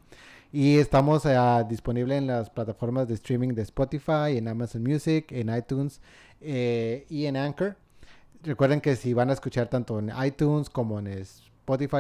Y 0.54 0.78
estamos 0.78 1.26
eh, 1.26 1.38
disponible 1.68 2.16
en 2.16 2.28
las 2.28 2.50
plataformas 2.50 3.10
de 3.10 3.16
streaming 3.16 3.50
de 3.50 3.64
Spotify, 3.64 4.38
en 4.38 4.48
Amazon 4.48 4.82
Music, 4.82 5.30
en 5.34 5.54
iTunes 5.54 6.00
eh, 6.40 7.06
y 7.10 7.26
en 7.26 7.36
Anchor. 7.36 7.76
Recuerden 8.44 8.80
que 8.80 8.96
si 8.96 9.14
van 9.14 9.30
a 9.30 9.34
escuchar 9.34 9.68
tanto 9.68 10.00
en 10.00 10.10
iTunes 10.24 10.70
como 10.70 11.00
en 11.00 11.08
Spotify, 11.08 11.51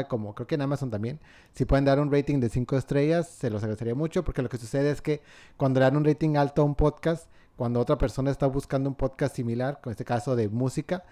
como 0.07 0.35
creo 0.35 0.47
que 0.47 0.55
en 0.55 0.61
Amazon 0.61 0.89
también, 0.89 1.19
si 1.53 1.65
pueden 1.65 1.85
dar 1.85 1.99
un 1.99 2.11
rating 2.11 2.39
de 2.39 2.49
5 2.49 2.77
estrellas, 2.77 3.27
se 3.27 3.49
los 3.49 3.63
agradecería 3.63 3.95
mucho, 3.95 4.23
porque 4.23 4.41
lo 4.41 4.49
que 4.49 4.57
sucede 4.57 4.91
es 4.91 5.01
que 5.01 5.21
cuando 5.57 5.79
le 5.79 5.85
dan 5.85 5.97
un 5.97 6.05
rating 6.05 6.35
alto 6.35 6.61
a 6.61 6.65
un 6.65 6.75
podcast, 6.75 7.27
cuando 7.55 7.79
otra 7.79 7.97
persona 7.97 8.31
está 8.31 8.47
buscando 8.47 8.89
un 8.89 8.95
podcast 8.95 9.35
similar, 9.35 9.79
con 9.81 9.91
este 9.91 10.03
caso 10.03 10.35
de 10.35 10.49
música, 10.49 11.03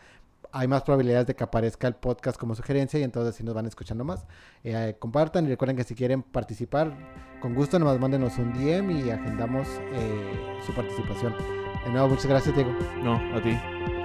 hay 0.51 0.67
más 0.67 0.81
probabilidades 0.81 1.27
de 1.27 1.35
que 1.35 1.43
aparezca 1.43 1.87
el 1.87 1.95
podcast 1.95 2.39
como 2.39 2.55
sugerencia 2.55 2.99
y 2.99 3.03
entonces 3.03 3.35
así 3.35 3.43
nos 3.43 3.53
van 3.53 3.67
escuchando 3.67 4.03
más. 4.03 4.25
Eh, 4.63 4.95
compartan 4.99 5.45
y 5.45 5.49
recuerden 5.49 5.77
que 5.77 5.83
si 5.83 5.95
quieren 5.95 6.23
participar, 6.23 6.91
con 7.39 7.53
gusto 7.53 7.77
nomás 7.77 7.99
mándenos 7.99 8.37
un 8.37 8.53
DM 8.53 8.91
y 8.91 9.09
agendamos 9.11 9.67
eh, 9.93 10.59
su 10.65 10.73
participación. 10.73 11.35
De 11.85 11.91
nuevo, 11.91 12.09
muchas 12.09 12.27
gracias, 12.27 12.55
Diego. 12.55 12.71
No, 13.03 13.15
a 13.35 13.41
ti. 13.41 13.98